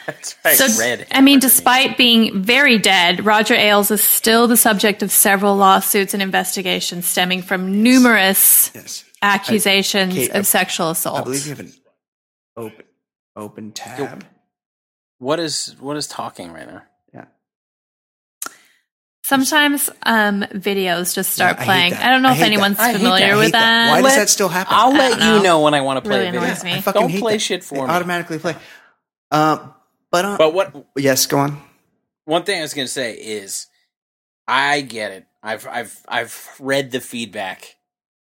That's 0.05 0.35
right. 0.45 0.55
So, 0.55 0.79
Red. 0.79 1.07
I 1.11 1.21
mean, 1.21 1.39
despite 1.39 1.97
being 1.97 2.41
very 2.43 2.77
dead, 2.77 3.25
Roger 3.25 3.55
Ailes 3.55 3.89
is 3.89 4.03
still 4.03 4.47
the 4.47 4.57
subject 4.57 5.01
of 5.01 5.09
several 5.11 5.55
lawsuits 5.55 6.13
and 6.13 6.21
investigations 6.21 7.05
stemming 7.07 7.41
from 7.41 7.81
numerous 7.81 8.71
Yes. 8.75 9.05
accusations 9.23 10.13
Kate, 10.13 10.31
I- 10.35 10.37
of 10.39 10.45
sexual 10.47 10.91
assault. 10.91 11.17
I 11.21 11.23
believe 11.23 11.45
you 11.45 11.49
have 11.49 11.59
an 11.59 11.73
open 12.57 12.85
open 13.35 13.71
tab. 13.71 14.25
what 15.17 15.39
is 15.39 15.75
what 15.79 15.97
is 15.97 16.07
talking 16.07 16.51
right 16.53 16.67
now? 16.67 16.83
Yeah. 17.13 17.25
Sometimes 19.23 19.89
um, 20.03 20.41
videos 20.53 21.13
just 21.13 21.31
start 21.33 21.57
Yeah, 21.57 21.61
I 21.61 21.65
playing. 21.65 21.93
I, 21.93 22.09
don't 22.09 22.21
know 22.23 22.29
I 22.29 22.33
if 22.35 22.41
anyone's 22.41 22.77
that. 22.77 22.95
Familiar 22.95 23.27
that. 23.35 23.37
With 23.37 23.51
that. 23.51 23.59
that. 23.59 23.89
Why 23.91 24.01
does 24.01 24.15
that 24.15 24.29
still 24.29 24.49
happen? 24.49 24.73
I'll 24.75 24.91
let 24.93 25.19
don't 25.19 25.27
you 25.27 25.35
know. 25.37 25.43
know 25.43 25.61
when 25.61 25.73
I 25.75 25.81
want 25.81 26.03
to 26.03 26.09
play 26.09 26.17
Really 26.19 26.29
a 26.29 26.31
video. 26.31 26.47
annoys 26.47 26.63
me. 26.63 26.73
I 26.73 26.81
fucking 26.81 27.01
Don't 27.01 27.09
hate 27.11 27.19
play 27.21 27.33
that. 27.33 27.39
shit 27.39 27.63
for 27.63 27.75
They 27.75 27.81
me. 27.83 27.89
Automatically 27.89 28.39
play. 28.39 28.55
Um, 29.31 29.73
but 30.09 30.25
uh, 30.25 30.37
But 30.37 30.53
what 30.53 30.87
yes, 30.97 31.25
go 31.27 31.37
on. 31.39 31.61
one 32.25 32.43
thing 32.43 32.57
I 32.59 32.61
was 32.63 32.73
going 32.73 32.87
to 32.87 32.91
say 32.91 33.13
is, 33.13 33.67
I 34.47 34.81
get 34.81 35.11
it. 35.11 35.27
I've 35.43 35.67
I've 35.67 35.99
I've 36.07 36.49
read 36.59 36.89
the 36.91 36.99
feedback. 36.99 37.75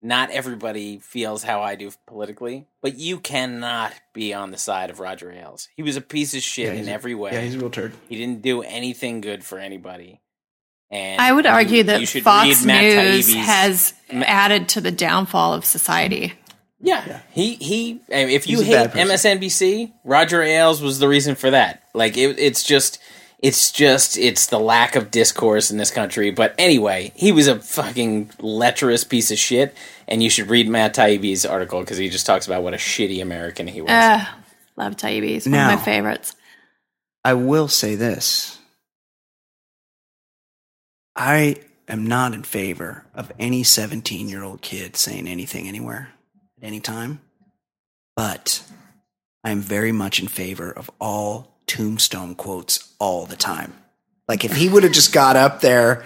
Not 0.06 0.30
everybody 0.30 1.00
feels 1.00 1.42
how 1.42 1.62
I 1.64 1.74
do 1.76 1.92
politically, 2.06 2.68
but 2.82 3.00
you 3.00 3.18
cannot 3.20 3.92
be 4.14 4.34
on 4.36 4.52
the 4.52 4.58
side 4.58 4.90
of 4.92 5.00
Roger 5.00 5.32
Ailes. 5.32 5.68
He 5.76 5.82
was 5.82 5.98
a 5.98 6.02
piece 6.02 6.36
of 6.36 6.44
shit 6.44 6.74
Yeah, 6.76 6.80
in 6.82 6.88
every 6.88 7.16
way. 7.16 7.32
Yeah, 7.32 7.42
he's 7.42 7.56
a 7.56 7.60
real 7.60 7.72
turd. 7.72 7.94
he 8.08 8.16
didn't 8.16 8.44
do 8.44 8.62
anything 8.62 9.20
good 9.22 9.44
for 9.44 9.58
anybody. 9.58 10.22
And 10.92 11.20
I 11.20 11.32
would 11.34 11.48
argue 11.48 11.78
you 11.78 11.84
that 11.86 12.08
should 12.08 12.24
Fox 12.24 12.64
News 12.64 13.30
Taibbi's- 13.30 13.34
has 13.34 13.94
added 14.12 14.70
to 14.70 14.82
the 14.82 14.92
downfall 14.92 15.56
of 15.56 15.66
society. 15.66 16.34
Yeah. 16.80 17.22
He 17.32 17.56
he. 17.56 18.00
If 18.08 18.48
you 18.48 18.62
He's 18.62 18.70
a 18.74 18.88
hate. 18.88 18.92
MSNBC, 18.92 19.92
Roger 20.04 20.44
Ailes 20.44 20.82
was 20.84 21.00
the 21.00 21.08
reason 21.08 21.34
for 21.34 21.50
that. 21.50 21.82
Like 21.96 22.16
it, 22.16 22.38
it's 22.38 22.62
just, 22.64 23.00
it's 23.46 23.72
just, 23.72 24.18
it's 24.18 24.48
the 24.48 24.60
lack 24.60 24.96
of 24.96 25.12
discourse 25.12 25.70
in 25.70 25.78
this 25.78 25.92
country. 25.92 26.32
But 26.32 26.56
anyway, 26.58 27.12
he 27.16 27.32
was 27.32 27.48
a 27.48 27.60
fucking 27.60 28.32
lecherous 28.40 29.04
piece 29.04 29.30
of 29.30 29.38
shit, 29.38 29.76
and 30.08 30.24
you 30.24 30.32
should 30.32 30.50
read 30.50 30.68
Matt 30.68 30.96
Taibbi's 30.96 31.46
article 31.46 31.80
because 31.82 31.98
he 31.98 32.10
just 32.10 32.26
talks 32.26 32.48
about 32.48 32.64
what 32.64 32.74
a 32.74 32.78
shitty 32.78 33.22
American 33.22 33.68
he 33.68 33.82
was. 33.82 33.92
Uh, 33.92 34.26
love 34.78 34.96
Taibbi's, 34.98 35.46
one 35.46 35.52
Now- 35.52 35.74
of 35.74 35.80
my 35.80 35.86
favorites. 35.86 36.36
I 37.24 37.34
will 37.34 37.68
say 37.68 37.94
this. 37.94 38.58
I 41.16 41.58
am 41.88 42.08
not 42.08 42.34
in 42.34 42.44
favor 42.44 43.06
of 43.14 43.32
any 43.40 43.64
17 43.64 44.28
year 44.28 44.44
old 44.44 44.62
kid 44.62 44.96
saying 44.96 45.28
anything 45.28 45.68
anywhere 45.68 46.10
at 46.58 46.68
any 46.68 46.80
time, 46.80 47.22
but 48.16 48.64
I 49.44 49.52
am 49.52 49.62
very 49.62 49.92
much 49.92 50.20
in 50.20 50.28
favor 50.28 50.72
of 50.72 50.90
all 51.00 51.55
tombstone 51.68 52.36
quotes 52.36 52.94
all 53.00 53.26
the 53.26 53.36
time. 53.36 53.74
Like 54.28 54.44
if 54.46 54.56
he 54.56 54.70
would 54.70 54.84
have 54.84 54.92
just 54.94 55.14
got 55.14 55.36
up 55.36 55.62
there 55.62 56.04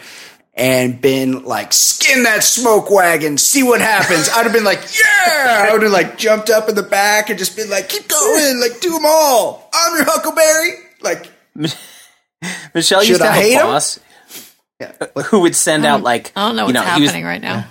and 0.54 1.00
been 1.02 1.46
like, 1.46 1.72
skin 1.72 2.24
that 2.24 2.44
smoke 2.44 2.92
wagon, 2.92 3.38
see 3.38 3.64
what 3.64 3.80
happens. 3.80 4.28
I'd 4.30 4.44
have 4.44 4.52
been 4.54 4.64
like, 4.66 4.82
yeah. 4.98 5.68
I 5.68 5.72
would 5.72 5.84
have 5.84 5.92
like 5.92 6.18
jumped 6.18 6.50
up 6.50 6.68
in 6.68 6.76
the 6.76 6.84
back 6.84 7.30
and 7.30 7.40
just 7.40 7.56
been 7.56 7.70
like, 7.70 7.88
keep 7.88 8.08
going, 8.10 8.60
like 8.60 8.82
do 8.82 8.92
them 8.92 9.04
all. 9.06 9.70
I'm 9.74 9.96
your 9.96 10.06
Huckleberry. 10.06 10.72
Like, 11.02 11.32
Michelle 12.76 13.04
used 13.04 13.22
to 13.22 13.28
I 13.28 13.32
have 13.32 13.42
hate 13.44 13.56
a 13.56 13.60
him? 13.60 13.66
boss 13.68 14.00
yeah. 14.80 14.94
Uh, 15.16 15.24
who 15.24 15.42
would 15.42 15.56
send 15.56 15.86
out 15.86 15.98
um, 15.98 16.04
like 16.04 16.32
I 16.36 16.48
don't 16.48 16.56
know 16.56 16.64
you 16.68 16.74
what's 16.74 16.86
know, 16.86 16.94
he 16.96 17.02
was- 17.02 17.10
happening 17.12 17.26
right 17.26 17.42
now. 17.42 17.66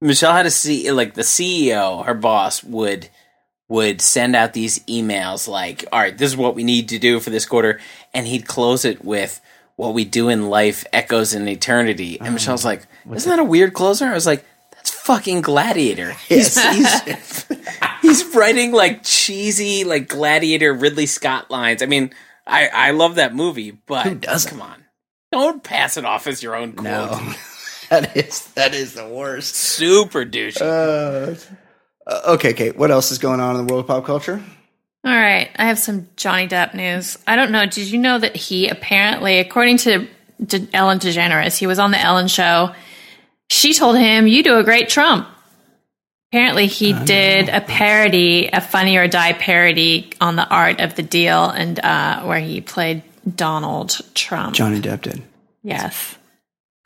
Michelle 0.00 0.32
had 0.34 0.42
to 0.42 0.50
see 0.50 0.90
like 0.92 1.14
the 1.14 1.22
CEO, 1.22 2.04
her 2.04 2.14
boss 2.14 2.62
would 2.62 3.08
would 3.68 4.00
send 4.00 4.36
out 4.36 4.52
these 4.52 4.78
emails 4.80 5.48
like, 5.48 5.84
"All 5.92 6.00
right, 6.00 6.16
this 6.16 6.30
is 6.30 6.36
what 6.36 6.54
we 6.54 6.64
need 6.64 6.88
to 6.90 6.98
do 6.98 7.20
for 7.20 7.30
this 7.30 7.46
quarter," 7.46 7.80
and 8.12 8.26
he'd 8.26 8.46
close 8.46 8.84
it 8.84 9.04
with, 9.04 9.40
"What 9.76 9.94
we 9.94 10.04
do 10.04 10.28
in 10.28 10.48
life 10.50 10.84
echoes 10.92 11.34
in 11.34 11.48
eternity." 11.48 12.18
And 12.20 12.34
Michelle's 12.34 12.64
like, 12.64 12.82
"Isn't 13.12 13.30
that 13.30 13.38
a 13.38 13.44
weird 13.44 13.72
closer?" 13.72 14.06
I 14.06 14.14
was 14.14 14.26
like, 14.26 14.44
"That's 14.72 14.90
fucking 14.90 15.40
Gladiator." 15.40 16.12
He's 16.28 16.62
he's, 16.70 17.46
he's 18.02 18.34
writing 18.34 18.72
like 18.72 19.02
cheesy 19.02 19.84
like 19.84 20.08
Gladiator 20.08 20.72
Ridley 20.74 21.06
Scott 21.06 21.50
lines. 21.50 21.82
I 21.82 21.86
mean, 21.86 22.12
I 22.46 22.68
I 22.68 22.90
love 22.90 23.14
that 23.14 23.34
movie, 23.34 23.70
but 23.70 24.06
Who 24.06 24.14
doesn't? 24.16 24.50
Come 24.50 24.62
on, 24.62 24.84
don't 25.32 25.62
pass 25.62 25.96
it 25.96 26.04
off 26.04 26.26
as 26.26 26.42
your 26.42 26.54
own 26.54 26.72
quote. 26.72 26.84
No. 26.84 27.34
that 27.88 28.16
is 28.16 28.46
that 28.52 28.74
is 28.74 28.92
the 28.94 29.08
worst. 29.08 29.54
Super 29.54 30.24
douchey. 30.24 30.60
Uh, 30.60 31.34
uh, 32.06 32.20
okay, 32.34 32.52
Kate. 32.52 32.76
What 32.76 32.90
else 32.90 33.10
is 33.12 33.18
going 33.18 33.40
on 33.40 33.56
in 33.56 33.66
the 33.66 33.72
world 33.72 33.84
of 33.84 33.88
pop 33.88 34.04
culture? 34.04 34.42
All 35.04 35.12
right, 35.14 35.50
I 35.56 35.66
have 35.66 35.78
some 35.78 36.08
Johnny 36.16 36.48
Depp 36.48 36.74
news. 36.74 37.18
I 37.26 37.36
don't 37.36 37.50
know. 37.52 37.66
Did 37.66 37.90
you 37.90 37.98
know 37.98 38.18
that 38.18 38.34
he 38.36 38.68
apparently, 38.68 39.38
according 39.38 39.76
to 39.78 40.06
De- 40.44 40.68
Ellen 40.72 40.98
DeGeneres, 40.98 41.58
he 41.58 41.66
was 41.66 41.78
on 41.78 41.90
the 41.90 42.00
Ellen 42.00 42.26
show. 42.28 42.74
She 43.50 43.74
told 43.74 43.98
him, 43.98 44.26
"You 44.26 44.42
do 44.42 44.56
a 44.58 44.64
great 44.64 44.88
Trump." 44.88 45.28
Apparently, 46.32 46.66
he 46.66 46.92
did 47.04 47.48
a 47.48 47.60
parody, 47.60 48.48
a 48.52 48.60
Funny 48.60 48.96
or 48.96 49.06
Die 49.06 49.34
parody 49.34 50.10
on 50.20 50.34
the 50.34 50.44
Art 50.48 50.80
of 50.80 50.96
the 50.96 51.02
Deal, 51.02 51.48
and 51.50 51.78
uh, 51.78 52.22
where 52.22 52.40
he 52.40 52.60
played 52.60 53.02
Donald 53.36 54.00
Trump. 54.14 54.54
Johnny 54.56 54.80
Depp 54.80 55.02
did. 55.02 55.22
yes. 55.62 56.16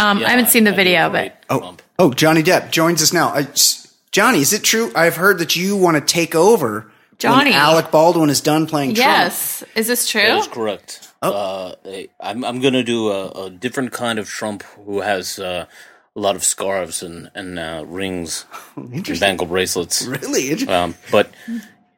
Um, 0.01 0.19
Yeah, 0.19 0.27
I 0.27 0.31
haven't 0.31 0.49
seen 0.51 0.65
the 0.65 0.73
I 0.73 0.77
video, 0.77 1.09
but 1.11 1.43
Oh, 1.49 1.59
Trump. 1.61 1.83
oh, 1.99 2.13
Johnny 2.13 2.43
Depp 2.43 2.71
joins 2.71 3.03
us 3.03 3.13
now. 3.13 3.31
I, 3.31 3.41
s- 3.43 3.88
Johnny, 4.13 4.41
is 4.41 4.53
it 4.53 4.63
true? 4.65 4.91
I've 4.95 5.17
heard 5.17 5.39
that 5.39 5.57
you 5.57 5.77
want 5.77 5.97
to 5.97 6.01
take 6.01 6.35
over 6.35 6.91
Johnny. 7.19 7.51
when 7.51 7.59
Alec 7.59 7.91
Baldwin 7.91 8.31
is 8.31 8.41
done 8.41 8.67
playing 8.67 8.95
Trump. 8.95 9.07
yes, 9.07 9.65
is 9.75 9.87
this 9.87 10.09
true? 10.09 10.23
That 10.23 10.39
is 10.39 10.47
correct. 10.49 11.13
Oh. 11.21 11.33
Uh, 11.33 12.03
I'm 12.21 12.45
I'm 12.45 12.61
gonna 12.61 12.85
do 12.85 13.09
a, 13.11 13.47
a 13.47 13.51
different 13.51 13.93
kind 13.93 14.19
of 14.19 14.29
Trump 14.29 14.63
who 14.85 15.01
has 15.01 15.39
uh, 15.39 15.67
a 16.15 16.21
lot 16.21 16.37
of 16.37 16.45
scarves 16.45 17.03
and 17.03 17.31
and 17.35 17.59
uh, 17.59 17.85
rings 17.87 18.45
and 18.77 19.21
bangle 19.21 19.47
bracelets. 19.47 20.07
Really? 20.07 20.51
Interesting. 20.51 20.71
Um, 20.75 20.95
but 21.11 21.31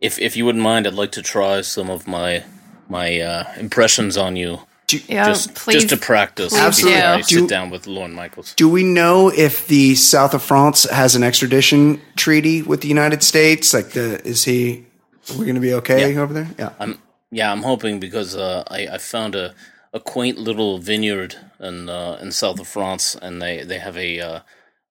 if 0.01 0.19
if 0.19 0.37
you 0.37 0.47
wouldn't 0.47 0.65
mind, 0.65 0.87
I'd 0.87 0.95
like 0.95 1.13
to 1.13 1.23
try 1.23 1.61
some 1.61 1.91
of 1.91 2.09
my 2.09 2.45
my 2.89 3.21
uh, 3.21 3.53
impressions 3.59 4.17
on 4.17 4.37
you, 4.37 4.61
yeah, 4.95 5.27
just 5.27 5.55
please. 5.55 5.75
just 5.75 5.89
to 5.91 5.97
practice. 5.97 6.53
please 6.53 6.77
before 6.81 6.91
do. 6.93 7.05
I 7.07 7.17
Do- 7.23 7.41
sit 7.41 7.49
down 7.49 7.71
with 7.71 7.87
Lorne 7.87 8.15
Michaels. 8.15 8.55
Do 8.55 8.69
we 8.69 8.83
know 8.83 9.29
if 9.31 9.67
the 9.67 9.95
South 9.95 10.35
of 10.35 10.43
France 10.43 10.89
has 10.91 11.15
an 11.17 11.23
extradition 11.23 12.01
treaty 12.17 12.63
with 12.63 12.81
the 12.83 12.89
United 12.89 13.23
States? 13.23 13.73
Like, 13.75 13.91
the 13.91 14.21
is 14.27 14.45
he? 14.45 14.87
Are 15.31 15.37
we 15.39 15.45
going 15.45 15.55
to 15.55 15.61
be 15.61 15.75
okay 15.75 16.13
Yeah. 16.15 16.21
over 16.21 16.33
there? 16.35 16.49
Yeah. 16.59 16.73
I'm 16.81 16.99
yeah, 17.31 17.53
I'm 17.53 17.63
hoping 17.63 18.01
because 18.01 18.35
uh, 18.37 18.65
I 18.69 18.89
I 18.95 18.99
found 18.99 19.35
a, 19.35 19.55
a 19.93 20.01
quaint 20.01 20.39
little 20.39 20.79
vineyard 20.79 21.37
in 21.61 21.89
uh, 21.89 22.19
in 22.21 22.33
south 22.33 22.59
of 22.61 22.67
France, 22.69 23.15
and 23.21 23.41
they 23.41 23.63
they 23.65 23.79
have 23.79 23.97
a. 23.97 24.21
Uh, 24.21 24.41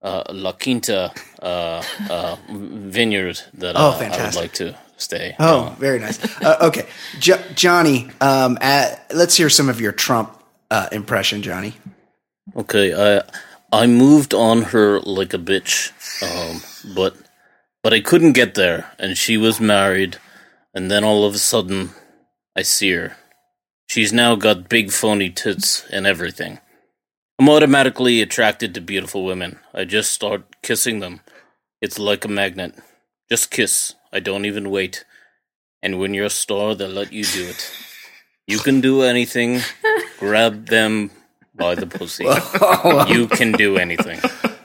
uh, 0.02 0.24
La 0.30 0.54
Quinta 0.54 1.12
uh, 1.42 1.84
uh, 2.10 2.38
vineyard 2.50 3.42
that 3.54 3.76
Oh, 3.76 3.90
uh, 3.90 3.98
I 4.00 4.26
would 4.28 4.36
like 4.36 4.54
to 4.54 4.78
stay. 5.00 5.36
Oh, 5.40 5.76
very 5.80 6.00
nice. 6.00 6.20
Uh, 6.42 6.58
okay, 6.62 6.88
jo- 7.20 7.42
Johnny. 7.56 8.10
Um, 8.22 8.58
at, 8.62 9.06
let's 9.14 9.36
hear 9.36 9.50
some 9.50 9.70
of 9.70 9.82
your 9.82 9.92
Trump 9.92 10.36
uh, 10.72 10.88
impression, 10.92 11.42
Johnny. 11.42 11.74
Okay, 12.56 12.94
I 12.94 13.24
I 13.72 13.88
moved 13.88 14.34
on 14.34 14.64
her 14.64 15.00
like 15.02 15.34
a 15.34 15.38
bitch, 15.38 15.92
um, 16.24 16.62
but 16.96 17.16
but 17.84 17.94
I 17.94 18.02
couldn't 18.02 18.34
get 18.34 18.56
there, 18.56 18.92
and 18.98 19.18
she 19.18 19.38
was 19.38 19.60
married, 19.60 20.18
and 20.74 20.90
then 20.90 21.04
all 21.04 21.26
of 21.26 21.36
a 21.36 21.40
sudden, 21.40 21.92
I 22.56 22.64
see 22.64 22.92
her. 22.92 23.16
She's 23.88 24.14
now 24.14 24.36
got 24.36 24.70
big 24.70 24.92
phony 24.92 25.30
tits 25.30 25.86
and 25.92 26.06
everything. 26.06 26.60
I'm 27.40 27.50
automatically 27.50 28.22
attracted 28.22 28.74
to 28.74 28.82
beautiful 28.82 29.24
women. 29.24 29.60
I 29.74 29.86
just 29.86 30.12
start 30.12 30.62
kissing 30.62 31.00
them. 31.00 31.22
It's 31.82 31.98
like 31.98 32.26
a 32.26 32.28
magnet. 32.28 32.76
Just 33.30 33.50
kiss. 33.50 33.96
I 34.12 34.20
don't 34.20 34.46
even 34.46 34.70
wait. 34.72 35.06
And 35.82 36.00
when 36.00 36.14
you're 36.14 36.26
a 36.26 36.30
star, 36.30 36.76
they'll 36.76 36.90
let 36.90 37.14
you 37.14 37.24
do 37.24 37.48
it. 37.48 37.72
You 38.48 38.60
can 38.60 38.82
do 38.82 39.04
anything. 39.04 39.62
Grab 40.20 40.68
them 40.68 41.12
by 41.56 41.76
the 41.76 41.86
pussy. 41.88 42.26
you 43.14 43.28
can 43.28 43.52
do 43.54 43.78
anything. 43.78 44.20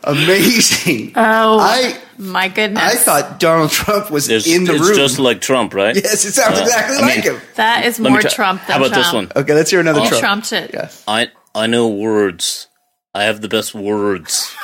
Amazing. 0.05 1.13
Oh 1.17 1.59
I 1.61 1.99
my 2.19 2.49
goodness! 2.49 2.83
I 2.83 2.95
thought 2.97 3.41
Donald 3.41 3.71
Trump 3.71 4.11
was 4.11 4.27
There's, 4.27 4.47
in 4.47 4.65
the 4.65 4.73
it's 4.75 4.81
room. 4.83 4.91
It's 4.91 4.99
just 4.99 5.19
like 5.19 5.41
Trump, 5.41 5.73
right? 5.73 5.95
yes, 5.97 6.25
it 6.27 6.33
sounds 6.33 6.59
Uh, 6.59 6.63
exactly 6.63 6.97
I 6.97 7.01
like 7.01 7.25
mean- 7.25 7.35
him. 7.37 7.41
that 7.57 7.85
is 7.87 7.99
more 7.99 8.21
try- 8.21 8.31
Trump 8.31 8.61
than 8.67 8.67
Trump. 8.67 8.81
How 8.81 8.87
about 8.87 8.95
this 8.97 9.11
Trump. 9.11 9.35
one? 9.35 9.43
Okay, 9.45 9.55
let's 9.55 9.71
hear 9.71 9.81
another 9.81 10.01
You 10.01 10.09
Trump. 10.09 10.21
trumped 10.21 10.53
it. 10.53 10.71
Yeah. 10.75 10.91
I 11.09 11.31
I 11.55 11.67
know 11.69 11.89
words. 11.89 12.69
I 13.15 13.23
have 13.25 13.41
the 13.41 13.49
best 13.49 13.75
words. 13.75 14.55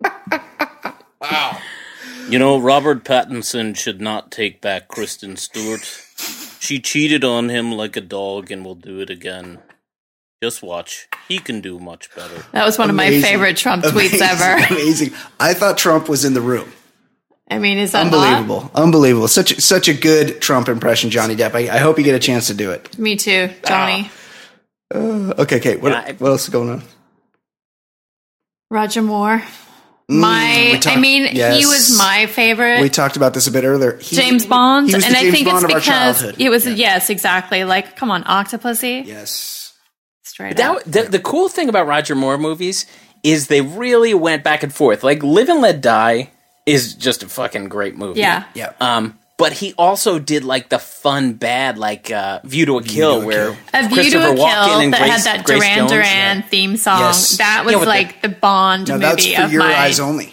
wow. 1.20 1.58
You 2.28 2.38
know, 2.38 2.58
Robert 2.58 3.04
Pattinson 3.04 3.76
should 3.76 4.00
not 4.00 4.30
take 4.30 4.60
back 4.60 4.88
Kristen 4.88 5.36
Stewart. 5.36 5.82
She 6.58 6.80
cheated 6.80 7.22
on 7.22 7.50
him 7.50 7.72
like 7.72 7.96
a 7.96 8.00
dog 8.00 8.50
and 8.50 8.64
will 8.64 8.74
do 8.74 9.00
it 9.00 9.10
again. 9.10 9.58
Just 10.42 10.62
watch. 10.62 11.06
He 11.28 11.38
can 11.38 11.60
do 11.60 11.78
much 11.78 12.14
better. 12.14 12.44
That 12.52 12.64
was 12.64 12.78
one 12.78 12.88
of 12.88 12.96
my 12.96 13.20
favorite 13.20 13.56
Trump 13.56 13.84
tweets 13.84 14.14
Amazing, 14.14 14.22
ever. 14.22 14.66
Amazing. 14.74 15.12
I 15.38 15.54
thought 15.54 15.76
Trump 15.76 16.08
was 16.08 16.24
in 16.24 16.32
the 16.34 16.40
room. 16.40 16.72
I 17.50 17.58
mean, 17.58 17.76
is 17.76 17.92
that 17.92 18.10
not? 18.10 18.14
Unbelievable. 18.14 18.70
Unbelievable. 18.74 19.28
Such 19.28 19.58
such 19.60 19.88
a 19.88 19.94
good 19.94 20.40
Trump 20.40 20.68
impression, 20.68 21.10
Johnny 21.10 21.36
Depp. 21.36 21.54
I, 21.54 21.74
I 21.74 21.78
hope 21.78 21.98
you 21.98 22.04
get 22.04 22.14
a 22.14 22.18
chance 22.18 22.46
to 22.46 22.54
do 22.54 22.70
it. 22.70 22.98
Me 22.98 23.16
too, 23.16 23.50
Johnny. 23.66 24.10
Uh, 24.94 25.34
okay, 25.38 25.60
Kate. 25.60 25.80
What, 25.80 26.20
what 26.20 26.30
else 26.30 26.44
is 26.44 26.48
going 26.48 26.70
on? 26.70 26.82
Roger 28.70 29.02
Moore. 29.02 29.42
My, 30.08 30.44
Mm, 30.68 30.72
we 30.72 30.78
talked- 30.80 30.96
I 30.96 31.00
mean, 31.00 31.28
yes. 31.32 31.58
he 31.58 31.64
was 31.66 31.96
my 31.96 32.26
favorite. 32.26 32.80
We 32.82 32.90
talked 32.90 33.16
about 33.16 33.32
this 33.32 33.46
a 33.46 33.50
bit 33.50 33.64
earlier. 33.64 33.96
He- 33.98 34.16
James 34.16 34.44
Bond, 34.44 34.88
he 34.88 34.94
was 34.94 35.02
the 35.04 35.08
and 35.08 35.16
I 35.16 35.20
James 35.22 35.34
think 35.34 35.46
Bond 35.48 35.56
it's 35.56 35.64
of 35.64 35.70
our 35.70 35.76
because 35.80 35.86
childhood. 36.20 36.34
it 36.38 36.50
was 36.50 36.66
Yeah. 36.66 36.72
yes, 36.74 37.08
exactly. 37.10 37.64
Like, 37.64 37.96
come 37.96 38.10
on, 38.10 38.22
Octopussy, 38.24 39.06
Yes. 39.06 39.72
straight 40.22 40.60
up. 40.60 40.84
The, 40.84 41.04
the 41.04 41.18
cool 41.20 41.48
thing 41.48 41.68
about 41.70 41.86
Roger 41.86 42.14
Moore 42.14 42.36
movies 42.36 42.84
is 43.22 43.46
they 43.46 43.62
really 43.62 44.12
went 44.12 44.44
back 44.44 44.62
and 44.62 44.74
forth. 44.74 45.02
Like 45.02 45.22
Live 45.22 45.48
and 45.48 45.62
Let 45.62 45.80
Die 45.80 46.30
is 46.66 46.92
just 46.94 47.22
a 47.22 47.28
fucking 47.28 47.68
great 47.68 47.96
movie. 47.96 48.20
Yeah, 48.20 48.44
Yeah. 48.54 48.72
Um, 48.80 49.18
but 49.44 49.52
he 49.52 49.74
also 49.76 50.18
did 50.18 50.42
like 50.42 50.70
the 50.70 50.78
fun 50.78 51.34
bad 51.34 51.76
like 51.76 52.10
uh, 52.10 52.40
View 52.44 52.64
to 52.66 52.78
a 52.78 52.82
Kill, 52.82 53.18
to 53.18 53.22
a 53.22 53.26
where 53.26 53.46
Kill. 53.52 53.56
A 53.74 53.88
View 53.88 54.10
to 54.12 54.30
a 54.32 54.34
Kill 54.34 54.44
that 54.44 54.98
Grace, 54.98 55.10
had 55.10 55.20
that 55.24 55.44
Grace 55.44 55.60
Duran 55.60 55.76
Jones, 55.78 55.90
Duran 55.90 56.42
theme 56.44 56.76
song. 56.78 57.00
Yes. 57.00 57.36
That 57.38 57.64
was 57.64 57.72
Yeah, 57.72 57.78
with 57.78 57.84
the- 57.86 57.88
like 57.90 58.22
the, 58.22 58.28
Bond 58.30 58.88
Now 58.88 58.96
that's 58.98 59.22
movie 59.24 59.36
for 59.36 59.42
of 59.42 59.52
your 59.52 59.62
my 59.62 59.74
eyes 59.76 60.00
only. 60.00 60.32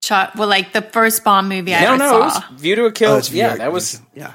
cho- 0.00 0.28
well, 0.36 0.48
like 0.48 0.72
the 0.72 0.82
first 0.82 1.24
Bond 1.24 1.48
movie 1.48 1.74
I 1.74 1.80
No, 1.82 1.86
ever 1.94 1.98
no, 1.98 2.04
it 2.26 2.30
saw. 2.30 2.40
was 2.50 2.60
View 2.60 2.76
to 2.76 2.84
a 2.86 2.92
Kill. 2.92 3.12
Oh, 3.12 3.22
yeah, 3.32 3.56
that 3.56 3.72
was 3.72 4.00
Yeah. 4.14 4.32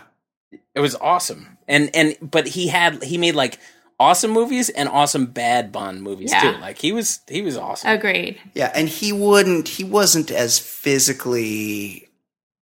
it 0.75 0.81
was 0.81 0.95
awesome. 0.95 1.57
And 1.67 1.89
and 1.93 2.17
but 2.21 2.47
he 2.47 2.67
had 2.67 3.01
he 3.03 3.17
made 3.17 3.35
like 3.35 3.57
awesome 3.99 4.31
movies 4.31 4.69
and 4.69 4.89
awesome 4.89 5.27
bad 5.27 5.71
Bond 5.71 6.01
movies 6.01 6.31
Yeah. 6.33 6.41
too. 6.53 6.57
Like 6.59 6.77
he 6.79 6.91
was 6.91 7.19
he 7.29 7.41
was 7.41 7.55
awesome. 7.55 7.89
Agreed. 7.91 8.39
Yeah, 8.53 8.71
and 8.75 8.89
he 8.89 9.13
wouldn't. 9.13 9.67
He 9.69 9.83
wasn't 9.85 10.31
as 10.31 10.59
physically 10.59 12.09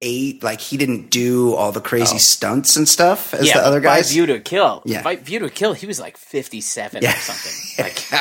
eight. 0.02 0.44
Like 0.44 0.62
he 0.62 0.78
didn't 0.78 1.10
do 1.10 1.54
all 1.56 1.72
the 1.72 1.82
crazy 1.82 2.18
stunts 2.20 2.76
and 2.78 2.88
stuff 2.88 3.34
as 3.34 3.42
Oh. 3.42 3.44
yeah, 3.46 3.54
the 3.60 3.66
other 3.66 3.80
by 3.80 3.98
guys. 3.98 4.12
View 4.12 4.26
to 4.26 4.34
a 4.36 4.40
Kill. 4.40 4.82
Yeah. 4.86 5.02
By 5.04 5.16
View 5.18 5.40
to 5.40 5.46
a 5.46 5.50
Kill, 5.50 5.74
he 5.74 5.86
was 5.88 6.00
like 6.00 6.18
fifty 6.18 6.62
seven 6.62 7.02
Yeah. 7.04 7.14
or 7.14 7.18
something. 7.18 7.54
Like 7.86 8.12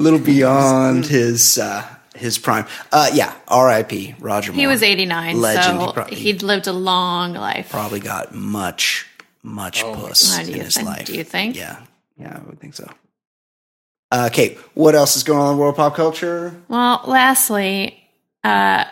a 0.00 0.02
little 0.02 0.18
beyond 0.18 1.06
his 1.06 1.58
uh, 1.58 1.84
his 2.14 2.38
prime. 2.38 2.66
Uh, 2.92 3.10
yeah, 3.12 3.34
R.I.P. 3.48 4.14
Roger. 4.20 4.52
He 4.52 4.66
was 4.66 4.82
89, 4.82 5.40
Legend. 5.40 5.80
he 5.80 5.92
probably, 5.92 6.16
he'd 6.16 6.42
lived 6.42 6.66
a 6.66 6.72
long 6.72 7.32
life. 7.34 7.70
probably 7.70 8.00
got 8.00 8.34
much 8.34 9.06
much 9.42 9.82
Oh 9.82 9.94
puss 9.94 10.36
God. 10.36 10.46
Do 10.46 10.52
in 10.52 10.58
you 10.58 10.64
his 10.64 10.74
think- 10.76 10.86
life. 10.88 11.04
do 11.06 11.14
you 11.14 11.24
think? 11.24 11.56
Yeah, 11.56 11.80
yeah, 12.18 12.38
I 12.42 12.48
would 12.48 12.60
think 12.60 12.74
so. 12.74 12.90
Uh, 14.10 14.28
Kate, 14.32 14.56
what 14.74 14.94
else 14.94 15.16
is 15.16 15.22
going 15.22 15.38
on 15.40 15.52
in 15.54 15.58
world 15.58 15.76
pop 15.76 15.94
culture? 15.94 16.54
Well, 16.68 17.02
lastly, 17.06 18.02
uh, 18.42 18.84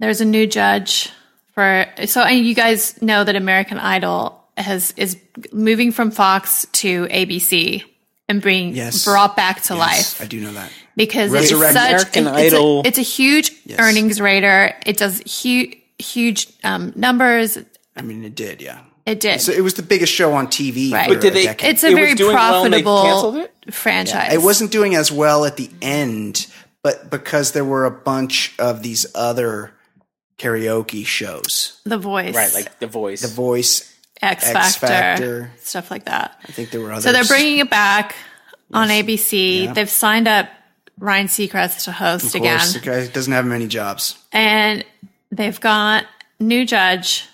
there's 0.00 0.20
a 0.20 0.24
new 0.24 0.46
judge 0.46 1.10
for. 1.54 1.86
So 2.06 2.22
and 2.22 2.44
you 2.46 2.54
guys 2.54 3.00
know 3.02 3.24
that 3.24 3.36
American 3.36 3.78
Idol 3.78 4.44
has 4.56 4.92
is 4.96 5.16
moving 5.52 5.92
from 5.92 6.10
Fox 6.10 6.66
to 6.72 7.06
ABC 7.06 7.84
and 8.28 8.42
being 8.42 8.74
Yes. 8.74 9.04
brought 9.04 9.36
back 9.36 9.62
to 9.62 9.74
Yes, 9.74 9.78
life 10.18 10.22
I 10.22 10.26
do 10.26 10.40
know 10.40 10.52
that. 10.52 10.70
because 10.96 11.32
it's 11.32 11.48
such 11.50 11.60
American 11.70 12.26
it- 12.26 12.30
it's, 12.46 12.54
Idol. 12.54 12.80
A, 12.84 12.88
it's 12.88 12.98
a 12.98 13.02
huge 13.02 13.52
Yes. 13.64 13.78
earnings 13.80 14.20
raider. 14.20 14.74
It 14.86 14.96
does 14.96 15.20
huge 15.20 15.76
huge 16.00 16.46
um, 16.64 16.92
numbers. 16.94 17.58
I 17.96 18.02
mean, 18.02 18.22
it 18.24 18.36
did. 18.36 18.60
Yeah, 18.62 18.78
It 19.06 19.18
did. 19.18 19.40
so 19.40 19.50
it 19.50 19.62
was 19.62 19.74
the 19.74 19.82
biggest 19.82 20.12
show 20.12 20.32
on 20.34 20.46
TV. 20.46 20.92
Right. 20.92 21.08
for 21.08 21.14
But 21.14 21.22
did 21.22 21.34
they- 21.34 21.42
a 21.42 21.46
decade. 21.46 21.70
it's 21.70 21.82
a 21.82 21.88
It 21.88 21.94
very 21.96 22.14
doing 22.14 22.34
well 22.36 22.64
and 22.64 22.72
they 22.72 22.82
profitable 22.82 23.46
franchise. 23.72 24.32
It 24.32 24.42
wasn't 24.42 24.70
doing 24.70 24.94
as 24.94 25.10
well 25.10 25.44
at 25.44 25.56
the 25.56 25.70
end, 25.82 26.46
but 26.82 27.10
because 27.10 27.50
there 27.52 27.64
were 27.64 27.84
a 27.84 27.90
bunch 27.90 28.52
of 28.60 28.82
these 28.82 29.06
other 29.14 29.72
karaoke 30.38 31.04
shows, 31.04 31.80
The 31.84 31.98
Voice, 31.98 32.34
right, 32.34 32.52
like 32.54 32.78
the 32.78 32.86
voice. 32.86 33.22
The 33.22 33.28
Voice. 33.28 33.94
X 34.20 34.44
X 34.48 34.74
Factor, 34.76 34.86
Factor. 34.86 35.50
stuff 35.60 35.90
like 35.92 36.06
that. 36.06 36.40
I 36.48 36.50
think 36.52 36.70
there 36.70 36.80
were 36.80 36.90
others. 36.90 37.04
So 37.04 37.12
they're 37.12 37.24
bringing 37.24 37.58
it 37.58 37.70
back 37.70 38.16
on 38.72 38.88
ABC. 38.88 39.64
Yeah. 39.64 39.72
They've 39.72 39.88
signed 39.88 40.26
up 40.26 40.48
Ryan 40.98 41.28
Seacrest 41.28 41.84
to 41.84 41.92
host 41.92 42.34
Of 42.34 42.42
course, 42.42 42.74
again, 42.74 43.00
the 43.00 43.06
guy 43.06 43.12
doesn't 43.12 43.32
have 43.32 43.46
many 43.46 43.68
jobs. 43.68 44.18
and 44.32 44.84
they've 45.30 45.60
got 45.60 46.04
new 46.40 46.64
judge, 46.66 47.26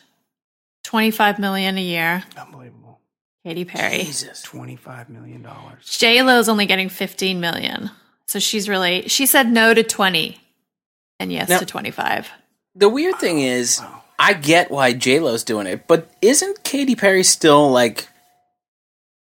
twenty 0.82 1.10
five 1.10 1.38
million 1.38 1.78
a 1.78 1.82
year. 1.82 2.22
Unbelievable. 2.36 3.00
Katy 3.44 3.64
Perry. 3.64 4.04
Jesus. 4.04 4.42
Twenty-five 4.42 5.08
million 5.08 5.42
dollars. 5.42 5.96
J 5.98 6.22
Lo's 6.22 6.48
only 6.50 6.66
getting 6.66 6.88
15 6.90 7.40
million. 7.40 7.90
So 8.26 8.38
she's 8.38 8.68
really 8.68 9.08
she 9.08 9.24
said 9.26 9.50
no 9.50 9.72
to 9.74 9.82
20 9.82 10.38
and 11.18 11.32
yes 11.32 11.48
Now- 11.48 11.58
to 11.60 11.66
25. 11.66 12.28
The 12.74 12.88
weird 12.88 13.16
thing 13.20 13.40
is, 13.40 13.80
I 14.18 14.32
get 14.34 14.70
why 14.70 14.92
J 14.92 15.20
Lo's 15.20 15.44
doing 15.44 15.66
it, 15.66 15.86
but 15.86 16.10
isn't 16.22 16.64
Katy 16.64 16.96
Perry 16.96 17.22
still 17.22 17.70
like 17.70 18.08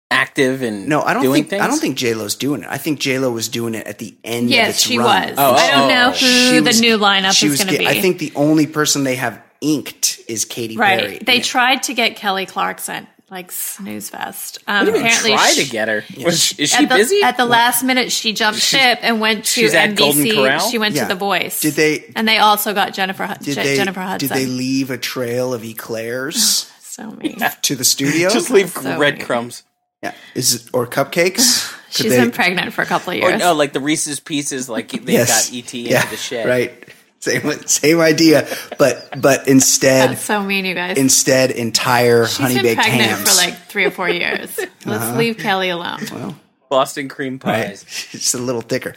active 0.10 0.62
and 0.62 0.88
No, 0.88 1.02
I 1.02 1.14
don't 1.14 1.24
doing 1.24 1.34
think 1.44 1.50
things? 1.52 1.62
I 1.62 1.68
don't 1.68 1.80
think 1.80 1.98
J 1.98 2.14
Lo's 2.14 2.36
doing 2.36 2.64
it. 2.64 2.68
I 2.70 2.78
think 2.78 3.00
J 3.00 3.20
Lo 3.20 3.32
was 3.32 3.48
doing 3.50 3.76
it 3.76 3.88
at 3.88 3.98
the 4.00 4.16
end. 4.24 4.46
of 4.46 4.52
Yes, 4.52 4.76
its 4.76 4.84
she 4.84 4.98
run. 4.98 5.30
was. 5.30 5.36
Oh, 5.38 5.54
I 5.54 5.72
don't 5.72 5.82
oh, 5.84 5.88
know 5.94 6.08
oh. 6.08 6.12
who 6.12 6.16
She 6.18 6.56
the 6.60 6.62
was- 6.64 6.82
new 6.82 6.98
lineup 6.98 7.32
she 7.34 7.48
is 7.48 7.64
going 7.64 7.74
to 7.74 7.80
be. 7.80 7.88
I 7.88 8.00
think 8.02 8.20
the 8.20 8.32
only 8.36 8.68
person 8.68 9.04
they 9.04 9.16
have 9.16 9.42
inked 9.62 10.20
is 10.28 10.44
Katy 10.46 10.76
right. 10.78 11.00
Perry. 11.00 11.18
They 11.20 11.38
Yeah. 11.38 11.44
tried 11.44 11.84
to 11.84 11.94
get 11.94 12.16
Kelly 12.16 12.46
Clarkson 12.46 13.08
like 13.32 13.52
snooze 13.52 14.10
fest. 14.10 14.60
Um, 14.68 14.86
What 14.86 14.92
do 14.94 14.98
you 14.98 15.04
mean 15.04 15.06
apparently 15.06 15.32
try 15.32 15.52
she- 15.52 15.64
to 15.64 15.70
get 15.72 15.88
her? 15.88 16.04
Was 16.26 16.40
she- 16.44 16.62
is 16.64 16.70
she 16.72 16.84
at 16.84 16.90
the, 16.90 16.96
busy? 16.96 17.24
At 17.24 17.38
the 17.38 17.46
last 17.46 17.82
minute, 17.84 18.12
she 18.12 18.34
jumped 18.34 18.60
ship 18.60 19.00
and 19.02 19.22
went 19.22 19.46
to 19.46 19.62
she's 19.62 19.74
at 19.74 19.96
Golden 19.96 20.24
NBC. 20.26 20.36
Corral? 20.36 20.70
She 20.70 20.78
went 20.78 20.96
Yeah. 20.96 21.04
to 21.04 21.08
The 21.08 21.16
Voice. 21.16 21.62
Did 21.62 21.74
they- 21.76 22.12
And 22.16 22.28
they 22.28 22.38
also 22.40 22.74
got 22.74 22.94
Jennifer 22.94 23.26
Did 23.42 23.56
Je- 23.56 23.64
they 23.64 23.76
Jennifer 23.78 24.02
Hudson. 24.02 24.28
did 24.28 24.36
they 24.38 24.46
leave 24.46 24.92
a 24.92 24.98
trail 24.98 25.54
of 25.54 25.64
eclairs 25.64 26.70
so 26.82 27.10
mean. 27.12 27.40
to 27.62 27.76
the 27.76 27.86
studio? 27.86 28.30
Just 28.30 28.50
leave 28.52 28.70
So 28.72 28.98
breadcrumbs. 28.98 29.64
yeah. 30.04 30.14
Is 30.36 30.54
it 30.56 30.64
or 30.74 30.86
cupcakes? 30.86 31.74
Could 31.94 32.04
She's 32.04 32.12
they- 32.12 32.20
been 32.20 32.32
pregnant 32.32 32.74
for 32.74 32.82
a 32.82 32.86
couple 32.86 33.14
of 33.14 33.22
Or 33.24 33.30
years. 33.30 33.40
no, 33.40 33.54
like 33.54 33.74
the 33.74 33.80
Reese's 33.82 34.20
Pieces, 34.20 34.68
like 34.70 34.92
they 34.92 35.14
Yes. 35.14 35.50
got 35.50 35.58
ET 35.58 35.74
yeah, 35.74 35.98
into 36.02 36.10
the 36.12 36.18
shed. 36.18 36.48
Right. 36.48 36.84
Same 37.22 37.52
same 37.68 38.00
idea, 38.00 38.48
but 38.80 39.22
but 39.22 39.48
instead 39.48 40.10
That's 40.12 40.24
so 40.24 40.42
mean, 40.44 40.66
you 40.66 40.74
guys. 40.74 40.98
instead 40.98 41.52
entire 41.52 42.26
She's 42.26 42.38
honey 42.38 42.56
been 42.56 42.64
baked 42.64 42.82
pregnant 42.82 43.10
hams. 43.12 43.30
for 43.30 43.36
like 43.38 43.68
three 43.68 43.86
or 43.86 43.92
four 43.92 44.10
years. 44.10 44.58
Let's 44.86 45.04
Uh-huh. 45.04 45.18
leave 45.18 45.38
Kelly 45.38 45.70
alone. 45.70 46.36
Boston 46.70 47.10
cream 47.10 47.34
Right. 47.44 47.68
pies. 47.68 47.86
It's 48.14 48.34
a 48.34 48.40
little 48.40 48.62
thicker. 48.62 48.96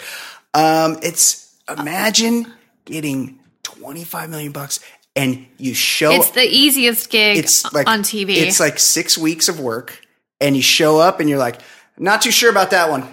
Um, 0.55 0.99
it's 1.03 1.55
imagine 1.69 2.51
getting 2.87 3.41
twenty 3.63 4.05
five 4.05 4.31
million 4.31 4.53
bucks 4.53 4.81
and 5.15 5.47
you 5.59 5.75
show 5.75 6.13
It's 6.13 6.31
the 6.31 6.45
easiest 6.49 7.11
gig 7.11 7.37
it's 7.37 7.71
like 7.75 7.87
on 7.89 8.01
TV. 8.03 8.37
It's 8.37 8.59
like 8.59 8.79
six 8.79 9.19
weeks 9.19 9.49
of 9.51 9.61
work, 9.61 10.01
and 10.41 10.57
you 10.57 10.63
show 10.63 10.99
up 10.99 11.21
and 11.21 11.29
you're 11.29 11.39
like, 11.39 11.61
not 11.99 12.23
too 12.23 12.31
sure 12.31 12.51
about 12.51 12.71
that 12.71 12.89
one. 12.89 13.05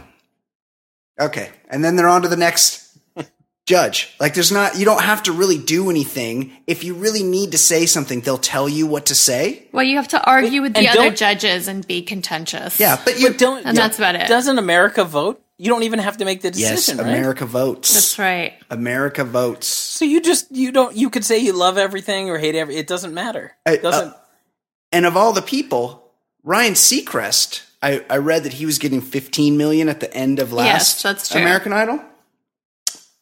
Okay, 1.19 1.49
and 1.69 1.83
then 1.83 1.95
they're 1.97 2.07
on 2.07 2.21
to 2.23 2.27
the 2.29 2.37
next 2.37 2.80
judge. 3.71 4.13
Like, 4.19 4.33
there's 4.33 4.51
not 4.51 4.77
you 4.77 4.83
don't 4.85 5.01
have 5.01 5.23
to 5.23 5.31
really 5.31 5.57
do 5.57 5.89
anything. 5.89 6.51
If 6.67 6.83
you 6.83 6.93
really 6.93 7.23
need 7.23 7.53
to 7.53 7.57
say 7.57 7.85
something, 7.85 8.19
they'll 8.21 8.37
tell 8.37 8.67
you 8.67 8.85
what 8.85 9.05
to 9.07 9.15
say. 9.15 9.67
well, 9.71 9.83
you 9.85 9.95
have 9.95 10.09
to 10.09 10.23
argue 10.23 10.61
with 10.61 10.73
the 10.73 10.87
And 10.87 10.97
other 10.99 11.15
judges 11.15 11.67
and 11.67 11.87
be 11.87 12.01
contentious. 12.01 12.79
Yeah, 12.79 12.99
but 13.03 13.19
you 13.19 13.29
But 13.29 13.39
don't 13.39 13.65
And 13.65 13.77
that's 13.77 13.97
about 13.97 14.15
it. 14.15 14.27
Doesn't 14.27 14.59
America 14.59 15.05
vote? 15.05 15.41
You 15.57 15.69
don't 15.69 15.83
even 15.83 15.99
have 15.99 16.17
to 16.17 16.25
make 16.25 16.41
the 16.41 16.49
decision, 16.51 16.97
yes, 16.97 17.05
right? 17.05 17.17
America 17.17 17.45
votes. 17.45 17.93
That's 17.93 18.19
right. 18.19 18.53
America 18.69 19.23
votes. 19.23 19.67
So 19.67 20.05
you 20.05 20.19
just 20.19 20.51
you 20.51 20.71
don't 20.71 20.95
you 20.95 21.09
could 21.09 21.23
say 21.23 21.37
you 21.37 21.53
love 21.53 21.77
everything 21.77 22.29
or 22.29 22.37
hate 22.39 22.55
every 22.55 22.75
it 22.75 22.87
doesn't 22.87 23.13
matter. 23.13 23.55
It 23.65 23.83
doesn't 23.83 24.09
uh, 24.09 24.17
And 24.91 25.05
of 25.05 25.15
all 25.15 25.33
the 25.33 25.41
people, 25.43 26.11
Ryan 26.43 26.73
Seacrest, 26.73 27.63
I, 27.81 28.03
I 28.09 28.17
read 28.17 28.43
that 28.43 28.53
he 28.53 28.65
was 28.65 28.79
getting 28.79 29.01
15 29.01 29.55
million 29.55 29.87
at 29.87 29.99
the 29.99 30.11
end 30.13 30.39
of 30.39 30.51
last 30.51 30.65
Yes, 30.65 31.01
that's 31.03 31.29
true. 31.29 31.41
American 31.41 31.73
Idol. 31.73 32.01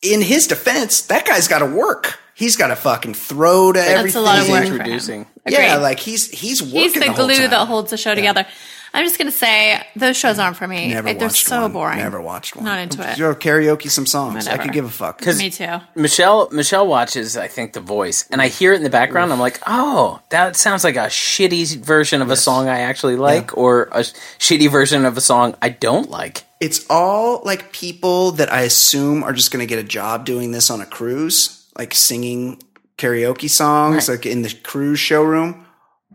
In 0.01 0.21
his 0.21 0.47
defense, 0.47 1.01
that 1.03 1.25
guy's 1.25 1.47
got 1.47 1.59
to 1.59 1.65
work. 1.65 2.19
He's 2.33 2.55
got 2.55 2.67
to 2.67 2.75
fucking 2.77 3.15
throw 3.15 3.73
to 3.73 3.79
everything. 3.81 4.21
a 4.21 4.23
lot 4.23 4.37
of 4.39 4.45
He's 4.45 4.51
work 4.53 4.61
for 4.61 4.67
him. 4.67 4.73
introducing. 4.79 5.27
Yeah, 5.47 5.75
like 5.77 5.99
he's 5.99 6.29
he's 6.29 6.61
working 6.63 6.79
He's 6.79 6.93
the, 6.93 6.99
the 7.01 7.05
whole 7.11 7.25
glue 7.25 7.35
time. 7.35 7.49
that 7.49 7.65
holds 7.67 7.91
the 7.91 7.97
show 7.97 8.15
together. 8.15 8.45
I'm 8.93 9.05
just 9.05 9.17
going 9.19 9.29
to 9.29 9.37
say 9.37 9.85
those 9.95 10.17
shows 10.17 10.39
aren't 10.39 10.57
for 10.57 10.67
me. 10.67 10.87
Never 10.93 11.13
They're 11.13 11.27
watched 11.27 11.45
so 11.45 11.61
one. 11.63 11.73
boring. 11.73 11.97
Never 11.99 12.19
watched 12.21 12.55
one. 12.55 12.65
Not 12.65 12.79
into 12.79 13.07
it. 13.07 13.19
You'll 13.19 13.35
karaoke 13.35 13.87
some 13.89 14.07
songs. 14.07 14.47
I 14.47 14.57
could 14.57 14.71
give 14.71 14.85
a 14.85 14.89
fuck. 14.89 15.23
Me 15.25 15.49
too. 15.51 15.79
Michelle 15.95 16.49
Michelle 16.51 16.87
watches 16.87 17.35
I 17.37 17.47
think 17.49 17.73
The 17.73 17.81
Voice 17.81 18.25
and 18.31 18.41
I 18.41 18.47
hear 18.47 18.71
it 18.73 18.77
in 18.77 18.83
the 18.83 18.89
background 18.89 19.33
I'm 19.33 19.39
like, 19.39 19.59
"Oh, 19.67 20.21
that 20.29 20.55
sounds 20.55 20.83
like 20.85 20.95
a 20.95 21.07
shitty 21.07 21.75
version 21.77 22.21
of 22.21 22.29
a 22.31 22.35
song 22.37 22.67
I 22.69 22.79
actually 22.79 23.15
like 23.17 23.55
or 23.57 23.89
a 23.91 23.99
shitty 24.39 24.71
version 24.71 25.03
of 25.05 25.17
a 25.17 25.21
song 25.21 25.55
I 25.61 25.69
don't 25.69 26.09
like." 26.09 26.45
It's 26.59 26.85
all 26.89 27.41
like 27.45 27.71
people 27.71 28.31
that 28.31 28.51
I 28.51 28.61
assume 28.61 29.23
are 29.23 29.33
just 29.33 29.51
going 29.51 29.61
to 29.65 29.69
get 29.69 29.79
a 29.79 29.87
job 29.87 30.25
doing 30.25 30.51
this 30.51 30.69
on 30.69 30.81
a 30.81 30.85
cruise, 30.85 31.69
like 31.77 31.93
singing 31.93 32.61
karaoke 32.97 33.49
songs, 33.49 34.09
Right. 34.09 34.17
like 34.17 34.25
in 34.25 34.41
the 34.41 34.53
cruise 34.63 34.99
showroom. 34.99 35.65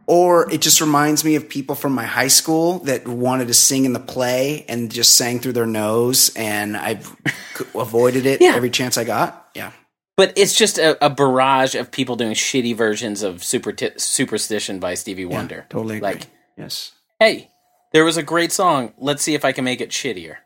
Or 0.07 0.53
it 0.53 0.61
just 0.61 0.83
reminds 0.83 1.25
me 1.25 1.35
of 1.37 1.49
people 1.49 1.75
from 1.75 1.93
my 1.95 2.05
high 2.05 2.29
school 2.29 2.81
that 2.81 3.09
wanted 3.09 3.49
to 3.49 3.55
sing 3.55 3.87
in 3.87 3.95
the 3.95 4.01
play 4.01 4.67
and 4.69 4.93
just 4.93 5.17
sang 5.17 5.41
through 5.41 5.53
their 5.55 5.65
nose, 5.67 6.31
and 6.37 6.77
I 6.77 7.01
avoided 7.75 8.27
it 8.27 8.43
Yeah. 8.43 8.55
every 8.55 8.69
chance 8.69 8.99
I 8.99 9.05
got. 9.05 9.49
Yeah, 9.55 9.73
But 10.19 10.35
it's 10.37 10.55
just 10.55 10.77
a, 10.77 11.03
a 11.03 11.09
barrage 11.09 11.75
of 11.75 11.91
people 11.91 12.17
doing 12.17 12.35
shitty 12.35 12.77
versions 12.77 13.23
of 13.23 13.43
Super 13.43 13.75
Superstition 13.97 14.79
by 14.79 14.93
Stevie 14.93 15.25
Wonder. 15.25 15.65
totally 15.71 15.97
agree. 15.97 16.09
Like, 16.09 16.27
yes, 16.59 16.93
hey, 17.19 17.51
there 17.95 18.05
was 18.05 18.19
a 18.19 18.23
great 18.23 18.53
song. 18.53 18.93
Let's 18.99 19.23
see 19.23 19.33
if 19.35 19.45
I 19.47 19.53
can 19.53 19.65
make 19.65 19.81
it 19.81 19.89
shittier. 19.91 20.37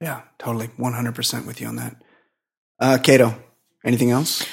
yeah, 0.00 0.22
totally, 0.38 0.68
one 0.78 0.94
hundred 0.94 1.14
percent 1.14 1.46
with 1.46 1.60
you 1.60 1.66
on 1.66 1.76
that. 1.76 1.96
Uh, 2.80 2.98
Kato, 3.02 3.34
anything 3.84 4.10
else? 4.10 4.46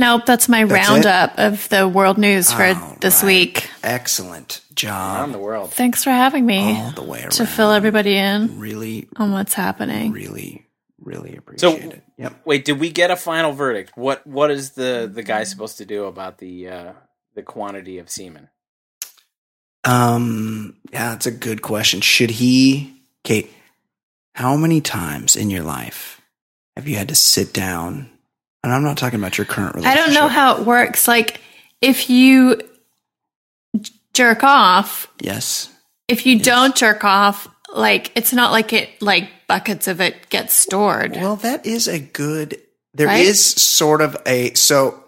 Nope, 0.00 0.26
that's 0.26 0.48
my 0.48 0.64
That's 0.64 0.88
roundup 0.88 1.38
of 1.38 1.68
the 1.70 1.88
world 1.88 2.18
news 2.18 2.52
for 2.52 2.62
All 2.64 2.96
this 3.00 3.22
right. 3.22 3.26
week. 3.26 3.68
Excellent 3.82 4.60
job 4.72 5.18
Around 5.18 5.32
the 5.32 5.38
world. 5.40 5.72
Thanks 5.72 6.04
for 6.04 6.10
having 6.10 6.46
me 6.46 6.80
all 6.80 6.92
the 6.92 7.02
way 7.02 7.18
around. 7.20 7.32
to 7.32 7.46
fill 7.46 7.72
everybody 7.72 8.14
in 8.16 8.60
really, 8.60 9.08
on 9.16 9.32
what's 9.32 9.54
happening. 9.54 10.12
really, 10.12 10.66
really 11.00 11.32
So- 11.56 11.70
appreciate 11.72 11.92
it. 11.94 12.02
Yep. 12.16 12.42
Wait, 12.44 12.64
did 12.64 12.78
we 12.80 12.90
get 12.90 13.10
a 13.10 13.16
final 13.16 13.52
verdict? 13.52 13.92
What 13.96 14.24
what 14.26 14.50
is 14.52 14.70
the 14.72 15.10
the 15.12 15.22
guy 15.24 15.42
supposed 15.44 15.78
to 15.78 15.84
do 15.84 16.04
about 16.04 16.38
the 16.38 16.68
uh 16.68 16.92
the 17.34 17.42
quantity 17.42 17.98
of 17.98 18.08
semen? 18.10 18.48
Um, 19.84 20.76
yeah, 20.92 21.10
that's 21.10 21.26
a 21.26 21.30
good 21.30 21.62
question. 21.62 22.00
Should 22.00 22.30
he, 22.30 22.92
Kate, 23.24 23.50
how 24.34 24.56
many 24.56 24.80
times 24.80 25.36
in 25.36 25.50
your 25.50 25.62
life 25.62 26.20
have 26.76 26.88
you 26.88 26.96
had 26.96 27.08
to 27.08 27.14
sit 27.14 27.52
down? 27.52 28.10
And 28.62 28.72
I'm 28.72 28.82
not 28.82 28.98
talking 28.98 29.18
about 29.18 29.38
your 29.38 29.44
current 29.44 29.74
relationship. 29.76 30.02
I 30.02 30.04
don't 30.06 30.14
know 30.14 30.28
how 30.28 30.56
it 30.58 30.66
works. 30.66 31.06
Like, 31.08 31.40
if 31.80 32.10
you 32.10 32.60
j- 33.80 33.92
jerk 34.14 34.42
off, 34.42 35.08
Yes. 35.20 35.70
if 36.08 36.26
you 36.26 36.38
don't 36.40 36.74
jerk 36.74 37.04
off, 37.04 37.48
like, 37.74 38.10
it's 38.16 38.32
not 38.32 38.50
like 38.50 38.72
it, 38.72 39.00
like, 39.00 39.30
buckets 39.46 39.86
of 39.86 40.00
it 40.00 40.28
get 40.28 40.50
stored. 40.50 41.12
Well, 41.16 41.36
that 41.36 41.64
is 41.66 41.86
a 41.88 41.98
good, 42.00 42.60
There 42.94 43.08
is 43.10 43.28
Right? 43.28 43.34
sort 43.60 44.00
of 44.02 44.16
a, 44.26 44.54
so 44.54 45.04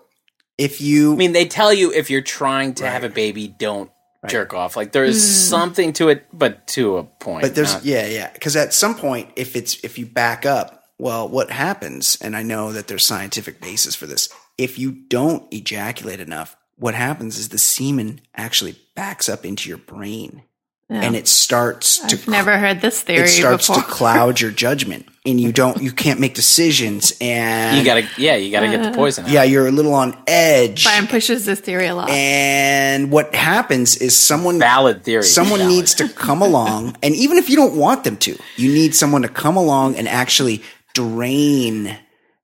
if 0.58 0.80
you, 0.80 1.14
I 1.14 1.16
mean, 1.16 1.32
they 1.32 1.46
tell 1.46 1.72
you 1.72 1.92
if 1.92 2.08
you're 2.08 2.20
trying 2.22 2.74
to 2.74 2.88
have 2.88 3.02
a 3.02 3.08
baby, 3.08 3.48
don't 3.48 3.90
Right. 4.22 4.30
jerk 4.30 4.52
off. 4.52 4.76
Like 4.76 4.92
there's 4.92 5.22
hmm. 5.22 5.48
something 5.48 5.92
to 5.94 6.10
it, 6.10 6.26
but 6.32 6.66
to 6.68 6.98
a 6.98 7.04
point. 7.04 7.42
But 7.42 7.54
there's 7.54 7.72
not- 7.72 7.84
yeah, 7.84 8.06
yeah. 8.06 8.30
Because 8.30 8.54
at 8.54 8.74
some 8.74 8.94
point, 8.94 9.30
if 9.36 9.56
it's 9.56 9.82
if 9.82 9.98
you 9.98 10.04
back 10.04 10.44
up, 10.44 10.84
well, 10.98 11.26
what 11.26 11.50
happens? 11.50 12.18
And 12.20 12.36
I 12.36 12.42
know 12.42 12.72
that 12.72 12.86
there's 12.86 13.06
scientific 13.06 13.60
basis 13.60 13.94
for 13.94 14.06
this. 14.06 14.28
If 14.58 14.78
you 14.78 14.92
don't 14.92 15.52
ejaculate 15.52 16.20
enough, 16.20 16.56
what 16.76 16.94
happens 16.94 17.38
is 17.38 17.48
the 17.48 17.58
semen 17.58 18.20
actually 18.34 18.76
backs 18.94 19.28
up 19.28 19.46
into 19.46 19.68
your 19.68 19.78
brain, 19.78 20.42
Yeah. 20.90 21.02
and 21.02 21.14
it 21.14 21.28
starts 21.28 21.98
to 22.08 22.16
I've 22.16 22.26
never 22.26 22.58
heard 22.58 22.80
this 22.80 23.00
theory 23.00 23.26
it 23.26 23.28
starts 23.28 23.68
before. 23.68 23.82
to 23.84 23.88
cloud 23.88 24.40
your 24.40 24.50
judgment, 24.66 25.06
and 25.24 25.40
you 25.40 25.52
don't 25.52 25.80
you 25.80 25.92
can't 25.92 26.18
make 26.18 26.34
decisions, 26.34 27.12
and 27.20 27.78
you 27.78 27.84
gotta, 27.84 28.08
yeah, 28.18 28.34
you 28.34 28.50
gotta 28.50 28.66
get 28.66 28.82
the 28.82 28.90
poison. 28.96 29.24
Out. 29.26 29.30
yeah, 29.30 29.44
you're 29.44 29.68
a 29.68 29.70
little 29.70 29.94
on 29.94 30.16
edge. 30.26 30.82
Brian 30.82 31.06
pushes 31.06 31.44
this 31.46 31.60
theory 31.60 31.86
a 31.86 31.94
lot. 31.94 32.10
And 32.10 33.12
what 33.12 33.32
happens 33.36 33.96
is 33.98 34.16
someone 34.16 34.58
valid 34.58 35.04
theory. 35.04 35.22
someone 35.22 35.60
Valid. 35.60 35.74
needs 35.76 35.94
to 35.94 36.08
come 36.08 36.42
along 36.42 36.96
and 37.04 37.14
even 37.14 37.38
if 37.38 37.48
you 37.48 37.54
don't 37.56 37.76
want 37.76 38.02
them 38.02 38.16
to 38.16 38.36
you 38.56 38.72
need 38.72 38.94
someone 38.96 39.22
to 39.22 39.28
come 39.28 39.56
along 39.56 39.94
and 39.94 40.08
actually 40.08 40.60
drain 40.94 41.96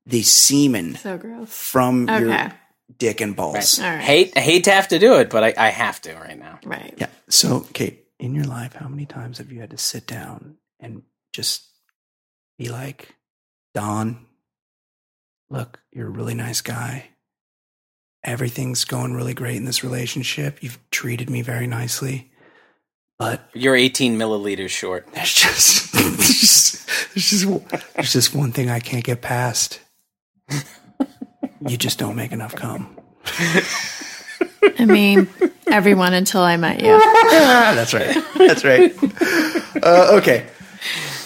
the 0.06 0.22
semen 0.22 0.94
so 0.96 1.18
gross. 1.18 1.50
from 1.50 2.08
Okay. 2.08 2.20
your 2.24 2.52
dick 2.98 3.20
and 3.20 3.34
balls 3.34 3.80
All 3.80 3.90
right. 3.90 4.00
Hate, 4.00 4.32
I 4.36 4.40
hate 4.40 4.64
to 4.64 4.70
have 4.70 4.88
to 4.88 4.98
do 4.98 5.14
it, 5.16 5.30
but 5.30 5.42
I, 5.44 5.54
I 5.56 5.68
have 5.70 6.00
to 6.02 6.14
right 6.14 6.38
now. 6.38 6.58
Right. 6.64 6.94
yeah 6.96 7.08
so 7.28 7.60
kate 7.72 8.05
in 8.18 8.34
your 8.34 8.44
life 8.44 8.74
how 8.74 8.88
many 8.88 9.06
times 9.06 9.38
have 9.38 9.52
you 9.52 9.60
had 9.60 9.70
to 9.70 9.78
sit 9.78 10.06
down 10.06 10.56
and 10.80 11.02
just 11.32 11.68
be 12.58 12.68
like 12.68 13.14
don 13.74 14.26
look 15.50 15.80
you're 15.92 16.08
a 16.08 16.10
really 16.10 16.34
nice 16.34 16.60
guy 16.60 17.08
everything's 18.24 18.84
going 18.84 19.14
really 19.14 19.34
great 19.34 19.56
in 19.56 19.64
this 19.64 19.84
relationship 19.84 20.62
you've 20.62 20.78
treated 20.90 21.30
me 21.30 21.42
very 21.42 21.66
nicely 21.66 22.30
but 23.18 23.48
You're 23.54 23.76
18 23.76 24.18
milliliters 24.18 24.70
short. 24.70 25.08
There's 25.12 25.32
just 25.32 25.92
there's 25.92 26.40
just 26.40 26.86
there's 27.14 27.30
just, 27.30 27.94
there's 27.94 28.12
just 28.12 28.34
one 28.34 28.52
thing 28.52 28.68
I 28.68 28.80
can't 28.80 29.04
get 29.04 29.22
past. 29.22 29.80
You 31.66 31.76
just 31.76 31.98
don't 31.98 32.16
make 32.16 32.32
enough 32.32 32.54
cum. 32.54 32.98
I 34.78 34.84
mean, 34.84 35.28
everyone 35.66 36.12
until 36.14 36.42
I 36.42 36.56
met 36.56 36.80
you. 36.80 36.98
That's 37.30 37.94
right. 37.94 38.16
That's 38.36 38.64
right. 38.64 38.94
Uh, 39.82 40.18
okay. 40.20 40.46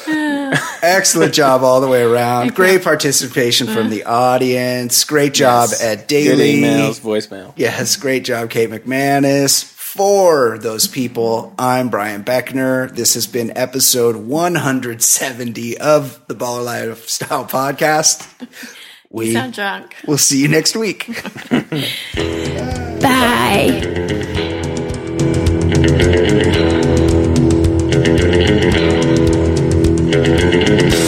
Excellent 0.82 1.35
job 1.35 1.62
all 1.62 1.81
the 1.81 1.89
way 1.89 2.02
around. 2.02 2.55
Great 2.55 2.82
participation 2.82 3.66
from 3.66 3.90
the 3.90 4.05
audience. 4.05 5.05
Great 5.05 5.35
job 5.35 5.69
Yes. 5.70 5.82
at 5.82 5.98
Good 6.01 6.07
Daily. 6.09 6.61
emails, 6.62 7.01
voicemail. 7.01 7.52
Yes, 7.57 7.97
great 7.97 8.24
job, 8.24 8.51
Kate 8.51 8.70
McManus. 8.70 9.65
For 9.65 10.57
those 10.59 10.86
people, 10.86 11.52
I'm 11.59 11.89
Brian 11.90 12.23
Beckner. 12.24 12.94
This 12.94 13.15
has 13.15 13.27
been 13.27 13.57
episode 13.57 14.16
170 14.16 15.78
of 15.78 16.20
the 16.28 16.35
Baller 16.35 16.65
Lifestyle 16.65 17.44
Podcast. 17.44 18.27
We 19.11 19.27
you 19.27 19.32
sound 19.32 19.55
drunk. 19.55 19.97
We'll 20.07 20.19
see 20.19 20.41
you 20.41 20.49
next 20.49 20.77
week. 20.77 21.07
Bye. 23.01 23.87